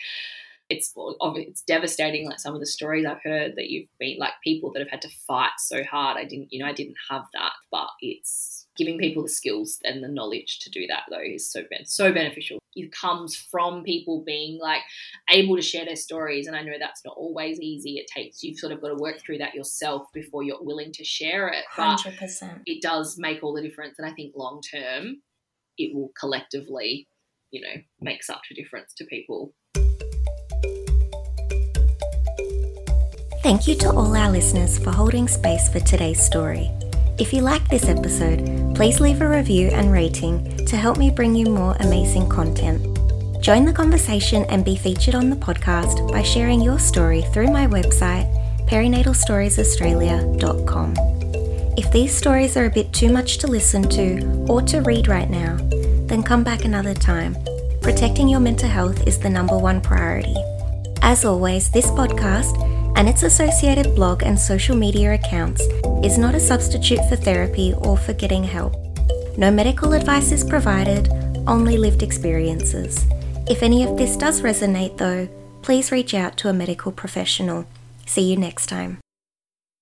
It's 0.69 0.93
it's 0.97 1.61
devastating. 1.61 2.27
Like 2.27 2.41
some 2.41 2.53
of 2.53 2.59
the 2.59 2.65
stories 2.65 3.05
I've 3.05 3.23
heard 3.23 3.55
that 3.55 3.69
you've 3.69 3.87
been 4.01 4.17
like 4.19 4.33
people 4.43 4.73
that 4.73 4.79
have 4.79 4.89
had 4.89 5.01
to 5.03 5.09
fight 5.25 5.51
so 5.59 5.81
hard. 5.81 6.17
I 6.17 6.25
didn't, 6.25 6.51
you 6.51 6.59
know, 6.59 6.65
I 6.65 6.73
didn't 6.73 6.97
have 7.09 7.23
that, 7.35 7.53
but 7.71 7.87
it's 8.01 8.66
giving 8.77 8.97
people 8.97 9.23
the 9.23 9.29
skills 9.29 9.79
and 9.83 10.03
the 10.03 10.07
knowledge 10.07 10.59
to 10.59 10.69
do 10.69 10.85
that 10.87 11.03
though 11.09 11.21
is 11.21 11.51
so 11.51 11.63
so 11.85 12.11
beneficial. 12.11 12.59
It 12.75 12.91
comes 12.91 13.35
from 13.35 13.83
people 13.83 14.23
being 14.23 14.59
like 14.61 14.81
able 15.29 15.55
to 15.55 15.61
share 15.61 15.85
their 15.85 15.95
stories 15.95 16.47
and 16.47 16.55
i 16.55 16.61
know 16.61 16.73
that's 16.79 17.03
not 17.03 17.15
always 17.17 17.59
easy. 17.59 17.97
It 17.97 18.07
takes 18.07 18.43
you've 18.43 18.59
sort 18.59 18.73
of 18.73 18.81
got 18.81 18.89
to 18.89 18.95
work 18.95 19.19
through 19.19 19.39
that 19.39 19.55
yourself 19.55 20.07
before 20.13 20.43
you're 20.43 20.61
willing 20.61 20.91
to 20.93 21.03
share 21.03 21.47
it 21.47 21.65
but 21.75 21.99
100% 21.99 22.61
it 22.65 22.81
does 22.81 23.17
make 23.17 23.43
all 23.43 23.53
the 23.53 23.61
difference 23.61 23.95
and 23.97 24.07
i 24.07 24.13
think 24.13 24.33
long 24.35 24.61
term 24.61 25.17
it 25.77 25.95
will 25.95 26.11
collectively 26.19 27.07
you 27.51 27.61
know 27.61 27.81
make 28.01 28.23
such 28.23 28.47
a 28.51 28.53
difference 28.53 28.93
to 28.95 29.05
people. 29.05 29.53
Thank 33.43 33.67
you 33.67 33.75
to 33.75 33.91
all 33.91 34.15
our 34.15 34.29
listeners 34.29 34.77
for 34.77 34.91
holding 34.91 35.27
space 35.27 35.69
for 35.69 35.79
today's 35.79 36.21
story. 36.21 36.69
If 37.19 37.33
you 37.33 37.41
like 37.41 37.67
this 37.67 37.89
episode, 37.89 38.75
please 38.75 38.99
leave 38.99 39.21
a 39.21 39.27
review 39.27 39.69
and 39.69 39.91
rating 39.91 40.63
to 40.67 40.77
help 40.77 40.99
me 40.99 41.09
bring 41.09 41.33
you 41.33 41.47
more 41.47 41.75
amazing 41.79 42.29
content. 42.29 42.79
Join 43.41 43.65
the 43.65 43.73
conversation 43.73 44.45
and 44.49 44.63
be 44.63 44.75
featured 44.75 45.15
on 45.15 45.31
the 45.31 45.35
podcast 45.35 46.11
by 46.11 46.21
sharing 46.21 46.61
your 46.61 46.77
story 46.77 47.23
through 47.33 47.47
my 47.47 47.65
website, 47.65 48.31
perinatalstoriesaustralia.com. 48.67 50.93
If 51.75 51.91
these 51.91 52.15
stories 52.15 52.55
are 52.55 52.65
a 52.65 52.69
bit 52.69 52.93
too 52.93 53.11
much 53.11 53.39
to 53.39 53.47
listen 53.47 53.81
to 53.89 54.45
or 54.47 54.61
to 54.63 54.81
read 54.81 55.07
right 55.07 55.29
now, 55.29 55.57
then 56.05 56.21
come 56.21 56.43
back 56.43 56.65
another 56.65 56.93
time. 56.93 57.35
Protecting 57.81 58.27
your 58.27 58.41
mental 58.41 58.69
health 58.69 59.07
is 59.07 59.17
the 59.17 59.29
number 59.29 59.57
one 59.57 59.81
priority. 59.81 60.35
As 61.01 61.25
always, 61.25 61.71
this 61.71 61.87
podcast 61.87 62.76
and 62.97 63.07
its 63.07 63.23
associated 63.23 63.95
blog 63.95 64.23
and 64.23 64.37
social 64.37 64.75
media 64.75 65.13
accounts 65.13 65.61
is 66.03 66.17
not 66.17 66.35
a 66.35 66.39
substitute 66.39 66.99
for 67.07 67.15
therapy 67.15 67.73
or 67.77 67.95
for 67.95 68.13
getting 68.13 68.43
help. 68.43 68.75
No 69.37 69.51
medical 69.51 69.93
advice 69.93 70.31
is 70.31 70.43
provided, 70.43 71.09
only 71.47 71.77
lived 71.77 72.01
experiences. 72.01 73.05
If 73.47 73.61
any 73.61 73.83
of 73.83 73.97
this 73.97 74.17
does 74.17 74.41
resonate, 74.41 74.97
though, 74.97 75.29
please 75.61 75.91
reach 75.91 76.13
out 76.15 76.37
to 76.37 76.49
a 76.49 76.53
medical 76.53 76.91
professional. 76.91 77.65
See 78.07 78.31
you 78.31 78.35
next 78.35 78.65
time. 78.65 78.97